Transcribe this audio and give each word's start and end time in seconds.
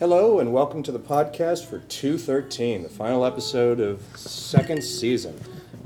Hello 0.00 0.38
and 0.40 0.52
welcome 0.52 0.82
to 0.82 0.90
the 0.92 0.98
podcast 0.98 1.66
for 1.66 1.78
213, 1.80 2.82
the 2.82 2.88
final 2.88 3.24
episode 3.24 3.78
of 3.80 4.02
second 4.16 4.82
season. 4.82 5.38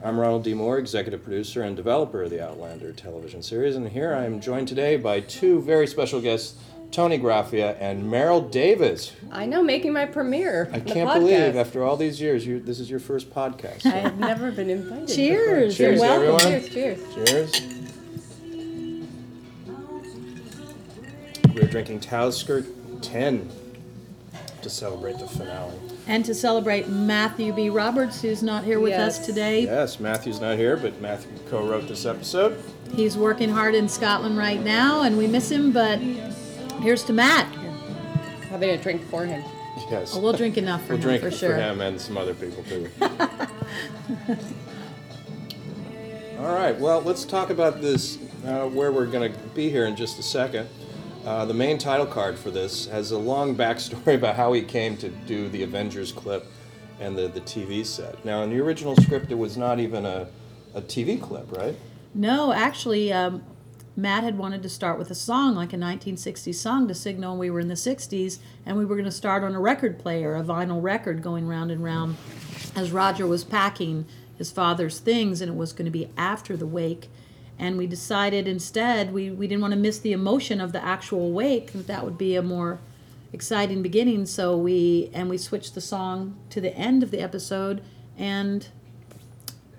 I'm 0.03 0.19
Ronald 0.19 0.45
D. 0.45 0.55
Moore, 0.55 0.79
executive 0.79 1.23
producer 1.23 1.63
and 1.63 1.76
developer 1.76 2.23
of 2.23 2.31
the 2.31 2.41
Outlander 2.42 2.92
television 2.92 3.42
series, 3.42 3.75
and 3.77 3.87
here 3.89 4.15
I 4.15 4.25
am 4.25 4.41
joined 4.41 4.69
today 4.69 4.97
by 4.97 5.21
two 5.21 5.61
very 5.63 5.87
special 5.87 6.21
guests, 6.21 6.57
Toni 6.92 7.19
Graphia 7.19 7.77
and 7.81 8.05
Maril 8.09 8.41
Davis. 8.50 9.12
I 9.32 9.46
know, 9.46 9.62
making 9.62 9.92
my 9.92 10.06
premiere. 10.06 10.70
I 10.72 10.78
the 10.78 10.92
can't 10.92 11.10
podcast. 11.10 11.14
believe 11.14 11.56
after 11.56 11.82
all 11.82 11.96
these 11.96 12.20
years, 12.20 12.46
you, 12.46 12.60
this 12.60 12.78
is 12.80 12.88
your 12.88 13.00
first 13.00 13.34
podcast. 13.34 13.82
so- 13.82 13.90
I've 13.90 14.18
never 14.18 14.52
been 14.52 14.70
invited. 14.70 15.08
Cheers. 15.08 15.76
Cheers, 15.76 16.00
You're 16.00 16.08
welcome. 16.08 16.50
everyone. 16.52 16.70
Cheers, 16.70 17.14
cheers. 17.14 17.50
Cheers. 17.52 17.62
We're 21.54 21.68
drinking 21.68 22.00
Talisker 22.00 22.64
10 23.02 23.48
to 24.64 24.70
celebrate 24.70 25.18
the 25.18 25.28
finale. 25.28 25.78
And 26.09 26.24
to 26.24 26.34
celebrate 26.34 26.88
Matthew 26.88 27.52
B. 27.52 27.70
Roberts, 27.70 28.20
who's 28.20 28.42
not 28.42 28.64
here 28.64 28.80
with 28.80 28.95
us 28.95 29.24
today. 29.24 29.62
Yes, 29.62 30.00
Matthew's 30.00 30.41
not 30.41 30.59
here, 30.59 30.77
but 30.77 31.00
Matthew 31.00 31.30
co 31.48 31.64
wrote 31.66 31.86
this 31.86 32.05
episode. 32.05 32.60
He's 32.92 33.16
working 33.16 33.48
hard 33.50 33.74
in 33.74 33.88
Scotland 33.88 34.36
right 34.36 34.60
now, 34.60 35.02
and 35.02 35.16
we 35.16 35.27
miss 35.27 35.50
him, 35.50 35.70
but 35.70 35.98
here's 36.80 37.05
to 37.05 37.12
Matt. 37.12 37.46
Having 38.48 38.70
a 38.70 38.78
drink 38.78 39.02
for 39.08 39.24
him. 39.24 39.45
Yes. 39.91 40.16
Oh, 40.16 40.20
we'll 40.20 40.32
drink 40.32 40.56
enough 40.56 40.83
for 40.86 40.94
We'll 40.94 41.02
him 41.02 41.20
drink 41.20 41.22
for 41.22 41.30
for 41.30 41.55
him 41.55 41.80
and 41.80 42.00
some 42.00 42.16
other 42.16 42.34
people 42.34 42.64
too. 42.64 42.91
All 46.38 46.55
right. 46.55 46.78
Well, 46.78 47.00
let's 47.02 47.24
talk 47.24 47.50
about 47.50 47.80
this. 47.80 48.19
Uh, 48.46 48.66
where 48.69 48.92
we're 48.92 49.06
going 49.06 49.33
to 49.33 49.38
be 49.55 49.70
here 49.70 49.86
in 49.86 49.96
just 49.96 50.19
a 50.19 50.22
second. 50.22 50.69
Uh, 51.24 51.46
the 51.46 51.55
main 51.55 51.78
title 51.78 52.05
card 52.05 52.38
for 52.38 52.51
this 52.51 52.87
has 52.87 53.10
a 53.10 53.19
long 53.19 53.56
backstory 53.56 54.14
about 54.16 54.37
how 54.37 54.52
he 54.52 54.60
came 54.60 54.96
to 54.98 55.09
do 55.09 55.48
the 55.48 55.62
Avengers 55.62 56.12
clip 56.12 56.47
and 57.00 57.16
the, 57.16 57.28
the 57.28 57.41
TV 57.41 57.84
set. 57.84 58.22
Now, 58.25 58.42
in 58.42 58.50
the 58.50 58.61
original 58.61 58.94
script, 58.97 59.33
it 59.33 59.39
was 59.39 59.56
not 59.56 59.80
even 59.80 60.05
a, 60.05 60.28
a 60.75 60.83
TV 60.83 61.20
clip, 61.20 61.50
right? 61.50 61.75
No, 62.14 62.52
actually, 62.52 63.11
um, 63.11 63.42
Matt 63.97 64.22
had 64.22 64.36
wanted 64.36 64.62
to 64.64 64.69
start 64.69 64.98
with 64.98 65.11
a 65.11 65.14
song, 65.14 65.55
like 65.55 65.72
a 65.72 65.77
1960s 65.77 66.55
song, 66.56 66.86
to 66.89 66.95
signal 66.95 67.39
we 67.39 67.48
were 67.48 67.61
in 67.61 67.69
the 67.69 67.75
60s, 67.75 68.39
and 68.67 68.77
we 68.77 68.84
were 68.84 68.95
going 68.95 69.06
to 69.06 69.11
start 69.11 69.42
on 69.42 69.55
a 69.55 69.61
record 69.61 69.98
player, 69.98 70.36
a 70.36 70.42
vinyl 70.42 70.83
record, 70.83 71.22
going 71.22 71.48
round 71.48 71.70
and 71.70 71.83
round 71.83 72.17
as 72.77 72.92
Roger 72.92 73.27
was 73.27 73.45
packing 73.45 74.05
his 74.36 74.50
father's 74.50 74.98
things, 74.98 75.41
and 75.41 75.50
it 75.50 75.56
was 75.56 75.72
going 75.72 75.86
to 75.86 75.91
be 75.91 76.11
after 76.19 76.56
the 76.56 76.67
wake. 76.67 77.08
And 77.65 77.79
we 77.79 77.87
decided 77.87 78.47
instead 78.47 79.15
we, 79.15 79.31
we 79.31 79.48
didn't 79.48 79.62
want 79.62 79.73
to 79.73 79.81
miss 79.81 79.98
the 79.98 80.12
emotion 80.12 80.61
of 80.61 80.73
the 80.73 80.84
actual 80.84 81.33
wake, 81.33 81.73
that 81.73 81.87
that 81.87 82.05
would 82.05 82.19
be 82.19 82.37
a 82.37 82.43
more 82.43 82.79
exciting 83.33 83.81
beginning. 83.81 84.27
So 84.27 84.55
we 84.55 85.11
and 85.15 85.31
we 85.31 85.39
switched 85.39 85.75
the 85.75 85.81
song 85.81 86.37
to 86.51 86.61
the 86.61 86.77
end 86.77 87.03
of 87.03 87.11
the 87.11 87.20
episode, 87.20 87.83
and 88.19 88.69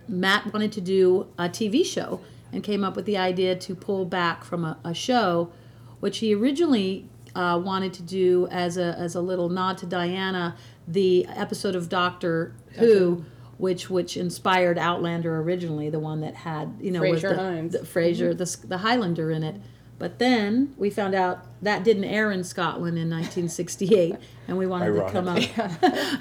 Matt 0.08 0.52
wanted 0.52 0.72
to 0.72 0.82
do 0.82 1.28
a 1.38 1.44
TV 1.44 1.86
show 1.86 2.22
and 2.52 2.64
came 2.64 2.84
up 2.84 2.96
with 2.96 3.06
the 3.06 3.18
idea 3.18 3.56
to 3.56 3.76
pull 3.76 4.04
back 4.04 4.44
from 4.44 4.66
a, 4.66 4.80
a 4.84 4.96
show, 4.96 5.52
which 6.00 6.18
he 6.18 6.34
originally 6.34 7.08
uh, 7.36 7.62
wanted 7.64 7.94
to 7.94 8.02
do 8.02 8.48
as 8.50 8.78
a, 8.78 8.96
as 8.98 9.14
a 9.14 9.22
little 9.22 9.50
nod 9.50 9.78
to 9.78 9.86
Diana, 9.86 10.58
the 10.88 11.28
episode 11.28 11.76
of 11.76 11.88
Doctor 11.88 12.56
Who, 12.80 13.26
which 13.58 13.90
which 13.90 14.18
inspired 14.18 14.78
Outlander 14.78 15.40
originally, 15.40 15.90
the 15.90 16.00
one 16.00 16.22
that 16.22 16.36
had 16.36 16.78
you 16.82 16.92
know 16.92 17.02
with 17.02 17.22
Frazer 17.22 17.30
the, 17.30 17.36
Hines. 17.36 17.72
the 17.74 17.86
Fraser 17.86 18.34
mm-hmm. 18.34 18.62
the, 18.62 18.68
the 18.68 18.78
Highlander 18.80 19.32
in 19.32 19.44
it. 19.44 19.62
But 19.98 20.20
then 20.20 20.74
we 20.78 20.90
found 20.90 21.16
out 21.16 21.46
that 21.62 21.84
didn't 21.84 22.04
air 22.06 22.32
in 22.32 22.44
Scotland 22.44 22.98
in 22.98 23.10
1968, 23.10 24.16
and 24.48 24.58
we 24.58 24.68
wanted 24.68 24.94
to 24.94 25.10
come 25.12 25.28
up 25.28 25.42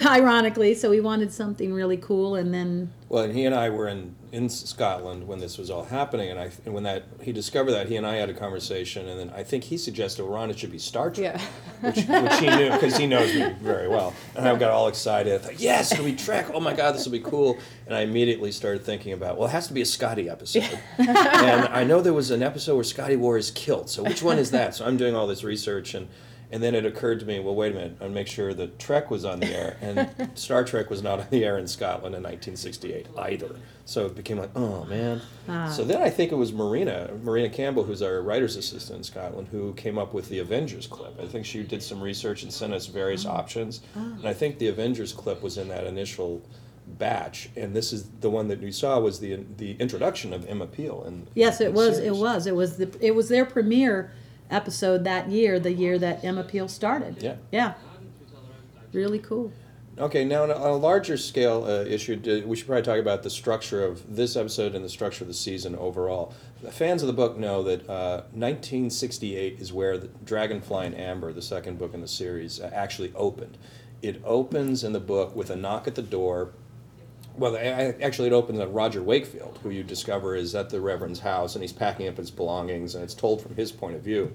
ironically. 0.07 0.75
So 0.75 0.91
we 0.91 1.01
wanted 1.01 1.33
something 1.33 1.73
really 1.73 1.97
cool, 1.97 2.35
and 2.37 2.53
then 2.55 2.93
Well, 3.09 3.25
and 3.25 3.35
he 3.35 3.45
and 3.45 3.55
I 3.55 3.69
were 3.71 3.89
in, 3.89 4.15
in 4.33 4.49
Scotland 4.49 5.27
when 5.27 5.39
this 5.41 5.59
was 5.59 5.71
all 5.71 5.85
happening, 5.85 6.31
and 6.31 6.39
I 6.41 6.51
and 6.65 6.73
when 6.75 6.85
that 6.85 7.05
he 7.23 7.33
discovered 7.33 7.73
that 7.73 7.89
he 7.89 7.97
and 7.97 8.07
I 8.07 8.17
had 8.17 8.31
a 8.31 8.35
conversation, 8.35 9.09
and 9.09 9.19
then 9.21 9.31
I 9.31 9.43
think 9.43 9.65
he 9.65 9.77
suggested, 9.77 10.23
well, 10.25 10.33
Ron, 10.33 10.51
it 10.51 10.59
should 10.59 10.73
be 10.73 10.79
Star 10.79 11.11
Trek, 11.11 11.35
Yeah. 11.37 11.91
which, 11.91 11.97
which 12.07 12.39
he 12.41 12.49
knew 12.57 12.71
because 12.73 12.97
he 12.97 13.07
knows 13.07 13.35
me 13.35 13.53
very 13.63 13.89
well, 13.89 14.15
and 14.37 14.49
I 14.49 14.57
got 14.57 14.71
all 14.71 14.89
excited. 14.89 15.35
I 15.35 15.39
thought, 15.39 15.61
yes, 15.61 15.93
it'll 15.93 16.05
be 16.05 16.15
Trek. 16.17 16.47
Oh 16.55 16.61
my 16.61 16.73
God, 16.75 16.95
this 16.95 17.05
will 17.05 17.13
be 17.13 17.21
cool. 17.21 17.59
And 17.87 17.95
I 17.95 18.01
immediately 18.01 18.51
started 18.51 18.83
thinking 18.83 19.13
about, 19.13 19.37
well, 19.37 19.47
it 19.47 19.51
has 19.53 19.67
to 19.69 19.75
be 19.75 19.83
a 19.83 19.87
Scotty 19.87 20.31
episode, 20.31 20.79
and 20.97 21.69
I 21.69 21.85
know 21.85 22.01
there 22.01 22.15
was 22.15 22.31
an 22.31 22.43
episode 22.43 22.77
where 22.77 22.85
Scotty 22.85 23.17
War 23.17 23.37
is 23.37 23.51
killed. 23.51 23.91
So 23.91 24.03
which 24.03 24.23
one 24.23 24.39
is 24.39 24.53
that? 24.53 24.75
So 24.75 24.87
I'm 24.87 24.97
doing 24.97 25.15
all 25.15 25.24
this 25.27 25.45
research 25.45 25.95
and. 25.95 26.09
And 26.53 26.63
then 26.63 26.77
it 26.77 26.87
occurred 26.87 27.19
to 27.21 27.27
me, 27.27 27.41
well, 27.41 27.55
wait 27.55 27.73
a 27.73 27.75
minute, 27.75 27.97
I'll 28.01 28.09
make 28.11 28.29
sure 28.29 28.55
that 28.55 28.79
Trek 28.79 29.11
was 29.11 29.25
on 29.25 29.41
the 29.41 29.47
air, 29.47 29.77
and 29.81 30.31
Star 30.39 30.63
Trek 30.63 30.89
was 30.89 31.03
not 31.03 31.19
on 31.19 31.27
the 31.31 31.45
air 31.45 31.59
in 31.59 31.67
Scotland 31.67 32.15
in 32.15 32.23
1968 32.23 33.09
either. 33.19 33.57
So 33.87 34.07
it 34.07 34.15
became 34.15 34.39
like, 34.39 34.51
oh 34.55 34.85
man. 34.85 35.21
Ah. 35.49 35.69
So 35.69 35.83
then 35.83 36.01
I 36.01 36.11
think 36.11 36.31
it 36.31 36.37
was 36.37 36.53
Marina, 36.53 37.11
Marina 37.25 37.49
Campbell, 37.49 37.83
who's 37.83 38.03
our 38.03 38.21
writer's 38.21 38.57
assistant 38.57 38.99
in 38.99 39.05
Scotland, 39.05 39.49
who 39.51 39.73
came 39.73 39.99
up 39.99 40.15
with 40.15 40.29
the 40.29 40.39
Avengers 40.39 40.87
clip. 40.87 41.19
I 41.21 41.27
think 41.27 41.45
she 41.45 41.63
did 41.65 41.83
some 41.83 42.01
research 42.01 42.45
and 42.45 42.53
sent 42.53 42.73
us 42.73 42.87
various 42.87 43.27
ah. 43.27 43.33
options, 43.33 43.81
ah. 43.97 44.01
and 44.01 44.27
I 44.27 44.35
think 44.35 44.59
the 44.59 44.69
Avengers 44.69 45.13
clip 45.13 45.43
was 45.43 45.59
in 45.59 45.69
that 45.69 45.87
initial 45.87 46.41
batch. 46.87 47.51
And 47.57 47.75
this 47.75 47.93
is 47.93 48.09
the 48.21 48.31
one 48.31 48.49
that 48.49 48.61
you 48.61 48.73
saw 48.73 48.99
was 49.01 49.21
the 49.21 49.45
the 49.57 49.73
introduction 49.73 50.33
of 50.33 50.47
Emma 50.47 50.67
Peel. 50.67 51.05
And 51.05 51.27
Yes, 51.35 51.61
it 51.61 51.73
was. 51.73 51.99
It 51.99 52.15
was. 52.15 52.47
It 52.47 52.55
was 52.55 52.77
the. 52.77 52.95
It 53.01 53.15
was 53.15 53.29
their 53.29 53.45
premiere 53.45 54.13
episode 54.51 55.05
that 55.05 55.31
year, 55.31 55.59
the 55.59 55.73
year 55.73 55.99
that 55.99 56.25
Emma 56.25 56.45
Peel 56.45 56.69
started. 56.69 57.23
Yeah. 57.23 57.37
Yeah. 57.51 57.75
Really 58.93 59.19
cool. 59.19 59.53
Okay, 59.97 60.25
now 60.25 60.43
on 60.43 60.51
a, 60.51 60.55
on 60.55 60.71
a 60.71 60.77
larger 60.77 61.17
scale 61.17 61.65
uh, 61.65 61.85
issue, 61.85 62.43
we 62.47 62.57
should 62.57 62.67
probably 62.67 62.83
talk 62.83 62.99
about 62.99 63.23
the 63.23 63.31
structure 63.31 63.85
of 63.85 64.17
this 64.17 64.35
episode 64.35 64.75
and 64.75 64.85
the 64.85 64.89
structure 64.89 65.23
of 65.23 65.29
the 65.29 65.35
season 65.35 65.77
overall. 65.77 66.35
The 66.63 66.73
fans 66.73 67.03
of 67.03 67.07
the 67.07 67.13
book 67.13 67.37
know 67.37 67.63
that 67.63 67.89
uh, 67.89 68.23
1968 68.33 69.61
is 69.61 69.73
where 69.73 69.97
the 69.97 70.09
Dragonfly 70.25 70.87
in 70.87 70.95
Amber, 70.95 71.33
the 71.33 71.43
second 71.43 71.79
book 71.79 71.95
in 71.95 72.01
the 72.01 72.09
series, 72.09 72.61
uh, 72.61 72.71
actually 72.75 73.13
opened. 73.15 73.57
It 74.03 74.21
opens 74.25 74.83
in 74.83 74.93
the 74.93 75.01
book 75.01 75.37
with 75.37 75.49
a 75.49 75.57
knock 75.57 75.87
at 75.87 75.95
the 75.95 76.03
door. 76.03 76.51
Well, 77.37 77.57
actually, 77.57 78.29
it 78.29 78.33
opens 78.33 78.61
on 78.61 78.73
Roger 78.73 79.03
Wakefield, 79.03 79.59
who 79.63 79.71
you 79.71 79.83
discover 79.83 80.37
is 80.37 80.55
at 80.55 80.71
the 80.71 80.81
Reverend's 80.81 81.21
house, 81.21 81.57
and 81.57 81.63
he's 81.63 81.73
packing 81.73 82.07
up 82.07 82.17
his 82.17 82.31
belongings, 82.31 82.95
and 82.95 83.03
it's 83.03 83.15
told 83.15 83.43
from 83.43 83.57
his 83.57 83.73
point 83.73 83.97
of 83.97 84.03
view 84.03 84.33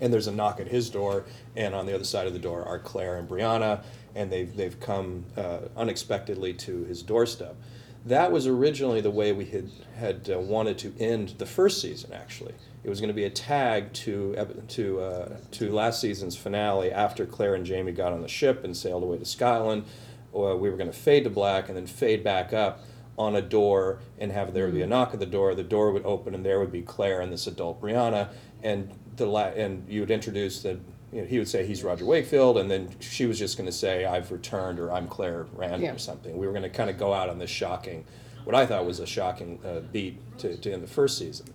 and 0.00 0.12
there's 0.12 0.26
a 0.26 0.32
knock 0.32 0.60
at 0.60 0.68
his 0.68 0.90
door, 0.90 1.24
and 1.54 1.74
on 1.74 1.86
the 1.86 1.94
other 1.94 2.04
side 2.04 2.26
of 2.26 2.32
the 2.32 2.38
door 2.38 2.64
are 2.64 2.78
Claire 2.78 3.16
and 3.16 3.28
Brianna, 3.28 3.82
and 4.14 4.30
they've 4.30 4.54
they've 4.56 4.78
come 4.80 5.24
uh, 5.36 5.60
unexpectedly 5.76 6.52
to 6.54 6.84
his 6.84 7.02
doorstep. 7.02 7.56
That 8.04 8.30
was 8.30 8.46
originally 8.46 9.00
the 9.00 9.10
way 9.10 9.32
we 9.32 9.46
had 9.46 9.70
had 9.96 10.30
uh, 10.30 10.38
wanted 10.38 10.78
to 10.78 10.94
end 10.98 11.34
the 11.38 11.46
first 11.46 11.80
season. 11.80 12.12
Actually, 12.12 12.54
it 12.84 12.88
was 12.88 13.00
going 13.00 13.08
to 13.08 13.14
be 13.14 13.24
a 13.24 13.30
tag 13.30 13.92
to 13.94 14.36
to 14.68 15.00
uh, 15.00 15.36
to 15.52 15.72
last 15.72 16.00
season's 16.00 16.36
finale 16.36 16.92
after 16.92 17.26
Claire 17.26 17.54
and 17.54 17.66
Jamie 17.66 17.92
got 17.92 18.12
on 18.12 18.22
the 18.22 18.28
ship 18.28 18.64
and 18.64 18.76
sailed 18.76 19.02
away 19.02 19.18
to 19.18 19.24
Scotland. 19.24 19.84
Or 20.32 20.56
we 20.56 20.68
were 20.70 20.76
going 20.76 20.90
to 20.90 20.96
fade 20.96 21.24
to 21.24 21.30
black 21.30 21.68
and 21.68 21.76
then 21.76 21.86
fade 21.86 22.22
back 22.22 22.52
up 22.52 22.84
on 23.18 23.34
a 23.36 23.40
door 23.42 24.00
and 24.18 24.30
have 24.32 24.52
there 24.52 24.68
be 24.68 24.82
a 24.82 24.86
knock 24.86 25.14
at 25.14 25.20
the 25.20 25.26
door. 25.26 25.54
The 25.54 25.62
door 25.62 25.92
would 25.92 26.04
open 26.04 26.34
and 26.34 26.44
there 26.44 26.60
would 26.60 26.72
be 26.72 26.82
Claire 26.82 27.20
and 27.22 27.32
this 27.32 27.46
adult 27.46 27.80
Brianna, 27.80 28.28
and 28.62 28.90
the 29.16 29.26
la- 29.26 29.46
and 29.48 29.88
you 29.88 30.00
would 30.00 30.10
introduce 30.10 30.62
that. 30.62 30.78
You 31.12 31.22
know, 31.22 31.28
he 31.28 31.38
would 31.38 31.48
say 31.48 31.64
he's 31.64 31.82
Roger 31.84 32.04
Wakefield, 32.04 32.58
and 32.58 32.68
then 32.70 32.90
she 33.00 33.26
was 33.26 33.38
just 33.38 33.56
going 33.56 33.66
to 33.66 33.72
say 33.72 34.04
I've 34.04 34.30
returned 34.32 34.80
or 34.80 34.92
I'm 34.92 35.06
Claire 35.06 35.46
Rand 35.54 35.80
Yeah. 35.82 35.92
or 35.94 35.98
something. 35.98 36.36
We 36.36 36.46
were 36.46 36.52
going 36.52 36.64
to 36.64 36.68
kind 36.68 36.90
of 36.90 36.98
go 36.98 37.14
out 37.14 37.30
on 37.30 37.38
this 37.38 37.48
shocking, 37.48 38.04
what 38.44 38.56
I 38.56 38.66
thought 38.66 38.84
was 38.84 38.98
a 38.98 39.06
shocking 39.06 39.60
uh, 39.64 39.80
beat 39.92 40.18
to, 40.38 40.56
to 40.56 40.72
end 40.72 40.82
the 40.82 40.88
first 40.88 41.16
season. 41.16 41.46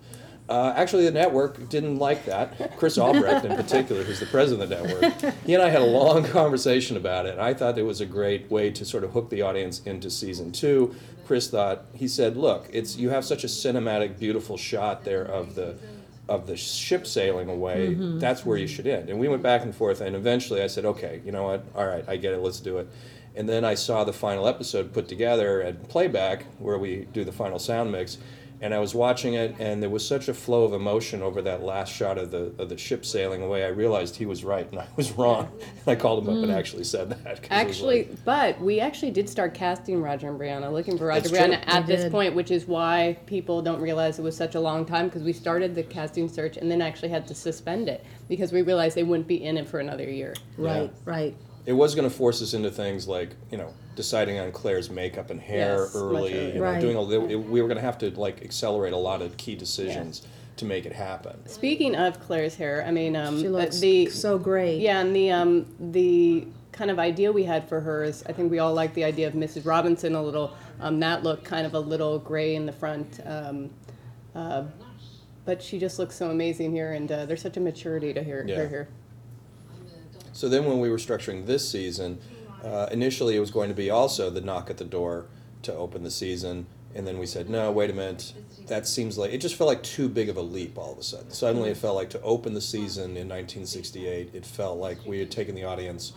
Uh, 0.49 0.73
actually, 0.75 1.05
the 1.05 1.11
network 1.11 1.69
didn't 1.69 1.97
like 1.97 2.25
that. 2.25 2.77
Chris 2.77 2.97
Albrecht, 2.97 3.45
in 3.45 3.55
particular, 3.55 4.03
who's 4.03 4.19
the 4.19 4.25
president 4.25 4.63
of 4.63 4.69
the 4.69 4.83
network, 4.83 5.33
he 5.45 5.53
and 5.53 5.63
I 5.63 5.69
had 5.69 5.81
a 5.81 5.85
long 5.85 6.23
conversation 6.25 6.97
about 6.97 7.25
it. 7.25 7.39
I 7.39 7.53
thought 7.53 7.77
it 7.77 7.83
was 7.83 8.01
a 8.01 8.05
great 8.05 8.51
way 8.51 8.69
to 8.71 8.83
sort 8.83 9.03
of 9.05 9.11
hook 9.11 9.29
the 9.29 9.41
audience 9.43 9.81
into 9.85 10.09
season 10.09 10.51
two. 10.51 10.93
Chris 11.25 11.49
thought 11.49 11.85
he 11.93 12.07
said, 12.07 12.35
"Look, 12.35 12.67
it's 12.73 12.97
you 12.97 13.09
have 13.11 13.23
such 13.23 13.45
a 13.45 13.47
cinematic, 13.47 14.19
beautiful 14.19 14.57
shot 14.57 15.03
there 15.05 15.23
of 15.23 15.55
the." 15.55 15.75
Of 16.29 16.47
the 16.47 16.55
ship 16.55 17.07
sailing 17.07 17.49
away, 17.49 17.93
that's 17.93 18.45
where 18.45 18.55
you 18.55 18.67
should 18.67 18.87
end. 18.87 19.09
And 19.09 19.19
we 19.19 19.27
went 19.27 19.41
back 19.43 19.63
and 19.63 19.75
forth, 19.75 19.99
and 19.99 20.15
eventually 20.15 20.61
I 20.61 20.67
said, 20.67 20.85
"Okay, 20.85 21.19
you 21.25 21.31
know 21.33 21.43
what? 21.43 21.65
All 21.75 21.85
right, 21.85 22.05
I 22.07 22.15
get 22.15 22.33
it. 22.33 22.37
Let's 22.37 22.61
do 22.61 22.77
it." 22.77 22.87
And 23.35 23.49
then 23.49 23.65
I 23.65 23.73
saw 23.73 24.05
the 24.05 24.13
final 24.13 24.47
episode 24.47 24.93
put 24.93 25.09
together 25.09 25.61
at 25.61 25.89
playback, 25.89 26.45
where 26.59 26.77
we 26.77 27.07
do 27.11 27.25
the 27.25 27.33
final 27.33 27.59
sound 27.59 27.91
mix, 27.91 28.17
And 28.61 28.75
I 28.75 28.79
was 28.79 28.93
watching 28.93 29.33
it, 29.33 29.55
and 29.57 29.81
there 29.81 29.89
was 29.89 30.07
such 30.07 30.27
a 30.27 30.35
flow 30.35 30.63
of 30.63 30.73
emotion 30.73 31.23
over 31.23 31.41
that 31.41 31.63
last 31.63 31.91
shot 31.91 32.19
of 32.19 32.29
the 32.29 32.53
of 32.59 32.69
the 32.69 32.77
ship 32.77 33.03
sailing 33.03 33.41
away. 33.41 33.65
I 33.65 33.69
realized 33.69 34.15
he 34.15 34.27
was 34.27 34.43
right 34.43 34.69
and 34.69 34.79
I 34.79 34.87
was 34.95 35.11
wrong. 35.13 35.51
I 35.87 35.95
called 35.95 36.23
him 36.23 36.29
up 36.29 36.43
and 36.43 36.51
mm. 36.51 36.55
actually 36.55 36.83
said 36.83 37.09
that. 37.09 37.47
Actually, 37.49 38.03
like- 38.03 38.23
but 38.23 38.61
we 38.61 38.79
actually 38.79 39.09
did 39.09 39.27
start 39.27 39.55
casting 39.55 39.99
Roger 39.99 40.29
and 40.29 40.39
Brianna, 40.39 40.71
looking 40.71 40.95
for 40.95 41.07
Roger 41.07 41.27
and 41.27 41.53
Brianna 41.53 41.63
true. 41.63 41.73
at 41.73 41.87
We 41.87 41.93
this 41.95 42.03
did. 42.03 42.11
point, 42.11 42.35
which 42.35 42.51
is 42.51 42.67
why 42.67 43.17
people 43.25 43.63
don't 43.63 43.81
realize 43.81 44.19
it 44.19 44.21
was 44.21 44.37
such 44.37 44.53
a 44.53 44.59
long 44.59 44.85
time 44.85 45.07
because 45.07 45.23
we 45.23 45.33
started 45.33 45.73
the 45.73 45.81
casting 45.81 46.29
search 46.29 46.57
and 46.57 46.69
then 46.69 46.83
actually 46.83 47.09
had 47.09 47.27
to 47.29 47.33
suspend 47.33 47.89
it 47.89 48.05
because 48.29 48.51
we 48.51 48.61
realized 48.61 48.95
they 48.95 49.03
wouldn't 49.03 49.27
be 49.27 49.43
in 49.43 49.57
it 49.57 49.67
for 49.67 49.79
another 49.79 50.07
year. 50.07 50.35
Right, 50.57 50.91
right. 51.05 51.35
it 51.65 51.73
was 51.73 51.95
going 51.95 52.07
to 52.07 52.15
force 52.15 52.43
us 52.43 52.53
into 52.53 52.69
things 52.69 53.07
like 53.07 53.31
you 53.49 53.57
know 53.57 53.73
deciding 53.95 54.39
on 54.39 54.51
Claire's 54.51 54.89
makeup 54.89 55.29
and 55.29 55.39
hair 55.39 55.79
Yes, 55.83 55.93
much 55.93 56.01
early. 56.01 56.33
earlier. 56.33 56.47
You 56.47 56.53
know, 56.55 56.61
Right. 56.61 56.81
doing 56.81 56.95
all 56.97 57.05
the, 57.05 57.21
it- 57.29 57.35
we 57.35 57.61
were 57.61 57.67
going 57.67 57.77
to 57.77 57.83
have 57.83 57.97
to 57.99 58.09
like 58.11 58.41
accelerate 58.43 58.93
a 58.93 58.97
lot 58.97 59.21
of 59.21 59.37
key 59.37 59.55
decisions 59.55 60.21
to 60.57 60.65
make 60.65 60.85
it 60.85 60.93
happen. 60.93 61.37
Speaking 61.47 61.95
of 61.95 62.19
Claire's 62.19 62.55
hair, 62.55 62.83
I 62.85 62.91
mean, 62.91 63.15
um, 63.15 63.39
She 63.39 63.47
uh, 63.47 63.51
looks 63.51 63.79
the 63.79 64.07
so 64.07 64.37
great. 64.37 64.79
Yeah, 64.81 64.99
and 64.99 65.15
the 65.15 65.31
um, 65.31 65.65
the 65.91 66.47
kind 66.71 66.89
of 66.89 66.99
idea 66.99 67.31
we 67.31 67.43
had 67.43 67.67
for 67.67 67.81
her 67.81 68.03
is 68.03 68.23
I 68.27 68.31
think 68.33 68.49
we 68.51 68.59
all 68.59 68.73
like 68.73 68.93
the 68.93 69.03
idea 69.03 69.27
of 69.27 69.33
Mrs. 69.33 69.65
Robinson 69.65 70.15
a 70.15 70.21
little. 70.23 70.53
Um, 70.79 70.99
that 70.99 71.23
look 71.23 71.43
kind 71.43 71.65
of 71.65 71.73
a 71.73 71.79
little 71.79 72.17
gray 72.19 72.55
in 72.55 72.65
the 72.65 72.71
front. 72.71 73.19
Um, 73.25 73.69
uh, 74.35 74.63
but 75.43 75.61
she 75.61 75.79
just 75.79 75.99
looks 75.99 76.15
so 76.15 76.29
amazing 76.31 76.71
here, 76.71 76.93
and 76.93 77.11
uh, 77.11 77.25
there's 77.25 77.41
such 77.41 77.57
a 77.57 77.59
maturity 77.59 78.13
to 78.13 78.23
her, 78.23 78.45
Yeah. 78.47 78.55
her 78.57 78.67
here. 78.67 78.87
So 80.33 80.47
then, 80.47 80.65
when 80.65 80.79
we 80.79 80.89
were 80.89 80.97
structuring 80.97 81.45
this 81.45 81.69
season, 81.69 82.19
uh, 82.63 82.87
initially 82.91 83.35
it 83.35 83.39
was 83.39 83.51
going 83.51 83.69
to 83.69 83.75
be 83.75 83.89
also 83.89 84.29
the 84.29 84.41
knock 84.41 84.69
at 84.69 84.77
the 84.77 84.85
door 84.85 85.25
to 85.63 85.73
open 85.73 86.03
the 86.03 86.11
season, 86.11 86.65
and 86.95 87.05
then 87.07 87.17
we 87.17 87.25
said, 87.25 87.49
no, 87.49 87.71
wait 87.71 87.89
a 87.89 87.93
minute. 87.93 88.33
That 88.67 88.87
seems 88.87 89.17
like 89.17 89.31
it 89.31 89.39
just 89.39 89.55
felt 89.55 89.67
like 89.67 89.83
too 89.83 90.07
big 90.09 90.29
of 90.29 90.37
a 90.37 90.41
leap 90.41 90.77
all 90.77 90.93
of 90.93 90.97
a 90.97 91.03
sudden. 91.03 91.31
Suddenly, 91.31 91.69
it 91.69 91.77
felt 91.77 91.95
like 91.95 92.09
to 92.11 92.21
open 92.21 92.53
the 92.53 92.61
season 92.61 93.17
in 93.17 93.27
1968, 93.27 94.29
it 94.33 94.45
felt 94.45 94.77
like 94.77 94.97
we 95.05 95.19
had 95.19 95.29
taken 95.31 95.55
the 95.55 95.63
audience 95.63 96.13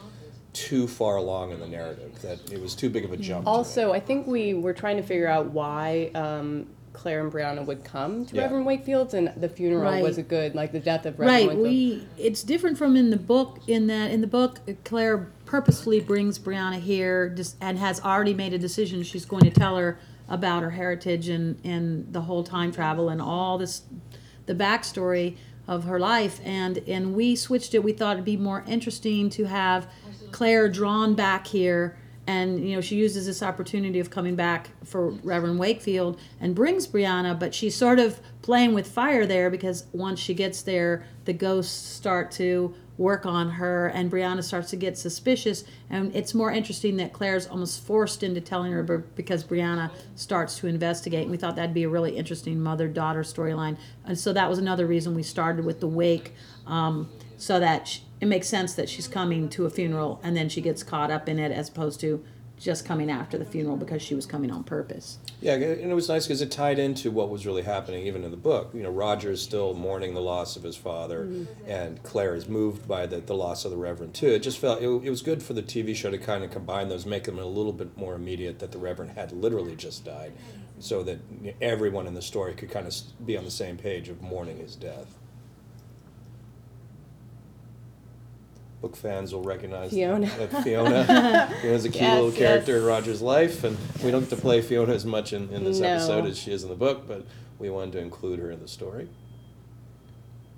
too 0.52 0.86
far 0.86 1.16
along 1.16 1.50
in 1.50 1.58
the 1.60 1.66
narrative. 1.66 2.20
That 2.22 2.52
it 2.52 2.60
was 2.60 2.74
too 2.74 2.88
big 2.88 3.04
of 3.04 3.12
a 3.12 3.16
jump. 3.16 3.46
Also, 3.46 3.92
I 3.92 4.00
think 4.00 4.26
we 4.26 4.54
were 4.54 4.72
trying 4.72 4.96
to 4.96 5.02
figure 5.02 5.26
out 5.26 5.46
why 5.46 6.10
um, 6.14 6.68
Claire 6.92 7.22
and 7.24 7.32
Brianna 7.32 7.64
would 7.66 7.82
come 7.84 8.24
to 8.26 8.36
Yeah. 8.36 8.42
Reverend 8.42 8.66
Wakefield's, 8.66 9.14
and 9.14 9.32
the 9.36 9.48
funeral 9.48 9.82
Right. 9.82 10.02
was 10.02 10.16
a 10.16 10.22
good, 10.22 10.54
like 10.54 10.70
the 10.70 10.78
death 10.80 11.06
of 11.06 11.18
Reverend 11.18 11.48
Right. 11.48 11.56
Wakefield. 11.58 12.08
We 12.18 12.22
it's 12.24 12.42
different 12.44 12.78
from 12.78 12.94
in 12.96 13.10
the 13.10 13.16
book 13.16 13.58
in 13.66 13.88
that 13.88 14.12
in 14.12 14.20
the 14.20 14.28
book 14.28 14.60
Claire 14.84 15.32
purposefully 15.46 16.00
brings 16.00 16.38
Brianna 16.38 16.80
here 16.80 17.34
and 17.60 17.78
has 17.78 18.00
already 18.00 18.34
made 18.34 18.52
a 18.52 18.58
decision. 18.58 19.02
She's 19.02 19.24
going 19.24 19.44
to 19.44 19.50
tell 19.50 19.76
her 19.76 19.98
about 20.28 20.62
her 20.62 20.70
heritage 20.70 21.28
and 21.28 21.60
and 21.64 22.12
the 22.12 22.22
whole 22.22 22.42
time 22.42 22.72
travel 22.72 23.08
and 23.08 23.20
all 23.20 23.58
this 23.58 23.82
the 24.46 24.54
backstory 24.54 25.36
of 25.66 25.84
her 25.84 25.98
life. 25.98 26.40
And 26.44 26.78
and 26.86 27.14
we 27.14 27.36
switched 27.36 27.74
it. 27.74 27.82
We 27.82 27.92
thought 27.92 28.14
it'd 28.14 28.24
be 28.24 28.36
more 28.36 28.64
interesting 28.66 29.30
to 29.30 29.44
have 29.44 29.88
Claire 30.32 30.68
drawn 30.68 31.14
back 31.14 31.46
here. 31.46 31.98
And 32.26 32.66
you 32.66 32.74
know 32.74 32.80
she 32.80 32.96
uses 32.96 33.26
this 33.26 33.42
opportunity 33.42 34.00
of 34.00 34.08
coming 34.08 34.34
back 34.34 34.70
for 34.84 35.10
Reverend 35.10 35.58
Wakefield 35.58 36.18
and 36.40 36.54
brings 36.54 36.86
Brianna, 36.86 37.38
but 37.38 37.54
she's 37.54 37.74
sort 37.74 37.98
of 37.98 38.18
playing 38.40 38.72
with 38.72 38.90
fire 38.90 39.26
there 39.26 39.50
because 39.50 39.84
once 39.92 40.20
she 40.20 40.32
gets 40.32 40.62
there, 40.62 41.04
the 41.26 41.34
ghosts 41.34 41.86
start 41.86 42.30
to 42.32 42.74
work 42.96 43.26
on 43.26 43.50
her, 43.50 43.88
and 43.88 44.10
Brianna 44.10 44.42
starts 44.42 44.70
to 44.70 44.76
get 44.76 44.96
suspicious. 44.96 45.64
And 45.90 46.14
it's 46.14 46.34
more 46.34 46.50
interesting 46.50 46.96
that 46.98 47.12
Claire's 47.12 47.46
almost 47.46 47.84
forced 47.84 48.22
into 48.22 48.40
telling 48.40 48.72
her 48.72 48.82
because 48.82 49.44
Brianna 49.44 49.90
starts 50.14 50.58
to 50.58 50.66
investigate. 50.66 51.22
And 51.22 51.30
we 51.30 51.36
thought 51.36 51.56
that'd 51.56 51.74
be 51.74 51.84
a 51.84 51.88
really 51.88 52.16
interesting 52.16 52.60
mother-daughter 52.60 53.22
storyline, 53.22 53.76
and 54.04 54.18
so 54.18 54.32
that 54.32 54.48
was 54.48 54.58
another 54.58 54.86
reason 54.86 55.14
we 55.14 55.22
started 55.22 55.64
with 55.64 55.80
the 55.80 55.88
wake, 55.88 56.32
um, 56.66 57.08
so 57.36 57.60
that. 57.60 57.88
She, 57.88 58.00
it 58.20 58.26
makes 58.26 58.48
sense 58.48 58.72
that 58.74 58.88
she's 58.88 59.06
coming 59.06 59.50
to 59.50 59.66
a 59.66 59.70
funeral 59.70 60.18
and 60.22 60.34
then 60.34 60.48
she 60.48 60.62
gets 60.62 60.82
caught 60.82 61.10
up 61.10 61.28
in 61.28 61.38
it 61.38 61.52
as 61.52 61.68
opposed 61.68 62.00
to 62.00 62.24
just 62.58 62.84
coming 62.84 63.10
after 63.10 63.36
the 63.36 63.44
funeral 63.44 63.76
because 63.76 64.00
she 64.00 64.14
was 64.14 64.26
coming 64.26 64.50
on 64.50 64.64
purpose. 64.64 65.18
Yeah, 65.40 65.54
and 65.54 65.90
it 65.90 65.94
was 65.94 66.08
nice 66.08 66.26
because 66.26 66.40
it 66.40 66.50
tied 66.50 66.78
into 66.78 67.10
what 67.10 67.28
was 67.28 67.46
really 67.46 67.62
happening, 67.62 68.06
even 68.06 68.24
in 68.24 68.30
the 68.30 68.36
book. 68.36 68.70
You 68.72 68.82
know, 68.82 68.90
Roger 68.90 69.30
is 69.30 69.42
still 69.42 69.74
mourning 69.74 70.14
the 70.14 70.20
loss 70.20 70.56
of 70.56 70.62
his 70.62 70.76
father, 70.76 71.24
mm-hmm. 71.24 71.70
and 71.70 72.02
Claire 72.02 72.34
is 72.34 72.48
moved 72.48 72.86
by 72.86 73.06
the, 73.06 73.18
the 73.18 73.34
loss 73.34 73.64
of 73.64 73.70
the 73.70 73.76
Reverend 73.76 74.14
too. 74.14 74.28
It 74.28 74.40
just 74.40 74.58
felt 74.58 74.80
it, 74.80 74.88
it 74.88 75.10
was 75.10 75.22
good 75.22 75.42
for 75.42 75.52
the 75.52 75.62
TV 75.62 75.94
show 75.94 76.10
to 76.10 76.18
kind 76.18 76.44
of 76.44 76.50
combine 76.50 76.88
those, 76.88 77.06
make 77.06 77.24
them 77.24 77.38
a 77.38 77.44
little 77.44 77.72
bit 77.72 77.96
more 77.96 78.14
immediate. 78.14 78.60
That 78.60 78.72
the 78.72 78.78
Reverend 78.78 79.12
had 79.12 79.32
literally 79.32 79.76
just 79.76 80.04
died, 80.04 80.32
so 80.78 81.02
that 81.02 81.18
everyone 81.60 82.06
in 82.06 82.14
the 82.14 82.22
story 82.22 82.54
could 82.54 82.70
kind 82.70 82.86
of 82.86 82.94
be 83.26 83.36
on 83.36 83.44
the 83.44 83.50
same 83.50 83.76
page 83.76 84.08
of 84.08 84.22
mourning 84.22 84.58
his 84.58 84.76
death. 84.76 85.18
Book 88.84 88.96
fans 88.96 89.32
will 89.32 89.42
recognize 89.42 89.92
Fiona. 89.92 90.26
that 90.36 90.62
Fiona. 90.62 91.48
Fiona's 91.62 91.86
a 91.86 91.88
cute 91.88 91.94
Yes, 92.02 92.14
little 92.20 92.32
character 92.32 92.72
yes. 92.72 92.80
in 92.82 92.86
Roger's 92.86 93.22
life, 93.22 93.64
and 93.64 93.78
we 94.04 94.10
don't 94.10 94.20
get 94.20 94.28
to 94.28 94.36
play 94.36 94.60
Fiona 94.60 94.92
as 94.92 95.06
much 95.06 95.32
in, 95.32 95.48
in 95.48 95.64
this 95.64 95.80
No. 95.80 95.88
episode 95.88 96.26
as 96.26 96.38
she 96.38 96.52
is 96.52 96.64
in 96.64 96.68
the 96.68 96.74
book, 96.74 97.08
but 97.08 97.24
we 97.58 97.70
wanted 97.70 97.92
to 97.92 98.00
include 98.00 98.40
her 98.40 98.50
in 98.50 98.60
the 98.60 98.68
story. 98.68 99.08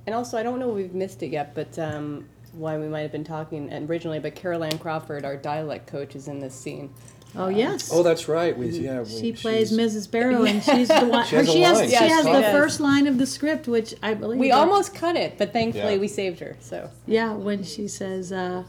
And 0.07 0.15
also, 0.17 0.37
I 0.37 0.43
don't 0.43 0.59
know 0.59 0.71
if 0.71 0.75
we've 0.75 0.93
missed 0.93 1.23
it 1.23 1.29
yet, 1.29 1.55
but 1.55 1.79
um, 1.79 2.25
why 2.53 2.77
we 2.79 2.89
might 2.89 3.03
have 3.03 3.13
been 3.13 3.23
talking 3.23 3.73
originally, 3.89 4.19
but 4.19 4.35
Carol 4.35 4.65
Ann 4.65 4.77
Crawford, 4.77 5.25
our 5.25 5.37
dialect 5.37 5.87
coach, 5.87 6.17
is 6.17 6.27
in 6.27 6.41
this 6.41 6.53
scene. 6.57 6.93
Oh 7.37 7.49
yes. 7.49 7.91
Oh, 7.93 8.03
that's 8.03 8.29
right. 8.29 8.57
We, 8.57 8.69
yeah, 8.71 9.01
we, 9.03 9.09
she 9.11 9.33
plays 9.33 9.71
Mrs. 9.73 10.11
Barrow, 10.11 10.45
and 10.45 10.63
she's 10.65 10.89
the 10.89 11.05
one. 11.07 11.27
She 11.27 11.37
has 11.37 11.51
she 11.53 11.61
has, 11.63 11.77
line. 11.79 11.87
she 11.87 11.93
Yes, 11.93 12.11
has 12.13 12.25
she 12.27 12.33
the 12.33 12.41
does. 12.41 12.53
first 12.53 12.81
line 12.81 13.07
of 13.07 13.19
the 13.19 13.27
script, 13.27 13.69
which 13.69 13.95
I 14.03 14.15
believe. 14.15 14.39
We 14.41 14.49
that- 14.49 14.59
almost 14.59 14.95
cut 14.95 15.17
it, 15.17 15.37
but 15.39 15.53
thankfully 15.53 15.95
Yeah. 15.95 16.01
we 16.01 16.09
saved 16.09 16.41
her. 16.41 16.57
So 16.61 16.91
Yeah, 17.07 17.35
when 17.35 17.63
she 17.63 17.89
says, 17.89 18.33
uh, 18.33 18.65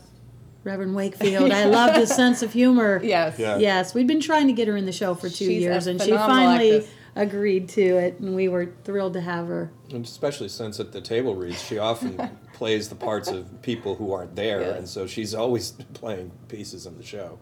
"Reverend 0.64 0.96
Wakefield, 0.96 1.52
I 1.52 1.66
love 1.66 1.96
his 1.96 2.14
sense 2.14 2.42
of 2.44 2.52
humor." 2.54 3.00
yes, 3.04 3.40
Yeah. 3.40 3.58
Yes, 3.58 3.94
we've 3.94 4.08
been 4.08 4.19
trying 4.22 4.48
to 4.48 4.54
get 4.54 4.68
her 4.68 4.75
in 4.75 4.86
the 4.86 4.92
show 4.92 5.16
for 5.16 5.30
two 5.30 5.46
She's 5.46 5.62
years, 5.62 5.88
and 5.88 6.02
she 6.02 6.12
finally 6.12 6.75
actress. 6.78 6.92
agreed 7.16 7.70
to 7.70 7.81
it, 7.81 8.20
and 8.20 8.36
we 8.36 8.48
were 8.50 8.74
thrilled 8.84 9.13
to 9.13 9.22
have 9.22 9.48
her. 9.48 9.72
And 9.94 10.04
especially 10.04 10.50
since 10.50 10.80
at 10.81 10.92
the 10.92 11.00
table 11.00 11.36
reads, 11.36 11.63
she 11.63 11.78
often 11.78 12.20
plays 12.54 12.90
the 12.90 12.96
parts 12.96 13.30
of 13.30 13.62
people 13.62 13.96
who 13.96 14.12
aren't 14.12 14.36
there, 14.36 14.60
Yes. 14.60 14.78
and 14.80 14.90
so 14.90 15.08
she's 15.08 15.34
always 15.34 15.72
playing 15.94 16.31
pieces 16.50 16.86
in 16.86 16.98
the 16.98 17.04
show. 17.04 17.40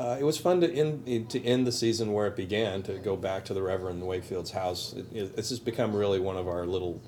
Uh, 0.00 0.16
it 0.18 0.24
was 0.24 0.38
fun 0.38 0.62
to 0.62 0.74
end 0.74 1.28
to 1.28 1.44
end 1.44 1.66
the 1.66 1.72
season 1.72 2.14
where 2.14 2.26
it 2.26 2.34
began. 2.34 2.82
To 2.84 2.94
go 2.94 3.16
back 3.16 3.44
to 3.46 3.54
the 3.54 3.60
Reverend 3.60 4.02
Wakefield's 4.02 4.50
house. 4.50 4.94
It, 4.94 5.04
it, 5.12 5.36
this 5.36 5.50
has 5.50 5.60
become 5.60 5.94
really 5.94 6.18
one 6.18 6.38
of 6.38 6.48
our 6.48 6.64
little 6.64 7.02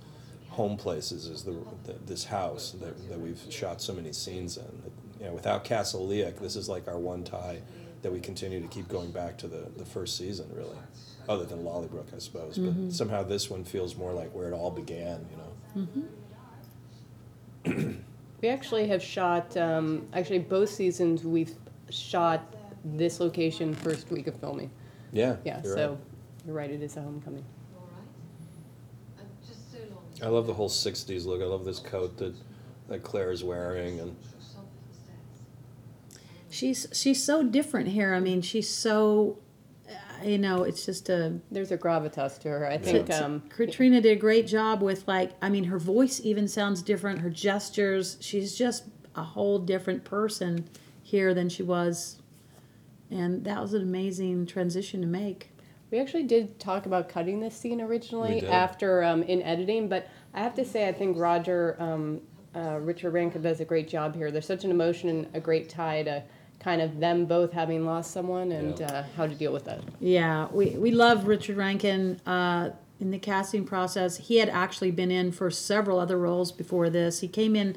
home 0.50 0.76
places. 0.76 1.24
Is 1.24 1.42
the, 1.42 1.56
the 1.84 1.94
this 2.04 2.26
house 2.26 2.72
that, 2.72 3.08
that 3.08 3.18
we've 3.18 3.40
shot 3.48 3.80
so 3.80 3.94
many 3.94 4.12
scenes 4.12 4.58
in. 4.58 4.82
You 5.18 5.26
know, 5.28 5.32
without 5.32 5.64
Castle 5.64 6.06
Leoch, 6.06 6.38
this 6.38 6.54
is 6.54 6.68
like 6.68 6.86
our 6.86 6.98
one 6.98 7.24
tie 7.24 7.62
that 8.02 8.12
we 8.12 8.20
continue 8.20 8.60
to 8.60 8.68
keep 8.68 8.88
going 8.88 9.10
back 9.10 9.38
to 9.38 9.48
the, 9.48 9.70
the 9.78 9.86
first 9.86 10.18
season, 10.18 10.50
really. 10.52 10.76
Other 11.30 11.44
than 11.44 11.60
Lallybroch, 11.60 12.14
I 12.14 12.18
suppose. 12.18 12.58
But 12.58 12.92
somehow 12.92 13.22
this 13.22 13.48
one 13.48 13.64
feels 13.64 13.96
more 13.96 14.12
like 14.12 14.34
where 14.34 14.48
it 14.48 14.52
all 14.52 14.70
began, 14.70 15.26
you 15.30 15.36
know. 17.72 17.94
we 18.42 18.48
actually 18.48 18.88
have 18.88 19.02
shot. 19.02 19.56
Um, 19.56 20.08
actually, 20.12 20.40
both 20.40 20.68
seasons 20.68 21.24
we've 21.24 21.54
shot 21.88 22.51
this 22.84 23.20
location 23.20 23.74
first 23.74 24.10
week 24.10 24.26
of 24.26 24.34
filming. 24.36 24.70
Yeah. 25.12 25.36
Yeah, 25.44 25.60
you're 25.62 25.74
so 25.76 25.88
right. 25.90 25.98
you're 26.46 26.54
right. 26.54 26.70
It 26.70 26.82
is 26.82 26.96
a 26.96 27.02
homecoming. 27.02 27.44
All 27.76 27.88
right. 27.92 29.20
And 29.20 29.28
just 29.46 29.70
so 29.72 29.78
long. 29.90 30.02
I 30.22 30.26
love 30.32 30.46
the 30.46 30.54
whole 30.54 30.68
60s 30.70 31.24
look. 31.26 31.40
I 31.42 31.44
love 31.44 31.64
this 31.64 31.78
coat 31.78 32.16
that, 32.18 32.34
that 32.88 33.02
Claire 33.02 33.30
is 33.30 33.44
wearing. 33.44 34.00
and 34.00 34.16
Stop 34.40 34.64
at 34.64 34.88
the 34.90 34.98
steps. 34.98 36.24
She's 36.50 36.86
she's 36.92 37.22
so 37.22 37.42
different 37.42 37.88
here. 37.88 38.14
I 38.14 38.20
mean, 38.20 38.42
she's 38.42 38.68
so, 38.68 39.38
uh, 39.88 40.24
you 40.24 40.38
know, 40.38 40.64
it's 40.64 40.84
just 40.86 41.08
a. 41.08 41.38
There's 41.50 41.72
a 41.72 41.78
gravitas 41.78 42.38
to 42.40 42.48
her. 42.48 42.66
I 42.66 42.78
think. 42.78 42.98
it's- 43.00 43.20
Um, 43.20 43.42
Caitriona 43.48 44.00
did 44.00 44.16
a 44.16 44.20
great 44.20 44.46
job 44.46 44.82
with 44.82 45.06
like. 45.06 45.32
I 45.42 45.48
mean, 45.50 45.64
her 45.64 45.78
voice 45.78 46.20
even 46.24 46.48
sounds 46.48 46.82
different. 46.82 47.20
Her 47.20 47.30
gestures. 47.30 48.16
She's 48.20 48.54
just 48.56 48.84
a 49.14 49.22
whole 49.22 49.58
different 49.58 50.04
person 50.04 50.64
here 51.02 51.34
than 51.34 51.48
she 51.50 51.62
was, 51.62 52.21
and 53.12 53.44
that 53.44 53.60
was 53.60 53.74
an 53.74 53.82
amazing 53.82 54.46
transition 54.46 55.00
to 55.02 55.06
make. 55.06 55.50
We 55.90 56.00
actually 56.00 56.22
did 56.24 56.58
talk 56.58 56.86
about 56.86 57.08
cutting 57.08 57.40
this 57.40 57.54
scene 57.56 57.80
originally 57.80 58.46
after 58.48 59.04
um, 59.04 59.22
in 59.24 59.42
editing, 59.42 59.88
but 59.88 60.08
I 60.32 60.40
have 60.40 60.54
to 60.54 60.64
say 60.64 60.88
I 60.88 60.92
think 60.92 61.18
Roger 61.18 61.76
um, 61.78 62.20
uh, 62.56 62.78
Richard 62.80 63.10
Rankin 63.12 63.42
does 63.42 63.60
a 63.60 63.64
great 63.64 63.88
job 63.88 64.14
here. 64.14 64.30
There's 64.30 64.46
such 64.46 64.64
an 64.64 64.70
emotion 64.70 65.08
and 65.08 65.26
a 65.34 65.40
great 65.40 65.68
tie 65.68 66.02
to 66.04 66.22
kind 66.60 66.80
of 66.80 67.00
them 67.00 67.26
both 67.26 67.52
having 67.52 67.84
lost 67.84 68.10
someone 68.12 68.52
and 68.52 68.78
Yeah. 68.78 68.86
uh, 68.86 69.04
how 69.16 69.26
to 69.26 69.34
deal 69.34 69.52
with 69.52 69.64
that. 69.64 69.80
Yeah, 70.00 70.48
we, 70.52 70.70
we 70.70 70.92
love 70.92 71.26
Richard 71.26 71.56
Rankin 71.56 72.20
uh, 72.24 72.70
in 73.00 73.10
the 73.10 73.18
casting 73.18 73.64
process. 73.64 74.16
He 74.16 74.36
had 74.36 74.48
actually 74.48 74.92
been 74.92 75.10
in 75.10 75.32
for 75.32 75.50
several 75.50 75.98
other 75.98 76.16
roles 76.18 76.52
before 76.52 76.88
this. 76.88 77.20
He 77.20 77.28
came 77.28 77.56
in 77.56 77.76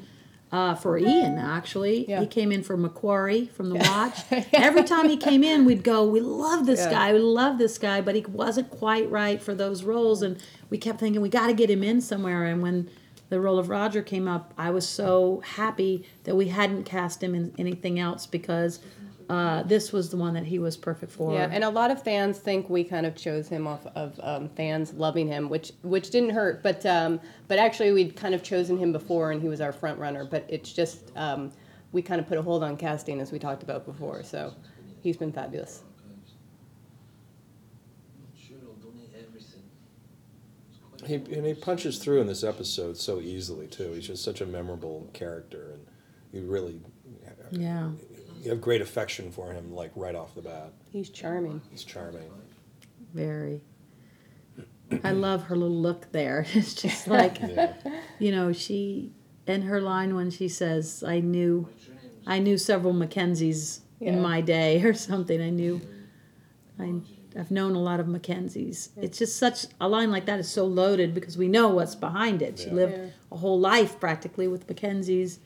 uh, 0.52 0.74
for 0.74 0.96
Ian, 0.96 1.38
actually. 1.38 2.08
Yeah. 2.08 2.20
He 2.20 2.26
came 2.26 2.52
in 2.52 2.62
for 2.62 2.76
Macquarie 2.76 3.46
from 3.46 3.68
The 3.70 3.76
Watch. 3.76 4.18
Every 4.52 4.84
time 4.84 5.08
he 5.08 5.16
came 5.16 5.42
in, 5.42 5.64
we'd 5.64 5.82
go, 5.82 6.04
We 6.04 6.20
love 6.20 6.66
this 6.66 6.80
Yeah. 6.80 6.90
guy, 6.90 7.12
we 7.12 7.18
love 7.18 7.58
this 7.58 7.78
guy, 7.78 8.00
but 8.00 8.14
he 8.14 8.22
wasn't 8.22 8.70
quite 8.70 9.10
right 9.10 9.42
for 9.42 9.54
those 9.54 9.82
roles. 9.82 10.22
And 10.22 10.38
we 10.70 10.78
kept 10.78 11.00
thinking, 11.00 11.20
We 11.20 11.28
got 11.28 11.48
to 11.48 11.52
get 11.52 11.68
him 11.70 11.82
in 11.82 12.00
somewhere. 12.00 12.44
And 12.44 12.62
when 12.62 12.88
the 13.28 13.40
role 13.40 13.58
of 13.58 13.68
Roger 13.68 14.02
came 14.02 14.28
up, 14.28 14.54
I 14.56 14.70
was 14.70 14.88
so 14.88 15.42
happy 15.44 16.06
that 16.24 16.36
we 16.36 16.46
hadn't 16.48 16.84
cast 16.84 17.22
him 17.22 17.34
in 17.34 17.52
anything 17.58 17.98
else 17.98 18.24
because 18.24 18.78
uh, 19.28 19.62
this 19.64 19.92
was 19.92 20.10
the 20.10 20.16
one 20.16 20.34
that 20.34 20.44
he 20.44 20.58
was 20.58 20.76
perfect 20.76 21.10
for. 21.10 21.32
Yeah, 21.32 21.48
and 21.50 21.64
a 21.64 21.68
lot 21.68 21.90
of 21.90 22.02
fans 22.02 22.38
think 22.38 22.70
we 22.70 22.84
kind 22.84 23.04
of 23.06 23.16
chose 23.16 23.48
him 23.48 23.66
off 23.66 23.84
of 23.94 24.18
um, 24.22 24.48
fans 24.50 24.92
loving 24.94 25.26
him, 25.26 25.48
which 25.48 25.72
which 25.82 26.10
didn't 26.10 26.30
hurt. 26.30 26.62
But 26.62 26.86
um, 26.86 27.20
but 27.48 27.58
actually, 27.58 27.92
we'd 27.92 28.14
kind 28.14 28.34
of 28.34 28.42
chosen 28.42 28.78
him 28.78 28.92
before, 28.92 29.32
and 29.32 29.42
he 29.42 29.48
was 29.48 29.60
our 29.60 29.72
front 29.72 29.98
runner. 29.98 30.24
But 30.24 30.46
it's 30.48 30.72
just 30.72 31.10
um, 31.16 31.52
we 31.92 32.02
kind 32.02 32.20
of 32.20 32.28
put 32.28 32.38
a 32.38 32.42
hold 32.42 32.62
on 32.62 32.76
casting, 32.76 33.20
as 33.20 33.32
we 33.32 33.38
talked 33.38 33.64
about 33.64 33.84
before. 33.84 34.22
So 34.22 34.54
he's 35.02 35.16
been 35.16 35.32
fabulous. 35.32 35.82
Sure, 38.38 38.58
I'll 38.64 38.74
donate 38.74 39.10
everything. 39.18 39.62
It's 40.68 40.78
quite 40.98 41.08
He, 41.08 41.34
and 41.34 41.44
he 41.44 41.54
punches 41.54 41.98
through 41.98 42.20
in 42.20 42.28
this 42.28 42.44
episode 42.44 42.96
so 42.96 43.20
easily 43.20 43.66
too. 43.66 43.92
He's 43.92 44.06
just 44.06 44.22
such 44.22 44.40
a 44.40 44.46
memorable 44.46 45.10
character, 45.12 45.72
and 45.72 45.86
you 46.32 46.48
really 46.48 46.80
yeah. 47.50 47.90
You 48.46 48.52
have 48.52 48.60
great 48.60 48.80
affection 48.80 49.32
for 49.32 49.52
him, 49.52 49.74
like 49.74 49.90
right 49.96 50.14
off 50.14 50.34
the 50.36 50.40
bat. 50.40 50.72
He's 50.92 51.10
charming. 51.10 51.60
He's 51.68 51.82
charming. 51.82 52.30
Very. 53.12 53.60
I 55.02 55.10
love 55.10 55.42
her 55.44 55.56
little 55.56 55.76
look 55.76 56.12
there. 56.12 56.46
It's 56.54 56.74
just 56.74 57.08
like, 57.08 57.38
Yeah. 57.40 57.74
you 58.20 58.30
know, 58.30 58.52
she 58.52 59.10
and 59.48 59.64
her 59.64 59.80
line 59.80 60.14
when 60.14 60.30
she 60.30 60.46
says, 60.48 61.02
"I 61.04 61.18
knew, 61.18 61.68
I 62.24 62.38
knew 62.38 62.56
several 62.56 62.94
Mackenzies 62.94 63.80
Yeah. 63.98 64.12
in 64.12 64.22
my 64.22 64.40
day" 64.40 64.80
or 64.84 64.94
something. 64.94 65.40
I 65.42 65.50
knew, 65.50 65.80
I, 66.78 66.94
I've 67.36 67.50
known 67.50 67.74
a 67.74 67.80
lot 67.82 67.98
of 67.98 68.06
Mackenzies. 68.06 68.90
It's 68.96 69.18
just 69.18 69.36
such 69.38 69.66
a 69.80 69.88
line 69.88 70.12
like 70.12 70.26
that 70.26 70.38
is 70.38 70.48
so 70.48 70.64
loaded 70.66 71.14
because 71.14 71.36
we 71.36 71.48
know 71.48 71.66
what's 71.70 71.96
behind 71.96 72.40
it. 72.40 72.60
She 72.60 72.66
Yeah. 72.68 72.74
lived 72.74 72.96
Yeah. 72.96 73.06
a 73.32 73.36
whole 73.38 73.58
life 73.58 73.98
practically 73.98 74.46
with 74.46 74.68
Mackenzies. 74.68 75.40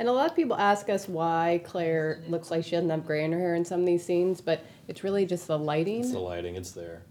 And 0.00 0.08
a 0.08 0.12
lot 0.12 0.30
of 0.30 0.34
people 0.34 0.56
ask 0.56 0.88
us 0.88 1.06
why 1.06 1.60
Claire 1.62 2.22
looks 2.26 2.50
like 2.50 2.64
she 2.64 2.70
doesn't 2.70 2.88
have 2.88 3.04
gray 3.04 3.22
in 3.22 3.32
her 3.32 3.38
hair 3.38 3.54
in 3.54 3.66
some 3.66 3.80
of 3.80 3.86
these 3.86 4.02
scenes, 4.02 4.40
but 4.40 4.64
it's 4.88 5.04
really 5.04 5.26
just 5.26 5.46
the 5.46 5.58
lighting. 5.58 6.00
It's 6.00 6.12
the 6.12 6.18
lighting. 6.18 6.56
It's 6.56 6.70
there. 6.72 7.02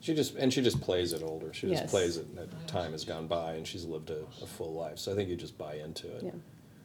She 0.00 0.14
just 0.14 0.34
and 0.36 0.52
she 0.52 0.60
just 0.60 0.82
plays 0.82 1.14
it 1.14 1.22
older. 1.22 1.54
She 1.54 1.66
just 1.66 1.84
Yes. 1.84 1.90
plays 1.90 2.18
it. 2.18 2.36
That 2.36 2.68
time 2.68 2.92
has 2.92 3.06
gone 3.06 3.26
by, 3.26 3.54
and 3.54 3.66
she's 3.66 3.86
lived 3.86 4.10
a, 4.10 4.18
a 4.42 4.46
full 4.46 4.74
life. 4.74 4.98
So 4.98 5.12
I 5.12 5.14
think 5.16 5.30
you 5.30 5.34
just 5.36 5.56
buy 5.56 5.76
into 5.76 6.14
it. 6.14 6.22
Yeah. 6.22 6.30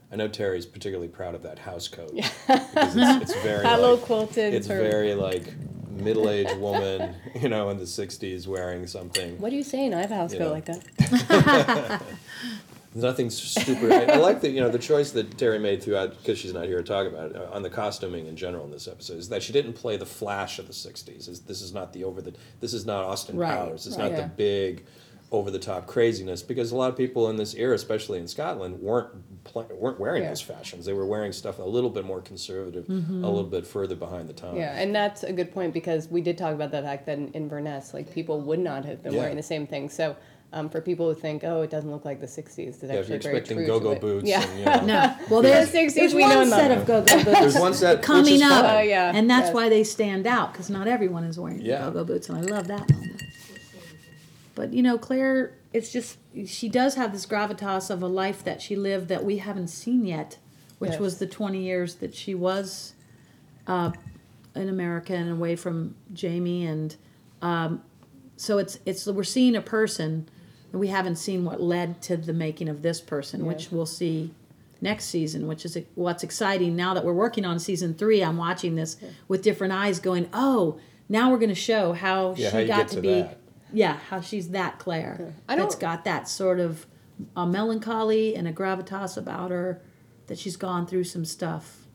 I 0.10 0.16
know 0.16 0.30
Terry's 0.30 0.66
particularly 0.66 1.10
proud 1.10 1.36
of 1.36 1.44
that 1.44 1.60
house 1.60 1.90
coat 1.90 2.12
Yeah. 2.14 2.30
because 2.48 2.96
it's, 2.96 3.30
it's 3.32 3.44
very 3.44 3.64
That 3.64 3.82
like, 3.82 4.02
quilted. 4.04 4.54
it's 4.54 4.68
very 4.68 5.16
like 5.16 5.54
middle-aged 5.92 6.58
woman, 6.58 7.16
you 7.42 7.50
know, 7.50 7.70
in 7.70 7.78
the 7.78 7.84
'60s 7.86 8.48
wearing 8.48 8.88
something. 8.88 9.40
What 9.40 9.52
are 9.54 9.56
you 9.56 9.64
saying? 9.64 9.94
I 9.94 10.02
have 10.02 10.12
a 10.12 10.16
house 10.16 10.34
You 10.34 10.40
coat 10.40 10.46
know. 10.46 10.52
like 10.54 10.66
that. 10.66 12.04
Nothing 12.94 13.30
super. 13.30 13.90
I, 13.94 14.04
I 14.04 14.16
like 14.18 14.42
the 14.42 14.50
you 14.50 14.60
know 14.60 14.68
the 14.68 14.78
choice 14.78 15.12
that 15.12 15.38
Terry 15.38 15.60
made 15.60 15.82
throughout 15.82 16.18
because 16.18 16.38
she's 16.38 16.54
not 16.54 16.66
here 16.66 16.78
to 16.80 16.84
talk 16.84 17.08
about 17.08 17.32
it 17.32 17.38
uh, 17.38 17.48
on 17.54 17.64
the 17.64 17.70
costuming 17.70 18.28
in 18.28 18.36
general 18.36 18.66
in 18.66 18.72
this 18.72 18.86
episode 18.86 19.18
is 19.18 19.30
that 19.30 19.42
she 19.42 19.54
didn't 19.54 19.74
play 19.74 19.96
the 19.96 20.06
flash 20.06 20.60
of 20.60 20.68
the 20.68 20.74
'60s. 20.74 21.30
Is 21.30 21.40
this 21.42 21.62
is 21.62 21.74
not 21.74 21.94
the 21.94 22.04
over 22.04 22.22
the 22.22 22.34
this 22.60 22.74
is 22.74 22.86
not 22.86 23.06
Austin 23.06 23.38
Right, 23.38 23.56
Powers. 23.56 23.88
It's 23.88 23.96
right. 23.98 24.12
not 24.12 24.18
Yeah. 24.18 24.24
the 24.24 24.28
big 24.36 24.86
over 25.32 25.50
the 25.50 25.60
top 25.60 25.88
craziness 25.88 26.44
because 26.44 26.74
a 26.74 26.76
lot 26.76 26.90
of 26.90 26.98
people 26.98 27.30
in 27.30 27.38
this 27.38 27.56
era, 27.56 27.74
especially 27.76 28.20
in 28.20 28.28
Scotland, 28.28 28.82
weren't 28.82 29.31
pl- 29.44 29.68
weren't 29.74 30.00
wearing 30.00 30.24
Yeah. 30.24 30.30
those 30.30 30.42
fashions. 30.42 30.86
They 30.86 30.94
were 30.94 31.06
wearing 31.06 31.32
stuff 31.32 31.60
a 31.60 31.64
little 31.64 31.90
bit 31.90 32.06
more 32.06 32.22
conservative, 32.22 32.88
a 32.90 32.92
little 32.94 33.44
bit 33.44 33.66
further 33.66 33.96
behind 33.96 34.30
the 34.30 34.34
times. 34.34 34.58
Yeah, 34.58 34.76
and 34.78 34.94
that's 34.96 35.24
a 35.24 35.34
good 35.34 35.52
point 35.54 35.74
because 35.74 36.08
we 36.10 36.22
did 36.22 36.38
talk 36.38 36.54
about 36.54 36.72
the 36.72 36.82
fact 36.82 37.06
that 37.08 37.18
in 37.18 37.30
Inverness, 37.34 37.94
like 37.94 38.14
people 38.14 38.40
would 38.42 38.60
not 38.60 38.86
have 38.86 39.02
been 39.04 39.14
Yeah. 39.14 39.20
wearing 39.20 39.36
the 39.36 39.44
same 39.44 39.66
thing. 39.68 39.90
So 39.90 40.16
um, 40.54 40.68
for 40.70 40.82
people 40.82 41.08
who 41.08 41.18
think, 41.18 41.46
oh, 41.46 41.62
it 41.62 41.70
doesn't 41.70 41.90
look 41.90 42.04
like 42.04 42.20
the 42.20 42.28
'60s, 42.28 42.68
it's 42.68 42.84
Yeah, 42.84 42.90
if 42.90 43.00
actually 43.00 43.14
you're 43.14 43.22
very 43.22 43.38
expecting 43.38 43.58
true 43.60 43.68
go-go 43.68 43.90
to 43.92 43.96
it. 43.96 44.02
boots, 44.02 44.28
Yeah. 44.28 44.44
and, 44.44 44.60
you 44.60 44.66
know, 44.66 44.82
No, 44.86 45.16
well, 45.30 45.42
The 45.42 45.48
there's, 45.48 45.70
60s 45.72 45.96
there's 45.96 46.14
we 46.14 46.24
one 46.24 46.30
know 46.30 46.44
set 46.46 46.72
of 46.78 46.86
go-go 46.86 47.16
boots. 47.24 47.40
There's 47.40 47.56
one 47.58 47.74
set 47.74 48.02
coming 48.02 48.42
up, 48.44 48.66
fine. 48.66 48.76
Oh, 48.76 48.82
yeah, 48.82 49.14
and 49.16 49.30
that's 49.30 49.46
yes. 49.48 49.54
why 49.54 49.70
they 49.70 49.86
stand 49.86 50.28
out 50.28 50.52
because 50.52 50.70
not 50.70 50.90
everyone 50.90 51.24
is 51.24 51.40
wearing 51.40 51.62
Yeah. 51.62 51.86
go-go 51.86 52.04
boots, 52.04 52.28
and 52.28 52.38
I 52.38 52.42
love 52.42 52.68
that 52.68 52.92
moment. 52.92 53.22
But 54.56 54.74
you 54.74 54.84
know, 54.84 54.98
Claire, 54.98 55.54
it's 55.74 55.92
just 55.92 56.18
she 56.46 56.68
does 56.70 56.96
have 56.96 57.12
this 57.14 57.26
gravitas 57.26 57.90
of 57.90 58.02
a 58.02 58.08
life 58.08 58.44
that 58.44 58.62
she 58.62 58.76
lived 58.76 59.08
that 59.10 59.24
we 59.24 59.38
haven't 59.38 59.70
seen 59.70 60.06
yet, 60.06 60.38
which 60.80 60.92
Yes. 60.92 61.00
was 61.00 61.18
the 61.20 61.28
twenty 61.28 61.64
years 61.64 61.96
that 61.96 62.14
she 62.14 62.36
was 62.36 62.94
uh, 63.68 63.92
in 64.56 64.68
America 64.70 65.14
and 65.14 65.30
away 65.32 65.56
from 65.56 65.96
Jamie, 66.14 66.66
and 66.66 66.96
um, 67.42 67.82
so 68.38 68.58
it's 68.58 68.80
it's 68.86 69.06
we're 69.08 69.24
seeing 69.24 69.56
a 69.56 69.62
person, 69.62 70.28
and 70.72 70.80
we 70.82 70.88
haven't 70.88 71.16
seen 71.18 71.46
what 71.46 71.62
led 71.62 72.02
to 72.04 72.18
the 72.18 72.34
making 72.34 72.68
of 72.70 72.82
this 72.82 73.00
person, 73.00 73.46
which 73.46 73.72
we'll 73.72 73.86
see 73.86 74.34
next 74.82 75.06
season, 75.06 75.48
which 75.48 75.64
is 75.64 75.78
what's 75.96 76.24
exciting 76.24 76.76
now 76.76 76.94
that 76.96 77.06
we're 77.06 77.14
working 77.14 77.46
on 77.46 77.60
season 77.60 77.94
three. 77.94 78.22
I'm 78.24 78.38
watching 78.38 78.76
this 78.76 78.98
with 79.28 79.42
different 79.44 79.72
eyes, 79.74 80.00
going, 80.00 80.28
"Oh, 80.34 80.80
now 81.08 81.30
we're 81.32 81.38
going 81.38 81.50
to 81.50 81.56
show 81.56 81.94
how 81.94 82.34
Yeah, 82.38 82.50
she 82.50 82.58
how 82.68 82.78
got 82.78 82.88
to, 82.90 82.96
to 82.96 83.02
be, 83.02 83.08
that. 83.22 83.38
Yeah, 83.74 83.98
how 84.10 84.22
she's 84.22 84.50
that 84.50 84.80
Claire. 84.80 85.34
I 85.48 85.56
That's 85.56 85.76
don't- 85.76 85.82
got 85.82 86.04
that 86.06 86.28
sort 86.28 86.60
of 86.60 86.86
a 87.36 87.46
melancholy 87.46 88.36
and 88.36 88.48
a 88.48 88.54
gravitas 88.54 89.18
about 89.18 89.52
her 89.52 89.82
that 90.28 90.40
she's 90.40 90.56
gone 90.56 90.88
through 90.88 91.04
some 91.04 91.26
stuff. 91.26 91.86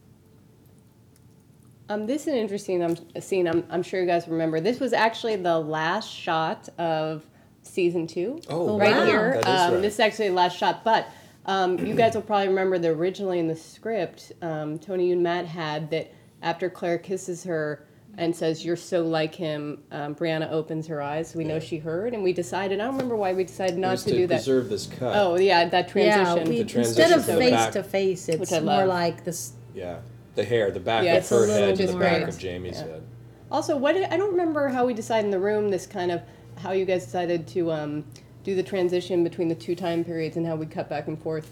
Um, 1.88 2.06
this 2.06 2.23
is 2.23 2.28
an 2.28 2.35
interesting 2.35 2.83
um, 2.83 2.97
scene. 3.21 3.47
I'm, 3.47 3.64
I'm 3.71 3.83
sure 3.83 4.00
you 4.00 4.06
guys 4.06 4.26
remember. 4.26 4.61
This 4.61 4.80
was 4.80 4.92
actually 4.92 5.37
the 5.37 5.59
last 5.59 6.11
shot 6.11 6.68
of 6.78 7.25
season 7.62 8.06
two. 8.06 8.40
Oh, 8.49 8.78
right 8.78 8.95
wow. 8.95 9.04
here. 9.04 9.33
That 9.35 9.40
is 9.40 9.47
um, 9.47 9.73
right. 9.75 9.83
This 9.83 9.95
is 9.95 10.00
actually 10.00 10.28
the 10.28 10.35
last 10.35 10.56
shot, 10.59 10.83
but 10.85 11.09
um, 11.47 11.78
you 11.78 11.95
guys 11.95 12.14
will 12.14 12.23
probably 12.23 12.49
remember 12.49 12.78
that 12.78 12.90
originally 12.90 13.38
in 13.38 13.47
the 13.47 13.54
script, 13.56 14.33
um, 14.42 14.78
Toni 14.80 15.12
and 15.12 15.23
Matt 15.23 15.47
had 15.47 15.90
that 15.90 16.12
after 16.42 16.68
Claire 16.68 16.99
kisses 16.99 17.45
her 17.45 17.86
and 18.18 18.35
says, 18.35 18.64
"You're 18.64 18.76
so 18.76 19.02
like 19.02 19.35
him," 19.35 19.82
um, 19.90 20.14
Brianna 20.14 20.50
opens 20.50 20.87
her 20.87 21.02
eyes. 21.02 21.35
We 21.35 21.44
know 21.44 21.58
she 21.61 21.78
heard, 21.78 22.14
and 22.14 22.23
we 22.23 22.32
decided. 22.32 22.80
I 22.80 22.85
don't 22.85 22.94
remember 22.94 23.16
why 23.16 23.32
we 23.32 23.44
decided 23.44 23.76
It 23.76 23.80
not 23.80 23.90
was 23.92 24.04
to, 24.04 24.11
to 24.11 24.16
do 24.16 24.26
that. 24.28 24.37
preserve 24.37 24.68
this 24.68 24.87
cut. 24.87 25.16
Oh 25.16 25.37
yeah, 25.38 25.68
that 25.68 25.88
transition. 25.88 26.37
Yeah, 26.38 26.49
we, 26.49 26.62
The 26.62 26.78
instead 26.78 27.12
of 27.12 27.16
transition 27.16 27.23
from 27.23 27.35
the 27.35 27.40
face 27.40 27.50
back- 27.52 27.73
to 27.73 27.82
face, 27.82 28.28
it's 28.28 28.50
more 28.52 28.61
love. 28.61 28.88
like 28.88 29.25
this. 29.25 29.52
Yeah, 29.75 29.99
the 30.35 30.44
hair, 30.44 30.70
the 30.70 30.80
back 30.80 31.04
Yeah, 31.04 31.16
of 31.16 31.28
her 31.28 31.46
head 31.46 31.76
to 31.76 31.87
the 31.87 31.92
back 31.99 32.20
Right. 32.20 32.28
of 32.28 32.38
Jamie's 32.38 32.76
Yeah. 32.80 32.87
head. 32.87 33.02
Also, 33.50 33.76
what 33.76 33.92
did, 33.92 34.04
I 34.11 34.16
don't 34.16 34.30
remember 34.32 34.68
how 34.68 34.87
we 34.87 34.94
decided 34.94 35.26
in 35.26 35.30
the 35.30 35.38
room. 35.38 35.68
This 35.70 35.87
kind 35.87 36.11
of 36.11 36.20
how 36.56 36.73
you 36.73 36.85
guys 36.85 37.04
decided 37.04 37.46
to 37.49 37.70
um, 37.70 38.04
do 38.44 38.54
the 38.56 38.62
transition 38.62 39.23
between 39.23 39.49
the 39.49 39.54
two 39.54 39.75
time 39.75 40.02
periods 40.04 40.37
and 40.37 40.46
how 40.46 40.56
we 40.56 40.66
cut 40.66 40.88
back 40.88 41.06
and 41.06 41.20
forth. 41.23 41.49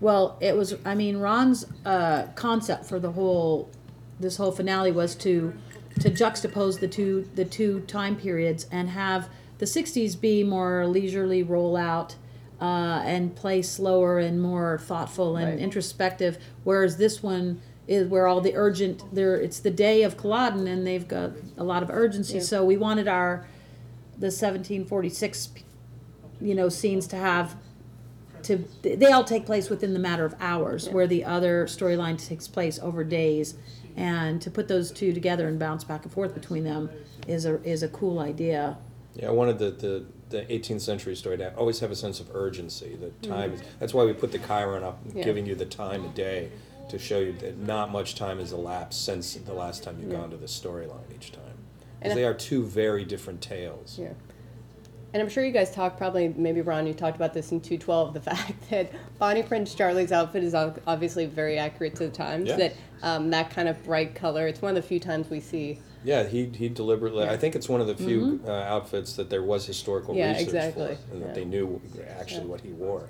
Well, 0.00 0.36
it 0.40 0.56
was. 0.56 0.74
I 0.84 0.94
mean, 0.94 1.18
Ron's 1.18 1.66
uh, 1.84 2.24
concept 2.34 2.86
for 2.86 2.98
the 2.98 3.12
whole 3.12 3.70
this 4.22 4.36
whole 4.36 4.52
finale 4.52 4.92
was 4.92 5.14
to 5.16 5.52
to 6.00 6.08
juxtapose 6.10 6.80
the 6.80 6.88
two 6.88 7.28
the 7.34 7.44
two 7.44 7.80
time 7.80 8.16
periods 8.16 8.66
and 8.72 8.88
have 8.90 9.28
the 9.58 9.66
'60s 9.66 10.18
be 10.18 10.42
more 10.42 10.86
leisurely 10.86 11.44
rollout. 11.44 12.14
Uh, 12.60 13.02
and 13.04 13.34
play 13.34 13.60
slower 13.60 14.20
and 14.20 14.40
more 14.40 14.78
thoughtful 14.84 15.36
and 15.36 15.48
Right. 15.48 15.58
introspective, 15.58 16.38
whereas 16.62 16.96
this 16.96 17.20
one 17.20 17.60
is 17.88 18.06
where 18.06 18.28
all 18.28 18.40
the 18.40 18.54
urgent 18.54 19.02
there. 19.12 19.34
It's 19.34 19.58
the 19.58 19.70
day 19.72 20.04
of 20.04 20.16
Culloden, 20.16 20.68
and 20.68 20.86
they've 20.86 21.08
got 21.08 21.32
a 21.58 21.64
lot 21.64 21.82
of 21.82 21.90
urgency. 21.90 22.34
Yeah. 22.34 22.40
So 22.42 22.64
we 22.64 22.76
wanted 22.76 23.08
our 23.08 23.44
the 24.16 24.30
1746, 24.30 25.48
you 26.40 26.54
know, 26.54 26.68
scenes 26.68 27.08
to 27.08 27.16
have 27.16 27.56
to 28.44 28.64
they 28.82 29.10
all 29.10 29.24
take 29.24 29.44
place 29.44 29.68
within 29.68 29.92
the 29.92 29.98
matter 29.98 30.24
of 30.24 30.36
hours 30.38 30.88
where 30.88 31.08
the 31.08 31.24
other 31.24 31.66
storyline 31.66 32.16
takes 32.24 32.46
place 32.46 32.78
over 32.80 33.02
days 33.02 33.54
and 33.96 34.40
to 34.42 34.50
put 34.50 34.68
those 34.68 34.90
two 34.90 35.12
together 35.12 35.48
and 35.48 35.58
bounce 35.58 35.84
back 35.84 36.04
and 36.04 36.12
forth 36.12 36.34
between 36.34 36.64
them 36.64 36.90
is 37.28 37.44
a 37.44 37.62
is 37.62 37.82
a 37.82 37.88
cool 37.88 38.18
idea 38.18 38.76
Yeah, 39.14 39.28
I 39.28 39.32
wanted 39.32 39.58
the, 39.58 39.70
the, 39.70 40.04
the 40.30 40.42
18th 40.46 40.80
century 40.80 41.14
story 41.16 41.36
to 41.38 41.54
always 41.56 41.80
have 41.80 41.90
a 41.90 41.96
sense 41.96 42.18
of 42.20 42.30
urgency. 42.34 42.96
That 43.00 43.22
time, 43.22 43.52
is, 43.52 43.62
that's 43.78 43.92
why 43.92 44.04
we 44.04 44.12
put 44.14 44.32
the 44.32 44.38
chyron 44.38 44.82
up, 44.82 45.04
Mm-hmm. 45.06 45.18
Yeah. 45.18 45.24
giving 45.24 45.44
you 45.46 45.54
the 45.54 45.66
time 45.66 46.04
of 46.04 46.14
day 46.14 46.50
to 46.88 46.98
show 46.98 47.18
you 47.20 47.32
that 47.34 47.58
not 47.58 47.90
much 47.92 48.14
time 48.14 48.38
has 48.38 48.52
elapsed 48.52 49.04
since 49.04 49.34
the 49.34 49.52
last 49.52 49.82
time 49.84 49.98
you've 50.00 50.10
gone 50.12 50.30
to 50.30 50.36
the 50.36 50.46
storyline 50.46 51.08
each 51.14 51.32
time. 51.32 51.42
And 51.46 52.00
Because 52.00 52.12
I- 52.12 52.14
they 52.16 52.24
are 52.24 52.34
two 52.34 52.64
very 52.64 53.04
different 53.04 53.40
tales. 53.42 53.98
Yeah. 54.00 54.12
And 55.14 55.22
I'm 55.22 55.28
sure 55.28 55.44
you 55.44 55.52
guys 55.52 55.70
talked 55.70 55.98
probably 55.98 56.28
maybe 56.28 56.62
Ron 56.62 56.86
you 56.86 56.94
talked 56.94 57.16
about 57.16 57.34
this 57.34 57.52
in 57.52 57.60
212 57.60 58.14
the 58.14 58.20
fact 58.30 58.70
that 58.70 58.90
Bonnie 59.18 59.42
Prince 59.42 59.74
Charlie's 59.74 60.12
outfit 60.12 60.42
is 60.42 60.54
obviously 60.54 61.26
very 61.26 61.58
accurate 61.58 61.94
to 61.96 62.04
the 62.04 62.10
times 62.10 62.48
Yeah. 62.48 62.56
that 62.56 62.74
um, 63.02 63.30
that 63.30 63.50
kind 63.50 63.68
of 63.68 63.82
bright 63.84 64.14
color 64.14 64.46
it's 64.46 64.62
one 64.62 64.70
of 64.76 64.82
the 64.82 64.88
few 64.88 65.00
times 65.00 65.28
we 65.28 65.40
see 65.40 65.78
Yeah, 66.04 66.24
he, 66.26 66.46
he 66.46 66.68
deliberately. 66.68 67.28
I 67.28 67.36
think 67.36 67.54
it's 67.54 67.68
one 67.68 67.80
of 67.80 67.86
the 67.86 67.94
few 67.96 68.20
Mm-hmm. 68.22 68.48
uh, 68.48 68.52
outfits 68.52 69.14
that 69.16 69.28
there 69.28 69.42
was 69.42 69.66
historical 69.66 70.14
Yeah, 70.16 70.30
research 70.32 70.44
exactly. 70.48 70.96
for, 70.96 71.12
and 71.12 71.20
Yeah. 71.20 71.26
that 71.26 71.34
they 71.34 71.44
knew 71.44 71.80
actually 72.18 72.46
what 72.46 72.60
he 72.60 72.70
wore. 72.70 73.08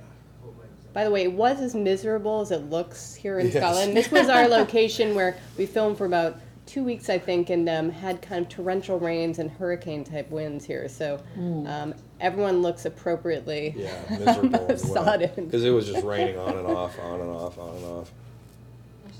By 0.92 1.04
the 1.04 1.10
way, 1.10 1.22
it 1.22 1.32
was 1.32 1.58
as 1.60 1.74
miserable 1.74 2.40
as 2.42 2.50
it 2.50 2.68
looks 2.68 3.14
here 3.14 3.38
in 3.38 3.46
Yes. 3.46 3.56
Scotland. 3.56 3.96
This 3.96 4.10
was 4.10 4.28
our 4.28 4.46
location 4.48 5.14
where 5.14 5.36
we 5.56 5.64
filmed 5.66 5.96
for 5.96 6.04
about 6.04 6.36
two 6.66 6.84
weeks, 6.84 7.10
I 7.10 7.18
think, 7.18 7.50
and 7.50 7.68
um, 7.68 7.90
had 7.90 8.22
kind 8.22 8.44
of 8.44 8.48
torrential 8.48 8.98
rains 8.98 9.38
and 9.38 9.50
hurricane 9.50 10.04
type 10.04 10.30
winds 10.30 10.64
here. 10.64 10.88
So 10.88 11.20
um, 11.36 11.94
everyone 12.20 12.62
looks 12.62 12.84
appropriately 12.84 13.74
Yeah, 13.76 13.92
miserable 14.10 14.66
as 14.70 14.84
well. 14.84 15.04
sodden. 15.04 15.46
Because 15.46 15.64
it 15.64 15.70
was 15.70 15.86
just 15.86 16.04
raining 16.04 16.38
on 16.38 16.56
and 16.56 16.66
off, 16.66 16.98
on 17.00 17.20
and 17.20 17.30
off, 17.30 17.58
on 17.58 17.76
and 17.76 17.84
off. 17.84 18.10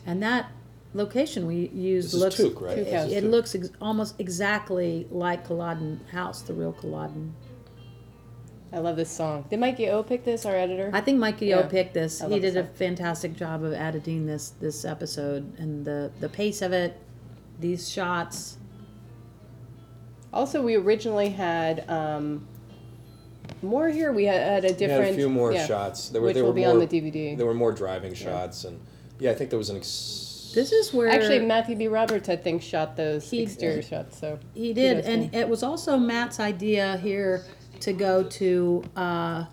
And 0.07 0.23
that 0.23 0.51
location 0.95 1.47
we 1.47 1.69
used 1.69 2.09
This 2.09 2.15
is 2.15 2.21
looks 2.21 2.37
Took, 2.37 2.61
right? 2.61 2.77
Took 2.77 2.85
This 2.87 2.95
House. 2.95 3.11
it 3.11 3.21
Took. 3.23 3.31
looks 3.31 3.55
ex- 3.55 3.71
almost 3.81 4.15
exactly 4.21 5.07
like 5.11 5.47
Culloden 5.47 6.01
House, 6.11 6.43
the 6.43 6.55
real 6.55 6.73
Culloden. 6.73 7.35
I 8.75 8.79
love 8.79 8.97
this 8.97 9.11
song. 9.11 9.45
Did 9.51 9.61
Mikey 9.61 9.89
O 9.91 10.03
pick 10.03 10.25
this, 10.25 10.47
our 10.47 10.55
editor? 10.57 10.91
I 10.95 11.03
think 11.03 11.19
Mikey 11.19 11.53
O 11.53 11.61
Yeah. 11.61 11.67
picked 11.67 11.93
this. 11.93 12.23
I 12.23 12.27
He 12.27 12.33
love 12.33 12.41
did 12.41 12.55
this 12.55 12.65
a 12.65 12.67
song. 12.67 12.75
fantastic 12.77 13.37
job 13.37 13.65
of 13.65 13.73
editing 13.75 14.25
this 14.27 14.51
this 14.61 14.85
episode 14.87 15.59
and 15.59 15.85
the 15.85 16.11
the 16.21 16.29
pace 16.31 16.63
of 16.63 16.73
it, 16.73 16.97
these 17.61 17.89
shots. 17.91 18.59
Also, 20.33 20.63
we 20.63 20.77
originally 20.77 21.29
had 21.29 21.89
um, 21.91 22.47
more 23.63 23.89
here. 23.89 24.13
We 24.13 24.25
had, 24.25 24.41
had 24.41 24.65
a 24.65 24.73
different. 24.75 25.05
had 25.05 25.13
a 25.15 25.17
few 25.17 25.29
more 25.29 25.53
yeah, 25.53 25.67
shots. 25.67 26.09
There 26.09 26.21
were, 26.21 26.29
which 26.29 26.35
there 26.35 26.43
will 26.45 26.51
were 26.51 26.55
be 26.55 26.63
more, 26.63 26.71
on 26.73 26.79
the 26.81 26.87
DVD. 26.87 27.37
There 27.37 27.47
were 27.47 27.55
more 27.55 27.73
driving 27.73 28.15
shots, 28.15 28.65
and 28.65 28.81
yeah, 29.19 29.31
I 29.31 29.35
think 29.35 29.51
there 29.51 29.59
was 29.59 29.69
an. 29.71 29.77
Ex- 29.77 30.53
This 30.55 30.73
is 30.73 30.93
where 30.93 31.09
Actually, 31.09 31.41
Matthew 31.41 31.77
B. 31.77 31.89
Roberts, 31.89 32.29
I 32.29 32.37
think, 32.37 32.63
shot 32.63 32.97
those 32.97 33.31
He 33.31 33.43
exterior 33.43 33.77
did. 33.83 33.85
shots. 33.89 34.19
So 34.19 34.39
He 34.55 34.73
did, 34.73 34.97
kudos 34.97 35.07
and 35.07 35.23
him. 35.35 35.41
it 35.43 35.49
was 35.49 35.63
also 35.63 35.97
Matt's 35.99 36.41
idea 36.41 36.97
here 36.99 37.45
to 37.81 37.93
go 37.93 38.23
to 38.25 38.83
uh, 38.97 39.45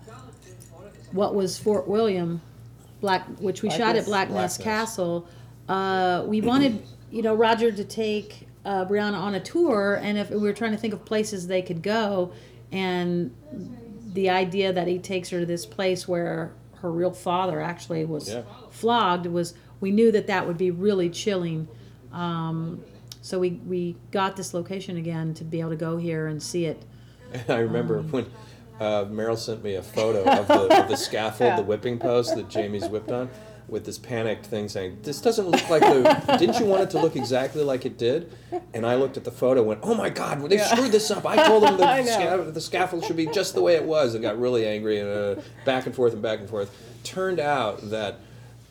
what 1.12 1.34
was 1.34 1.58
Fort 1.58 1.86
William, 1.88 2.40
Black, 3.00 3.26
which 3.38 3.62
we 3.62 3.68
Black 3.68 3.78
shot 3.78 3.94
Ness. 3.96 4.04
at 4.04 4.08
Black 4.08 4.28
Black 4.28 4.42
Ness 4.42 4.58
Ness. 4.58 4.64
Castle. 4.64 5.28
Uh, 5.68 6.24
we 6.26 6.40
wanted, 6.40 6.82
you 7.10 7.22
know, 7.22 7.34
Roger 7.34 7.72
to 7.72 7.84
take 7.84 8.46
uh, 8.64 8.84
Brianna 8.84 9.14
on 9.18 9.34
a 9.34 9.40
tour, 9.40 9.98
and 10.02 10.18
if 10.18 10.30
we 10.30 10.38
were 10.38 10.52
trying 10.52 10.72
to 10.72 10.76
think 10.78 10.92
of 10.94 11.04
places 11.04 11.46
they 11.46 11.62
could 11.62 11.82
go, 11.82 12.32
and 12.72 13.34
the 14.14 14.30
idea 14.30 14.72
that 14.72 14.86
he 14.86 14.98
takes 14.98 15.30
her 15.30 15.40
to 15.40 15.46
this 15.46 15.64
place 15.66 16.06
where 16.08 16.52
her 16.82 16.90
real 16.90 17.12
father 17.12 17.60
actually 17.60 18.04
was 18.04 18.28
Yeah. 18.28 18.42
flogged 18.70 19.26
was 19.26 19.54
we 19.80 19.90
knew 19.90 20.10
that 20.12 20.26
that 20.26 20.46
would 20.46 20.58
be 20.58 20.70
really 20.70 21.08
chilling. 21.10 21.68
Um, 22.12 22.82
so 23.22 23.38
we, 23.38 23.50
we 23.66 23.96
got 24.10 24.36
this 24.36 24.52
location 24.54 24.96
again 24.96 25.34
to 25.34 25.44
be 25.44 25.60
able 25.60 25.70
to 25.70 25.76
go 25.76 25.96
here 25.96 26.26
and 26.26 26.42
see 26.42 26.64
it. 26.66 26.82
I 27.48 27.58
remember 27.58 28.00
when 28.02 28.26
uh, 28.80 29.04
Maril 29.10 29.36
sent 29.36 29.62
me 29.62 29.74
a 29.74 29.82
photo 29.82 30.24
of 30.24 30.48
the, 30.48 30.82
of 30.82 30.88
the 30.88 30.96
scaffold, 31.08 31.50
Yeah. 31.50 31.56
the 31.56 31.62
whipping 31.62 31.98
post 31.98 32.34
that 32.34 32.48
Jamie's 32.48 32.88
whipped 32.88 33.12
on, 33.12 33.30
with 33.70 33.84
this 33.84 33.98
panicked 33.98 34.46
thing 34.46 34.68
saying, 34.68 34.98
"This 35.02 35.20
doesn't 35.20 35.48
look 35.48 35.68
like 35.70 35.82
the. 35.82 36.36
didn't 36.38 36.58
you 36.58 36.66
want 36.66 36.82
it 36.82 36.90
to 36.90 37.00
look 37.00 37.16
exactly 37.16 37.62
like 37.62 37.86
it 37.86 37.96
did?" 37.98 38.32
And 38.74 38.84
I 38.84 38.96
looked 38.96 39.16
at 39.16 39.24
the 39.24 39.30
photo, 39.30 39.60
and 39.60 39.68
went, 39.68 39.80
"Oh 39.82 39.94
my 39.94 40.10
God, 40.10 40.40
they 40.48 40.56
Yeah. 40.56 40.66
screwed 40.66 40.92
this 40.92 41.10
up! 41.10 41.24
I 41.26 41.46
told 41.46 41.62
them 41.62 41.76
the, 41.78 42.04
sca- 42.04 42.50
the 42.50 42.60
scaffold 42.60 43.04
should 43.04 43.16
be 43.16 43.26
just 43.26 43.54
the 43.54 43.62
way 43.62 43.74
it 43.74 43.84
was." 43.84 44.14
And 44.14 44.22
got 44.22 44.38
really 44.38 44.66
angry 44.66 44.98
and 45.00 45.08
uh, 45.38 45.42
back 45.64 45.86
and 45.86 45.94
forth 45.94 46.12
and 46.12 46.22
back 46.22 46.40
and 46.40 46.48
forth. 46.48 46.70
Turned 47.04 47.40
out 47.40 47.90
that. 47.90 48.16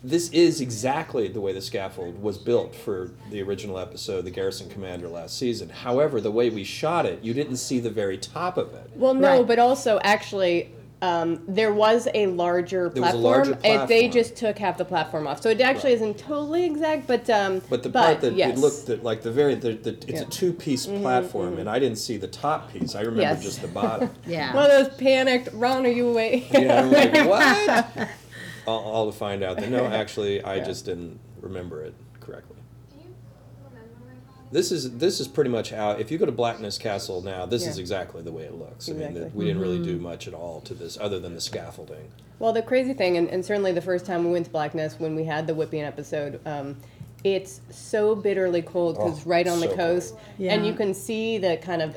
This 0.01 0.29
is 0.29 0.61
exactly 0.61 1.27
the 1.27 1.41
way 1.41 1.51
the 1.51 1.59
scaffold 1.59 2.21
was 2.21 2.37
built 2.37 2.73
for 2.73 3.11
the 3.31 3.41
original 3.41 3.77
episode, 3.77 4.23
The 4.23 4.31
Garrison 4.31 4.69
Commander, 4.69 5.09
last 5.09 5.37
season. 5.37 5.67
However, 5.67 6.21
the 6.21 6.31
way 6.31 6.49
we 6.49 6.63
shot 6.63 7.05
it, 7.05 7.21
you 7.21 7.33
didn't 7.33 7.57
see 7.57 7.81
the 7.81 7.89
very 7.89 8.17
top 8.17 8.55
of 8.57 8.73
it. 8.73 8.89
Well, 8.95 9.13
no, 9.13 9.39
Right. 9.39 9.45
but 9.47 9.59
also 9.59 9.99
actually, 10.01 10.71
um, 11.01 11.41
there 11.47 11.73
was 11.73 12.07
a 12.13 12.27
larger 12.27 12.89
There 12.89 13.01
was 13.01 13.13
a 13.13 13.17
platform. 13.17 13.23
larger 13.23 13.51
It, 13.53 13.61
they 13.61 13.77
platform. 13.77 14.11
just 14.11 14.35
took 14.35 14.57
half 14.59 14.77
the 14.77 14.83
platform 14.85 15.27
off, 15.27 15.41
so 15.41 15.49
it 15.49 15.61
actually 15.61 15.91
Right. 15.91 16.01
isn't 16.01 16.17
totally 16.17 16.65
exact. 16.65 17.07
But 17.07 17.29
um, 17.29 17.61
But 17.69 17.83
the 17.83 17.89
part 17.89 18.19
that 18.21 18.33
yes. 18.33 18.57
it 18.57 18.61
looked 18.61 18.85
that, 18.87 19.03
like 19.03 19.21
the 19.21 19.31
very 19.31 19.55
the, 19.55 19.73
the, 19.73 19.91
it's 19.91 20.05
Yeah. 20.07 20.15
Mm-hmm, 20.21 20.27
a 20.27 20.31
two 20.31 20.53
piece 20.53 20.85
platform, 20.87 21.57
and 21.57 21.69
I 21.69 21.79
didn't 21.79 21.99
see 21.99 22.17
the 22.17 22.27
top 22.27 22.71
piece. 22.73 22.95
I 22.95 22.99
remember 23.01 23.21
Yes. 23.21 23.43
just 23.43 23.61
the 23.61 23.67
bottom. 23.69 24.09
Yeah. 24.27 24.53
one 24.53 24.69
of 24.69 24.71
those 24.89 24.97
panicked. 24.97 25.49
Ron, 25.53 25.85
are 25.85 25.89
you 25.89 26.09
awake? 26.09 26.47
yeah, 26.51 26.81
I'm 26.81 26.91
like 26.91 27.13
what? 27.29 28.09
all, 28.67 28.79
all 28.83 29.11
to 29.11 29.17
find 29.17 29.41
out 29.43 29.57
that 29.57 29.69
no, 29.69 29.85
actually, 29.85 30.43
I 30.43 30.55
Yeah. 30.55 30.63
just 30.65 30.85
didn't 30.85 31.17
remember 31.41 31.81
it 31.83 31.93
correctly. 32.19 32.57
Do 32.91 32.97
you 32.99 33.15
remember 33.63 33.95
my 34.05 34.33
father? 34.33 34.38
This 34.51 34.71
is 34.71 34.97
this 34.97 35.19
is 35.19 35.27
pretty 35.27 35.49
much 35.51 35.69
how. 35.69 35.91
If 35.91 36.09
you 36.11 36.17
go 36.17 36.25
to 36.25 36.31
Blackness 36.31 36.77
Castle 36.79 37.21
now, 37.21 37.45
this 37.45 37.67
is 37.67 37.77
exactly 37.77 38.21
the 38.23 38.31
way 38.31 38.43
it 38.43 38.53
looks. 38.55 38.89
I 38.89 38.93
mean, 38.93 39.01
Exactly. 39.03 39.23
that 39.25 39.35
we 39.35 39.45
didn't 39.45 39.61
really 39.61 39.83
do 39.83 39.99
much 39.99 40.27
at 40.27 40.33
all 40.33 40.61
to 40.61 40.73
this, 40.73 40.97
other 40.99 41.19
than 41.19 41.35
the 41.35 41.41
scaffolding. 41.41 42.11
Well, 42.39 42.51
the 42.53 42.61
crazy 42.63 42.93
thing, 42.93 43.17
and, 43.17 43.27
and 43.29 43.45
certainly 43.45 43.71
the 43.73 43.81
first 43.81 44.05
time 44.05 44.23
we 44.25 44.31
went 44.31 44.45
to 44.45 44.51
Blackness 44.51 44.99
when 44.99 45.13
we 45.15 45.23
had 45.25 45.45
the 45.45 45.53
whipping 45.53 45.81
episode, 45.83 46.39
um, 46.47 46.77
it's 47.23 47.61
so 47.69 48.15
bitterly 48.15 48.61
cold 48.61 48.95
because 48.95 49.25
Oh, 49.25 49.29
right 49.29 49.47
on 49.47 49.59
the 49.59 49.67
coast, 49.67 50.15
Yeah. 50.37 50.53
and 50.53 50.65
you 50.65 50.73
can 50.73 50.93
see 50.93 51.37
the 51.37 51.57
kind 51.57 51.81
of 51.81 51.95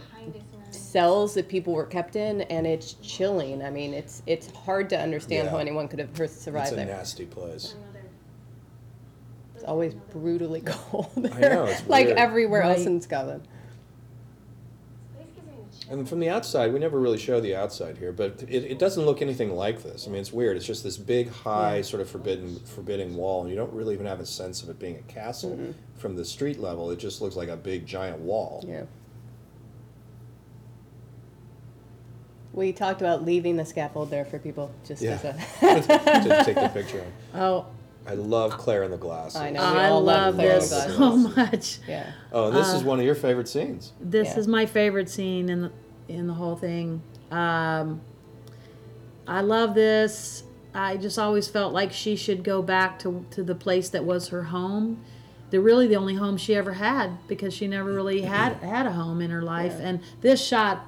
cells 0.71 1.35
that 1.35 1.49
people 1.49 1.73
were 1.73 1.85
kept 1.87 2.17
in, 2.17 2.43
and 2.43 2.67
it's 2.67 2.95
chilling. 2.95 3.63
I 3.63 3.71
mean, 3.71 3.95
it's 3.95 4.23
it's 4.27 4.51
hard 4.55 4.91
to 4.91 4.99
understand 4.99 5.47
Yeah. 5.47 5.51
how 5.53 5.59
anyone 5.59 5.89
could 5.89 6.01
have 6.01 6.11
survived 6.31 6.65
It's 6.65 6.73
a 6.73 6.77
there. 6.77 6.87
nasty 6.87 7.25
place. 7.25 7.75
It's 9.63 9.69
always 9.69 9.95
brutally 9.95 10.61
cold 10.67 11.09
I 11.17 11.21
there, 11.39 11.55
know, 11.55 11.65
it's 11.67 11.87
like 11.87 12.07
weird. 12.07 12.19
everywhere 12.19 12.63
else 12.63 12.85
in 12.85 13.01
Scotland. 13.01 13.47
This 15.17 15.27
gives 15.37 15.47
me 15.47 15.53
the 15.57 15.77
chills. 15.79 15.87
And 15.89 16.09
from 16.09 16.19
the 16.19 16.29
outside, 16.31 16.73
we 16.73 16.81
never 16.81 16.99
really 16.99 17.17
show 17.19 17.41
the 17.41 17.55
outside 17.55 17.97
here, 17.99 18.11
but 18.11 18.43
it, 18.49 18.65
it 18.65 18.79
doesn't 18.81 19.07
look 19.07 19.23
anything 19.23 19.55
like 19.55 19.85
this. 19.85 20.09
I 20.09 20.11
mean, 20.11 20.21
it's 20.21 20.33
weird. 20.33 20.57
It's 20.57 20.67
just 20.67 20.83
this 20.83 20.97
big, 20.97 21.31
high, 21.31 21.77
Yeah. 21.77 21.83
sort 21.83 22.01
of 22.01 22.11
forbidden, 22.11 22.59
forbidding 22.65 23.15
wall, 23.15 23.43
and 23.43 23.51
you 23.51 23.55
don't 23.55 23.73
really 23.73 23.95
even 23.95 24.07
have 24.07 24.19
a 24.19 24.27
sense 24.27 24.65
of 24.65 24.69
it 24.69 24.81
being 24.81 24.97
a 24.97 25.03
castle 25.03 25.57
from 25.97 26.17
the 26.17 26.25
street 26.25 26.59
level. 26.59 26.91
It 26.91 26.99
just 26.99 27.23
looks 27.23 27.37
like 27.37 27.49
a 27.49 27.57
big, 27.57 27.87
giant 27.87 28.19
wall. 28.19 28.65
Yeah. 28.67 28.83
We 32.53 32.73
talked 32.73 33.01
about 33.01 33.25
leaving 33.25 33.57
the 33.57 33.65
scaffold 33.65 34.11
there 34.11 34.25
for 34.25 34.41
people, 34.41 34.73
just 34.85 35.01
Yeah. 35.03 35.21
as 35.63 35.87
a. 35.89 35.89
to 35.89 36.43
take 36.45 36.57
the 36.57 36.69
picture. 36.75 36.99
of. 36.99 37.41
Oh, 37.41 37.67
I 38.07 38.15
love 38.15 38.53
Claire 38.59 38.83
in 38.83 38.91
the 38.91 38.97
glass. 38.97 39.37
I 39.37 39.51
know. 39.51 39.61
we 39.73 39.79
I 39.79 39.89
all 39.89 40.01
love 40.03 40.17
love 40.27 40.35
Claire 40.37 40.59
this 40.61 40.69
Glasses. 40.71 40.97
so 40.97 41.17
much. 41.17 41.79
yeah. 41.89 42.13
Oh, 42.33 42.49
and 42.49 42.57
this 42.57 42.73
is 42.73 42.83
one 42.83 42.99
of 42.99 43.05
your 43.07 43.15
favorite 43.15 43.49
scenes. 43.49 43.93
This 44.01 44.29
Yeah. 44.29 44.39
is 44.41 44.49
my 44.49 44.67
favorite 44.67 45.09
scene 45.09 45.49
in 45.49 45.63
the 45.63 45.73
in 46.09 46.27
the 46.27 46.35
whole 46.35 46.57
thing. 46.57 47.01
Um, 47.31 48.01
I 49.27 49.41
love 49.41 49.75
this. 49.75 50.43
I 50.75 50.97
just 50.97 51.19
always 51.19 51.49
felt 51.49 51.73
like 51.73 51.93
she 51.93 52.17
should 52.17 52.43
go 52.45 52.61
back 52.63 52.99
to 53.01 53.25
to 53.31 53.43
the 53.43 53.55
place 53.55 53.89
that 53.91 54.05
was 54.05 54.29
her 54.29 54.45
home. 54.45 55.01
They're 55.51 55.61
really 55.61 55.87
the 55.87 55.97
only 55.97 56.15
home 56.15 56.39
she 56.39 56.55
ever 56.57 56.73
had 56.73 57.19
because 57.29 57.53
she 57.55 57.67
never 57.69 57.93
really 57.93 58.23
had 58.23 58.55
had 58.63 58.87
a 58.87 58.93
home 58.93 59.21
in 59.21 59.31
her 59.31 59.43
life. 59.43 59.75
Yeah. 59.79 59.89
And 59.89 60.01
this 60.23 60.45
shot 60.45 60.87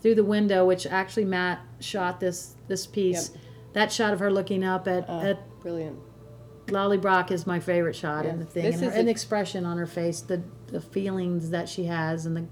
through 0.00 0.14
the 0.16 0.24
window, 0.24 0.64
which 0.66 0.86
actually 0.86 1.24
Matt 1.24 1.60
shot 1.80 2.20
this 2.20 2.54
this 2.68 2.86
piece. 2.86 3.30
Yep. 3.32 3.42
That 3.72 3.90
shot 3.92 4.12
of 4.12 4.20
her 4.20 4.30
looking 4.30 4.62
up 4.64 4.86
at, 4.86 5.08
Uh, 5.08 5.20
at 5.20 5.60
brilliant. 5.60 5.98
Lallybroch 6.72 7.30
is 7.30 7.46
my 7.46 7.60
favorite 7.60 7.94
shot 7.94 8.26
in 8.26 8.38
the 8.38 8.44
thing, 8.44 8.64
This 8.64 8.76
and, 8.76 8.84
her, 8.84 8.90
is 8.90 8.96
and 8.96 9.08
the 9.08 9.12
expression 9.12 9.64
on 9.64 9.78
her 9.78 9.86
face, 9.86 10.20
the 10.20 10.42
the 10.68 10.80
feelings 10.80 11.50
that 11.50 11.68
she 11.68 11.84
has, 11.84 12.26
and 12.26 12.36
the 12.36 12.44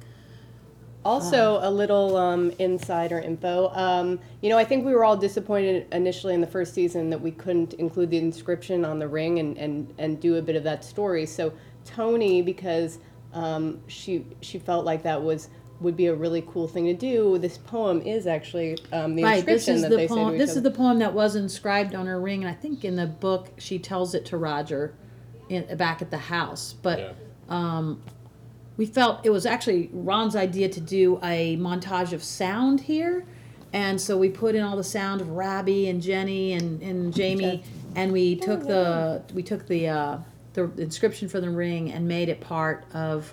Also, 1.04 1.58
a 1.62 1.70
little 1.70 2.16
um, 2.16 2.52
insider 2.58 3.18
info. 3.18 3.70
Um, 3.70 4.20
you 4.42 4.50
know, 4.50 4.58
I 4.58 4.64
think 4.64 4.84
we 4.84 4.92
were 4.92 5.04
all 5.04 5.16
disappointed 5.16 5.86
initially 5.92 6.34
in 6.34 6.42
the 6.42 6.46
first 6.46 6.74
season 6.74 7.08
that 7.10 7.20
we 7.20 7.30
couldn't 7.30 7.72
include 7.74 8.10
the 8.10 8.18
inscription 8.18 8.84
on 8.84 8.98
the 8.98 9.08
ring 9.08 9.38
and, 9.38 9.56
and, 9.56 9.94
and 9.96 10.20
do 10.20 10.36
a 10.36 10.42
bit 10.42 10.56
of 10.56 10.64
that 10.64 10.84
story. 10.84 11.24
So 11.24 11.54
Toni, 11.86 12.42
because 12.42 12.98
um, 13.32 13.80
she 13.86 14.26
she 14.42 14.58
felt 14.58 14.84
like 14.84 15.02
that 15.04 15.22
was 15.22 15.48
would 15.80 15.96
be 15.96 16.06
a 16.06 16.14
really 16.14 16.42
cool 16.42 16.68
thing 16.68 16.86
to 16.86 16.94
do. 16.94 17.38
This 17.38 17.58
poem 17.58 18.02
is 18.02 18.26
actually 18.26 18.78
um, 18.92 19.14
the 19.14 19.22
right. 19.22 19.44
This 19.44 19.68
inscription 19.68 19.74
is 19.76 19.82
that 19.82 19.90
the 19.90 19.96
they 19.96 20.08
say 20.08 20.14
poem. 20.14 20.28
to 20.28 20.34
each 20.34 20.38
This 20.38 20.50
is 20.50 20.56
other. 20.58 20.70
the 20.70 20.76
poem 20.76 20.98
that 20.98 21.14
was 21.14 21.36
inscribed 21.36 21.94
on 21.94 22.06
her 22.06 22.20
ring, 22.20 22.44
and 22.44 22.50
I 22.50 22.54
think 22.54 22.84
in 22.84 22.96
the 22.96 23.06
book 23.06 23.48
she 23.58 23.78
tells 23.78 24.14
it 24.14 24.26
to 24.26 24.36
Roger, 24.36 24.94
in, 25.48 25.76
back 25.76 26.02
at 26.02 26.10
the 26.10 26.18
house. 26.18 26.74
But 26.74 27.16
um, 27.48 28.02
we 28.76 28.86
felt 28.86 29.24
it 29.24 29.30
was 29.30 29.46
actually 29.46 29.90
Ron's 29.92 30.36
idea 30.36 30.68
to 30.68 30.80
do 30.80 31.18
a 31.22 31.56
montage 31.56 32.12
of 32.12 32.22
sound 32.22 32.80
here. 32.80 33.26
And 33.72 34.00
so 34.00 34.18
we 34.18 34.28
put 34.28 34.54
in 34.56 34.64
all 34.64 34.76
the 34.76 34.82
sound 34.82 35.20
of 35.20 35.28
Rabbi 35.30 35.86
and 35.86 36.02
Jenny 36.02 36.54
and, 36.54 36.82
and 36.82 37.14
Jamie, 37.14 37.62
and 37.94 38.10
we 38.10 38.34
took 38.36 38.62
the 38.66 39.22
we 39.32 39.42
took 39.44 39.66
the 39.68 39.88
uh, 39.88 40.18
the 40.54 40.64
inscription 40.78 41.28
for 41.28 41.40
the 41.40 41.50
ring 41.50 41.92
and 41.92 42.08
made 42.08 42.28
it 42.28 42.40
part 42.40 42.84
of 42.92 43.32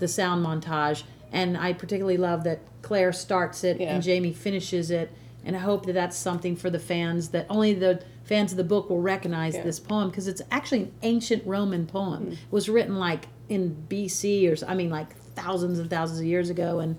the 0.00 0.08
sound 0.08 0.44
montage. 0.44 1.04
And 1.32 1.56
I 1.56 1.72
particularly 1.72 2.16
love 2.16 2.44
that 2.44 2.60
Claire 2.82 3.12
starts 3.12 3.64
it 3.64 3.80
Yeah. 3.80 3.94
and 3.94 4.02
Jamie 4.02 4.32
finishes 4.32 4.90
it. 4.90 5.10
And 5.44 5.54
I 5.56 5.60
hope 5.60 5.86
that 5.86 5.92
that's 5.92 6.16
something 6.16 6.56
for 6.56 6.68
the 6.70 6.78
fans 6.78 7.28
that 7.30 7.46
only 7.48 7.72
the 7.74 8.02
fans 8.24 8.50
of 8.52 8.58
the 8.58 8.64
book 8.64 8.90
will 8.90 9.00
recognize 9.00 9.54
Yeah. 9.54 9.62
this 9.62 9.78
poem 9.80 10.08
because 10.10 10.26
it's 10.28 10.42
actually 10.50 10.82
an 10.82 10.92
ancient 11.02 11.46
Roman 11.46 11.86
poem. 11.86 12.32
It 12.32 12.38
was 12.50 12.68
written 12.68 12.98
like 12.98 13.28
in 13.48 13.76
BC 13.88 14.46
or 14.48 14.56
I 14.66 14.74
mean 14.74 14.90
like 14.90 15.16
thousands 15.34 15.78
and 15.78 15.88
thousands 15.88 16.20
of 16.20 16.26
years 16.26 16.50
ago. 16.50 16.80
And 16.80 16.96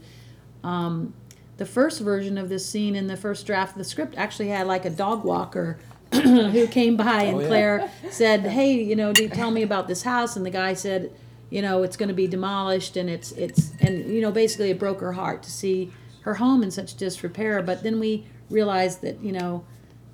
um, 0.64 1.14
the 1.58 1.66
first 1.66 2.00
version 2.02 2.38
of 2.38 2.50
this 2.50 2.66
scene 2.66 2.96
in 2.96 3.08
the 3.08 3.18
first 3.18 3.46
draft 3.46 3.74
of 3.74 3.78
the 3.78 3.84
script 3.84 4.16
actually 4.18 4.48
had 4.50 4.66
like 4.68 4.86
a 4.86 4.90
dog 4.90 5.24
walker 5.24 5.78
who 6.14 6.68
came 6.68 6.98
by 6.98 7.24
and 7.24 7.38
Oh, 7.38 7.40
yeah. 7.42 7.48
Claire 7.48 7.92
said, 8.10 8.42
"Hey, 8.42 8.74
you 8.82 8.96
know, 8.96 9.14
do 9.14 9.22
you 9.24 9.30
tell 9.30 9.52
me 9.52 9.62
about 9.62 9.88
this 9.88 10.02
house?" 10.04 10.36
And 10.36 10.44
the 10.46 10.50
guy 10.50 10.74
said, 10.74 11.12
"You 11.50 11.62
know, 11.62 11.84
it's 11.84 11.98
going 11.98 12.10
to 12.10 12.16
be 12.16 12.28
demolished, 12.28 12.98
and 12.98 13.10
it's 13.10 13.32
it's 13.34 13.72
and 13.80 14.06
you 14.06 14.22
know, 14.22 14.32
basically, 14.32 14.70
it 14.72 14.80
broke 14.80 15.02
her 15.02 15.14
heart 15.14 15.44
to 15.44 15.52
see 15.52 15.92
her 16.22 16.36
home 16.36 16.64
in 16.64 16.72
such 16.72 16.96
disrepair." 16.96 17.62
But 17.62 17.84
then 17.84 18.00
we 18.00 18.26
realized 18.50 19.02
that 19.02 19.22
you 19.24 19.32
know, 19.32 19.64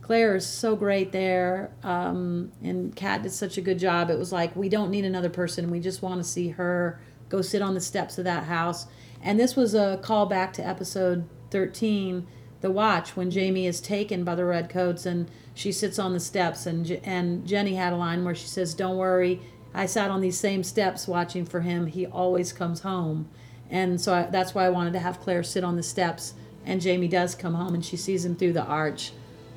Claire 0.02 0.36
is 0.36 0.46
so 0.46 0.76
great 0.76 1.12
there, 1.12 1.72
um, 1.84 2.52
and 2.64 2.96
Kat 2.96 3.24
did 3.24 3.32
such 3.32 3.58
a 3.58 3.62
good 3.62 3.80
job. 3.80 4.10
It 4.10 4.18
was 4.18 4.32
like 4.32 4.56
we 4.56 4.70
don't 4.70 4.92
need 4.92 5.06
another 5.06 5.30
person; 5.30 5.72
we 5.72 5.80
just 5.80 6.02
want 6.02 6.22
to 6.22 6.28
see 6.28 6.50
her 6.50 7.00
go 7.30 7.42
sit 7.42 7.62
on 7.62 7.74
the 7.74 7.82
steps 7.82 8.18
of 8.18 8.24
that 8.26 8.44
house. 8.44 8.88
And 9.22 9.40
this 9.40 9.56
was 9.56 9.74
a 9.74 10.00
callback 10.04 10.54
to 10.54 10.68
episode 10.68 11.28
thirteen 11.50 12.28
the 12.66 12.72
watch 12.72 13.16
when 13.16 13.30
Jamie 13.30 13.68
is 13.68 13.80
taken 13.80 14.24
by 14.24 14.34
the 14.34 14.44
redcoats 14.44 15.06
and 15.06 15.30
she 15.54 15.72
sits 15.72 16.00
on 16.00 16.14
the 16.14 16.20
steps 16.20 16.66
and 16.66 16.90
and 17.04 17.46
Jenny 17.46 17.76
had 17.76 17.94
a 17.94 17.96
line 17.96 18.26
where 18.26 18.34
she 18.34 18.48
says 18.48 18.74
don't 18.74 18.98
worry 18.98 19.40
I 19.76 19.86
sat 19.86 20.10
on 20.10 20.22
these 20.22 20.40
same 20.40 20.64
steps 20.64 21.08
watching 21.08 21.46
for 21.46 21.62
him 21.62 21.88
he 21.88 22.06
always 22.06 22.54
comes 22.54 22.82
home 22.82 23.30
and 23.70 24.00
so 24.00 24.14
I, 24.14 24.24
that's 24.24 24.56
why 24.56 24.66
I 24.66 24.70
wanted 24.70 24.94
to 24.94 25.00
have 25.00 25.20
Claire 25.20 25.44
sit 25.44 25.64
on 25.64 25.76
the 25.76 25.84
steps 25.84 26.34
and 26.66 26.82
Jamie 26.82 27.08
does 27.08 27.36
come 27.36 27.54
home 27.54 27.74
and 27.74 27.86
she 27.86 27.98
sees 27.98 28.26
him 28.26 28.36
through 28.36 28.54
the 28.54 28.64
arch 28.64 29.12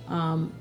um, 0.09 0.53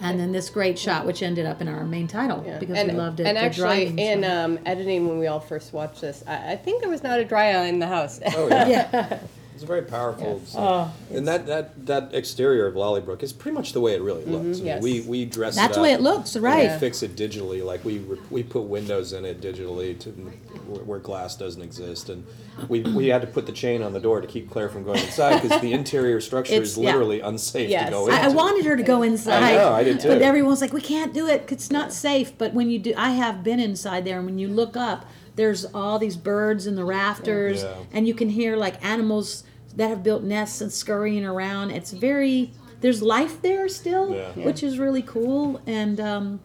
and 0.00 0.20
then 0.20 0.32
this 0.32 0.50
great 0.50 0.78
shot 0.78 1.06
which 1.06 1.22
ended 1.22 1.46
up 1.46 1.60
in 1.60 1.68
our 1.68 1.84
main 1.84 2.06
title 2.06 2.44
Yeah. 2.46 2.58
because 2.58 2.76
and, 2.78 2.92
we 2.92 2.98
loved 2.98 3.20
it 3.20 3.26
And 3.26 3.38
actually, 3.38 3.98
in 3.98 4.24
um, 4.24 4.58
editing, 4.66 5.08
when 5.08 5.18
we 5.18 5.26
all 5.26 5.40
first 5.40 5.72
watched 5.72 6.02
this, 6.02 6.22
I, 6.26 6.52
I 6.52 6.56
think 6.56 6.82
there 6.82 6.90
was 6.90 7.02
not 7.02 7.18
a 7.18 7.24
dry 7.24 7.50
eye 7.52 7.66
in 7.66 7.78
the 7.78 7.86
house. 7.86 8.20
Oh 8.34 8.48
yeah. 8.48 8.68
yeah 8.68 9.18
It's 9.56 9.62
a 9.62 9.66
very 9.66 9.80
powerful. 9.82 10.38
scene. 10.44 10.60
Oh, 10.62 10.92
and 11.10 11.26
that, 11.26 11.46
that 11.46 11.86
that 11.86 12.14
exterior 12.14 12.66
of 12.66 12.74
Lallybroch 12.74 13.22
is 13.22 13.32
pretty 13.32 13.54
much 13.54 13.72
the 13.72 13.80
way 13.80 13.94
it 13.94 14.02
really 14.02 14.26
looks. 14.26 14.36
I 14.36 14.42
mean, 14.42 14.54
Mm-hmm, 14.54 14.66
yes. 14.66 14.82
We 14.82 15.00
we 15.00 15.24
dress 15.24 15.54
that's 15.54 15.64
it 15.64 15.68
That's 15.68 15.76
the 15.76 15.82
way 15.82 15.92
it 15.92 16.02
looks 16.02 16.36
right 16.36 16.72
We 16.72 16.78
fix 16.78 17.02
it 17.02 17.16
digitally, 17.16 17.64
like 17.64 17.82
we 17.82 18.00
we 18.30 18.42
put 18.42 18.64
windows 18.64 19.14
in 19.14 19.24
it 19.24 19.40
digitally 19.40 19.98
to 20.00 20.10
where 20.10 20.84
where 20.84 20.98
glass 20.98 21.36
doesn't 21.36 21.62
exist, 21.62 22.10
and 22.10 22.26
we 22.68 22.82
we 22.82 23.06
had 23.06 23.22
to 23.22 23.26
put 23.26 23.46
the 23.46 23.52
chain 23.52 23.80
on 23.82 23.94
the 23.94 24.00
door 24.00 24.20
to 24.20 24.26
keep 24.26 24.50
Claire 24.50 24.68
from 24.68 24.84
going 24.84 25.00
inside 25.00 25.40
because 25.40 25.58
the 25.62 25.72
interior 25.72 26.20
structure 26.20 26.52
It's- 26.52 26.72
is 26.72 26.76
yeah. 26.78 26.90
literally 26.90 27.20
unsafe 27.20 27.70
Yes. 27.70 27.86
to 27.86 27.90
go 27.92 28.08
into. 28.08 28.20
I, 28.20 28.26
I 28.26 28.28
wanted 28.28 28.66
her 28.66 28.76
to 28.76 28.82
go 28.82 29.02
inside. 29.02 29.42
I 29.42 29.52
know, 29.56 29.72
I 29.72 29.82
did 29.84 30.00
too. 30.00 30.08
But 30.08 30.20
everyone's 30.20 30.60
like, 30.60 30.74
we 30.74 30.82
can't 30.82 31.14
do 31.14 31.26
it. 31.28 31.48
it's 31.50 31.70
not 31.70 31.94
safe. 31.94 32.36
But 32.36 32.52
when 32.52 32.68
you 32.68 32.78
do, 32.78 32.92
I 32.94 33.12
have 33.12 33.42
been 33.42 33.58
inside 33.60 34.04
there, 34.04 34.18
and 34.18 34.26
when 34.26 34.38
you 34.38 34.48
look 34.48 34.76
up, 34.76 35.06
there's 35.36 35.64
all 35.66 35.98
these 35.98 36.16
birds 36.16 36.66
in 36.66 36.74
the 36.74 36.84
rafters, 36.84 37.62
Yeah. 37.62 37.74
and 37.92 38.08
you 38.08 38.14
can 38.14 38.28
hear 38.30 38.56
like 38.56 38.82
animals 38.84 39.44
that 39.76 39.88
have 39.88 40.02
built 40.02 40.22
nests 40.22 40.60
and 40.60 40.72
scurrying 40.72 41.24
around. 41.24 41.70
It's 41.70 41.92
very 41.92 42.52
there's 42.80 43.02
life 43.02 43.40
there 43.42 43.68
still, 43.68 44.14
Yeah. 44.14 44.30
which 44.44 44.62
is 44.62 44.78
really 44.78 45.02
cool, 45.02 45.60
and 45.66 45.98
um, 46.00 46.40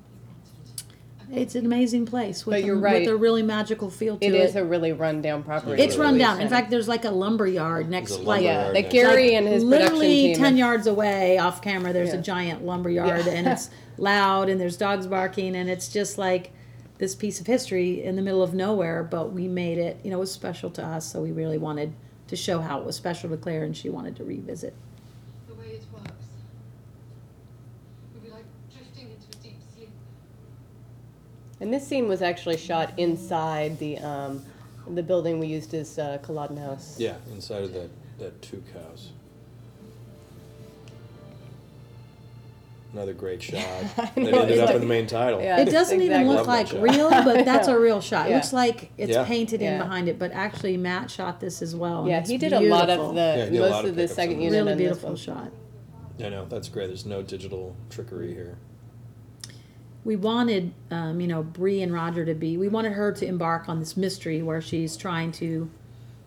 it's 1.34 1.56
an 1.56 1.65
amazing 1.65 2.06
place 2.06 2.45
with, 2.45 2.56
But 2.56 2.63
you're 2.65 2.75
a, 2.75 2.80
right. 2.80 2.99
with 3.01 3.10
a 3.10 3.15
really 3.15 3.41
magical 3.41 3.89
feel 3.89 4.17
to 4.17 4.25
It 4.25 4.34
it. 4.34 4.41
is 4.41 4.56
a 4.58 4.65
really 4.65 4.91
rundown 4.91 5.43
property. 5.43 5.82
it's 5.82 5.95
run 5.95 6.17
down. 6.17 6.41
In 6.41 6.49
fact, 6.49 6.69
there's 6.69 6.89
like 6.89 7.06
a 7.06 7.10
lumber 7.12 7.47
yard 7.47 7.89
next, 7.89 8.12
a 8.12 8.17
like 8.21 8.43
yeah, 8.43 8.63
lumberyard 8.63 8.75
that 8.86 8.91
Gary 8.91 9.27
like, 9.30 9.34
and 9.38 9.47
his 9.47 9.63
production 9.63 9.69
literally 9.93 10.34
team. 10.34 10.36
10 10.38 10.58
yards 10.58 10.88
away 10.88 11.38
off 11.38 11.62
camera 11.62 11.93
there's 11.93 12.10
Yeah. 12.13 12.19
a 12.19 12.21
giant 12.21 12.65
lumber 12.65 12.89
yard 12.89 13.27
and 13.27 13.47
it's 13.47 13.69
loud 13.97 14.49
and 14.49 14.60
there's 14.60 14.75
dogs 14.75 15.08
barking 15.08 15.56
and 15.56 15.69
it's 15.69 15.88
just 15.88 16.17
like 16.17 16.51
this 17.02 17.16
piece 17.16 17.42
of 17.42 17.48
history 17.48 18.04
in 18.04 18.16
the 18.16 18.22
middle 18.22 18.44
of 18.44 18.54
nowhere 18.54 19.02
but 19.04 19.34
we 19.34 19.48
made 19.48 19.80
it 19.80 20.00
you 20.04 20.12
know 20.12 20.18
it 20.18 20.20
was 20.20 20.32
special 20.32 20.70
to 20.70 20.86
us 20.86 21.12
so 21.12 21.20
we 21.20 21.32
really 21.32 21.58
wanted 21.58 21.92
to 22.28 22.36
show 22.36 22.62
how 22.62 22.80
it 22.80 22.86
was 22.86 22.96
special 22.96 23.28
to 23.28 23.38
claire 23.38 23.64
and 23.64 23.76
she 23.76 23.90
wanted 23.90 24.16
to 24.16 24.24
revisit 24.24 24.76
the 25.48 25.56
way 25.56 25.66
it 25.72 25.84
works. 25.92 26.12
We'd 28.14 28.24
be 28.24 28.30
like 28.30 28.46
drifting 28.74 29.10
into 29.12 29.38
a 29.38 29.44
deep 29.44 29.58
sleep. 29.76 29.90
And 31.60 31.74
this 31.74 31.86
scene 31.86 32.08
was 32.08 32.22
actually 32.22 32.58
shot 32.58 32.94
inside 32.98 33.80
the 33.80 33.98
um, 33.98 34.46
the 34.88 35.04
building 35.04 35.40
we 35.40 35.48
used 35.48 35.74
as 35.74 36.00
uh, 36.00 36.20
Culloden 36.24 36.58
House. 36.58 37.00
Yeah, 37.00 37.16
inside 37.32 37.64
of 37.64 37.74
that 37.74 37.90
that 38.20 38.42
Took 38.42 38.72
house. 38.74 39.11
Another 42.93 43.13
great 43.13 43.41
shot 43.41 43.62
that 43.95 44.17
ended 44.17 44.34
it's 44.49 44.60
up 44.60 44.65
like- 44.67 44.75
in 44.75 44.82
the 44.82 44.88
main 44.88 45.08
title. 45.08 45.41
Yeah. 45.41 45.62
it 45.62 45.71
doesn't 45.71 46.01
even 46.01 46.27
look 46.27 46.45
like 46.45 46.73
Love 46.73 46.82
that 46.84 46.93
shot. 46.93 46.97
real 46.97 47.10
but 47.23 47.45
that's 47.45 47.67
a 47.69 47.80
real 47.80 48.01
shot 48.10 48.30
it 48.30 48.34
looks 48.36 48.51
like 48.51 48.91
it's 48.97 49.13
Yeah. 49.13 49.23
painted 49.23 49.62
in 49.62 49.77
behind 49.80 50.10
it 50.10 50.19
but 50.19 50.32
actually 50.34 50.75
matt 50.75 51.10
shot 51.10 51.39
this 51.39 51.62
as 51.62 51.73
well 51.73 52.06
Yeah, 52.08 52.21
he 52.25 52.38
did 52.38 52.51
a 52.51 52.60
lot 52.60 52.89
of 52.89 53.15
the 53.15 53.21
Yeah, 53.21 53.45
he 53.45 53.51
did 53.51 53.60
a 53.60 53.62
lot 53.62 53.69
most 53.71 53.84
of 53.86 53.89
of 53.91 53.95
the 53.95 54.08
second 54.10 54.36
on 54.36 54.41
unit. 54.41 54.51
this. 54.54 54.65
really 54.65 54.77
beautiful 54.77 55.15
shot 55.15 55.51
I 56.21 56.30
know 56.30 56.45
that's 56.49 56.67
great. 56.69 56.88
There's 56.88 57.06
no 57.06 57.23
digital 57.23 57.75
trickery 57.89 58.34
here. 58.34 58.58
we 60.04 60.15
wanted, 60.15 60.71
um, 60.91 61.19
you 61.19 61.27
know, 61.27 61.41
Bree 61.41 61.82
and 61.82 61.91
Roger 61.93 62.25
to 62.25 62.34
be. 62.36 62.58
We 62.58 62.67
wanted 62.67 62.93
her 62.93 63.12
to 63.13 63.25
embark 63.25 63.67
on 63.69 63.80
this 63.80 63.95
mystery 63.97 64.41
where 64.43 64.62
she's 64.62 64.95
trying 64.97 65.32
to 65.34 65.69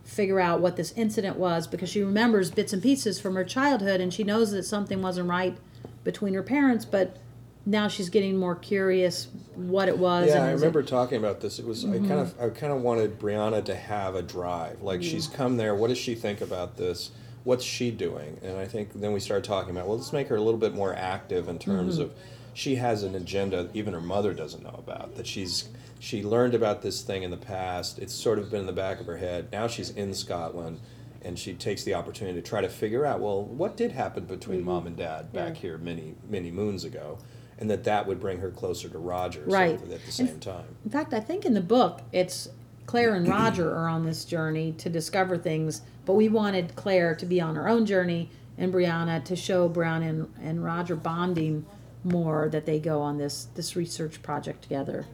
figure 0.03 0.41
out 0.41 0.61
what 0.61 0.75
this 0.77 0.93
incident 0.97 1.37
was 1.37 1.67
because 1.69 1.89
she 1.91 2.03
remembers 2.03 2.51
bits 2.51 2.73
and 2.73 2.83
pieces 2.83 3.21
from 3.21 3.35
her 3.37 3.45
childhood 3.45 4.01
and 4.01 4.13
she 4.13 4.25
knows 4.25 4.51
that 4.51 4.65
something 4.65 5.01
wasn't 5.01 5.29
right 5.29 5.57
between 6.05 6.35
her 6.35 6.43
parents, 6.43 6.85
but 6.85 7.17
now 7.67 7.89
she's 7.89 8.11
getting 8.11 8.37
more 8.37 8.55
curious 8.55 9.29
what 9.55 9.89
it 9.89 9.99
was. 9.99 10.29
Yeah, 10.29 10.37
and 10.37 10.45
I 10.45 10.53
is 10.53 10.63
it- 10.63 10.67
remember 10.67 10.83
talking 10.83 11.19
about 11.19 11.41
this. 11.41 11.59
It 11.59 11.67
was 11.67 11.85
I 11.85 11.99
kind 11.99 12.13
of 12.13 12.35
mm-hmm. 12.35 12.45
I 12.45 12.49
kind 12.51 12.73
of 12.73 12.83
wanted 12.83 13.19
Brianna 13.19 13.65
to 13.65 13.75
have 13.75 14.15
a 14.15 14.23
drive. 14.23 14.83
Like 14.83 15.03
she's 15.03 15.27
come 15.27 15.57
there. 15.57 15.75
What 15.75 15.89
does 15.89 15.99
she 15.99 16.15
think 16.15 16.41
about 16.41 16.77
this? 16.77 17.11
What's 17.43 17.65
she 17.65 17.91
doing? 17.91 18.39
And 18.43 18.59
I 18.59 18.67
think 18.67 18.93
then 18.95 19.13
we 19.13 19.21
started 19.21 19.45
talking 19.45 19.71
about 19.71 19.89
well, 19.89 19.97
let's 19.97 20.13
make 20.13 20.29
her 20.29 20.37
a 20.37 20.41
little 20.43 20.61
bit 20.61 20.75
more 20.75 20.95
active 20.95 21.49
in 21.49 21.59
terms 21.59 21.95
mm-hmm. 21.95 22.05
of 22.05 22.13
she 22.53 22.77
has 22.77 23.03
an 23.03 23.15
agenda 23.15 23.69
even 23.75 23.95
her 23.95 24.01
mother 24.01 24.35
doesn't 24.35 24.63
know 24.63 24.77
about. 24.79 25.17
That 25.17 25.27
she's 25.27 25.69
she 25.99 26.23
learned 26.23 26.55
about 26.55 26.83
this 26.83 27.03
thing 27.03 27.23
in 27.23 27.31
the 27.31 27.37
past. 27.39 27.99
It's 27.99 28.13
sort 28.15 28.39
of 28.39 28.51
been 28.51 28.61
in 28.61 28.67
the 28.67 28.73
back 28.73 29.01
of 29.01 29.07
her 29.07 29.17
head. 29.17 29.49
Now 29.51 29.67
she's 29.69 29.91
in 29.91 30.13
Scotland. 30.13 30.81
And 31.25 31.39
she 31.39 31.55
takes 31.55 31.85
the 31.85 31.95
opportunity 31.95 32.41
to 32.41 32.47
try 32.47 32.61
to 32.61 32.69
figure 32.69 33.07
out, 33.07 33.21
well, 33.21 33.43
what 33.43 33.77
did 33.77 33.93
happen 33.93 34.25
between 34.25 34.59
mm-hmm. 34.59 34.67
mom 34.67 34.87
and 34.87 34.97
dad 34.97 35.33
back 35.33 35.55
Yeah. 35.55 35.61
here 35.63 35.79
many, 35.79 36.15
many 36.29 36.51
moons 36.51 36.85
ago, 36.85 37.19
and 37.59 37.71
that 37.71 37.85
that 37.85 38.07
would 38.07 38.21
bring 38.21 38.39
her 38.39 38.51
closer 38.51 38.89
to 38.89 38.99
Roger 38.99 39.43
Right. 39.47 39.81
at 39.81 40.05
the 40.05 40.13
same 40.13 40.39
time. 40.39 40.77
In 40.85 40.91
fact, 40.91 41.15
I 41.15 41.21
think 41.21 41.47
in 41.47 41.55
the 41.55 41.61
book, 41.61 42.03
it's 42.13 42.49
Claire 42.87 43.15
and 43.15 43.27
Roger 43.27 43.71
are 43.75 43.89
on 43.89 44.05
this 44.05 44.25
journey 44.25 44.73
to 44.79 44.91
discover 44.91 45.39
things, 45.39 45.81
but 46.05 46.15
we 46.15 46.29
wanted 46.29 46.77
Claire 46.77 47.15
to 47.15 47.25
be 47.27 47.41
on 47.41 47.55
her 47.55 47.69
own 47.69 47.87
journey 47.87 48.29
and 48.59 48.73
Brianna 48.73 49.25
to 49.25 49.35
show 49.35 49.69
Brown 49.69 50.03
and, 50.03 50.33
and 50.43 50.63
Roger 50.63 50.95
bonding 50.95 51.65
more 52.05 52.49
that 52.51 52.67
they 52.67 52.79
go 52.79 53.01
on 53.01 53.17
this 53.17 53.49
this 53.55 53.75
research 53.77 54.23
project 54.23 54.63
together. 54.63 55.07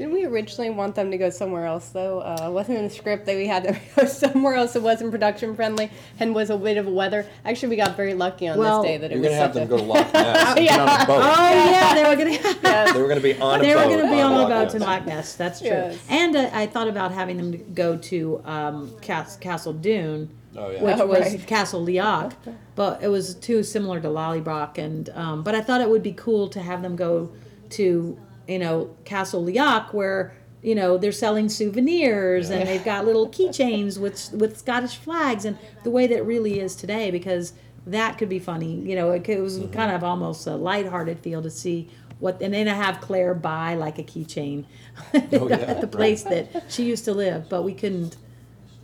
Didn't 0.00 0.14
we 0.14 0.24
originally 0.24 0.70
want 0.70 0.94
them 0.94 1.10
to 1.10 1.18
go 1.18 1.28
somewhere 1.28 1.66
else 1.66 1.90
though? 1.90 2.20
Uh, 2.20 2.48
wasn't 2.50 2.78
in 2.78 2.84
the 2.84 2.90
script 2.90 3.26
that 3.26 3.36
we 3.36 3.46
had 3.46 3.64
them 3.64 3.76
go 3.96 4.06
somewhere 4.06 4.54
else 4.54 4.72
that 4.72 4.80
wasn't 4.80 5.10
production 5.10 5.54
friendly 5.54 5.90
and 6.18 6.34
was 6.34 6.48
a 6.48 6.56
bit 6.56 6.78
of 6.78 6.86
weather. 6.86 7.26
Actually, 7.44 7.68
we 7.68 7.76
got 7.76 7.98
very 7.98 8.14
lucky 8.14 8.48
on 8.48 8.58
Well, 8.58 8.80
this 8.82 8.90
day 8.92 8.96
that 8.96 9.12
it 9.12 9.16
was. 9.16 9.24
You're 9.24 9.30
gonna 9.30 9.42
have 9.42 9.52
them 9.52 9.64
a- 9.64 9.66
go 9.66 9.76
to 9.76 9.82
Loch 9.82 10.10
Ness 10.14 10.56
and 10.56 10.66
get 10.66 10.80
on 10.80 10.86
Yeah. 10.88 11.04
Oh 11.06 11.70
yeah, 11.70 11.94
they 11.94 12.04
were 12.04 12.16
gonna 12.16 12.30
Yes. 12.62 12.92
They 12.94 13.02
were 13.02 13.08
gonna 13.08 13.20
be 13.20 13.38
on 13.38 13.60
a 13.60 13.62
they 13.62 13.74
were 13.74 13.82
boat. 13.82 13.90
gonna 14.00 14.10
be 14.10 14.20
on 14.22 14.32
a 14.32 14.36
Loch 14.38 14.48
boat 14.48 14.70
to 14.70 14.78
Loch 14.78 15.04
Ness. 15.04 15.34
That's 15.36 15.58
true. 15.60 15.68
Yes. 15.68 15.98
And 16.08 16.34
uh, 16.34 16.48
I 16.54 16.64
thought 16.64 16.88
about 16.88 17.12
having 17.12 17.36
them 17.36 17.74
go 17.74 17.98
to 17.98 18.40
um, 18.46 18.90
Cas- 19.02 19.36
Castle 19.36 19.74
Doune. 19.74 20.30
Oh 20.56 20.70
yeah. 20.70 20.82
which 20.82 20.96
Oh, 20.98 21.04
was 21.06 21.20
right. 21.20 21.46
Castle 21.46 21.84
Leoch, 21.84 22.32
but 22.74 23.02
it 23.02 23.08
was 23.08 23.34
too 23.34 23.62
similar 23.62 24.00
to 24.00 24.08
Lallybroch, 24.08 24.78
and 24.78 25.10
um, 25.10 25.42
but 25.42 25.54
I 25.54 25.60
thought 25.60 25.82
it 25.82 25.90
would 25.90 26.02
be 26.02 26.12
cool 26.14 26.48
to 26.48 26.60
have 26.60 26.80
them 26.80 26.96
go 26.96 27.30
to 27.70 28.18
you 28.50 28.58
know 28.58 28.94
Castle 29.04 29.42
Leoch 29.44 29.94
where 29.94 30.34
you 30.62 30.74
know 30.74 30.98
they're 30.98 31.12
selling 31.12 31.48
souvenirs 31.48 32.50
and 32.50 32.68
they've 32.68 32.84
got 32.84 33.06
little 33.06 33.28
keychains 33.28 33.98
with 33.98 34.30
with 34.32 34.58
Scottish 34.58 34.96
flags 34.96 35.44
and 35.44 35.56
the 35.84 35.90
way 35.90 36.06
that 36.08 36.24
really 36.26 36.60
is 36.60 36.74
today 36.76 37.10
because 37.10 37.52
that 37.86 38.18
could 38.18 38.28
be 38.28 38.38
funny. 38.38 38.74
You 38.74 38.94
know, 38.94 39.10
it, 39.12 39.26
it 39.28 39.40
was 39.40 39.58
Mm-hmm. 39.58 39.72
kind 39.72 39.90
of 39.92 40.04
almost 40.04 40.46
a 40.46 40.54
lighthearted 40.54 41.18
feel 41.20 41.40
to 41.42 41.50
see. 41.50 41.88
What, 42.18 42.42
and 42.42 42.52
then 42.52 42.68
I 42.68 42.74
have 42.74 43.00
Claire 43.00 43.32
buy 43.32 43.74
like 43.76 43.98
a 43.98 44.02
keychain 44.02 44.66
Oh, 45.14 45.48
yeah, 45.48 45.56
at 45.56 45.80
the 45.80 45.86
right. 45.86 45.90
place 45.92 46.22
that 46.24 46.64
she 46.68 46.82
used 46.84 47.06
to 47.06 47.14
live, 47.14 47.48
but 47.48 47.62
we 47.62 47.72
couldn't. 47.72 48.18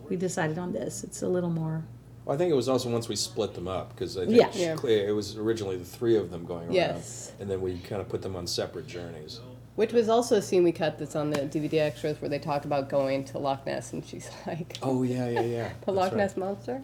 We 0.08 0.16
decided 0.16 0.56
on 0.56 0.72
this. 0.72 1.04
It's 1.04 1.20
a 1.20 1.28
little 1.28 1.50
more 1.50 1.84
Well, 2.24 2.34
I 2.34 2.38
think 2.38 2.50
it 2.50 2.54
was 2.56 2.70
also 2.70 2.88
once 2.88 3.06
we 3.08 3.16
split 3.16 3.52
them 3.52 3.68
up 3.68 3.90
because 3.94 4.16
I 4.16 4.24
think 4.24 4.38
Yeah. 4.38 4.50
Yeah. 4.54 4.74
Claire, 4.76 5.06
it 5.08 5.12
was 5.12 5.36
originally 5.36 5.76
the 5.76 5.84
three 5.84 6.16
of 6.16 6.30
them 6.30 6.46
going 6.46 6.64
around, 6.68 6.74
Yes. 6.74 7.32
and 7.38 7.50
then 7.50 7.60
we 7.60 7.76
kind 7.80 8.00
of 8.00 8.08
put 8.08 8.22
them 8.22 8.34
on 8.34 8.46
separate 8.46 8.86
journeys. 8.86 9.40
Which 9.76 9.92
was 9.92 10.08
also 10.08 10.36
a 10.36 10.42
scene 10.42 10.64
we 10.64 10.72
cut 10.72 10.98
that's 10.98 11.14
on 11.14 11.30
the 11.30 11.40
DVD 11.40 11.74
extras 11.80 12.20
where 12.20 12.30
they 12.30 12.38
talk 12.38 12.64
about 12.64 12.88
going 12.88 13.24
to 13.26 13.38
Loch 13.38 13.66
Ness 13.66 13.92
and 13.92 14.04
she's 14.04 14.28
like, 14.46 14.78
Oh 14.82 15.02
yeah, 15.02 15.28
yeah, 15.28 15.40
yeah. 15.42 15.68
the 15.80 15.86
That's 15.86 15.96
Loch 15.96 16.08
right. 16.12 16.16
Ness 16.16 16.36
monster, 16.36 16.82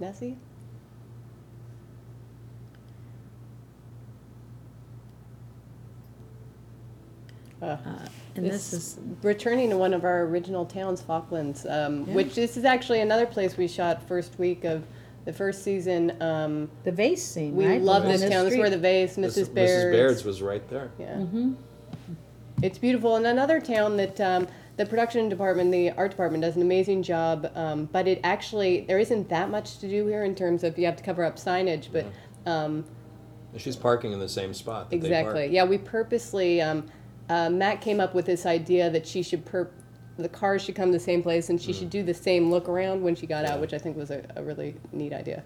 Nessie. 0.00 0.36
Uh, 7.62 7.76
and 7.86 8.08
And 8.36 8.46
this 8.46 8.72
is 8.72 8.98
returning 9.22 9.68
to 9.70 9.76
one 9.76 9.92
of 9.92 10.04
our 10.04 10.22
original 10.22 10.64
towns, 10.64 11.02
Falklands, 11.02 11.66
um, 11.66 12.06
Yeah. 12.08 12.14
which 12.14 12.34
this 12.34 12.56
is 12.56 12.64
actually 12.64 13.00
another 13.00 13.26
place 13.26 13.56
we 13.56 13.68
shot 13.68 14.02
first 14.08 14.38
week 14.38 14.64
of 14.64 14.82
the 15.26 15.32
first 15.32 15.62
season. 15.62 16.16
Um, 16.22 16.70
the 16.84 16.92
vase 16.92 17.22
scene. 17.22 17.54
we 17.54 17.66
right? 17.66 17.82
love 17.82 18.04
this 18.04 18.22
town. 18.22 18.44
This 18.46 18.54
is 18.54 18.58
where 18.58 18.70
the 18.70 18.78
vase, 18.78 19.16
This- 19.16 19.36
Mrs. 19.36 19.52
Baird's. 19.54 19.84
Mrs. 19.84 19.92
Baird's 19.92 20.24
was 20.24 20.40
right 20.42 20.66
there. 20.70 20.90
Yeah. 20.98 21.16
Mhm. 21.16 21.56
It's 22.62 22.78
beautiful. 22.78 23.16
And 23.16 23.26
another 23.26 23.60
town 23.60 23.96
that 23.96 24.20
um, 24.20 24.46
the 24.76 24.84
production 24.84 25.28
department, 25.28 25.72
the 25.72 25.90
art 25.92 26.10
department 26.10 26.42
does 26.42 26.56
an 26.56 26.62
amazing 26.62 27.02
job, 27.02 27.50
um, 27.54 27.86
but 27.86 28.06
it 28.06 28.20
actually, 28.22 28.82
there 28.82 28.98
isn't 28.98 29.28
that 29.30 29.50
much 29.50 29.78
to 29.78 29.88
do 29.88 30.06
here 30.06 30.24
in 30.24 30.34
terms 30.34 30.62
of 30.62 30.78
you 30.78 30.84
have 30.86 30.96
to 30.96 31.02
cover 31.02 31.24
up 31.24 31.36
signage, 31.36 31.88
but 31.92 32.06
um, 32.44 32.84
she's 33.56 33.76
parking 33.76 34.12
in 34.12 34.18
the 34.18 34.28
same 34.28 34.52
spot 34.52 34.90
that 34.90 35.00
they 35.00 35.06
exactly. 35.06 35.42
park. 35.44 35.52
Yeah, 35.52 35.64
we 35.64 35.78
purposely, 35.78 36.60
um, 36.60 36.86
uh, 37.30 37.48
Matt 37.48 37.80
came 37.80 37.98
up 37.98 38.14
with 38.14 38.26
this 38.26 38.44
idea 38.44 38.90
that 38.90 39.06
she 39.06 39.22
should, 39.22 39.44
per- 39.44 39.70
the 40.18 40.28
cars 40.28 40.62
should 40.62 40.74
come 40.74 40.92
the 40.92 41.00
same 41.00 41.22
place 41.22 41.48
and 41.48 41.60
she 41.60 41.72
should 41.72 41.88
do 41.88 42.02
the 42.02 42.14
same 42.14 42.50
look 42.50 42.68
around 42.68 43.02
when 43.02 43.14
she 43.14 43.26
got 43.26 43.46
out, 43.46 43.60
which 43.60 43.72
I 43.72 43.78
think 43.78 43.96
was 43.96 44.10
a, 44.10 44.22
a 44.36 44.42
really 44.42 44.76
neat 44.92 45.14
idea. 45.14 45.42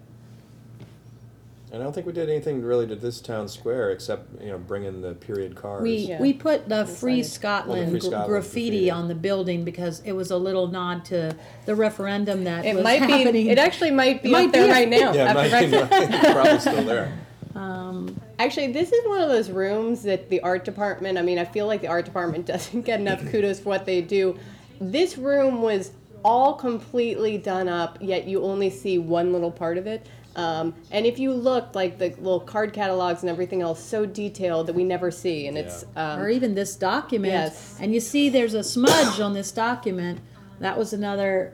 And 1.75 1.83
I 1.83 1.87
don't 1.87 1.91
think 1.91 2.07
we 2.07 2.13
did 2.13 2.29
anything 2.29 2.61
really 2.61 2.87
to 2.87 2.95
this 2.95 3.19
town 3.19 3.49
square 3.49 3.91
except, 3.91 4.41
you 4.41 4.47
know, 4.47 4.57
bring 4.57 4.85
in 4.85 5.01
the 5.01 5.11
period 5.13 5.55
cars. 5.57 5.83
We 5.83 5.97
Yeah. 5.97 6.21
we 6.21 6.31
put 6.31 6.69
the 6.69 6.85
Free 6.85 7.19
signage. 7.19 7.25
Scotland, 7.25 7.81
Oh, 7.81 7.83
the 7.83 7.91
Free 7.91 7.99
gra- 7.99 8.07
Scotland 8.11 8.29
graffiti, 8.29 8.69
graffiti. 8.69 8.91
on 8.91 9.07
the 9.09 9.15
building 9.15 9.65
because 9.65 10.01
it 10.05 10.13
was 10.13 10.31
a 10.31 10.37
little 10.37 10.67
nod 10.67 11.03
to 11.05 11.35
the 11.65 11.75
referendum 11.75 12.45
that 12.45 12.63
It 12.63 12.75
was 12.75 12.83
might 12.85 13.01
happening. 13.01 13.33
be, 13.33 13.49
it 13.49 13.57
actually 13.59 13.91
might 13.91 14.23
be 14.23 14.29
It 14.29 14.31
might 14.31 14.45
up 14.45 14.51
there 14.53 14.67
be. 14.67 14.71
right 14.71 14.87
now. 14.89 15.11
yeah, 15.11 15.23
after 15.25 15.33
might, 15.33 15.51
Brexit. 15.51 15.89
might, 15.91 16.13
it's 16.23 16.31
probably 16.33 16.59
still 16.59 16.83
there. 16.85 17.11
um, 17.55 18.21
Actually, 18.39 18.71
this 18.71 18.93
is 18.93 19.05
one 19.09 19.19
of 19.19 19.27
those 19.27 19.49
rooms 19.51 20.03
that 20.03 20.29
the 20.29 20.39
art 20.39 20.63
department, 20.63 21.17
I 21.17 21.23
mean, 21.23 21.37
I 21.39 21.43
feel 21.43 21.67
like 21.67 21.81
the 21.81 21.87
art 21.89 22.05
department 22.05 22.45
doesn't 22.53 22.83
get 22.85 23.01
enough 23.01 23.19
kudos 23.29 23.59
for 23.59 23.67
what 23.67 23.85
they 23.85 23.99
do. 24.01 24.37
This 24.79 25.17
room 25.17 25.61
was 25.61 25.91
all 26.23 26.53
completely 26.53 27.37
done 27.37 27.67
up, 27.67 27.97
yet 27.99 28.29
you 28.29 28.43
only 28.43 28.69
see 28.69 28.97
one 28.97 29.33
little 29.33 29.51
part 29.51 29.77
of 29.77 29.87
it. 29.87 30.05
Um, 30.35 30.73
and 30.91 31.05
if 31.05 31.17
you 31.17 31.31
look, 31.33 31.73
like 31.75 31.97
the 31.97 32.09
little 32.09 32.39
card 32.41 32.73
catalogs 32.73 33.21
and 33.21 33.29
everything 33.29 33.61
else, 33.61 33.81
so 33.83 34.05
detailed 34.05 34.67
that 34.67 34.73
we 34.73 34.83
never 34.83 35.09
see. 35.11 35.47
And 35.47 35.57
it's. 35.57 35.85
Um, 35.95 36.19
or 36.19 36.29
even 36.29 36.55
this 36.55 36.75
document. 36.75 37.31
Yes. 37.33 37.77
And 37.79 37.93
you 37.93 37.99
see 37.99 38.29
there's 38.29 38.53
a 38.53 38.63
smudge 38.63 39.19
on 39.19 39.33
this 39.33 39.51
document. 39.51 40.19
That 40.59 40.77
was 40.77 40.91
another 40.93 41.53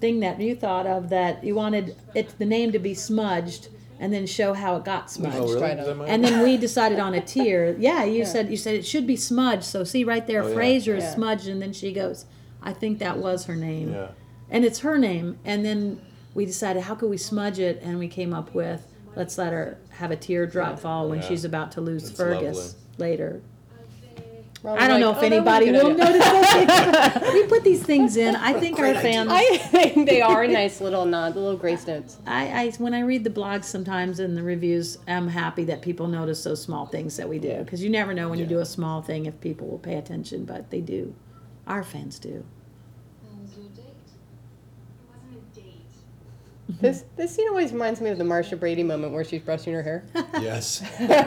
thing 0.00 0.20
that 0.20 0.40
you 0.40 0.54
thought 0.56 0.86
of 0.86 1.10
that 1.10 1.44
you 1.44 1.54
wanted 1.54 1.94
it 2.14 2.36
the 2.38 2.44
name 2.46 2.72
to 2.72 2.78
be 2.78 2.92
smudged 2.94 3.68
and 4.00 4.12
then 4.12 4.26
show 4.26 4.52
how 4.52 4.74
it 4.76 4.84
got 4.84 5.10
smudged. 5.10 5.36
Oh, 5.36 5.42
really? 5.48 5.60
right 5.62 5.78
Is 5.78 5.86
on. 5.86 5.86
that 5.86 5.94
my- 5.96 6.06
And 6.08 6.24
then 6.24 6.42
we 6.42 6.56
decided 6.56 6.98
on 6.98 7.14
a 7.14 7.20
tier. 7.20 7.76
Yeah, 7.78 8.02
you 8.02 8.20
Yeah. 8.20 8.24
said 8.24 8.50
you 8.50 8.56
said 8.56 8.74
it 8.74 8.84
should 8.86 9.06
be 9.06 9.14
smudged. 9.16 9.62
So 9.64 9.84
see 9.84 10.02
right 10.04 10.26
there, 10.26 10.42
Oh, 10.42 10.48
yeah. 10.48 10.54
Fraser 10.54 10.96
is 10.96 11.04
Yeah. 11.04 11.14
smudged, 11.14 11.46
and 11.46 11.62
then 11.62 11.72
she 11.72 11.92
goes, 11.92 12.24
"I 12.62 12.72
think 12.72 12.98
that 12.98 13.18
was 13.18 13.44
her 13.44 13.54
name." 13.56 13.92
yeah. 13.92 14.08
and 14.50 14.64
it's 14.66 14.80
her 14.80 14.98
name. 14.98 15.38
And 15.46 15.64
then 15.64 16.00
we 16.34 16.44
decided 16.46 16.82
how 16.82 16.94
could 16.94 17.10
we 17.10 17.16
smudge 17.18 17.58
it, 17.58 17.80
and 17.82 17.98
we 17.98 18.08
came 18.08 18.32
up 18.32 18.54
with 18.54 18.86
let's 19.14 19.36
let 19.36 19.52
her 19.52 19.76
have 19.90 20.10
a 20.10 20.16
teardrop 20.16 20.78
fall 20.78 21.08
when 21.08 21.20
Yeah. 21.20 21.28
she's 21.28 21.44
about 21.44 21.72
to 21.72 21.80
lose 21.82 22.04
That's 22.04 22.16
Fergus 22.16 22.56
lovely. 22.56 23.10
later. 23.10 23.42
we're 24.62 24.70
I 24.78 24.86
don't 24.88 25.00
know 25.00 25.10
if 25.10 25.18
"Oh, 25.18 25.20
that 25.20 25.30
was 25.30 25.32
a 25.32 25.36
anybody 25.36 25.70
will 25.72 25.90
idea." 25.90 26.04
notice. 26.04 27.14
those. 27.22 27.32
we 27.34 27.46
put 27.46 27.62
these 27.64 27.82
things 27.82 28.16
in. 28.16 28.36
I 28.36 28.52
think 28.54 28.78
our 28.78 28.94
fans. 28.94 29.28
I 29.30 29.56
think 29.58 30.08
they 30.08 30.22
are 30.22 30.44
a 30.44 30.48
nice 30.48 30.80
little 30.80 31.04
nod, 31.04 31.34
the 31.34 31.40
little 31.40 31.58
grace 31.58 31.86
notes. 31.86 32.16
I, 32.26 32.46
I 32.46 32.70
when 32.78 32.94
I 32.94 33.00
read 33.00 33.24
the 33.24 33.30
blogs 33.30 33.64
sometimes 33.64 34.18
and 34.20 34.34
the 34.36 34.42
reviews, 34.42 34.98
I'm 35.08 35.28
happy 35.28 35.64
that 35.64 35.82
people 35.82 36.06
notice 36.06 36.42
those 36.44 36.62
small 36.62 36.86
things 36.86 37.16
that 37.18 37.28
we 37.28 37.38
do 37.40 37.48
Yeah. 37.48 37.62
because 37.64 37.82
you 37.82 37.90
never 37.90 38.14
know 38.14 38.28
when 38.30 38.38
you 38.38 38.46
do 38.46 38.60
a 38.60 38.64
small 38.66 39.02
thing 39.02 39.26
if 39.26 39.38
people 39.40 39.66
will 39.66 39.78
pay 39.80 39.96
attention, 39.96 40.44
but 40.44 40.70
they 40.70 40.80
do. 40.80 41.12
Our 41.66 41.82
fans 41.82 42.18
do. 42.18 42.44
How 43.22 43.40
was 43.42 43.54
your 43.56 43.66
date? 43.70 43.84
It 43.84 45.08
wasn't 45.10 45.42
a 45.56 45.60
date. 45.60 45.80
This 46.68 47.04
this 47.16 47.34
scene 47.34 47.48
always 47.48 47.72
reminds 47.72 48.00
me 48.00 48.10
of 48.10 48.18
the 48.18 48.24
Marcia 48.24 48.56
Brady 48.56 48.82
moment 48.82 49.12
where 49.12 49.24
she's 49.24 49.42
brushing 49.42 49.72
her 49.74 49.82
hair. 49.82 50.04
Yes. 50.40 50.80
Actually, 50.82 51.06
he's 51.06 51.18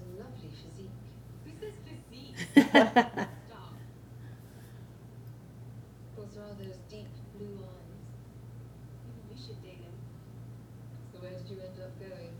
a 0.00 0.04
lovely 0.18 0.50
physique. 0.50 0.90
Who 1.44 1.50
says 1.60 1.74
physique? 1.86 2.34
Stop. 2.76 2.96
Of 6.08 6.16
course, 6.16 6.30
there 6.34 6.44
are 6.44 6.54
those 6.58 6.76
deep 6.88 7.06
blue 7.36 7.58
eyes. 7.58 7.64
Maybe 9.28 9.40
should 9.40 9.60
date 9.62 9.80
him. 9.82 9.92
So 11.12 11.18
where 11.20 11.30
did 11.32 11.48
you 11.50 11.56
end 11.60 11.78
up 11.82 12.00
going? 12.00 12.30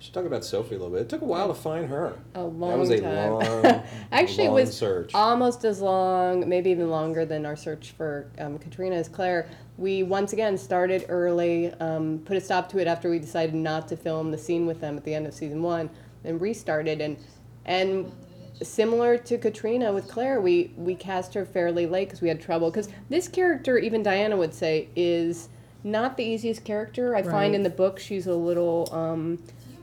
Should 0.00 0.14
talk 0.14 0.24
about 0.24 0.44
Sophie 0.44 0.74
a 0.74 0.78
little 0.78 0.90
bit. 0.92 1.02
It 1.02 1.08
took 1.08 1.22
a 1.22 1.26
while 1.26 1.46
to 1.48 1.54
find 1.54 1.88
her. 1.90 2.18
A 2.34 2.42
long 2.42 2.70
that 2.70 2.78
was 2.78 2.90
a 2.90 3.00
time. 3.00 3.30
long, 3.32 3.82
Actually, 4.12 4.46
it 4.46 4.52
was 4.52 4.76
search. 4.76 5.14
almost 5.14 5.64
as 5.64 5.80
long, 5.80 6.48
maybe 6.48 6.70
even 6.70 6.90
longer 6.90 7.24
than 7.24 7.46
our 7.46 7.56
search 7.56 7.92
for 7.96 8.26
um, 8.38 8.58
Caitriona 8.58 8.96
as 8.96 9.08
Claire. 9.08 9.48
We 9.78 10.02
once 10.02 10.32
again 10.32 10.58
started 10.58 11.06
early, 11.08 11.72
um, 11.74 12.20
put 12.24 12.36
a 12.36 12.40
stop 12.40 12.68
to 12.70 12.78
it 12.78 12.86
after 12.86 13.08
we 13.08 13.18
decided 13.18 13.54
not 13.54 13.88
to 13.88 13.96
film 13.96 14.30
the 14.30 14.38
scene 14.38 14.66
with 14.66 14.80
them 14.80 14.96
at 14.96 15.04
the 15.04 15.14
end 15.14 15.26
of 15.26 15.32
season 15.32 15.62
one, 15.62 15.88
and 16.24 16.40
restarted. 16.40 17.00
And 17.00 17.16
and 17.64 18.12
similar 18.60 19.16
to 19.16 19.38
Caitriona 19.38 19.92
with 19.92 20.08
Claire, 20.08 20.40
we 20.40 20.72
we 20.76 20.94
cast 20.94 21.32
her 21.34 21.44
fairly 21.46 21.86
late 21.86 22.08
because 22.08 22.20
we 22.20 22.28
had 22.28 22.40
trouble. 22.40 22.70
Because 22.70 22.88
this 23.08 23.28
character, 23.28 23.78
even 23.78 24.02
Diana 24.02 24.36
would 24.36 24.52
say, 24.52 24.88
is 24.96 25.48
not 25.84 26.16
the 26.16 26.24
easiest 26.24 26.64
character. 26.64 27.14
I 27.14 27.20
Right. 27.20 27.30
find 27.30 27.54
in 27.54 27.62
the 27.62 27.70
book 27.70 27.98
she's 27.98 28.26
a 28.26 28.34
little. 28.34 28.88
Um, 28.92 29.38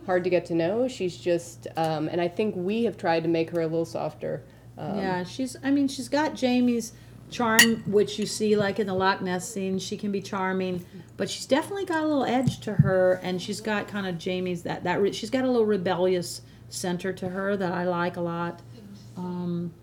hard 0.05 0.23
to 0.23 0.29
get 0.29 0.45
to 0.45 0.53
know 0.53 0.87
she's 0.87 1.17
just 1.17 1.65
um, 1.77 2.07
and 2.09 2.21
i 2.21 2.27
think 2.27 2.53
we 2.55 2.83
have 2.83 2.95
tried 2.95 3.23
to 3.23 3.27
make 3.27 3.49
her 3.49 3.61
a 3.61 3.65
little 3.65 3.85
softer 3.85 4.43
um, 4.77 4.97
yeah, 4.97 5.23
she's. 5.23 5.55
I 5.63 5.71
mean, 5.71 5.87
she's 5.87 6.09
got 6.09 6.35
Jamie's 6.35 6.93
charm, 7.29 7.83
which 7.85 8.19
you 8.19 8.25
see 8.25 8.55
like 8.55 8.79
in 8.79 8.87
the 8.87 8.93
Loch 8.93 9.21
Ness 9.21 9.51
scene. 9.51 9.79
She 9.79 9.97
can 9.97 10.11
be 10.11 10.21
charming, 10.21 10.85
but 11.17 11.29
she's 11.29 11.45
definitely 11.45 11.85
got 11.85 12.03
a 12.03 12.07
little 12.07 12.25
edge 12.25 12.59
to 12.61 12.73
her, 12.73 13.19
and 13.23 13.41
she's 13.41 13.61
got 13.61 13.87
kind 13.87 14.07
of 14.07 14.17
Jamie's 14.17 14.63
that 14.63 14.83
that. 14.83 15.01
re- 15.01 15.11
She's 15.13 15.29
got 15.29 15.43
a 15.43 15.47
little 15.47 15.65
rebellious 15.65 16.41
center 16.69 17.13
to 17.13 17.29
her 17.29 17.55
that 17.57 17.71
I 17.71 17.85
like 17.85 18.17
a 18.17 18.21
lot. 18.21 18.61
Um, 19.17 19.73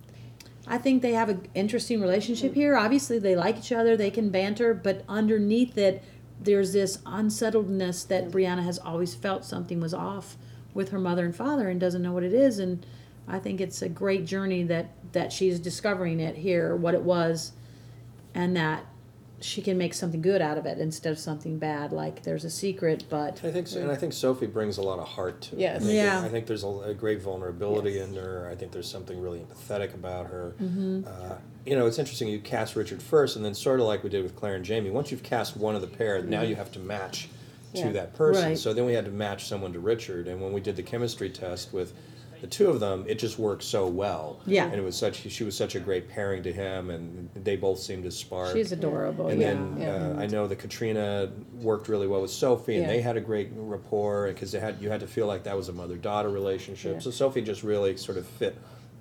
I 0.67 0.79
think 0.79 1.03
they 1.03 1.13
have 1.13 1.29
an 1.29 1.47
interesting 1.55 2.01
relationship 2.01 2.55
here. 2.55 2.77
Obviously, 2.77 3.19
they 3.19 3.35
like 3.35 3.59
each 3.59 3.73
other. 3.73 3.97
They 3.97 4.11
can 4.11 4.31
banter, 4.31 4.75
but 4.75 5.05
underneath 5.09 5.77
it, 5.77 6.03
there's 6.41 6.73
this 6.73 6.99
unsettledness 7.07 8.05
that 8.05 8.31
Brianna 8.31 8.63
has 8.63 8.79
always 8.79 9.15
felt 9.15 9.45
something 9.45 9.81
was 9.81 9.95
off 9.95 10.37
with 10.75 10.91
her 10.91 10.99
mother 10.99 11.25
and 11.25 11.35
father 11.35 11.69
and 11.69 11.81
doesn't 11.81 12.03
know 12.03 12.13
what 12.13 12.23
it 12.23 12.33
is. 12.33 12.59
And 12.59 12.85
I 13.29 13.39
think 13.39 13.61
it's 13.61 13.83
a 13.83 13.89
great 13.89 14.25
journey 14.27 14.65
that 14.65 14.91
that 15.13 15.33
she's 15.33 15.61
discovering 15.61 16.21
it 16.21 16.37
here, 16.37 16.75
what 16.75 16.95
it 16.95 17.03
was, 17.03 17.53
and 18.35 18.57
that 18.57 18.85
she 19.41 19.61
can 19.61 19.77
make 19.77 19.93
something 19.93 20.23
good 20.23 20.41
out 20.41 20.57
of 20.57 20.67
it 20.67 20.79
instead 20.79 21.11
of 21.13 21.19
something 21.19 21.59
bad. 21.59 21.93
Like 21.93 22.23
there's 22.23 22.45
a 22.45 22.51
secret, 22.51 23.05
but 23.11 23.41
I 23.45 23.51
think, 23.51 23.67
so, 23.67 23.81
and 23.81 23.91
I 23.91 23.97
think 23.97 24.13
Sophie 24.13 24.47
brings 24.47 24.79
a 24.79 24.83
lot 24.83 25.01
of 25.01 25.09
heart 25.09 25.41
to 25.43 25.57
it. 25.57 25.61
Yes. 25.61 25.77
I 25.83 25.85
think, 25.87 25.95
Yeah. 25.97 26.23
I 26.23 26.29
think 26.29 26.47
there's 26.47 26.63
a, 26.63 26.69
a 26.69 26.95
great 26.95 27.21
vulnerability 27.21 27.93
Yes. 27.93 28.09
in 28.09 28.15
her. 28.15 28.49
I 28.51 28.55
think 28.55 28.71
there's 28.71 28.89
something 28.89 29.21
really 29.21 29.41
empathetic 29.41 29.95
about 29.95 30.27
her. 30.29 30.55
Mm-hmm. 30.63 31.03
Uh, 31.07 31.35
you 31.67 31.75
know, 31.77 31.87
it's 31.87 31.99
interesting. 31.99 32.29
You 32.29 32.39
cast 32.39 32.77
Richard 32.77 33.03
first, 33.03 33.35
and 33.37 33.45
then 33.45 33.53
sort 33.55 33.81
of 33.81 33.87
like 33.87 34.05
we 34.05 34.11
did 34.11 34.23
with 34.23 34.37
Claire 34.37 34.55
and 34.55 34.65
Jamie. 34.65 34.91
Once 34.91 35.11
you've 35.11 35.25
cast 35.25 35.57
one 35.57 35.75
of 35.75 35.81
the 35.81 35.89
pair, 35.89 36.23
now 36.23 36.43
you 36.43 36.55
have 36.55 36.71
to 36.73 36.79
match 36.79 37.29
Yeah. 37.73 37.89
to 37.89 37.93
that 37.95 38.15
person. 38.15 38.45
Right. 38.45 38.59
So 38.59 38.73
then 38.73 38.85
we 38.87 38.93
had 38.95 39.07
to 39.07 39.11
match 39.11 39.47
someone 39.49 39.73
to 39.73 39.81
Richard. 39.81 40.29
And 40.29 40.41
when 40.41 40.53
we 40.53 40.61
did 40.61 40.77
the 40.77 40.83
chemistry 40.85 41.31
test 41.31 41.73
with 41.73 41.93
the 42.43 42.49
two 42.49 42.69
of 42.69 42.81
them, 42.81 43.05
it 43.07 43.21
just 43.21 43.39
worked 43.39 43.63
so 43.63 43.87
well. 43.87 44.41
Yeah. 44.47 44.65
And 44.67 44.75
it 44.75 44.83
was 44.83 44.97
such. 44.97 45.31
She 45.31 45.45
was 45.45 45.57
such 45.57 45.77
a 45.77 45.81
great 45.81 46.09
pairing 46.09 46.43
to 46.43 46.53
him, 46.53 46.91
and 46.91 47.31
they 47.37 47.55
both 47.55 47.79
seemed 47.79 48.03
to 48.03 48.11
spark. 48.11 48.53
she's 48.53 48.73
adorable. 48.73 49.29
And 49.29 49.41
yeah. 49.41 49.47
then 49.55 49.77
yeah. 49.79 49.95
Uh, 50.19 50.21
I 50.21 50.27
know 50.27 50.49
that 50.49 50.59
Caitriona 50.59 51.31
worked 51.61 51.87
really 51.89 52.09
well 52.09 52.21
with 52.21 52.33
Sophie, 52.33 52.75
and 52.75 52.83
Yeah. 52.83 52.89
they 52.89 53.01
had 53.01 53.17
a 53.17 53.21
great 53.21 53.51
rapport 53.55 54.27
because 54.27 54.51
they 54.51 54.59
had 54.59 54.83
you 54.83 54.91
had 54.91 54.99
to 55.01 55.07
feel 55.07 55.29
like 55.29 55.45
that 55.45 55.57
was 55.57 55.69
a 55.69 55.73
mother 55.73 55.97
daughter 55.97 56.31
relationship. 56.31 57.01
So 57.01 57.13
Sophie 57.13 57.43
just 57.43 57.63
really 57.63 57.97
sort 57.97 58.19
of 58.19 58.27
fit 58.27 58.59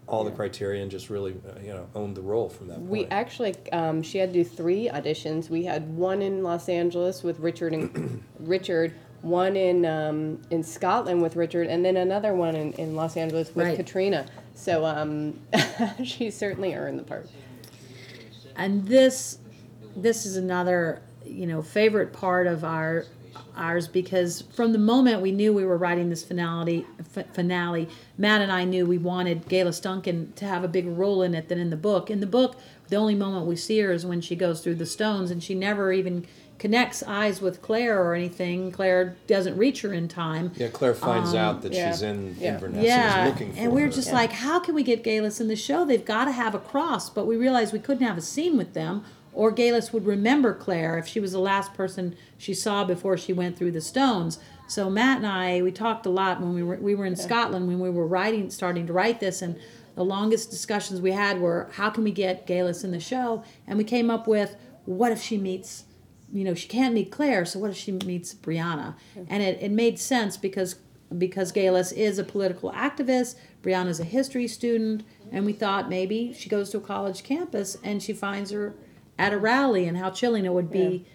all 0.08 0.23
the 0.23 0.32
criteria 0.32 0.82
and 0.84 0.91
just 0.91 1.10
really 1.10 1.34
uh, 1.49 1.60
you 1.62 1.73
know 1.73 1.88
owned 1.95 2.15
the 2.15 2.21
role 2.21 2.47
from 2.49 2.67
that 2.67 2.77
point. 2.77 2.89
we 2.89 3.06
actually 3.06 3.56
um, 3.71 4.04
she 4.04 4.17
had 4.19 4.34
to 4.34 4.43
do 4.43 4.43
three 4.43 4.89
auditions 4.89 5.49
we 5.49 5.63
had 5.63 5.88
one 5.95 6.21
in 6.21 6.43
los 6.43 6.67
angeles 6.67 7.23
with 7.23 7.39
richard 7.39 7.71
and 7.73 8.21
richard 8.39 8.93
one 9.21 9.55
in 9.55 9.86
um, 9.86 10.41
in 10.49 10.63
scotland 10.63 11.21
with 11.21 11.36
richard 11.36 11.67
and 11.67 11.84
then 11.86 11.97
another 11.97 12.34
one 12.34 12.55
in, 12.55 12.73
in 12.73 12.95
los 12.95 13.15
angeles 13.17 13.53
with 13.55 13.67
Right. 13.67 13.75
Caitriona 13.77 14.25
so 14.55 14.86
um, 14.86 15.39
she 16.03 16.31
certainly 16.31 16.73
earned 16.73 16.99
the 16.99 17.03
part 17.03 17.29
and 18.55 18.86
this 18.88 19.38
this 19.95 20.25
is 20.25 20.38
another 20.38 21.01
you 21.25 21.45
know 21.45 21.62
favorite 21.62 22.13
part 22.13 22.47
of 22.47 22.63
our 22.63 23.05
ours 23.55 23.88
because 23.88 24.41
from 24.53 24.71
the 24.71 24.77
moment 24.77 25.21
we 25.21 25.31
knew 25.31 25.53
we 25.53 25.65
were 25.65 25.77
writing 25.77 26.10
this 26.10 26.23
finale, 26.23 26.86
f- 27.15 27.34
finale, 27.34 27.88
Matt 28.17 28.41
and 28.41 28.51
I 28.51 28.63
knew 28.65 28.86
we 28.86 28.97
wanted 28.97 29.45
Geillis 29.47 29.81
Duncan 29.81 30.31
to 30.38 30.45
have 30.45 30.63
a 30.63 30.67
bigger 30.67 30.89
role 30.89 31.21
in 31.21 31.34
it 31.36 31.49
than 31.49 31.60
in 31.60 31.69
the 31.69 31.75
book. 31.77 32.10
In 32.10 32.21
the 32.21 32.27
book, 32.27 32.55
the 32.88 32.95
only 32.95 33.15
moment 33.15 33.45
we 33.45 33.55
see 33.57 33.79
her 33.79 33.91
is 33.91 34.05
when 34.05 34.21
she 34.21 34.36
goes 34.36 34.62
through 34.62 34.75
the 34.75 34.86
stones, 34.86 35.31
and 35.31 35.43
she 35.43 35.53
never 35.53 35.91
even 35.91 36.25
connects 36.62 37.02
eyes 37.02 37.41
with 37.41 37.60
Claire 37.63 38.00
or 38.00 38.13
anything. 38.13 38.71
Claire 38.71 39.15
doesn't 39.26 39.58
reach 39.58 39.82
her 39.82 39.91
in 39.91 40.08
time. 40.08 40.52
Yeah, 40.56 40.67
Claire 40.67 40.93
finds 40.93 41.32
um, 41.32 41.38
out 41.38 41.63
that 41.63 41.74
yeah. 41.74 41.89
she's 41.89 42.04
in 42.04 42.36
Yeah. 42.39 42.54
Inverness 42.54 42.78
and 42.78 42.86
Yeah, 42.86 43.26
is 43.26 43.32
looking 43.32 43.54
for 43.54 43.60
and 43.60 43.71
we 43.71 43.82
we're 43.82 43.88
her. 43.88 43.91
just 43.91 44.13
like, 44.13 44.32
how 44.32 44.60
can 44.60 44.76
we 44.76 44.84
get 44.84 45.04
Geillis 45.04 45.41
in 45.41 45.47
the 45.47 45.56
show? 45.56 45.84
They've 45.86 46.06
got 46.06 46.26
to 46.26 46.32
have 46.32 46.54
a 46.54 46.60
cross, 46.60 47.10
but 47.10 47.26
we 47.26 47.36
realized 47.36 47.74
we 47.74 47.80
couldn't 47.80 48.06
have 48.06 48.15
a 48.15 48.21
scene 48.21 48.58
with 48.58 48.76
them, 48.76 49.04
or 49.34 49.52
Geillis 49.52 49.91
would 49.91 50.06
remember 50.06 50.54
Claire 50.54 51.00
if 51.00 51.08
she 51.08 51.19
was 51.19 51.32
the 51.32 51.39
last 51.39 51.74
person 51.74 52.15
she 52.38 52.54
saw 52.54 52.84
before 52.84 53.17
she 53.17 53.34
went 53.34 53.58
through 53.58 53.71
the 53.71 53.82
stones. 53.82 54.38
So 54.67 54.88
Matt 54.88 55.17
and 55.17 55.26
I, 55.26 55.63
we 55.63 55.71
talked 55.71 56.06
a 56.06 56.12
lot 56.12 56.39
when 56.41 56.54
we 56.54 56.62
were 56.62 56.76
we 56.76 56.93
were 56.93 57.08
in 57.08 57.15
Scotland 57.15 57.67
when 57.67 57.80
we 57.80 57.89
were 57.89 58.06
writing, 58.06 58.52
starting 58.52 58.86
to 58.86 58.93
write 58.93 59.19
this, 59.19 59.41
and 59.41 59.56
the 59.95 60.06
longest 60.06 60.52
discussions 60.52 61.02
we 61.02 61.12
had 61.12 61.41
were, 61.41 61.69
how 61.74 61.89
can 61.89 62.04
we 62.04 62.12
get 62.12 62.45
Geillis 62.45 62.84
in 62.84 62.91
the 62.91 63.00
show? 63.00 63.43
And 63.65 63.80
we 63.80 63.84
came 63.84 64.12
up 64.12 64.28
with, 64.28 64.56
what 64.86 65.12
if 65.12 65.21
she 65.21 65.38
meets 65.39 65.86
you 66.34 66.44
know, 66.44 66.54
she 66.54 66.67
can't 66.67 66.94
meet 66.94 67.12
Claire, 67.12 67.46
so 67.46 67.60
what 67.60 67.72
if 67.72 67.78
she 67.78 67.91
meets 67.91 68.34
Brianna? 68.34 68.96
Mm-hmm. 69.15 69.24
And 69.28 69.44
it, 69.44 69.62
it 69.62 69.72
made 69.72 70.00
sense 70.00 70.38
because 70.38 70.76
because 71.17 71.52
Geillis 71.52 71.91
is 71.91 72.17
a 72.20 72.24
political 72.24 72.72
activist, 72.72 73.36
Brianna's 73.62 74.00
a 74.00 74.06
history 74.06 74.48
student, 74.48 75.04
and 75.30 75.46
we 75.46 75.52
thought 75.52 75.89
maybe 75.89 76.34
she 76.34 76.48
goes 76.48 76.70
to 76.70 76.78
a 76.78 76.82
college 76.82 77.24
campus 77.24 77.76
and 77.84 78.02
she 78.02 78.13
finds 78.13 78.52
her 78.52 78.74
at 79.20 79.34
a 79.34 79.38
rally 79.38 79.88
and 79.88 79.98
how 79.98 80.10
chilling 80.10 80.46
it 80.46 80.54
would 80.54 80.72
be 80.72 81.06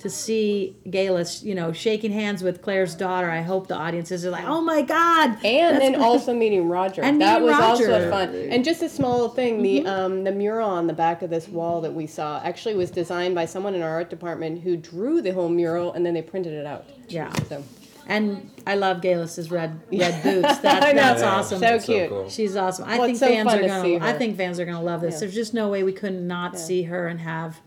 to 0.00 0.08
see 0.10 0.74
Geillis, 0.86 1.42
you 1.44 1.54
know, 1.54 1.72
shaking 1.72 2.10
hands 2.10 2.42
with 2.42 2.62
Claire's 2.62 2.94
daughter. 2.94 3.30
I 3.30 3.42
hope 3.42 3.66
the 3.68 3.76
audiences 3.76 4.24
are 4.24 4.30
like, 4.30 4.44
oh 4.46 4.60
my 4.62 4.82
God. 4.82 5.36
and 5.44 5.76
that's 5.76 5.78
then 5.78 5.92
what- 5.92 6.00
also 6.02 6.34
meeting 6.44 6.68
Roger. 6.68 7.02
And 7.02 7.20
that 7.20 7.42
meeting 7.42 7.54
was 7.56 7.62
also 7.62 7.84
Roger. 7.84 8.00
Mm-hmm. 8.00 8.10
fun. 8.10 8.34
And 8.50 8.64
just 8.64 8.82
a 8.82 8.88
small 8.88 9.28
thing, 9.28 9.62
the 9.62 9.86
um, 9.86 10.24
the 10.24 10.32
mural 10.32 10.68
on 10.70 10.86
the 10.86 10.92
back 10.94 11.22
of 11.22 11.30
this 11.30 11.48
wall 11.48 11.80
that 11.82 11.92
we 11.94 12.06
saw 12.06 12.40
actually 12.42 12.74
was 12.74 12.90
designed 12.90 13.34
by 13.34 13.44
someone 13.44 13.74
in 13.74 13.82
our 13.82 13.90
art 13.90 14.10
department 14.10 14.62
who 14.62 14.76
drew 14.76 15.20
the 15.22 15.32
whole 15.32 15.48
mural 15.50 15.92
and 15.92 16.04
then 16.04 16.14
they 16.14 16.22
printed 16.22 16.54
it 16.54 16.64
out. 16.66 16.86
Yeah. 17.08 17.30
So 17.48 17.62
And 18.06 18.50
I 18.66 18.76
love 18.76 19.02
Geillis's 19.02 19.50
red 19.50 19.78
red 19.92 20.22
boots. 20.22 20.58
That, 20.62 20.94
that's 20.94 21.20
Yeah, 21.20 21.30
awesome. 21.30 21.56
So 21.58 21.60
that's 21.60 21.84
cute. 21.84 22.08
cool. 22.08 22.28
She's 22.30 22.56
awesome. 22.56 22.86
I 22.86 22.96
Well, 22.96 23.06
think 23.06 23.10
it's 23.16 23.20
so 23.20 23.26
fans 23.28 23.52
are 23.52 23.66
gonna. 23.66 23.98
I 24.04 24.14
think 24.14 24.38
fans 24.38 24.58
are 24.58 24.64
gonna 24.64 24.82
love 24.82 25.02
this. 25.02 25.14
Yeah. 25.16 25.20
There's 25.20 25.34
just 25.34 25.52
no 25.52 25.68
way 25.68 25.82
we 25.82 25.92
could 25.92 26.14
not 26.14 26.58
see 26.58 26.84
her 26.84 27.06
and 27.06 27.20
have 27.20 27.60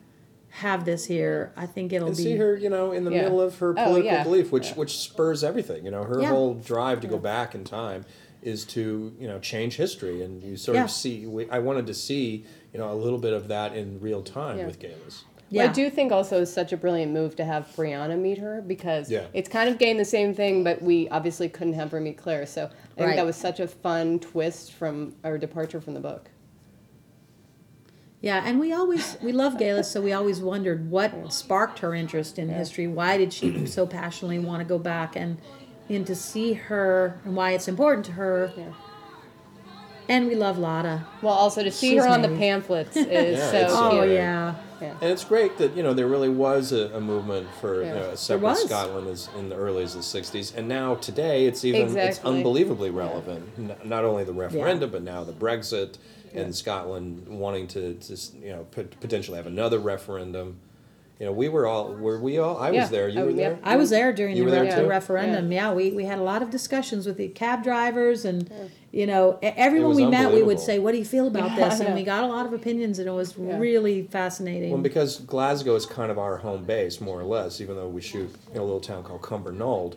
have 0.57 0.85
this 0.85 1.03
here. 1.05 1.51
I 1.57 1.65
think 1.65 1.91
it'll 1.91 2.09
and 2.09 2.17
be. 2.17 2.23
see 2.23 2.35
her, 2.37 2.55
you 2.55 2.69
know, 2.69 2.91
in 2.91 3.05
the 3.05 3.11
Yeah. 3.11 3.23
middle 3.23 3.41
of 3.41 3.57
her 3.57 3.71
Oh, 3.71 3.73
political 3.73 4.03
yeah. 4.11 4.23
belief, 4.23 4.51
which 4.51 4.67
Yeah. 4.69 4.75
which 4.75 4.97
spurs 4.99 5.43
everything. 5.43 5.83
You 5.83 5.89
know, 5.91 6.03
her 6.03 6.21
Yeah. 6.21 6.29
whole 6.29 6.53
drive 6.53 7.01
to 7.01 7.07
go 7.07 7.17
back 7.17 7.55
in 7.55 7.63
time 7.63 8.05
is 8.43 8.63
to 8.65 9.13
you 9.19 9.27
know 9.27 9.39
change 9.39 9.77
history, 9.77 10.21
and 10.21 10.43
you 10.43 10.55
sort 10.55 10.75
Yeah. 10.75 10.83
of 10.83 10.91
see. 10.91 11.25
We, 11.25 11.49
I 11.49 11.57
wanted 11.57 11.87
to 11.87 11.93
see 11.95 12.45
you 12.71 12.77
know 12.79 12.91
a 12.91 12.93
little 12.93 13.17
bit 13.17 13.33
of 13.33 13.47
that 13.47 13.75
in 13.75 13.99
real 13.99 14.21
time 14.21 14.59
Yeah. 14.59 14.67
with 14.67 14.79
Geillis. 14.79 15.23
Yeah. 15.49 15.65
I 15.65 15.67
do 15.67 15.89
think 15.89 16.11
also 16.11 16.41
it's 16.41 16.51
such 16.51 16.71
a 16.71 16.77
brilliant 16.77 17.11
move 17.11 17.35
to 17.37 17.45
have 17.45 17.67
Brianna 17.75 18.17
meet 18.19 18.37
her 18.39 18.61
because 18.65 19.09
Yeah. 19.11 19.25
it's 19.33 19.49
kind 19.49 19.69
of 19.69 19.77
getting 19.79 19.97
the 19.97 20.05
same 20.05 20.33
thing, 20.35 20.63
but 20.63 20.81
we 20.83 21.07
obviously 21.09 21.47
couldn't 21.49 21.73
have 21.73 21.91
her 21.91 21.99
meet 21.99 22.17
Claire. 22.17 22.45
So 22.47 22.69
I 22.97 23.03
think 23.03 23.15
that 23.15 23.25
was 23.25 23.35
such 23.35 23.59
a 23.59 23.67
fun 23.67 24.19
twist 24.19 24.71
from 24.73 25.13
our 25.23 25.37
departure 25.39 25.79
from 25.81 25.93
the 25.95 25.99
book. 25.99 26.29
Yeah, 28.23 28.41
and 28.45 28.57
we 28.57 28.71
always 28.71 29.17
we 29.21 29.33
love 29.33 29.55
Geillis, 29.55 29.83
so 29.91 30.01
we 30.01 30.13
always 30.13 30.39
wondered 30.39 30.89
what 30.89 31.33
sparked 31.33 31.79
her 31.79 31.93
interest 31.93 32.39
in 32.39 32.47
history. 32.47 32.87
Why 32.87 33.17
did 33.17 33.33
she 33.33 33.65
so 33.67 33.85
passionately 33.85 34.39
want 34.39 34.61
to 34.61 34.65
go 34.65 34.79
back 34.79 35.17
and 35.17 35.37
and 35.89 36.07
to 36.07 36.15
see 36.15 36.53
her 36.53 37.19
and 37.25 37.35
why 37.35 37.51
it's 37.51 37.67
important 37.67 38.05
to 38.05 38.13
her. 38.13 38.53
Yeah. 38.55 38.71
And 40.07 40.27
we 40.27 40.35
love 40.35 40.57
Lotte. 40.57 41.01
Well, 41.21 41.33
also 41.33 41.63
to 41.63 41.71
see 41.71 41.91
She's 41.91 42.03
her 42.03 42.09
on 42.09 42.21
the 42.21 42.29
pamphlets 42.29 42.95
is 42.97 43.39
Yeah, 43.39 43.51
so 43.51 43.57
uh, 43.57 43.89
cute. 43.89 44.01
Oh 44.01 44.05
great. 44.05 44.13
yeah. 44.15 44.55
And 44.81 45.11
it's 45.11 45.25
great 45.25 45.57
that 45.57 45.75
you 45.75 45.83
know 45.83 45.93
there 45.93 46.07
really 46.07 46.29
was 46.29 46.71
a, 46.71 46.95
a 46.95 47.01
movement 47.01 47.47
for 47.59 47.81
Yeah. 47.83 47.87
you 47.89 47.93
know, 47.99 48.09
a 48.11 48.17
separate. 48.17 48.55
Scotland 48.57 49.09
as 49.09 49.27
in 49.37 49.49
the 49.49 49.55
early 49.55 49.83
as 49.83 49.95
the 49.95 49.99
'60s, 49.99 50.55
and 50.55 50.69
now 50.69 50.95
today 50.95 51.45
it's 51.45 51.65
even 51.65 51.95
it's 51.97 52.19
unbelievably 52.23 52.89
relevant. 52.91 53.49
N- 53.57 53.75
not 53.83 54.05
only 54.05 54.23
the 54.23 54.31
referendum, 54.33 54.91
but 54.91 55.03
now 55.03 55.25
the 55.25 55.33
Brexit 55.33 55.97
and 56.33 56.55
Scotland 56.55 57.27
wanting 57.27 57.67
to, 57.69 57.93
to 57.95 58.17
you 58.41 58.49
know 58.51 58.63
pot- 58.71 58.99
potentially 58.99 59.37
have 59.37 59.47
another 59.47 59.79
referendum. 59.79 60.57
You 61.19 61.27
know, 61.27 61.31
we 61.31 61.47
were 61.47 61.67
all 61.67 61.93
were 61.93 62.19
we 62.19 62.39
all? 62.39 62.57
I 62.57 62.71
Yeah. 62.71 62.81
was 62.81 62.89
there. 62.89 63.07
You 63.07 63.19
Oh, 63.21 63.25
were 63.25 63.29
yeah. 63.31 63.35
there. 63.49 63.59
I 63.63 63.75
was 63.77 63.91
there 63.91 64.11
during 64.11 64.35
You 64.35 64.43
the, 64.43 64.49
were 64.49 64.65
there 64.65 64.75
the 64.81 64.87
referendum. 64.87 65.51
Yeah. 65.51 65.71
we, 65.71 65.91
we 65.91 66.05
had 66.05 66.17
a 66.17 66.23
lot 66.23 66.41
of 66.41 66.49
discussions 66.49 67.05
with 67.05 67.17
the 67.17 67.29
cab 67.29 67.63
drivers 67.63 68.25
and 68.25 68.49
you 68.91 69.05
know 69.05 69.37
e- 69.41 69.47
everyone 69.55 69.95
we 69.95 70.05
met 70.05 70.33
we 70.33 70.41
would 70.43 70.59
say, 70.59 70.79
"What 70.79 70.91
do 70.91 70.97
you 70.97 71.05
feel 71.05 71.27
about 71.27 71.51
Yeah, 71.51 71.69
this?" 71.69 71.79
And 71.79 71.89
know. 71.89 71.95
we 71.95 72.03
got 72.03 72.23
a 72.23 72.27
lot 72.27 72.45
of 72.47 72.53
opinions, 72.53 72.97
and 72.99 73.07
it 73.07 73.11
was 73.11 73.35
Yeah. 73.37 73.57
really 73.59 74.03
fascinating. 74.03 74.71
Well, 74.71 74.81
because 74.81 75.19
Glasgow 75.19 75.75
is 75.75 75.85
kind 75.85 76.11
of 76.11 76.17
our 76.17 76.37
home 76.37 76.63
base, 76.65 76.99
more 76.99 77.19
or 77.21 77.25
less, 77.25 77.61
even 77.61 77.75
though 77.75 77.87
we 77.87 78.01
shoot 78.01 78.33
in 78.51 78.57
a 78.59 78.63
little 78.63 78.81
town 78.81 79.03
called 79.03 79.21
Cumbernauld, 79.21 79.95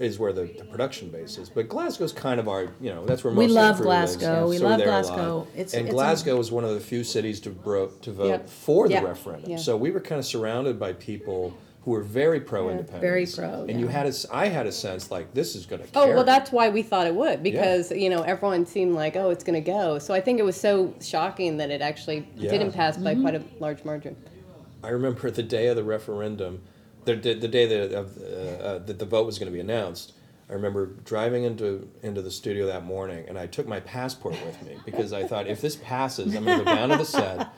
is 0.00 0.18
where 0.18 0.32
the, 0.32 0.44
the 0.58 0.64
production 0.64 1.10
base 1.10 1.36
is. 1.36 1.50
But 1.50 1.68
Glasgow's 1.68 2.12
kind 2.12 2.40
of 2.40 2.48
our, 2.48 2.62
you 2.80 2.90
know, 2.92 3.04
that's 3.04 3.22
where 3.22 3.32
most 3.32 3.38
We 3.38 3.44
of 3.44 3.50
the 3.50 3.54
love 3.54 3.76
crew 3.76 3.86
lives. 3.86 4.16
Glasgow. 4.16 4.48
We 4.48 4.56
so 4.58 4.64
love 4.64 4.78
there 4.78 4.88
a 4.88 4.92
lot. 4.92 5.02
Glasgow. 5.04 5.46
It's- 5.54 5.74
and 5.74 5.82
it's 5.82 5.90
a- 5.90 5.94
Glasgow 5.94 6.40
is 6.40 6.50
one 6.50 6.64
of 6.64 6.72
the 6.74 6.80
few 6.80 7.04
cities 7.04 7.38
to, 7.40 7.50
bro- 7.50 7.88
to 8.00 8.10
vote 8.10 8.28
Yep. 8.28 8.48
for 8.48 8.88
the 8.88 8.94
Yeah. 8.94 9.04
referendum. 9.04 9.50
Yeah. 9.50 9.56
So 9.58 9.76
we 9.76 9.90
were 9.90 10.00
kind 10.00 10.18
of 10.18 10.24
surrounded 10.24 10.80
by 10.80 10.94
people 10.94 11.52
who 11.84 11.90
were 11.92 12.02
very 12.02 12.40
pro-independence. 12.40 13.00
Very 13.02 13.26
pro, 13.26 13.64
And 13.68 13.78
you 13.78 13.88
had 13.88 14.06
a 14.06 14.10
s 14.10 14.26
I 14.30 14.48
had 14.48 14.66
a 14.66 14.72
sense 14.72 15.10
like 15.10 15.32
this 15.34 15.54
is 15.54 15.64
going 15.66 15.82
to. 15.82 15.88
Oh 15.94 16.08
well, 16.08 16.24
that's 16.24 16.50
why 16.52 16.68
we 16.70 16.82
thought 16.82 17.06
it 17.06 17.14
would 17.14 17.42
because 17.42 17.90
Yeah. 17.90 17.96
you 17.98 18.10
know 18.10 18.20
everyone 18.22 18.64
seemed 18.66 18.94
like 18.94 19.16
oh 19.16 19.30
it's 19.30 19.44
going 19.44 19.62
to 19.62 19.66
go. 19.66 19.98
So 19.98 20.12
I 20.14 20.20
think 20.20 20.38
it 20.38 20.44
was 20.44 20.56
so 20.60 20.92
shocking 21.02 21.56
that 21.58 21.70
it 21.70 21.80
actually 21.82 22.26
Yeah. 22.36 22.50
didn't 22.50 22.72
pass 22.72 22.96
by 22.98 23.12
Mm-hmm. 23.14 23.22
quite 23.22 23.34
a 23.34 23.42
large 23.60 23.82
margin. 23.84 24.16
I 24.82 24.88
remember 24.90 25.30
the 25.30 25.42
day 25.42 25.68
of 25.68 25.76
the 25.76 25.84
referendum, 25.84 26.60
the, 27.14 27.34
the, 27.34 27.40
the 27.40 27.48
day 27.48 27.66
that, 27.66 27.92
uh, 27.92 28.00
uh, 28.64 28.78
that 28.78 28.98
the 28.98 29.04
vote 29.04 29.26
was 29.26 29.38
going 29.38 29.50
to 29.50 29.54
be 29.54 29.60
announced. 29.60 30.12
I 30.48 30.54
remember 30.54 30.86
driving 31.04 31.44
into 31.44 31.88
into 32.02 32.22
the 32.22 32.30
studio 32.30 32.66
that 32.66 32.84
morning, 32.84 33.24
and 33.28 33.38
I 33.38 33.46
took 33.46 33.68
my 33.68 33.78
passport 33.80 34.34
with 34.44 34.60
me 34.66 34.78
because 34.84 35.12
I 35.12 35.22
thought 35.22 35.46
if 35.46 35.60
this 35.60 35.76
passes, 35.76 36.34
I'm 36.34 36.44
going 36.44 36.58
to 36.58 36.64
go 36.64 36.74
down 36.74 36.88
to 36.88 36.96
the 36.96 37.04
set, 37.04 37.48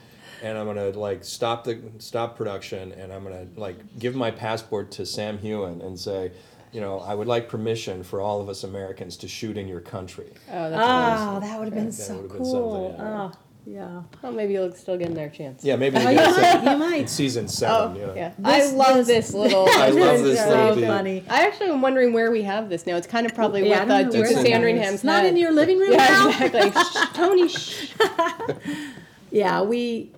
and 0.43 0.59
I'm 0.59 0.67
going 0.67 0.93
to 0.93 0.99
like 0.99 1.25
stop 1.25 1.65
the 1.65 1.81
stop 1.99 2.37
production, 2.37 2.93
and 2.93 3.11
I'm 3.11 3.25
going 3.25 3.55
to 3.55 3.61
like 3.61 3.99
give 3.99 4.15
my 4.15 4.31
passport 4.31 4.91
to 4.93 5.07
Sam 5.07 5.39
Heughan 5.39 5.81
and 5.81 5.99
say, 5.99 6.33
you 6.71 6.83
know, 6.83 7.01
I 7.01 7.15
would 7.15 7.29
like 7.29 7.49
permission 7.49 8.03
for 8.03 8.21
all 8.21 8.43
of 8.43 8.51
us 8.51 8.63
Americans 8.63 9.17
to 9.19 9.29
shoot 9.29 9.57
in 9.57 9.69
your 9.69 9.81
country. 9.81 10.31
Oh, 10.51 10.71
that's 10.71 10.83
oh, 10.83 11.41
that 11.41 11.59
would 11.59 11.69
have 11.69 11.75
been 11.75 11.87
That 11.87 11.93
so 11.93 12.17
would've 12.17 12.29
been 12.31 12.43
cool. 12.43 12.89
something, 12.91 13.07
yeah. 13.07 13.23
Oh, 13.23 13.33
yeah. 13.67 14.03
well, 14.23 14.33
maybe 14.33 14.53
you'll 14.55 14.73
still 14.73 14.97
get 14.99 15.15
their 15.15 15.29
chance. 15.29 15.65
Yeah, 15.65 15.77
maybe 15.77 15.97
Oh, 15.99 16.09
you 16.11 16.17
might. 16.17 16.35
some- 16.35 16.65
You 16.65 16.71
in 16.73 16.79
might. 16.79 17.09
season 17.09 17.45
Oh, 17.45 17.49
seven. 17.49 17.97
you 17.97 18.07
know. 18.07 18.15
yeah. 18.15 18.33
This- 18.39 18.73
I 18.73 18.77
love 18.77 18.97
this- 18.99 19.07
this, 19.07 19.35
little. 19.35 19.67
I 19.69 19.89
love 19.91 20.23
this 20.23 20.39
so 20.41 20.49
little 20.49 20.77
beat. 20.77 20.87
funny. 20.87 21.25
I 21.29 21.47
actually 21.47 21.71
am 21.71 21.81
wondering 21.83 22.13
where 22.13 22.31
we 22.31 22.43
have 22.43 22.69
this 22.69 22.87
now. 22.87 22.97
It's 22.97 23.07
kind 23.07 23.27
of 23.27 23.35
probably 23.35 23.69
Yeah, 23.69 23.83
I 23.83 23.85
with 23.85 23.91
uh, 24.09 24.11
Duke 24.11 24.31
of. 24.37 24.43
Sandringham's 24.45 25.05
not 25.05 25.25
in 25.25 25.37
your 25.37 25.53
living 25.53 25.79
room 25.79 25.93
Yeah, 25.93 26.07
now. 26.09 26.29
exactly. 26.29 26.71
Shh, 26.83 27.13
Toni, 27.15 27.49
shh. 27.49 27.93
Yeah, 29.31 29.63
we. 29.63 30.11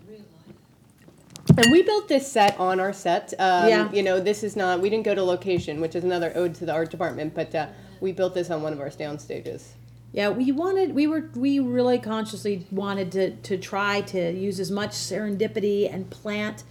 And 1.57 1.71
we 1.71 1.83
built 1.83 2.09
this 2.09 2.27
set 2.31 2.59
on 2.59 2.81
our 2.81 2.93
set. 2.93 3.33
Um, 3.39 3.69
Yeah. 3.69 3.93
You 3.93 4.03
know, 4.03 4.19
this 4.19 4.43
is 4.43 4.57
not, 4.57 4.81
we 4.81 4.91
didn't 4.91 5.05
go 5.05 5.15
to 5.15 5.23
location, 5.23 5.81
which 5.81 5.95
is 5.95 6.03
another 6.03 6.33
ode 6.35 6.55
to 6.57 6.67
the 6.67 6.73
art 6.73 6.91
department, 6.91 7.35
but 7.35 7.55
uh, 7.55 7.67
we 8.01 8.11
built 8.13 8.35
this 8.35 8.51
on 8.51 8.63
one 8.63 8.73
of 8.73 8.81
our 8.81 8.89
down 8.91 9.19
stages. 9.19 9.75
Yeah, 10.14 10.29
we 10.29 10.53
wanted 10.53 10.94
we 10.94 11.09
were 11.09 11.29
we 11.35 11.59
really 11.59 11.98
consciously 11.98 12.64
wanted 12.70 13.11
to 13.12 13.31
to 13.33 13.59
try 13.59 14.00
to 14.03 14.31
use 14.31 14.61
as 14.61 14.70
much 14.70 14.92
serendipity 14.92 15.92
and 15.92 16.09
plant 16.09 16.62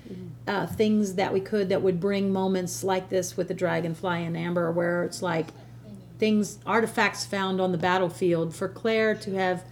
uh, 0.47 0.65
things 0.65 1.15
that 1.15 1.33
we 1.33 1.41
could 1.41 1.67
that 1.67 1.81
would 1.81 1.99
bring 1.99 2.31
moments 2.31 2.85
like 2.85 3.09
this 3.09 3.35
with 3.35 3.49
the 3.49 3.53
dragonfly 3.53 4.23
in 4.23 4.37
Amber, 4.37 4.71
where 4.71 5.03
it's 5.03 5.21
like 5.21 5.47
things 6.19 6.57
artifacts 6.65 7.25
found 7.25 7.59
on 7.59 7.73
the 7.73 7.77
battlefield 7.77 8.55
for 8.55 8.69
Claire 8.69 9.13
to 9.15 9.33
have 9.33 9.65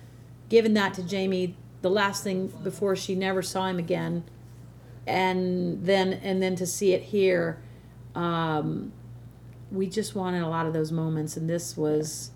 given 0.49 0.73
that 0.73 0.93
to 0.95 1.03
Jamie 1.03 1.55
the 1.81 1.89
last 1.89 2.25
thing 2.25 2.47
before 2.47 2.97
she 2.97 3.15
never 3.15 3.41
saw 3.41 3.67
him 3.67 3.79
again, 3.79 4.25
and 5.07 5.85
then 5.85 6.11
and 6.11 6.43
then 6.43 6.57
to 6.57 6.67
see 6.67 6.91
it 6.91 7.03
here. 7.03 7.61
Um, 8.15 8.91
we 9.71 9.87
just 9.87 10.13
wanted 10.13 10.43
a 10.43 10.49
lot 10.49 10.65
of 10.65 10.73
those 10.73 10.91
moments, 10.91 11.37
and 11.37 11.49
this 11.49 11.77
was. 11.77 12.31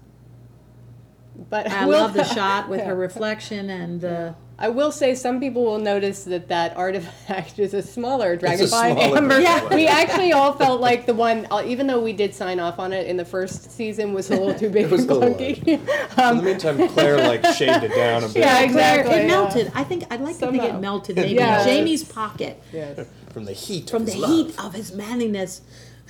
But 1.50 1.70
I 1.70 1.86
will- 1.88 1.94
love 2.00 2.14
the 2.14 2.24
shot 2.36 2.70
with 2.70 2.80
Yeah. 2.80 2.88
her 2.88 2.96
reflection 2.96 3.70
and 3.70 4.02
the. 4.02 4.36
I 4.58 4.70
will 4.70 4.94
say 4.94 5.16
some 5.16 5.42
people 5.42 5.66
will 5.66 5.80
notice 5.80 6.24
that 6.24 6.48
that 6.48 6.78
artifact 6.78 7.60
is 7.66 7.74
a 7.74 7.82
smaller 7.82 8.32
a 8.32 8.38
dragonfly 8.38 8.68
smaller 8.68 9.18
amber. 9.18 9.42
dragonfly. 9.42 9.76
We 9.76 9.88
actually 9.88 10.32
all 10.32 10.54
felt 10.54 10.80
like 10.80 11.06
the 11.06 11.14
one, 11.14 11.46
uh, 11.52 11.62
even 11.66 11.88
though 11.88 12.00
we 12.02 12.14
did 12.14 12.34
sign 12.34 12.62
off 12.62 12.80
on 12.80 12.94
it 12.94 13.06
in 13.08 13.18
the 13.18 13.26
first 13.26 13.70
season, 13.72 14.14
was 14.14 14.30
a 14.32 14.36
little 14.38 14.58
too 14.58 14.70
big 14.70 14.86
It 14.86 14.92
was 14.92 15.02
and 15.02 15.12
a 15.12 15.14
little 15.14 15.34
clunky. 15.36 15.68
In 15.68 16.38
the 16.38 16.42
meantime, 16.42 16.88
Claire 16.88 17.18
like 17.18 17.46
shaved 17.54 17.84
it 17.84 17.94
down 17.96 18.24
a 18.24 18.28
bit. 18.28 18.38
Yeah, 18.38 18.54
Claire, 18.54 18.64
exactly, 18.66 19.14
It 19.16 19.22
yeah. 19.24 19.28
melted. 19.28 19.72
I 19.76 19.84
think 19.84 20.04
I'd 20.10 20.22
like 20.22 20.36
to 20.38 20.48
think 20.52 20.62
Somehow. 20.64 20.78
it 20.78 20.82
melted 20.82 21.16
maybe 21.18 21.34
Yeah. 21.34 21.60
in 21.62 21.68
Jamie's 21.68 22.06
pocket. 22.06 22.62
yes. 22.72 23.06
from 23.34 23.44
the 23.44 23.52
heat. 23.52 23.90
from 23.90 24.04
of 24.04 24.06
the 24.06 24.14
his 24.14 24.26
heat 24.26 24.58
love. 24.58 24.68
of 24.68 24.74
his 24.74 24.94
manliness. 24.94 25.60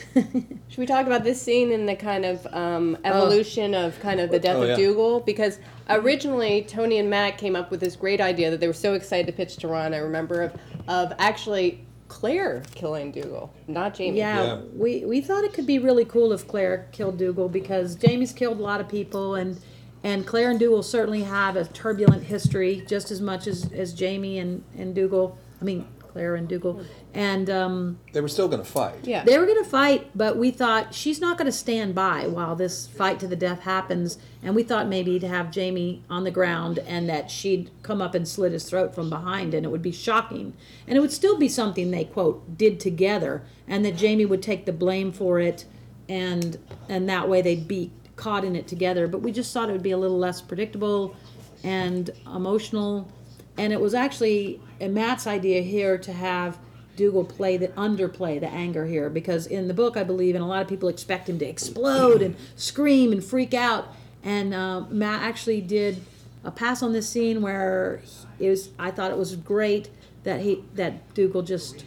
Should 0.13 0.77
we 0.77 0.85
talk 0.85 1.05
about 1.05 1.23
this 1.23 1.41
scene 1.41 1.71
and 1.71 1.87
the 1.87 1.95
kind 1.95 2.25
of 2.25 2.45
um, 2.53 2.97
evolution 3.05 3.73
of 3.73 3.97
kind 4.01 4.19
of 4.19 4.29
the 4.29 4.39
death 4.39 4.57
Oh, 4.57 4.63
yeah. 4.63 4.73
of 4.73 4.77
Dougal? 4.77 5.19
Because 5.21 5.59
originally 5.89 6.63
Toni 6.63 6.97
and 6.99 7.09
Matt 7.09 7.37
came 7.37 7.55
up 7.55 7.71
with 7.71 7.79
this 7.79 7.95
great 7.95 8.19
idea 8.21 8.51
that 8.51 8.59
they 8.59 8.67
were 8.67 8.73
so 8.73 8.93
excited 8.93 9.25
to 9.27 9.33
pitch 9.33 9.55
to 9.57 9.67
Ron. 9.67 9.93
I 9.93 9.97
remember 9.97 10.41
of 10.41 10.53
of 10.87 11.13
actually 11.17 11.85
Claire 12.07 12.61
killing 12.75 13.11
Dougal, 13.11 13.53
not 13.67 13.95
Jamie. 13.95 14.17
Yeah, 14.19 14.43
Yeah. 14.43 14.61
we 14.75 15.05
we 15.05 15.21
thought 15.21 15.43
it 15.43 15.53
could 15.53 15.65
be 15.65 15.79
really 15.79 16.05
cool 16.05 16.31
if 16.33 16.47
Claire 16.47 16.87
killed 16.91 17.17
Dougal 17.17 17.47
because 17.49 17.95
Jamie's 17.95 18.33
killed 18.33 18.59
a 18.59 18.63
lot 18.63 18.81
of 18.81 18.87
people 18.89 19.35
and 19.35 19.59
and 20.03 20.27
Claire 20.27 20.51
and 20.51 20.59
Dougal 20.59 20.83
certainly 20.83 21.23
have 21.23 21.55
a 21.55 21.65
turbulent 21.65 22.23
history 22.23 22.83
just 22.87 23.09
as 23.11 23.21
much 23.21 23.47
as, 23.47 23.71
as 23.73 23.91
Jamie 23.93 24.37
and, 24.39 24.63
and 24.77 24.93
Dougal. 24.93 25.37
I 25.61 25.63
mean 25.63 25.87
Claire 26.15 26.35
and 26.35 26.47
Dougal. 26.47 26.81
And 27.13 27.49
um, 27.49 27.99
They 28.13 28.21
were 28.21 28.29
still 28.29 28.47
going 28.47 28.63
to 28.63 28.69
fight. 28.69 28.95
Yeah. 29.03 29.25
they 29.25 29.37
were 29.37 29.45
going 29.45 29.61
to 29.61 29.69
fight, 29.69 30.11
but 30.15 30.37
we 30.37 30.49
thought 30.49 30.93
she's 30.93 31.19
not 31.19 31.37
going 31.37 31.47
to 31.47 31.51
stand 31.51 31.93
by 31.93 32.25
while 32.27 32.55
this 32.55 32.87
fight 32.87 33.19
to 33.19 33.27
the 33.27 33.35
death 33.35 33.63
happens. 33.63 34.17
And 34.41 34.55
we 34.55 34.63
thought 34.63 34.87
maybe 34.87 35.19
to 35.19 35.27
have 35.27 35.51
Jamie 35.51 36.03
on 36.09 36.23
the 36.23 36.31
ground 36.31 36.79
and 36.79 37.09
that 37.09 37.29
she'd 37.29 37.69
come 37.83 38.01
up 38.01 38.15
and 38.15 38.25
slit 38.25 38.53
his 38.53 38.63
throat 38.63 38.95
from 38.95 39.09
behind, 39.09 39.53
and 39.53 39.65
it 39.65 39.69
would 39.69 39.81
be 39.81 39.91
shocking. 39.91 40.53
And 40.87 40.97
it 40.97 41.01
would 41.01 41.11
still 41.11 41.37
be 41.37 41.49
something 41.49 41.91
they 41.91 42.05
quote 42.05 42.57
did 42.57 42.79
together, 42.79 43.43
and 43.67 43.83
that 43.83 43.97
Jamie 43.97 44.25
would 44.25 44.41
take 44.41 44.65
the 44.65 44.71
blame 44.71 45.11
for 45.11 45.41
it, 45.41 45.65
and 46.07 46.57
and 46.87 47.09
that 47.09 47.27
way 47.27 47.41
they'd 47.41 47.67
be 47.67 47.91
caught 48.15 48.45
in 48.45 48.55
it 48.55 48.69
together. 48.69 49.05
But 49.09 49.19
we 49.19 49.33
just 49.33 49.53
thought 49.53 49.67
it 49.67 49.73
would 49.73 49.83
be 49.83 49.91
a 49.91 49.97
little 49.97 50.17
less 50.17 50.39
predictable 50.41 51.13
and 51.61 52.09
emotional. 52.33 53.11
And 53.57 53.71
it 53.73 53.79
was 53.81 53.93
actually 53.93 54.61
Matt's 54.81 55.27
idea 55.27 55.61
here 55.61 55.97
to 55.97 56.13
have 56.13 56.57
Dougal 56.95 57.25
play 57.25 57.57
the 57.57 57.67
underplay 57.69 58.39
the 58.39 58.47
anger 58.47 58.85
here 58.85 59.09
because 59.09 59.47
in 59.47 59.67
the 59.67 59.73
book 59.73 59.97
I 59.97 60.03
believe 60.03 60.35
and 60.35 60.43
a 60.43 60.47
lot 60.47 60.61
of 60.61 60.67
people 60.67 60.89
expect 60.89 61.29
him 61.29 61.39
to 61.39 61.45
explode 61.45 62.21
and 62.21 62.35
scream 62.55 63.11
and 63.11 63.23
freak 63.23 63.53
out. 63.53 63.87
And 64.23 64.53
uh, 64.53 64.81
Matt 64.89 65.21
actually 65.21 65.61
did 65.61 66.01
a 66.43 66.51
pass 66.51 66.81
on 66.81 66.93
this 66.93 67.07
scene 67.09 67.41
where 67.41 68.01
it 68.39 68.49
was 68.49 68.69
I 68.79 68.91
thought 68.91 69.11
it 69.11 69.17
was 69.17 69.35
great 69.35 69.89
that 70.23 70.41
he 70.41 70.63
that 70.75 71.13
Dougal 71.13 71.41
just 71.41 71.83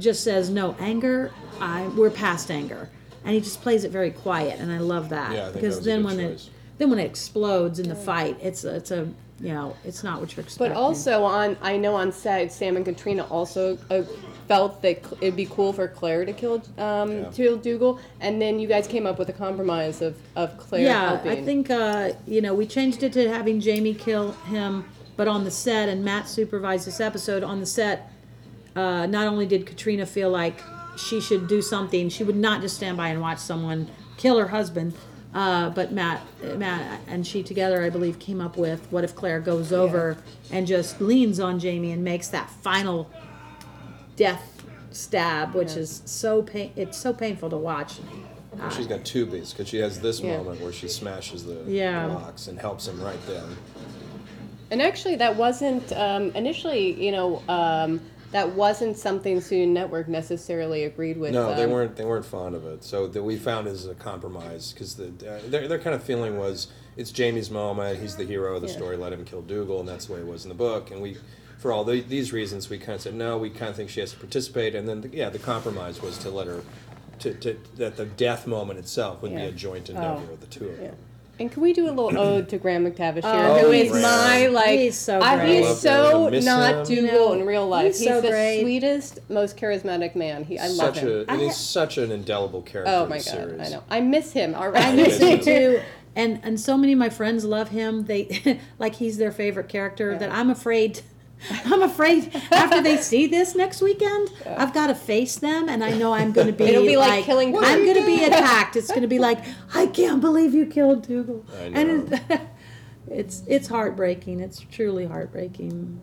just 0.00 0.24
says 0.24 0.50
no 0.50 0.76
anger 0.78 1.32
I 1.60 1.88
we're 1.88 2.10
past 2.10 2.50
anger. 2.50 2.90
And 3.24 3.34
he 3.34 3.40
just 3.40 3.60
plays 3.62 3.84
it 3.84 3.90
very 3.90 4.10
quiet 4.10 4.58
and 4.58 4.72
I 4.72 4.78
love 4.78 5.10
that. 5.10 5.32
Yeah, 5.32 5.48
I 5.48 5.52
because 5.52 5.78
that 5.78 5.84
then 5.84 6.02
when 6.02 6.16
choice. 6.16 6.46
it 6.46 6.52
then 6.78 6.90
when 6.90 6.98
it 6.98 7.04
explodes 7.04 7.78
in 7.78 7.88
the 7.88 7.94
fight 7.94 8.36
it's 8.40 8.64
a, 8.64 8.76
it's 8.76 8.90
a 8.90 9.08
you 9.40 9.52
know 9.54 9.76
it's 9.84 10.02
not 10.02 10.20
what 10.20 10.34
you're 10.36 10.42
expecting 10.44 10.74
But 10.74 10.80
also 10.80 11.22
on, 11.24 11.56
I 11.62 11.76
know 11.76 11.94
on 11.94 12.10
set, 12.12 12.50
Sam 12.52 12.76
and 12.76 12.84
Caitriona 12.84 13.24
also 13.30 13.78
uh, 13.90 14.02
felt 14.48 14.82
that 14.82 15.04
cl- 15.04 15.18
it'd 15.20 15.36
be 15.36 15.46
cool 15.46 15.72
for 15.72 15.86
Claire 15.88 16.24
to 16.24 16.32
kill 16.32 16.62
um, 16.78 17.10
Yeah. 17.12 17.30
kill 17.32 17.56
Dougal, 17.56 18.00
and 18.20 18.40
then 18.42 18.58
you 18.58 18.66
guys 18.66 18.86
came 18.88 19.06
up 19.06 19.18
with 19.18 19.28
a 19.28 19.32
compromise 19.32 20.02
of, 20.02 20.16
of 20.34 20.56
Claire 20.58 20.82
yeah, 20.86 21.08
helping. 21.10 21.30
I 21.30 21.44
think 21.44 21.70
uh, 21.70 22.10
you 22.26 22.40
know 22.40 22.54
we 22.54 22.66
changed 22.66 23.02
it 23.02 23.12
to 23.12 23.28
having 23.28 23.60
Jamie 23.60 23.94
kill 23.94 24.32
him, 24.50 24.84
but 25.16 25.28
on 25.28 25.44
the 25.44 25.50
set 25.50 25.88
and 25.88 26.04
Matt 26.04 26.28
supervised 26.28 26.86
this 26.86 27.00
episode 27.00 27.42
on 27.44 27.60
the 27.60 27.66
set. 27.66 28.10
Uh, 28.76 29.06
not 29.06 29.26
only 29.26 29.44
did 29.46 29.66
Caitriona 29.66 30.06
feel 30.06 30.30
like 30.30 30.60
she 30.96 31.20
should 31.20 31.48
do 31.48 31.60
something, 31.62 32.08
she 32.08 32.22
would 32.24 32.36
not 32.36 32.60
just 32.60 32.76
stand 32.76 32.96
by 32.96 33.08
and 33.08 33.20
watch 33.20 33.38
someone 33.38 33.88
kill 34.16 34.38
her 34.38 34.48
husband. 34.48 34.94
Uh, 35.34 35.68
but 35.70 35.92
Matt, 35.92 36.22
Matt 36.56 37.00
and 37.06 37.26
she 37.26 37.42
together, 37.42 37.82
I 37.82 37.90
believe, 37.90 38.18
came 38.18 38.40
up 38.40 38.56
with 38.56 38.86
what 38.90 39.04
if 39.04 39.14
Claire 39.14 39.40
goes 39.40 39.72
over 39.72 40.16
and 40.50 40.66
just 40.66 41.00
leans 41.00 41.38
on 41.38 41.58
Jamie 41.58 41.92
and 41.92 42.02
makes 42.02 42.28
that 42.28 42.48
final 42.50 43.10
death 44.16 44.62
stab, 44.90 45.54
which 45.54 45.72
Yeah. 45.74 45.80
is 45.82 46.02
so 46.06 46.42
pain. 46.42 46.72
It's 46.76 46.96
so 46.96 47.12
painful 47.12 47.50
to 47.50 47.56
watch. 47.58 47.94
And 48.60 48.72
she's 48.72 48.86
got 48.86 49.04
two 49.04 49.26
beats 49.26 49.52
because 49.52 49.68
she 49.68 49.76
has 49.78 50.00
this 50.00 50.20
Yeah. 50.20 50.38
moment 50.38 50.60
where 50.62 50.72
she 50.72 50.88
smashes 50.88 51.44
the, 51.44 51.58
Yeah. 51.66 52.06
locks 52.06 52.48
and 52.48 52.58
helps 52.58 52.88
him 52.88 53.00
right 53.02 53.24
then. 53.26 53.44
And 54.70 54.82
actually, 54.82 55.16
that 55.16 55.36
wasn't 55.36 55.92
um, 55.92 56.30
initially, 56.34 57.02
you 57.02 57.12
know, 57.12 57.42
um, 57.48 58.00
that 58.32 58.54
wasn't 58.54 58.96
something 58.96 59.40
Student 59.40 59.72
Network 59.72 60.08
necessarily 60.08 60.84
agreed 60.84 61.16
with. 61.18 61.32
No, 61.32 61.54
they 61.54 61.64
um, 61.64 61.70
weren't. 61.70 61.96
They 61.96 62.04
weren't 62.04 62.24
fond 62.26 62.54
of 62.54 62.66
it. 62.66 62.84
So 62.84 63.06
that 63.06 63.22
we 63.22 63.36
found 63.36 63.66
is 63.66 63.86
a 63.86 63.94
compromise 63.94 64.72
because 64.72 64.94
the 64.96 65.06
uh, 65.06 65.40
their 65.48 65.66
their 65.68 65.78
kind 65.78 65.94
of 65.94 66.02
feeling 66.02 66.38
was 66.38 66.68
it's 66.96 67.10
Jamie's 67.10 67.50
moment. 67.50 68.00
He's 68.00 68.16
the 68.16 68.24
hero 68.24 68.56
of 68.56 68.62
the 68.62 68.68
Yeah. 68.68 68.74
story. 68.76 68.96
Let 68.96 69.12
him 69.12 69.24
kill 69.24 69.42
Dougal, 69.42 69.80
and 69.80 69.88
that's 69.88 70.06
the 70.06 70.14
way 70.14 70.20
it 70.20 70.26
was 70.26 70.44
in 70.44 70.48
the 70.48 70.54
book. 70.54 70.90
And 70.90 71.00
we, 71.00 71.16
for 71.58 71.72
all 71.72 71.84
the, 71.84 72.00
these 72.00 72.32
reasons, 72.32 72.68
we 72.68 72.76
kind 72.78 72.96
of 72.96 73.00
said 73.00 73.14
no. 73.14 73.38
We 73.38 73.50
kind 73.50 73.70
of 73.70 73.76
think 73.76 73.88
she 73.90 74.00
has 74.00 74.12
to 74.12 74.18
participate. 74.18 74.74
And 74.74 74.88
then 74.88 75.00
the, 75.02 75.08
yeah, 75.08 75.28
the 75.30 75.38
compromise 75.38 76.02
was 76.02 76.18
to 76.18 76.30
let 76.30 76.46
her. 76.46 76.62
To, 77.20 77.34
to, 77.34 77.58
that 77.78 77.96
the 77.96 78.06
death 78.06 78.46
moment 78.46 78.78
itself 78.78 79.22
would 79.22 79.34
be 79.34 79.42
a 79.42 79.50
joint 79.50 79.88
endeavor 79.90 80.22
Oh. 80.30 80.32
of 80.34 80.40
the 80.40 80.46
two 80.46 80.68
of 80.68 80.76
them. 80.76 80.84
Yeah. 80.84 80.90
And 81.40 81.50
can 81.52 81.62
we 81.62 81.72
do 81.72 81.86
a 81.88 81.92
little 81.92 82.18
ode 82.18 82.48
to 82.48 82.58
Graham 82.58 82.84
McTavish 82.84 83.22
here, 83.22 83.24
Oh, 83.24 83.58
who 83.66 83.70
he's 83.70 83.92
is 83.92 84.02
my 84.02 84.38
great. 84.44 84.48
like? 84.48 84.78
He's 84.78 84.96
so 84.98 85.20
I, 85.20 85.36
great. 85.36 85.48
he's 85.58 85.66
I 85.66 85.68
love 85.68 85.78
so 85.78 86.28
not 86.46 86.74
him. 86.74 86.84
Dougal 86.84 86.94
You 86.96 87.02
know, 87.12 87.32
in 87.34 87.46
real 87.46 87.68
life. 87.68 87.86
he's 87.96 88.04
so 88.04 88.20
the 88.20 88.28
great. 88.30 88.60
sweetest, 88.62 89.18
most 89.30 89.56
charismatic 89.56 90.14
man. 90.16 90.44
He, 90.44 90.58
I 90.58 90.66
love 90.68 90.76
such 90.96 90.98
him. 90.98 91.08
a 91.08 91.18
and 91.20 91.30
I- 91.30 91.36
he's 91.44 91.56
such 91.56 91.98
an 91.98 92.10
indelible 92.10 92.62
character. 92.62 92.92
oh 92.92 93.04
in 93.04 93.08
my 93.10 93.18
the 93.18 93.24
god, 93.24 93.30
series. 93.32 93.60
I 93.60 93.70
know. 93.70 93.84
I 93.90 94.00
miss 94.00 94.32
him 94.32 94.54
already. 94.54 94.84
I 94.84 94.94
miss 94.96 95.18
him 95.18 95.40
too. 95.40 95.80
And 96.16 96.40
and 96.42 96.58
so 96.58 96.76
many 96.76 96.92
of 96.94 96.98
my 96.98 97.10
friends 97.10 97.44
love 97.44 97.68
him. 97.68 98.06
They 98.06 98.60
like 98.80 98.96
he's 98.96 99.18
their 99.18 99.30
favorite 99.30 99.68
character. 99.68 100.18
That 100.18 100.32
I'm 100.32 100.50
afraid. 100.50 101.02
I'm 101.64 101.82
afraid 101.82 102.34
after 102.50 102.82
they 102.82 102.96
see 102.96 103.26
this 103.26 103.54
next 103.54 103.80
weekend, 103.80 104.30
I've 104.46 104.74
got 104.74 104.88
to 104.88 104.94
face 104.94 105.36
them, 105.36 105.68
and 105.68 105.84
I 105.84 105.90
know 105.90 106.12
I'm 106.12 106.32
going 106.32 106.48
to 106.48 106.52
be. 106.52 106.64
It'll 106.64 106.84
be 106.84 106.96
like 106.96 107.24
killing 107.24 107.56
I'm 107.56 107.84
going 107.84 107.96
to 107.96 108.06
be 108.06 108.24
attacked. 108.26 108.76
It's 108.76 108.88
going 108.88 109.02
to 109.02 109.08
be 109.08 109.18
like 109.18 109.44
I 109.74 109.86
can't 109.86 110.20
believe 110.20 110.54
you 110.54 110.66
killed 110.66 111.06
Dougal. 111.06 111.44
I 111.58 111.68
know. 111.68 111.80
And 111.80 112.12
it, 112.30 112.40
it's 113.10 113.42
it's 113.46 113.68
heartbreaking. 113.68 114.40
It's 114.40 114.60
truly 114.70 115.06
heartbreaking. 115.06 116.00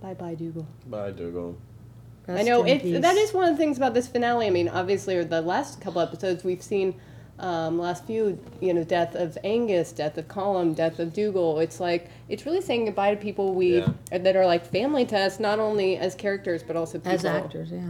Bye 0.00 0.14
bye, 0.14 0.34
Dougal. 0.34 0.66
Bye, 0.86 1.10
Dougal. 1.10 1.58
I 2.28 2.42
know 2.42 2.62
in 2.62 2.76
it's 2.76 2.82
peace. 2.82 3.00
that 3.00 3.16
is 3.16 3.32
one 3.32 3.48
of 3.48 3.54
the 3.54 3.56
things 3.56 3.76
about 3.76 3.94
this 3.94 4.08
finale. 4.08 4.46
I 4.46 4.50
mean, 4.50 4.68
obviously, 4.68 5.16
or 5.16 5.24
the 5.24 5.42
last 5.42 5.80
couple 5.80 6.00
episodes 6.00 6.42
we've 6.42 6.62
seen, 6.62 7.00
um, 7.38 7.78
last 7.78 8.06
few, 8.06 8.38
you 8.60 8.72
know, 8.72 8.84
death 8.84 9.14
of 9.14 9.36
Angus, 9.44 9.92
death 9.92 10.16
of 10.18 10.26
Colum, 10.28 10.72
death 10.74 10.98
of 10.98 11.12
Dougal. 11.12 11.58
It's 11.60 11.80
like 11.80 12.08
it's 12.28 12.46
really 12.46 12.60
saying 12.62 12.86
goodbye 12.86 13.14
to 13.14 13.20
people 13.20 13.54
we 13.54 13.78
Yeah. 13.78 13.92
that 14.10 14.36
are 14.36 14.46
like 14.46 14.64
family 14.66 15.04
to 15.06 15.18
us, 15.18 15.38
not 15.38 15.58
only 15.58 15.96
as 15.96 16.14
characters 16.14 16.62
but 16.62 16.76
also 16.76 16.98
people. 16.98 17.12
as 17.12 17.24
actors. 17.24 17.70
Yeah. 17.70 17.80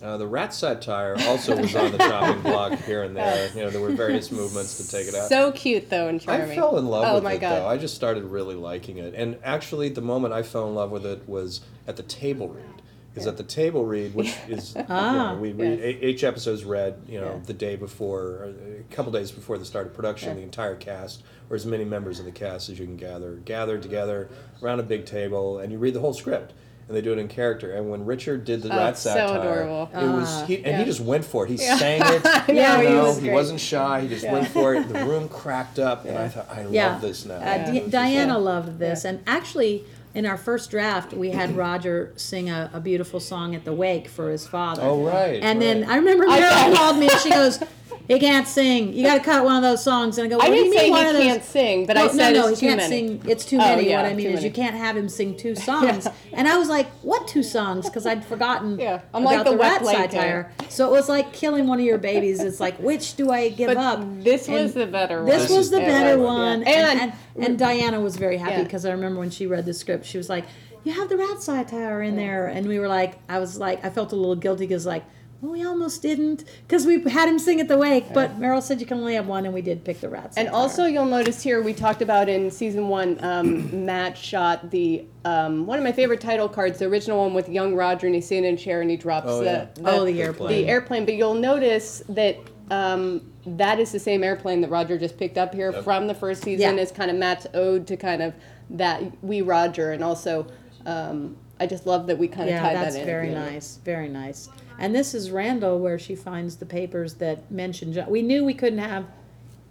Uh, 0.00 0.16
the 0.16 0.26
rat 0.26 0.54
satire 0.54 1.16
also 1.22 1.56
was 1.56 1.74
on 1.74 1.90
the 1.90 1.98
chopping 1.98 2.40
block 2.42 2.72
here 2.84 3.02
and 3.02 3.16
there. 3.16 3.48
You 3.54 3.62
know, 3.64 3.70
there 3.70 3.80
were 3.80 3.90
various 3.90 4.30
movements 4.30 4.76
to 4.76 4.88
take 4.88 5.08
it 5.08 5.14
out. 5.14 5.28
So 5.28 5.50
cute 5.50 5.90
though 5.90 6.06
and 6.08 6.20
charming. 6.20 6.52
I 6.52 6.54
fell 6.54 6.76
in 6.78 6.86
love 6.86 7.04
oh 7.08 7.14
with 7.16 7.24
my 7.24 7.32
it 7.32 7.40
god. 7.40 7.62
though. 7.62 7.66
I 7.66 7.78
just 7.78 7.96
started 7.96 8.22
really 8.24 8.54
liking 8.54 8.98
it, 8.98 9.14
and 9.14 9.38
actually, 9.42 9.88
the 9.88 10.00
moment 10.00 10.34
I 10.34 10.42
fell 10.44 10.68
in 10.68 10.74
love 10.76 10.92
with 10.92 11.04
it 11.04 11.28
was 11.28 11.62
at 11.88 11.96
the 11.96 12.04
table 12.04 12.48
read. 12.48 12.64
Because 13.12 13.26
at 13.26 13.36
the 13.36 13.42
table 13.42 13.84
read, 13.84 14.14
which 14.14 14.34
is 14.48 14.74
you 14.76 14.84
Ah. 14.88 15.32
know, 15.34 15.40
we 15.40 15.52
read 15.52 15.80
Yes. 15.80 15.96
each 16.02 16.24
episode's 16.24 16.64
read, 16.64 16.94
you 17.08 17.20
know, 17.20 17.32
Yeah. 17.36 17.40
the 17.46 17.52
day 17.54 17.74
before, 17.76 18.20
or 18.20 18.54
a 18.90 18.94
couple 18.94 19.10
days 19.12 19.30
before 19.32 19.58
the 19.58 19.64
start 19.64 19.86
of 19.86 19.94
production, 19.94 20.28
Yeah. 20.30 20.34
the 20.36 20.42
entire 20.42 20.76
cast, 20.76 21.22
or 21.50 21.56
as 21.56 21.66
many 21.66 21.84
members 21.84 22.18
of 22.20 22.26
the 22.26 22.30
cast 22.32 22.68
as 22.68 22.78
you 22.78 22.84
can 22.86 22.96
gather, 22.96 23.32
gathered 23.44 23.82
together 23.82 24.28
around 24.62 24.80
a 24.80 24.84
big 24.84 25.04
table, 25.06 25.58
and 25.58 25.72
you 25.72 25.78
read 25.78 25.94
the 25.94 26.00
whole 26.00 26.14
script. 26.14 26.52
And 26.86 26.96
they 26.96 27.02
do 27.02 27.12
it 27.12 27.18
in 27.18 27.28
character. 27.28 27.72
And 27.74 27.90
when 27.90 28.06
Richard 28.06 28.46
did 28.46 28.62
the 28.62 28.72
Oh, 28.72 28.76
rat 28.78 28.96
so 28.96 29.10
satire, 29.10 29.40
adorable. 29.62 29.90
it 29.94 30.06
was 30.06 30.42
he, 30.46 30.56
and 30.56 30.66
Yeah. 30.68 30.78
he 30.78 30.84
just 30.86 31.00
went 31.00 31.22
for 31.22 31.44
it. 31.44 31.50
He 31.50 31.56
Yeah. 31.62 31.76
sang 31.76 32.00
it. 32.04 32.22
Yeah, 32.48 32.80
you 32.80 32.88
he 32.88 32.94
know, 32.94 33.04
was 33.08 33.18
he 33.20 33.28
wasn't 33.30 33.60
shy. 33.60 34.00
He 34.00 34.08
just 34.08 34.24
Yeah. 34.24 34.32
went 34.32 34.48
for 34.48 34.74
it. 34.74 34.88
The 34.88 35.04
room 35.04 35.28
cracked 35.28 35.78
up, 35.78 36.06
and 36.06 36.16
I 36.16 36.28
thought, 36.28 36.48
I 36.50 36.66
Yeah. 36.70 36.92
love 36.92 37.02
this 37.02 37.26
now. 37.26 37.34
Uh, 37.34 37.40
Yeah. 37.40 37.70
Di- 37.72 37.88
Diana 37.90 38.38
loved 38.38 38.78
this, 38.78 39.04
and 39.04 39.18
actually, 39.26 39.84
in 40.14 40.26
our 40.26 40.36
first 40.36 40.70
draft, 40.70 41.12
we 41.12 41.30
had 41.30 41.56
Roger 41.56 42.12
sing 42.16 42.50
a, 42.50 42.70
a 42.72 42.80
beautiful 42.80 43.20
song 43.20 43.54
at 43.54 43.64
the 43.64 43.72
wake 43.72 44.08
for 44.08 44.30
his 44.30 44.46
father. 44.46 44.82
Oh 44.82 45.04
right. 45.04 45.42
And 45.42 45.60
then. 45.60 45.84
I 45.84 45.96
remember 45.96 46.24
I 46.28 46.40
Maril 46.40 46.76
called 46.76 46.98
me 46.98 47.08
and 47.10 47.20
she 47.20 47.30
goes, 47.30 47.62
"He 48.08 48.18
can't 48.18 48.48
sing. 48.48 48.92
You 48.94 49.04
got 49.04 49.14
to 49.18 49.20
cut 49.22 49.44
one 49.44 49.56
of 49.56 49.62
those 49.62 49.84
songs." 49.84 50.18
And 50.18 50.26
I 50.26 50.28
go, 50.30 50.36
"What 50.38 50.46
I 50.46 50.48
do 50.50 50.54
you 50.56 50.64
didn't 50.64 50.70
mean 50.72 50.80
say 50.80 50.90
one 50.90 51.00
he 51.04 51.06
of 51.10 51.12
those?" 51.16 51.22
can't 51.24 51.44
sing, 51.44 51.86
but 51.86 51.96
I 51.96 52.08
said 52.08 52.32
no, 52.34 52.40
no, 52.40 52.48
it's 52.48 52.60
he 52.60 52.66
too 52.66 52.76
can't 52.76 52.90
many. 52.90 53.08
sing. 53.08 53.22
It's 53.30 53.44
too 53.44 53.56
Oh, 53.56 53.58
many. 53.60 53.88
yeah, 53.90 54.02
what 54.02 54.10
I 54.10 54.14
mean 54.14 54.28
is 54.28 54.42
you 54.42 54.50
can't 54.50 54.74
have 54.74 54.96
him 54.96 55.08
sing 55.08 55.36
two 55.36 55.54
songs. 55.68 56.08
And 56.32 56.48
I 56.48 56.56
was 56.58 56.68
like, 56.68 56.86
"What 57.02 57.28
two 57.28 57.42
songs?" 57.42 57.86
Because 57.86 58.06
I'd 58.06 58.24
forgotten 58.24 58.78
Yeah, 58.78 59.00
I'm 59.14 59.22
about 59.22 59.34
like 59.34 59.44
the 59.44 59.50
the, 59.52 59.56
wet 59.56 59.82
rat 59.82 59.86
satire. 60.12 60.52
So 60.68 60.86
it 60.88 60.90
was 60.90 61.08
like 61.08 61.32
killing 61.32 61.66
one 61.66 61.78
of 61.78 61.84
your 61.84 61.98
babies. 61.98 62.40
It's 62.42 62.60
like, 62.60 62.76
which 62.78 63.14
do 63.16 63.30
I 63.30 63.50
give 63.50 63.68
But 63.68 63.76
up? 63.76 64.00
this 64.24 64.48
was 64.48 64.74
And 64.74 64.82
the 64.82 64.86
better 64.86 65.18
one. 65.18 65.26
This 65.26 65.50
was 65.50 65.70
the 65.70 65.78
better 65.78 66.18
one. 66.18 66.62
And- 66.64 66.98
and, 67.00 67.12
and 67.38 67.58
Diana 67.58 68.00
was 68.00 68.16
very 68.16 68.36
happy 68.38 68.62
because 68.64 68.84
I 68.84 68.90
remember 68.90 69.20
when 69.20 69.30
she 69.30 69.46
read 69.46 69.66
the 69.66 69.74
script, 69.74 70.06
she 70.06 70.16
was 70.18 70.28
like, 70.28 70.44
"You 70.84 70.92
have 70.92 71.08
the 71.08 71.16
rat 71.16 71.42
satire 71.42 72.02
in 72.02 72.16
there," 72.16 72.46
and 72.46 72.66
we 72.66 72.78
were 72.78 72.88
like, 72.88 73.18
I 73.28 73.38
was 73.38 73.58
like, 73.58 73.84
I 73.84 73.90
felt 73.90 74.12
a 74.12 74.16
little 74.16 74.34
guilty 74.36 74.66
because 74.66 74.86
like 74.86 75.04
well, 75.40 75.52
we 75.52 75.64
almost 75.64 76.02
didn't 76.02 76.44
because 76.66 76.84
we 76.84 77.00
had 77.08 77.28
him 77.28 77.38
sing 77.38 77.60
at 77.60 77.68
the 77.68 77.78
wake, 77.78 78.12
but 78.12 78.38
Maril 78.40 78.60
said 78.60 78.80
you 78.80 78.86
can 78.86 78.98
only 78.98 79.14
have 79.14 79.26
one, 79.28 79.44
and 79.44 79.54
we 79.54 79.62
did 79.62 79.84
pick 79.84 80.00
the 80.00 80.08
rats. 80.08 80.36
And 80.36 80.48
also, 80.48 80.86
you'll 80.86 81.04
notice 81.06 81.42
here 81.42 81.62
we 81.62 81.72
talked 81.72 82.02
about 82.02 82.28
in 82.28 82.50
season 82.50 82.88
one. 82.88 83.18
Um, 83.22 83.84
Matt 83.86 84.18
shot 84.18 84.70
the 84.70 85.04
um, 85.24 85.64
one 85.66 85.78
of 85.78 85.84
my 85.84 85.92
favorite 85.92 86.20
title 86.20 86.48
cards, 86.48 86.78
the 86.80 86.86
original 86.86 87.18
one 87.18 87.34
with 87.34 87.48
young 87.48 87.74
Roger, 87.74 88.06
and 88.06 88.14
he's 88.14 88.26
sitting 88.26 88.44
in 88.44 88.54
a 88.54 88.56
chair 88.56 88.80
and 88.80 88.90
he 88.90 88.96
drops 88.96 89.26
Oh, 89.28 89.38
the, 89.38 89.44
yeah. 89.44 89.66
the 89.74 89.90
oh, 89.90 90.04
the 90.04 90.12
The 90.12 90.22
airplane. 90.22 90.48
the 90.64 90.68
airplane. 90.68 91.04
But 91.04 91.14
you'll 91.14 91.34
notice 91.34 92.02
that 92.08 92.36
um, 92.70 93.30
that 93.46 93.78
is 93.78 93.92
the 93.92 94.00
same 94.00 94.24
airplane 94.24 94.60
that 94.62 94.70
Roger 94.70 94.98
just 94.98 95.16
picked 95.18 95.38
up 95.38 95.54
here 95.54 95.70
Yep. 95.72 95.84
from 95.84 96.06
the 96.08 96.14
first 96.14 96.42
season. 96.42 96.76
Yeah. 96.76 96.82
Is 96.82 96.90
kind 96.90 97.10
of 97.10 97.16
Matt's 97.16 97.46
ode 97.54 97.86
to 97.86 97.96
kind 97.96 98.22
of 98.22 98.34
that 98.70 99.02
we 99.22 99.42
Roger, 99.42 99.92
and 99.92 100.02
also 100.02 100.46
um, 100.84 101.36
I 101.60 101.66
just 101.66 101.86
love 101.86 102.06
that 102.08 102.18
we 102.18 102.26
kind 102.28 102.48
of 102.48 102.54
yeah, 102.56 102.60
tied 102.62 102.76
that's 102.76 102.94
that 102.94 103.00
in. 103.00 103.06
very 103.06 103.28
you 103.28 103.34
know. 103.34 103.44
nice, 103.48 103.78
very 103.84 104.08
nice. 104.08 104.48
And 104.78 104.94
this 104.94 105.12
is 105.14 105.30
Randall, 105.30 105.78
where 105.78 105.98
she 105.98 106.14
finds 106.14 106.56
the 106.56 106.66
papers 106.66 107.14
that 107.14 107.50
mention. 107.50 107.92
Jo- 107.92 108.06
we 108.08 108.22
knew 108.22 108.44
we 108.44 108.54
couldn't 108.54 108.78
have 108.78 109.06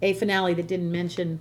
a 0.02 0.12
finale 0.12 0.54
that 0.54 0.68
didn't 0.68 0.92
mention 0.92 1.40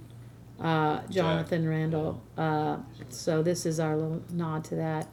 uh, 0.59 1.01
Jonathan 1.09 1.67
Randall. 1.67 2.21
Uh, 2.37 2.77
so 3.09 3.43
this 3.43 3.65
is 3.65 3.79
our 3.79 3.95
little 3.95 4.23
nod 4.31 4.63
to 4.65 4.75
that. 4.75 5.07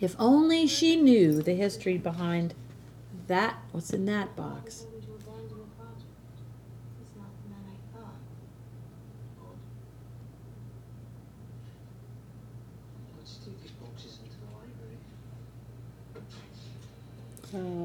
If 0.00 0.14
only 0.18 0.66
she 0.66 0.94
knew 0.96 1.42
the 1.42 1.54
history 1.54 1.98
behind 1.98 2.54
that. 3.26 3.56
What's 3.72 3.92
in 3.92 4.06
that 4.06 4.34
box? 4.36 4.80
told 4.80 4.94
me 4.94 5.00
to 5.06 5.12
abandon 5.12 5.58
the 5.58 5.64
project. 5.76 6.06
He's 6.98 7.16
not 7.16 7.30
the 7.42 7.50
man 7.50 7.64
I 7.66 7.98
thought. 7.98 8.16
Let's 13.18 13.36
take 13.44 13.62
these 13.62 13.70
boxes 13.72 14.18
into 14.24 14.36
the 14.38 14.50
library. 14.54 14.98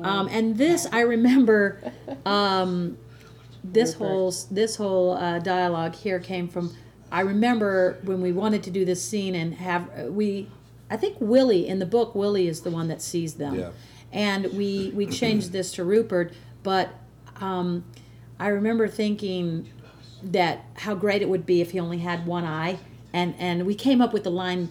Um, 0.03 0.27
and 0.29 0.57
this 0.57 0.87
I 0.91 1.01
remember. 1.01 1.79
Um, 2.25 2.97
this 3.63 3.93
whole 3.93 4.33
this 4.51 4.75
whole 4.75 5.13
uh, 5.13 5.39
dialogue 5.39 5.95
here 5.95 6.19
came 6.19 6.47
from. 6.47 6.75
I 7.11 7.21
remember 7.21 7.99
when 8.03 8.21
we 8.21 8.31
wanted 8.31 8.63
to 8.63 8.71
do 8.71 8.85
this 8.85 9.03
scene 9.03 9.35
and 9.35 9.53
have 9.55 9.89
uh, 9.97 10.11
we. 10.11 10.49
I 10.89 10.97
think 10.97 11.17
Willie 11.19 11.67
in 11.67 11.79
the 11.79 11.85
book 11.85 12.13
Willie 12.13 12.47
is 12.47 12.61
the 12.61 12.69
one 12.69 12.87
that 12.89 13.01
sees 13.01 13.35
them, 13.35 13.55
Yeah. 13.55 13.69
and 14.11 14.45
we 14.53 14.91
we 14.93 15.05
changed 15.05 15.51
this 15.53 15.71
to 15.73 15.83
Rupert. 15.85 16.33
But 16.61 16.89
um, 17.39 17.85
I 18.39 18.47
remember 18.47 18.87
thinking 18.87 19.69
that 20.23 20.65
how 20.75 20.93
great 20.95 21.21
it 21.21 21.29
would 21.29 21.45
be 21.45 21.61
if 21.61 21.71
he 21.71 21.79
only 21.79 21.99
had 21.99 22.25
one 22.25 22.43
eye, 22.43 22.79
and 23.13 23.33
and 23.39 23.65
we 23.65 23.75
came 23.75 24.01
up 24.01 24.11
with 24.13 24.23
the 24.23 24.31
line. 24.31 24.69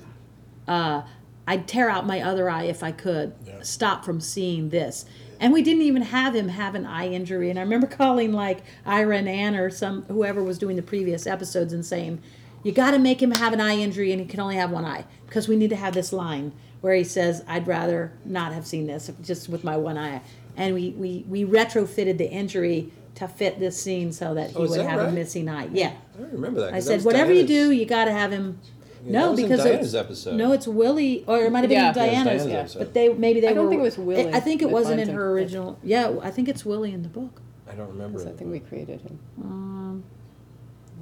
Uh, 0.69 1.03
I'd 1.47 1.67
tear 1.67 1.89
out 1.91 2.07
my 2.07 2.21
other 2.21 2.49
eye 2.49 2.65
if 2.65 2.83
I 2.83 2.93
could 2.93 3.33
Yeah. 3.47 3.55
stop 3.63 4.05
from 4.05 4.21
seeing 4.21 4.71
this. 4.71 5.05
And 5.41 5.53
we 5.53 5.63
didn't 5.63 5.83
even 5.83 6.03
have 6.03 6.37
him 6.37 6.49
have 6.49 6.75
an 6.77 6.87
eye 6.87 7.09
injury. 7.09 7.51
And 7.51 7.59
I 7.59 7.63
remember 7.63 7.87
calling 8.03 8.33
like 8.33 8.59
Ira 8.87 9.17
and 9.19 9.29
Anne 9.29 9.57
or 9.57 9.71
some 9.71 10.03
whoever 10.05 10.43
was 10.43 10.57
doing 10.59 10.77
the 10.77 10.83
previous 10.83 11.27
episodes 11.27 11.73
and 11.73 11.85
saying, 11.85 12.21
"You 12.63 12.71
got 12.73 12.93
to 12.93 12.99
make 12.99 13.21
him 13.21 13.33
have 13.33 13.53
an 13.53 13.61
eye 13.61 13.77
injury, 13.77 14.13
and 14.13 14.21
he 14.21 14.27
can 14.27 14.39
only 14.41 14.55
have 14.57 14.71
one 14.71 14.85
eye 14.85 15.05
because 15.27 15.49
we 15.49 15.57
need 15.57 15.71
to 15.71 15.77
have 15.77 15.95
this 15.95 16.13
line 16.13 16.53
where 16.81 16.95
he 16.95 17.03
says, 17.03 17.43
"I'd 17.49 17.67
rather 17.67 18.13
not 18.25 18.53
have 18.53 18.67
seen 18.67 18.87
this 18.87 19.11
just 19.21 19.49
with 19.49 19.65
my 19.65 19.77
one 19.77 19.99
eye." 19.99 20.21
And 20.57 20.75
we 20.75 20.91
we 20.91 21.25
we 21.29 21.45
retrofitted 21.45 22.19
the 22.19 22.31
injury 22.31 22.93
to 23.17 23.27
fit 23.27 23.59
this 23.59 23.83
scene 23.83 24.13
so 24.13 24.35
that 24.35 24.51
oh, 24.55 24.61
he 24.63 24.67
Oh, 24.67 24.71
would 24.71 24.79
that 24.81 24.89
have 24.89 25.01
a 25.09 25.11
missing 25.13 25.49
eye. 25.49 25.69
Yeah. 25.73 25.93
I 26.19 26.23
remember 26.33 26.61
that. 26.61 26.69
I 26.69 26.77
that 26.77 26.83
said, 26.85 26.95
was 26.97 27.05
whatever 27.05 27.33
you 27.33 27.45
do, 27.47 27.71
you 27.73 27.85
got 27.85 28.05
to 28.05 28.13
have 28.13 28.31
him. 28.31 28.59
Yeah, 29.05 29.13
no, 29.13 29.21
that 29.27 29.31
was 29.33 29.39
in 29.41 29.45
because 29.49 29.65
Diana's 29.65 29.87
it's, 29.87 29.95
episode. 29.95 30.35
no, 30.37 30.53
it's 30.53 30.69
Willie, 30.69 31.25
or 31.27 31.39
it 31.41 31.51
might 31.53 31.61
have 31.61 31.69
been 31.69 31.79
Yeah. 31.79 31.91
in 31.91 31.97
Yeah, 31.97 32.07
Diana's. 32.07 32.25
Diana's 32.25 32.47
yeah. 32.53 32.59
episode. 32.61 32.79
But 32.79 32.95
they 32.95 33.09
maybe 33.13 33.41
they 33.41 33.49
I 33.49 33.53
don't 33.53 33.65
were. 33.65 33.71
think 33.71 33.81
it 33.81 33.85
was 33.85 33.99
Willie 33.99 34.33
I 34.33 34.41
think 34.41 34.63
it 34.63 34.71
wasn't 34.71 35.01
in 35.01 35.09
her 35.11 35.33
original. 35.33 35.79
Yeah, 35.83 36.15
I 36.23 36.31
think 36.31 36.49
it's 36.49 36.65
Willie 36.65 36.93
in 36.93 37.03
the 37.03 37.09
book. 37.09 37.41
I 37.71 37.75
don't 37.75 37.89
remember. 37.89 38.19
So 38.21 38.27
I 38.27 38.31
it. 38.31 38.39
think 38.39 38.51
we 38.53 38.61
created 38.61 39.01
him. 39.01 39.19
Um, 39.41 40.05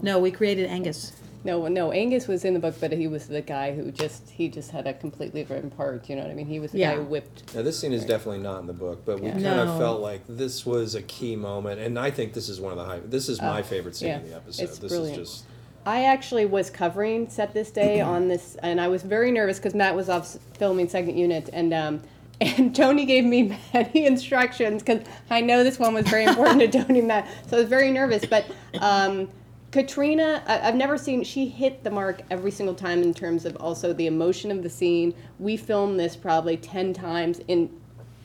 no, 0.03 0.18
we 0.18 0.30
created 0.30 0.66
Angus. 0.68 1.12
No, 1.42 1.66
no, 1.68 1.90
Angus 1.90 2.28
was 2.28 2.44
in 2.44 2.53
the 2.53 2.61
book, 2.61 2.74
but 2.80 2.92
he 2.92 3.07
was 3.09 3.26
the 3.26 3.40
guy 3.40 3.74
who 3.74 3.90
just 3.90 4.28
he 4.30 4.48
just 4.48 4.70
had 4.72 4.86
a 4.86 4.92
completely 4.92 5.40
different 5.42 5.74
part. 5.74 6.09
You 6.09 6.16
know 6.16 6.22
what 6.22 6.30
I 6.30 6.34
mean? 6.34 6.46
He 6.46 6.61
was 6.61 6.72
the 6.72 6.80
guy 6.80 6.96
who 6.96 7.03
whipped. 7.03 7.55
Now, 7.55 7.62
this 7.62 7.78
scene 7.78 7.92
is 7.94 8.05
definitely 8.05 8.42
not 8.42 8.61
in 8.61 8.66
the 8.66 8.74
book, 8.74 9.05
but 9.07 9.20
we 9.20 9.26
Yeah. 9.28 9.32
kind 9.32 9.44
No. 9.44 9.62
of 9.68 9.78
felt 9.78 10.01
like 10.03 10.20
this 10.28 10.66
was 10.66 10.94
a 10.94 11.01
key 11.03 11.36
moment, 11.36 11.80
and 11.80 11.98
I 11.98 12.11
think 12.11 12.34
this 12.34 12.48
is 12.51 12.61
one 12.61 12.72
of 12.72 12.78
the 12.78 12.84
high. 12.84 13.01
This 13.05 13.28
is 13.30 13.40
my 13.40 13.62
favorite 13.62 13.96
scene 13.96 14.09
yeah. 14.09 14.20
in 14.20 14.28
the 14.30 14.36
episode. 14.36 14.64
It's 14.64 14.78
this 14.78 14.92
brilliant. 14.92 15.18
is 15.22 15.28
just 15.30 15.44
I 15.86 16.04
actually 16.04 16.46
was 16.46 16.70
covering 16.70 17.28
set 17.28 17.54
this 17.54 17.70
day 17.70 18.00
on 18.00 18.28
this, 18.28 18.56
and 18.62 18.80
I 18.80 18.88
was 18.88 19.02
very 19.02 19.30
nervous 19.30 19.58
because 19.58 19.74
Matt 19.74 19.94
was 19.94 20.08
off 20.08 20.36
filming 20.54 20.88
second 20.88 21.16
unit, 21.16 21.50
and 21.52 21.72
um, 21.72 22.00
and 22.40 22.74
Toni 22.74 23.04
gave 23.04 23.24
me 23.24 23.58
many 23.74 24.06
instructions 24.06 24.82
because 24.82 25.06
I 25.30 25.40
know 25.40 25.64
this 25.64 25.78
one 25.78 25.94
was 25.94 26.08
very 26.08 26.24
important 26.24 26.60
to 26.60 26.68
Toni 26.84 27.00
and 27.00 27.08
Matt, 27.08 27.28
so 27.46 27.56
I 27.56 27.60
was 27.60 27.68
very 27.68 27.90
nervous. 27.90 28.24
But 28.24 28.46
um, 28.80 29.28
Caitriona, 29.72 30.42
I, 30.46 30.68
I've 30.68 30.74
never 30.74 30.98
seen 30.98 31.22
she 31.24 31.46
hit 31.48 31.84
the 31.84 31.90
mark 31.90 32.22
every 32.30 32.50
single 32.50 32.74
time 32.74 33.02
in 33.02 33.14
terms 33.14 33.44
of 33.44 33.56
also 33.56 33.92
the 33.92 34.06
emotion 34.06 34.50
of 34.50 34.62
the 34.62 34.70
scene. 34.70 35.14
We 35.38 35.56
filmed 35.56 35.98
this 35.98 36.16
probably 36.16 36.56
ten 36.56 36.92
times 36.92 37.40
in 37.48 37.70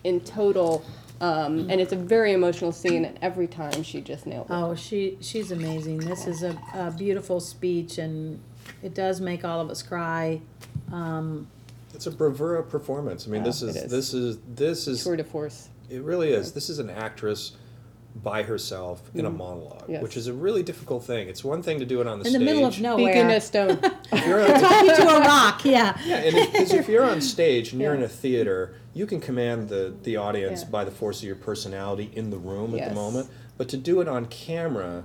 in 0.04 0.22
total. 0.22 0.86
Um, 1.22 1.70
and 1.70 1.80
it's 1.80 1.94
a 1.94 1.98
very 1.98 2.34
emotional 2.34 2.72
scene, 2.72 3.06
and 3.06 3.18
every 3.22 3.48
time 3.48 3.84
she 3.84 4.02
just 4.02 4.26
nailed 4.26 4.48
it. 4.48 4.54
Oh, 4.54 4.76
she 4.76 5.18
she's 5.22 5.52
amazing. 5.52 6.00
This 6.00 6.28
is 6.28 6.44
a, 6.44 6.58
a 6.74 6.92
beautiful 6.92 7.40
speech, 7.40 7.98
and 7.98 8.40
it 8.84 8.94
does 8.94 9.22
make 9.22 9.46
all 9.46 9.62
of 9.62 9.70
us 9.70 9.82
cry. 9.82 10.42
Um, 10.92 11.48
it's 11.94 12.06
a 12.08 12.12
bravura 12.12 12.62
performance. 12.64 13.28
I 13.28 13.32
mean, 13.32 13.42
Yeah, 13.42 13.46
this 13.48 13.62
it 13.62 13.68
is, 13.70 13.76
is. 13.78 13.92
this 13.92 14.14
is 14.14 14.38
this 14.56 14.88
is 14.88 15.04
Tour 15.04 15.16
de 15.16 15.24
force. 15.24 15.70
it 15.90 16.02
really 16.04 16.32
is. 16.34 16.52
This 16.52 16.70
is 16.70 16.80
an 16.80 16.90
actress 16.90 17.54
by 18.24 18.44
herself 18.44 19.02
in 19.14 19.26
a 19.26 19.30
monologue, 19.30 19.82
Mm-hmm. 19.84 19.92
Yes. 19.94 20.04
which 20.04 20.18
is 20.18 20.28
a 20.28 20.34
really 20.34 20.64
difficult 20.64 21.04
thing. 21.04 21.28
It's 21.28 21.44
one 21.44 21.62
thing 21.62 21.80
to 21.80 21.86
do 21.86 22.02
it 22.02 22.08
on 22.08 22.20
the 22.20 22.26
in 22.28 22.34
the 22.34 22.40
stage. 22.40 22.46
middle 22.46 22.66
of 22.66 22.74
Speaking 22.74 22.98
nowhere, 22.98 23.38
of 23.38 23.44
stone. 23.54 23.80
If 24.12 24.26
you're 24.26 24.42
on- 24.42 24.60
talking 24.62 24.96
to 24.96 25.10
a 25.10 25.20
rock. 25.20 25.66
Yeah. 25.66 26.00
Yeah, 26.06 26.16
and 26.18 26.52
because 26.52 26.74
if 26.74 26.88
you're 26.88 27.04
on 27.04 27.20
stage 27.22 27.74
and 27.74 27.82
you're 27.82 27.94
in 27.94 28.04
a 28.04 28.08
theater, 28.08 28.76
you 28.94 29.06
can 29.06 29.20
command 29.20 29.70
the 29.70 29.94
the 30.04 30.16
audience 30.18 30.62
Yeah. 30.64 30.70
by 30.70 30.86
the 30.86 30.92
force 30.92 31.20
of 31.20 31.26
your 31.28 31.36
personality 31.36 32.10
in 32.14 32.30
the 32.30 32.38
room 32.38 32.74
at 32.74 32.78
Yes. 32.80 32.90
the 32.90 32.96
moment. 32.96 33.30
But 33.58 33.68
to 33.70 33.78
do 33.78 34.02
it 34.02 34.08
on 34.08 34.26
camera 34.28 35.04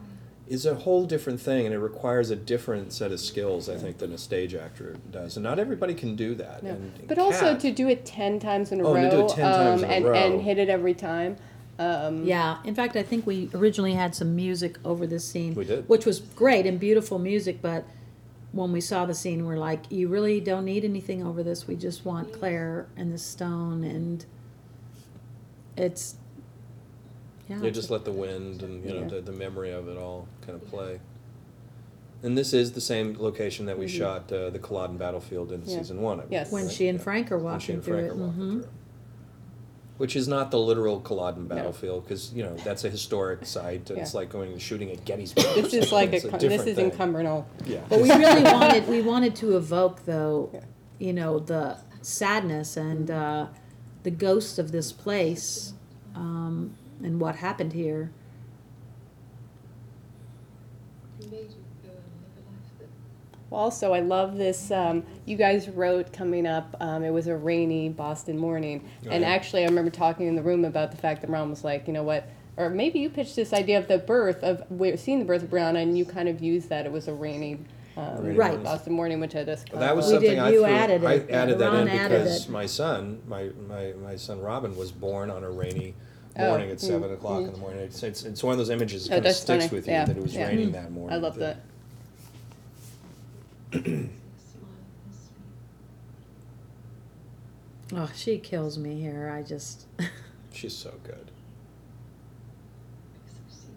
is 0.48 0.66
a 0.66 0.74
whole 0.74 1.04
different 1.04 1.40
thing, 1.40 1.64
and 1.66 1.72
it 1.74 1.78
requires 1.78 2.30
a 2.30 2.36
different 2.36 2.92
set 2.92 3.12
of 3.12 3.20
skills, 3.20 3.68
I 3.68 3.76
think, 3.76 3.98
than 3.98 4.12
a 4.12 4.18
stage 4.18 4.52
actor 4.54 4.96
does. 5.12 5.36
And 5.36 5.44
not 5.44 5.58
everybody 5.60 5.94
can 5.94 6.16
do 6.16 6.34
that. 6.36 6.62
No. 6.64 6.70
And 6.70 7.06
But 7.06 7.18
also 7.18 7.52
Kat- 7.52 7.60
to 7.60 7.70
do 7.72 7.88
it 7.88 8.04
ten 8.04 8.40
times 8.40 8.72
in 8.72 8.80
a 8.80 8.84
Oh, 8.84 8.94
row, 8.94 9.02
to 9.02 9.10
do 9.10 9.24
it 9.26 9.28
10 9.30 9.44
times 9.52 9.82
um, 9.82 9.84
in 9.84 9.90
a 9.90 9.94
and, 9.96 10.04
row. 10.06 10.14
and 10.14 10.42
hit 10.42 10.58
it 10.58 10.68
every 10.68 10.94
time. 10.94 11.36
Um, 11.80 12.24
Yeah, 12.24 12.58
in 12.64 12.74
fact, 12.74 12.94
I 12.94 13.02
think 13.02 13.26
we 13.26 13.48
originally 13.54 13.94
had 13.94 14.14
some 14.14 14.36
music 14.36 14.76
over 14.84 15.06
this 15.06 15.24
scene. 15.24 15.54
We 15.54 15.64
did. 15.64 15.88
Which 15.88 16.04
was 16.04 16.20
great 16.20 16.66
and 16.66 16.78
beautiful 16.78 17.18
music, 17.18 17.62
but 17.62 17.84
when 18.52 18.70
we 18.70 18.80
saw 18.82 19.06
the 19.06 19.14
scene, 19.14 19.46
we're 19.46 19.56
like, 19.56 19.90
you 19.90 20.08
really 20.08 20.40
don't 20.40 20.66
need 20.66 20.84
anything 20.84 21.26
over 21.26 21.42
this. 21.42 21.66
We 21.66 21.76
just 21.76 22.04
want 22.04 22.32
Claire 22.32 22.86
and 22.96 23.12
the 23.12 23.18
stone, 23.18 23.82
and 23.82 24.24
it's. 25.76 26.16
Yeah. 27.48 27.62
you 27.62 27.70
just 27.72 27.90
let 27.90 28.04
the 28.04 28.12
wind 28.12 28.62
and 28.62 28.84
you 28.84 28.90
know 28.94 29.00
Yeah. 29.00 29.08
the, 29.08 29.20
the 29.22 29.32
memory 29.32 29.72
of 29.72 29.88
it 29.88 29.96
all 29.96 30.28
kind 30.46 30.54
of 30.60 30.68
play. 30.68 31.00
And 32.22 32.36
this 32.36 32.52
is 32.52 32.72
the 32.72 32.80
same 32.82 33.16
location 33.18 33.64
that 33.66 33.78
we 33.78 33.88
shot 33.88 34.30
uh, 34.30 34.50
the 34.50 34.58
Culloden 34.58 34.98
battlefield 34.98 35.50
in 35.50 35.62
Mm-hmm. 35.62 35.70
Yeah. 35.70 35.78
season 35.78 36.00
one. 36.02 36.18
I 36.18 36.22
believe, 36.24 36.32
Yes. 36.32 36.52
when 36.52 36.66
right? 36.66 36.72
she 36.72 36.86
and 36.88 36.98
Yeah. 36.98 37.02
Frank 37.04 37.32
are 37.32 37.38
When 37.38 37.58
she 37.58 37.72
walking 37.72 37.74
and 37.76 37.84
through 37.84 37.94
Frank 37.94 38.06
it. 38.06 38.12
are 38.12 38.16
walking 38.26 38.40
hmm 38.42 38.60
through. 38.60 38.68
Which 40.00 40.16
is 40.16 40.26
not 40.26 40.50
the 40.50 40.58
literal 40.58 40.98
Culloden 41.00 41.46
battlefield, 41.46 42.04
because 42.04 42.32
you 42.32 42.42
know 42.42 42.54
that's 42.64 42.84
a 42.84 42.88
historic 42.88 43.44
site. 43.44 43.90
and 43.90 43.98
It's 43.98 44.14
Yeah. 44.14 44.20
like 44.20 44.30
going 44.30 44.50
and 44.50 44.62
shooting 44.62 44.90
at 44.90 45.04
Gettysburg. 45.04 45.44
or 45.44 45.60
This 45.60 45.74
is 45.74 45.90
something. 45.90 45.92
like 45.92 46.12
a, 46.12 46.16
It's 46.16 46.24
this 46.24 46.40
different 46.40 46.68
is 46.68 46.78
in 46.78 46.90
thing. 46.90 46.98
Cumbernauld. 46.98 47.44
Yeah. 47.66 47.80
But 47.86 48.00
we 48.00 48.10
really 48.10 48.42
wanted 48.56 48.88
we 48.88 49.02
wanted 49.02 49.36
to 49.36 49.58
evoke 49.58 50.06
though, 50.06 50.48
Yeah. 50.54 50.60
you 50.98 51.12
know, 51.12 51.38
the 51.38 51.76
sadness 52.00 52.78
and 52.78 53.10
uh, 53.10 53.48
the 54.02 54.10
ghost 54.10 54.58
of 54.58 54.72
this 54.72 54.90
place 54.90 55.74
um, 56.14 56.72
and 57.04 57.20
what 57.20 57.36
happened 57.36 57.74
here. 57.74 58.10
Who 61.20 61.26
made 61.30 61.50
you 61.50 61.62
go 61.84 61.90
and 61.90 62.00
live 62.22 62.38
a 62.38 62.42
life 62.48 62.72
that 62.78 62.88
Also, 63.52 63.92
I 63.92 64.00
love 64.00 64.36
this. 64.36 64.70
Um, 64.70 65.02
you 65.26 65.36
guys 65.36 65.68
wrote 65.68 66.12
coming 66.12 66.46
up. 66.46 66.76
Um, 66.80 67.02
it 67.02 67.10
was 67.10 67.26
a 67.26 67.36
rainy 67.36 67.88
Boston 67.88 68.38
morning, 68.38 68.88
Oh, 69.06 69.10
and 69.10 69.22
yeah. 69.22 69.28
actually, 69.28 69.62
I 69.64 69.66
remember 69.66 69.90
talking 69.90 70.26
in 70.28 70.36
the 70.36 70.42
room 70.42 70.64
about 70.64 70.92
the 70.92 70.96
fact 70.96 71.20
that 71.22 71.30
Ron 71.30 71.50
was 71.50 71.64
like, 71.64 71.86
you 71.88 71.92
know 71.92 72.04
what, 72.04 72.28
or 72.56 72.70
maybe 72.70 73.00
you 73.00 73.10
pitched 73.10 73.34
this 73.34 73.52
idea 73.52 73.78
of 73.78 73.88
the 73.88 73.98
birth 73.98 74.44
of 74.44 74.62
we're 74.70 74.96
seeing 74.96 75.18
the 75.18 75.24
birth 75.24 75.42
of 75.42 75.50
Brianna, 75.50 75.82
and 75.82 75.98
you 75.98 76.04
kind 76.04 76.28
of 76.28 76.40
used 76.40 76.68
that 76.68 76.86
it 76.86 76.92
was 76.92 77.08
a 77.08 77.14
rainy. 77.14 77.58
Um, 77.96 78.22
Rainy 78.24 78.38
Right. 78.38 78.62
Boston 78.62 78.92
morning, 78.92 79.18
which 79.18 79.34
I 79.34 79.42
just 79.42 79.70
Well, 79.72 79.80
that 79.80 79.96
was 79.96 80.06
We 80.06 80.12
something 80.12 80.30
did- 80.30 80.38
I 80.38 80.50
you 80.50 80.58
threw. 80.58 80.66
added 80.66 81.04
I 81.04 81.12
it. 81.14 81.30
added 81.30 81.58
that 81.58 81.72
Ron 81.72 81.82
in 81.82 81.88
added 81.88 82.18
because 82.22 82.46
it. 82.46 82.50
my 82.50 82.64
son, 82.66 83.20
my, 83.26 83.50
my, 83.68 83.92
my 84.00 84.14
son 84.16 84.40
Robin, 84.40 84.76
was 84.76 84.92
born 84.92 85.28
on 85.28 85.42
a 85.42 85.50
rainy 85.50 85.94
Oh, 86.38 86.46
morning 86.46 86.70
at 86.70 86.76
mm, 86.76 86.80
seven 86.80 87.12
o'clock 87.12 87.40
in 87.42 87.50
the 87.52 87.58
morning. 87.58 87.80
It's, 87.80 88.00
it's, 88.04 88.22
it's 88.24 88.44
one 88.44 88.52
of 88.52 88.58
those 88.58 88.70
images 88.70 89.08
that 89.08 89.14
Oh, 89.14 89.16
kind 89.16 89.26
of 89.26 89.32
sticks 89.34 89.64
funny. 89.66 89.76
with 89.76 89.86
you 89.88 89.92
Yeah, 89.94 90.04
that 90.04 90.16
it 90.16 90.22
was 90.22 90.34
yeah. 90.36 90.46
raining 90.46 90.70
that 90.72 90.92
morning. 90.92 91.18
I 91.18 91.20
love 91.20 91.34
that. 91.36 91.56
Smile 93.72 93.82
and 93.84 94.10
sweet. 97.90 97.98
Oh, 97.98 98.10
she 98.14 98.38
kills 98.38 98.78
me 98.78 99.00
here. 99.00 99.32
I 99.34 99.42
just 99.42 99.86
She's 100.52 100.76
so 100.76 100.92
good. 101.04 101.30
Because 103.12 103.38
I've 103.46 103.52
seen 103.54 103.74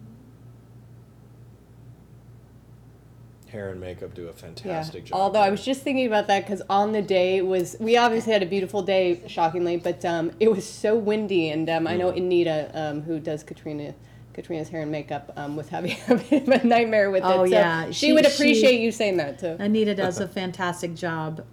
Hair 3.51 3.69
and 3.69 3.79
makeup 3.79 4.13
do 4.15 4.23
a 4.23 4.25
Yeah. 4.27 4.31
fantastic 4.33 5.05
job. 5.05 5.15
Although 5.19 5.39
I 5.41 5.49
was 5.51 5.63
just 5.63 5.81
thinking 5.83 6.07
about 6.07 6.25
that 6.27 6.43
because 6.45 6.61
on 6.69 6.91
the 6.91 7.01
day 7.03 7.41
was 7.41 7.75
we 7.79 7.95
obviously 7.97 8.33
had 8.33 8.41
a 8.41 8.47
beautiful 8.47 8.81
day, 8.81 9.21
shockingly, 9.27 9.77
but 9.77 10.03
um, 10.05 10.31
it 10.39 10.49
was 10.51 10.67
so 10.67 10.95
windy, 10.95 11.49
and 11.49 11.69
um, 11.69 11.85
I 11.87 11.95
know 11.97 12.11
Mhm. 12.11 12.17
Anita, 12.17 12.71
um, 12.73 13.01
who 13.03 13.19
does 13.19 13.43
Caitriona. 13.43 13.93
Caitriona's 14.33 14.69
hair 14.69 14.81
and 14.81 14.91
makeup 14.91 15.31
um, 15.35 15.55
was 15.55 15.69
having 15.69 15.95
a 16.09 16.15
bit 16.15 16.47
of 16.47 16.63
a 16.63 16.67
nightmare 16.67 17.11
with 17.11 17.23
Oh, 17.23 17.43
it. 17.43 17.49
So 17.49 17.53
yeah. 17.55 17.85
she, 17.87 17.93
She- 17.93 18.13
would 18.13 18.25
she- 18.25 18.31
appreciate 18.33 18.79
you 18.81 18.91
saying 18.91 19.17
that 19.17 19.39
too. 19.39 19.55
Anita 19.59 19.93
does 19.95 20.19
a 20.19 20.27
fantastic 20.27 20.95
job 20.95 21.45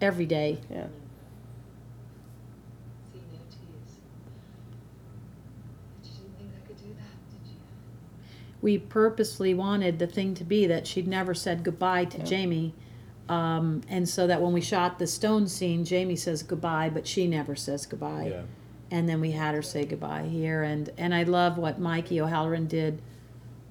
every 0.00 0.26
day. 0.26 0.58
yeah. 0.70 0.86
See 3.12 3.18
no 3.32 3.38
tears. 3.50 3.98
But 6.00 6.08
you 6.08 6.12
didn't 6.16 6.36
think 6.38 6.50
I 6.62 6.66
could 6.66 6.76
do 6.78 6.88
that, 6.94 7.30
did 7.44 7.50
you? 7.50 7.56
we 8.62 8.78
purposely 8.78 9.52
wanted 9.54 9.98
the 9.98 10.06
thing 10.06 10.34
to 10.34 10.44
be 10.44 10.66
that 10.66 10.86
she'd 10.86 11.06
never 11.08 11.34
said 11.34 11.62
goodbye 11.64 12.04
to 12.06 12.18
Yeah. 12.18 12.24
Jamie. 12.24 12.74
Um, 13.28 13.82
and 13.88 14.08
so 14.08 14.26
that 14.26 14.42
when 14.42 14.52
we 14.52 14.60
shot 14.60 14.98
the 14.98 15.06
stone 15.06 15.46
scene, 15.46 15.84
Jamie 15.84 16.16
says 16.16 16.42
goodbye, 16.42 16.90
but 16.90 17.06
she 17.06 17.28
never 17.28 17.54
says 17.54 17.86
goodbye. 17.86 18.28
Yeah. 18.32 18.42
And 18.90 19.08
then 19.08 19.20
we 19.20 19.30
had 19.30 19.54
her 19.54 19.62
say 19.62 19.84
goodbye 19.84 20.24
here. 20.24 20.62
And, 20.62 20.90
and 20.98 21.14
I 21.14 21.22
love 21.22 21.58
what 21.58 21.78
Mikey 21.78 22.20
O'Halloran 22.20 22.66
did. 22.66 23.00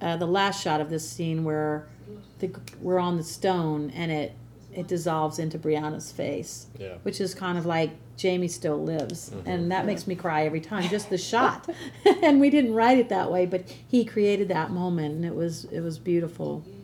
Uh, 0.02 0.16
the 0.16 0.26
last 0.26 0.64
shot 0.64 0.80
of 0.80 0.90
this 0.90 1.08
scene 1.10 1.44
where 1.44 1.88
the, 2.40 2.50
we're 2.82 3.00
on 3.00 3.18
the 3.18 3.24
stone 3.24 3.90
and 3.92 4.12
it, 4.12 4.34
it 4.74 4.88
dissolves 4.88 5.40
into 5.40 5.58
Brianna's 5.60 6.12
face, 6.12 6.68
Yeah. 6.80 6.96
which 7.04 7.20
is 7.20 7.36
kind 7.36 7.58
of 7.58 7.66
like 7.66 7.92
Jamie 8.16 8.48
still 8.48 8.82
lives. 8.82 9.30
Mhm. 9.32 9.42
And 9.46 9.72
that 9.72 9.86
makes 9.86 10.08
me 10.08 10.16
cry 10.16 10.46
every 10.46 10.62
time, 10.62 10.88
just 10.90 11.10
the 11.10 11.18
shot. 11.32 11.68
and 12.24 12.40
we 12.40 12.50
didn't 12.50 12.74
write 12.74 12.98
it 12.98 13.10
that 13.10 13.30
way, 13.30 13.46
but 13.46 13.66
he 13.88 14.06
created 14.06 14.48
that 14.48 14.72
moment 14.72 15.16
and 15.16 15.26
it 15.26 15.36
was 15.36 15.66
it 15.66 15.82
was 15.82 16.00
beautiful. 16.00 16.64
Years. 16.66 16.76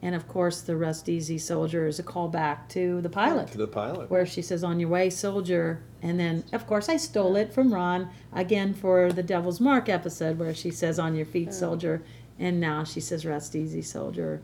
And 0.00 0.14
of 0.14 0.28
course 0.28 0.60
the 0.60 0.76
rest 0.76 1.08
easy 1.08 1.38
soldier 1.38 1.86
is 1.86 1.98
a 1.98 2.02
callback 2.04 2.68
to 2.70 3.00
the 3.00 3.08
pilot. 3.08 3.48
To 3.48 3.58
the 3.58 3.66
pilot. 3.66 4.10
Where 4.10 4.24
she 4.26 4.42
says, 4.42 4.62
On 4.62 4.78
your 4.78 4.88
way, 4.88 5.10
soldier. 5.10 5.82
And 6.02 6.20
then, 6.20 6.44
of 6.52 6.66
course, 6.68 6.88
I 6.88 6.96
stole 6.96 7.34
it 7.34 7.52
from 7.52 7.74
Ron 7.74 8.08
again 8.32 8.72
for 8.74 9.12
the 9.12 9.22
Devil's 9.24 9.60
Mark 9.60 9.88
episode 9.88 10.38
where 10.38 10.54
she 10.54 10.70
says, 10.70 10.98
On 11.00 11.16
your 11.16 11.26
feet, 11.26 11.52
soldier. 11.52 12.02
And 12.38 12.60
now 12.60 12.84
she 12.84 13.00
says, 13.00 13.26
Rest 13.26 13.56
easy, 13.56 13.82
soldier. 13.82 14.40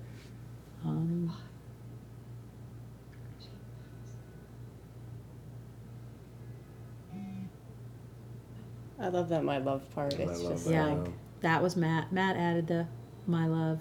Um, 0.85 1.33
I 8.99 9.09
love 9.09 9.29
that 9.29 9.45
my 9.45 9.59
love 9.59 9.89
part. 9.95 10.15
I 10.15 10.23
It's 10.25 10.41
love 10.41 10.53
just 10.53 10.65
that. 10.67 10.71
Yeah. 10.73 10.87
like 10.87 11.13
that 11.41 11.63
was 11.63 11.77
Matt. 11.77 12.13
Matt 12.13 12.37
added 12.37 12.67
the 12.67 12.87
my 13.27 13.47
love. 13.47 13.81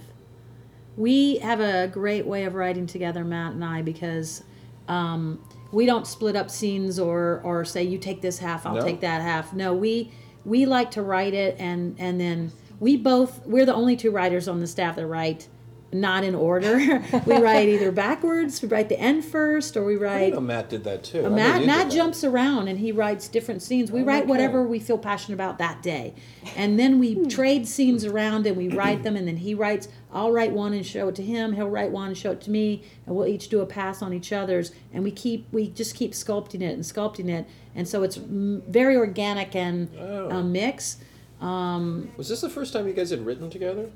We 0.95 1.37
have 1.37 1.59
a 1.59 1.87
great 1.87 2.25
way 2.25 2.43
of 2.45 2.55
writing 2.55 2.85
together, 2.85 3.23
Matt 3.23 3.53
and 3.53 3.65
I, 3.65 3.81
because 3.81 4.43
um, 4.87 5.43
we 5.71 5.85
don't 5.85 6.05
split 6.05 6.35
up 6.35 6.51
scenes 6.51 6.99
or 6.99 7.41
or 7.43 7.65
say 7.65 7.83
you 7.83 7.97
take 7.97 8.21
this 8.21 8.37
half, 8.37 8.65
I'll 8.65 8.75
No. 8.75 8.81
take 8.81 8.99
that 9.01 9.21
half. 9.21 9.53
No, 9.53 9.73
we 9.73 10.11
we 10.45 10.65
like 10.65 10.91
to 10.91 11.01
write 11.01 11.33
it 11.33 11.55
and 11.59 11.95
and 11.97 12.19
then 12.19 12.51
we 12.79 12.97
both 12.97 13.45
we're 13.45 13.65
the 13.65 13.73
only 13.73 13.95
two 13.95 14.11
writers 14.11 14.47
on 14.47 14.59
the 14.59 14.67
staff 14.67 14.95
that 14.97 15.07
write 15.07 15.47
not 15.93 16.23
in 16.23 16.35
order. 16.35 16.77
we 17.25 17.37
write 17.37 17.69
either 17.69 17.91
backwards, 17.91 18.61
we 18.61 18.67
write 18.67 18.89
the 18.89 18.99
end 18.99 19.23
first, 19.23 19.77
or 19.77 19.83
we 19.83 19.95
I 19.95 19.97
write 19.97 20.33
know 20.33 20.41
Matt 20.41 20.69
did 20.69 20.83
that 20.83 21.03
too. 21.03 21.23
Uh, 21.23 21.27
I 21.27 21.29
Matt, 21.29 21.65
Matt 21.65 21.89
that. 21.89 21.95
jumps 21.95 22.23
around 22.23 22.67
and 22.67 22.79
he 22.79 22.91
writes 22.91 23.27
different 23.27 23.61
scenes. 23.61 23.91
We 23.91 24.01
Oh, 24.01 24.05
write 24.05 24.23
okay. 24.23 24.29
whatever 24.29 24.63
we 24.63 24.79
feel 24.79 24.97
passionate 24.97 25.35
about 25.35 25.57
that 25.59 25.81
day. 25.81 26.13
And 26.55 26.79
then 26.79 26.99
we 26.99 27.13
hmm. 27.13 27.27
trade 27.27 27.67
scenes 27.67 28.05
around 28.05 28.45
and 28.47 28.57
we 28.57 28.69
write 28.69 29.03
them 29.03 29.15
and 29.15 29.27
then 29.27 29.37
he 29.37 29.53
writes, 29.53 29.87
I'll 30.11 30.31
write 30.31 30.51
one 30.51 30.73
and 30.73 30.85
show 30.85 31.07
it 31.07 31.15
to 31.15 31.23
him, 31.23 31.53
he'll 31.53 31.69
write 31.69 31.91
one 31.91 32.09
and 32.09 32.17
show 32.17 32.31
it 32.31 32.41
to 32.41 32.51
me, 32.51 32.83
and 33.05 33.15
we'll 33.15 33.27
each 33.27 33.49
do 33.49 33.61
a 33.61 33.65
pass 33.65 34.01
on 34.01 34.13
each 34.13 34.31
other's 34.31 34.71
and 34.93 35.03
we 35.03 35.11
keep 35.11 35.47
we 35.51 35.67
just 35.69 35.95
keep 35.95 36.11
sculpting 36.11 36.61
it 36.61 36.73
and 36.73 36.83
sculpting 36.83 37.29
it. 37.29 37.47
And 37.75 37.87
so 37.87 38.03
it's 38.03 38.17
very 38.17 38.95
organic 38.95 39.55
and 39.55 39.89
Oh. 39.99 40.29
Um, 40.29 40.35
a 40.35 40.43
mix. 40.43 40.97
Um, 41.41 42.11
Was 42.17 42.29
this 42.29 42.41
the 42.41 42.49
first 42.49 42.71
time 42.73 42.87
you 42.87 42.93
guys 42.93 43.09
had 43.09 43.25
written 43.25 43.49
together? 43.49 43.89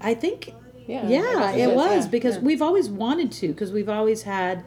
I 0.00 0.14
think 0.14 0.54
yeah. 0.90 1.06
yeah, 1.06 1.18
I 1.20 1.56
guess 1.56 1.68
it 1.68 1.70
is, 1.70 1.76
was 1.76 2.04
yeah, 2.04 2.10
because 2.10 2.36
yeah. 2.36 2.42
we've 2.42 2.62
always 2.62 2.88
wanted 2.88 3.30
to 3.32 3.48
because 3.48 3.72
we've 3.72 3.88
always 3.88 4.22
had 4.22 4.64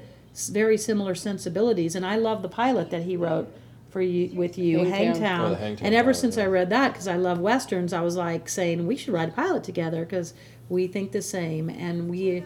very 0.49 0.77
similar 0.77 1.15
sensibilities, 1.15 1.95
and 1.95 2.05
I 2.05 2.15
love 2.15 2.41
the 2.41 2.49
pilot 2.49 2.89
that 2.91 3.03
he 3.03 3.17
wrote 3.17 3.53
for 3.89 4.01
you 4.01 4.35
with 4.35 4.57
you, 4.57 4.79
Hangtown. 4.79 4.91
Hangtown. 4.93 5.51
Oh, 5.51 5.55
Hangtown 5.55 5.85
and 5.85 5.95
ever 5.95 6.05
pilot, 6.05 6.15
since 6.21 6.37
yeah. 6.37 6.43
I 6.43 6.47
read 6.47 6.69
that, 6.69 6.93
because 6.93 7.07
I 7.07 7.17
love 7.17 7.39
westerns, 7.39 7.93
I 7.93 8.01
was 8.01 8.15
like 8.15 8.49
saying 8.49 8.87
we 8.87 8.95
should 8.95 9.13
write 9.13 9.29
a 9.29 9.31
pilot 9.33 9.63
together 9.63 10.05
because 10.05 10.33
we 10.69 10.87
think 10.87 11.11
the 11.11 11.21
same, 11.21 11.69
and 11.69 12.09
we. 12.09 12.43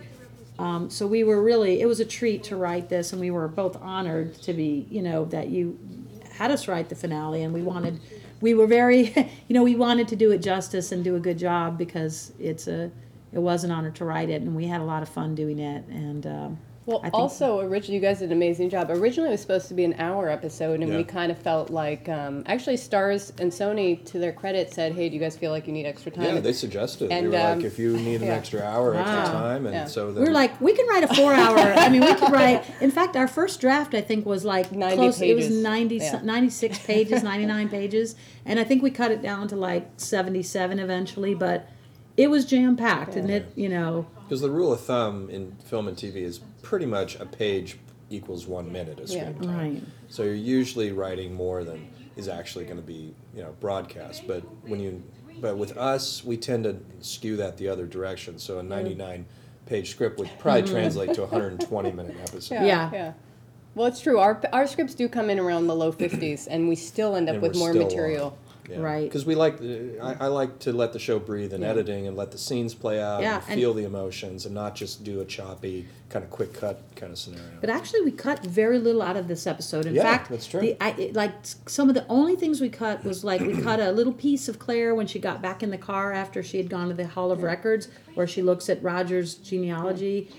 Um, 0.60 0.90
so 0.90 1.06
we 1.06 1.24
were 1.24 1.44
really 1.44 1.82
it 1.82 1.86
was 1.86 2.00
a 2.00 2.06
treat 2.06 2.44
to 2.46 2.56
write 2.56 2.90
this, 2.90 3.12
and 3.12 3.22
we 3.22 3.30
were 3.30 3.48
both 3.48 3.80
honored 3.82 4.34
to 4.42 4.54
be 4.54 4.88
you 4.90 5.04
know 5.04 5.26
that 5.26 5.50
you 5.50 5.78
had 6.32 6.52
us 6.52 6.68
write 6.68 6.90
the 6.90 6.96
finale, 6.96 7.44
and 7.44 7.54
we 7.54 7.62
wanted. 7.62 8.00
We 8.40 8.54
were 8.54 8.68
very, 8.68 9.14
you 9.48 9.54
know, 9.56 9.64
we 9.64 9.76
wanted 9.76 10.08
to 10.10 10.16
do 10.16 10.32
it 10.32 10.40
justice 10.40 10.92
and 10.92 11.04
do 11.04 11.16
a 11.16 11.20
good 11.20 11.40
job 11.40 11.76
because 11.76 12.34
it's 12.40 12.68
a, 12.68 12.92
it 13.34 13.40
was 13.40 13.64
an 13.64 13.72
honor 13.72 13.92
to 13.92 14.06
write 14.06 14.30
it, 14.30 14.42
and 14.42 14.56
we 14.56 14.66
had 14.68 14.82
a 14.82 14.86
lot 14.86 15.04
of 15.04 15.10
fun 15.10 15.36
doing 15.36 15.60
it. 15.60 15.84
And 15.90 16.26
um, 16.26 16.58
Well, 16.86 17.00
I 17.00 17.10
think- 17.10 17.16
also 17.16 17.60
originally 17.60 17.96
you 17.96 18.02
guys 18.02 18.20
did 18.20 18.28
an 18.28 18.32
amazing 18.32 18.70
job. 18.70 18.90
Originally 18.90 19.28
it 19.28 19.34
was 19.34 19.42
supposed 19.42 19.68
to 19.68 19.74
be 19.74 19.84
an 19.84 19.96
hour 20.00 20.30
episode, 20.30 20.80
and 20.80 20.90
Yeah. 20.90 20.96
we 20.98 21.04
kind 21.04 21.30
of 21.34 21.38
felt 21.38 21.70
like 21.70 22.08
um, 22.08 22.44
actually 22.46 22.78
Starz 22.78 23.38
and 23.42 23.52
Sony, 23.52 24.04
to 24.06 24.18
their 24.20 24.32
credit, 24.32 24.74
said, 24.74 24.94
"Hey, 24.94 25.10
do 25.10 25.16
you 25.16 25.20
guys 25.20 25.36
feel 25.36 25.52
like 25.52 25.68
you 25.68 25.74
need 25.74 25.86
extra 25.86 26.10
time?" 26.10 26.24
Yeah, 26.36 26.40
they 26.40 26.54
suggested. 26.54 27.12
And, 27.12 27.26
they 27.34 27.38
were 27.38 27.44
um, 27.44 27.58
like, 27.58 27.66
if 27.66 27.78
you 27.78 27.98
need 27.98 28.22
an 28.22 28.28
yeah. 28.28 28.36
extra 28.36 28.62
hour, 28.62 28.94
Wow. 28.94 29.00
extra 29.02 29.34
time, 29.34 29.66
and 29.66 29.76
Yeah. 29.76 29.86
so 29.86 30.12
we're 30.14 30.32
like, 30.32 30.60
we 30.62 30.72
can 30.74 30.88
write 30.88 31.04
a 31.04 31.14
four-hour. 31.14 31.58
I 31.58 31.90
mean, 31.90 32.00
we 32.06 32.14
could 32.16 32.32
write. 32.32 32.64
In 32.80 32.92
fact, 32.92 33.18
our 33.18 33.28
first 33.28 33.60
draft 33.60 33.94
I 33.94 34.00
think 34.02 34.26
was 34.26 34.46
like 34.46 34.72
90 34.72 34.96
close. 34.96 35.22
It 35.22 35.36
was 35.36 35.48
pages. 35.48 35.62
90, 35.62 35.96
Yeah. 35.98 36.22
96 36.24 36.80
pages, 36.86 37.22
ninety-nine 37.24 37.68
pages, 37.68 38.16
and 38.46 38.58
I 38.58 38.64
think 38.64 38.82
we 38.82 38.92
cut 38.92 39.12
it 39.12 39.22
down 39.22 39.50
to 39.50 39.58
like 39.58 39.90
seventy-seven 39.98 40.80
eventually. 40.80 41.34
But 41.36 41.68
it 42.18 42.30
was 42.30 42.46
jam-packed, 42.46 43.16
and 43.16 43.30
it, 43.30 43.52
you 43.56 43.70
know, 43.70 44.08
because 44.28 44.42
the 44.42 44.50
rule 44.50 44.74
of 44.74 44.82
thumb 44.82 45.30
in 45.30 45.54
film 45.64 45.88
and 45.88 45.96
TV 45.96 46.18
is 46.18 46.40
pretty 46.62 46.86
much 46.86 47.16
a 47.20 47.26
page 47.26 47.78
equals 48.10 48.48
one 48.48 48.72
minute 48.72 49.00
of 49.00 49.10
Yeah. 49.10 49.32
screen 49.32 49.48
time. 49.50 49.74
right. 49.74 49.84
So 50.10 50.24
you're 50.24 50.34
usually 50.34 50.92
writing 50.92 51.34
more 51.34 51.64
than 51.64 51.88
is 52.16 52.28
actually 52.28 52.66
going 52.66 52.78
to 52.78 52.84
be, 52.84 53.14
you 53.36 53.44
know, 53.44 53.54
broadcast. 53.60 54.28
But 54.28 54.42
when 54.68 54.80
you, 54.80 55.04
but 55.40 55.58
with 55.58 55.78
us, 55.78 56.24
we 56.26 56.36
tend 56.36 56.64
to 56.64 56.78
skew 57.00 57.38
that 57.38 57.58
the 57.58 57.70
other 57.70 57.86
direction. 57.86 58.40
So 58.40 58.58
a 58.60 58.64
99 58.64 59.26
page 59.68 59.92
script 59.92 60.18
would 60.18 60.30
probably 60.40 60.64
mm-hmm. 60.64 60.72
translate 60.74 61.14
to 61.14 61.24
a 61.24 61.26
120 61.28 61.92
minute 61.92 62.16
episode. 62.22 62.56
Yeah, 62.56 62.66
Yeah. 62.66 62.90
yeah. 62.92 63.14
Well, 63.76 63.86
it's 63.86 64.02
true. 64.02 64.18
Our 64.18 64.42
our 64.52 64.66
scripts 64.66 64.96
do 64.96 65.08
come 65.08 65.30
in 65.30 65.38
around 65.40 65.68
the 65.68 65.76
low 65.76 65.92
fifties, 65.92 66.48
and 66.48 66.68
we 66.68 66.76
still 66.76 67.16
end 67.16 67.30
up 67.30 67.36
And 67.36 67.44
with 67.44 67.54
we're 67.54 67.60
more 67.60 67.74
still 67.74 67.88
material. 68.68 68.84
Right. 68.84 69.04
Because 69.04 69.26
we 69.26 69.36
like, 69.36 69.62
I, 69.62 70.16
I 70.22 70.28
like 70.28 70.60
to 70.60 70.74
let 70.74 70.94
the 70.94 71.00
show 71.00 71.20
breathe 71.20 71.54
in 71.54 71.62
Yeah. 71.62 71.70
editing 71.70 72.08
and 72.08 72.16
let 72.18 72.32
the 72.32 72.38
scenes 72.38 72.74
play 72.74 73.02
out 73.02 73.22
Yeah, 73.22 73.36
and 73.38 73.44
and- 73.50 73.60
feel 73.60 73.74
the 73.74 73.84
emotions 73.86 74.46
and 74.46 74.54
not 74.56 74.76
just 74.76 75.04
do 75.04 75.22
a 75.22 75.26
choppy 75.26 75.88
kind 76.10 76.24
of 76.24 76.32
quick 76.32 76.54
cut 76.54 76.82
kind 76.96 77.12
of 77.12 77.18
scenario. 77.18 77.46
But 77.60 77.70
actually, 77.70 78.02
we 78.02 78.12
cut 78.12 78.46
very 78.46 78.80
little 78.80 79.02
out 79.02 79.18
of 79.18 79.28
this 79.28 79.46
episode. 79.46 79.86
In 79.86 79.96
Yeah, 79.96 80.04
fact, 80.04 80.30
that's 80.30 80.48
true. 80.48 80.62
The, 80.62 80.78
I, 80.82 80.90
it, 80.92 81.14
like 81.16 81.34
some 81.68 81.90
of 81.90 81.96
the 81.96 82.06
only 82.08 82.36
things 82.36 82.62
we 82.62 82.70
cut 82.70 83.04
was 83.04 83.24
like 83.24 83.42
we 83.42 83.62
cut 83.62 83.80
a 83.80 83.92
little 83.92 84.14
piece 84.14 84.48
of 84.48 84.58
Claire 84.60 84.96
when 84.96 85.08
she 85.08 85.20
got 85.20 85.42
back 85.42 85.64
in 85.64 85.70
the 85.70 85.78
car 85.78 86.14
after 86.14 86.42
she 86.44 86.58
had 86.58 86.70
gone 86.70 86.88
to 86.88 86.94
the 86.94 87.08
Hall 87.08 87.32
of 87.32 87.44
Records, 87.44 87.90
where 88.16 88.28
she 88.28 88.42
looks 88.42 88.70
at 88.70 88.82
Roger's 88.82 89.36
genealogy. 89.36 90.30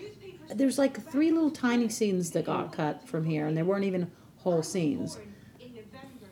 There's 0.55 0.79
like 0.79 0.99
three 1.11 1.31
little 1.31 1.51
tiny 1.51 1.91
scenes 1.91 2.31
that 2.31 2.47
got 2.47 2.73
cut 2.73 3.07
from 3.07 3.27
here, 3.27 3.47
and 3.47 3.55
there 3.55 3.67
weren't 3.67 3.85
even 3.85 4.11
whole 4.39 4.63
scenes. 4.63 5.17
In 5.61 5.75
November 5.75 6.31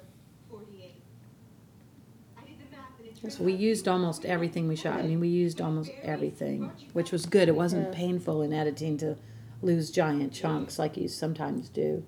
48. 0.49 0.95
I 2.39 2.41
did 2.47 2.55
the 2.59 2.75
math 2.75 2.99
and 2.99 3.07
it's 3.09 3.16
So 3.29 3.45
we 3.45 3.53
used 3.53 3.89
almost 3.89 4.25
everything 4.25 4.69
we 4.69 4.77
shot. 4.77 4.99
I 4.99 5.03
mean, 5.03 5.21
we 5.21 5.29
used 5.29 5.61
almost 5.61 5.91
everything, 6.03 6.71
which 6.93 7.13
was 7.13 7.27
good. 7.27 7.49
It 7.49 7.57
wasn't 7.57 7.93
painful 7.93 8.43
in 8.43 8.53
editing 8.53 8.97
to 8.99 9.17
lose 9.63 9.91
giant 9.91 10.33
chunks 10.33 10.79
like 10.79 10.97
you 10.97 11.09
sometimes 11.09 11.69
do. 11.69 12.05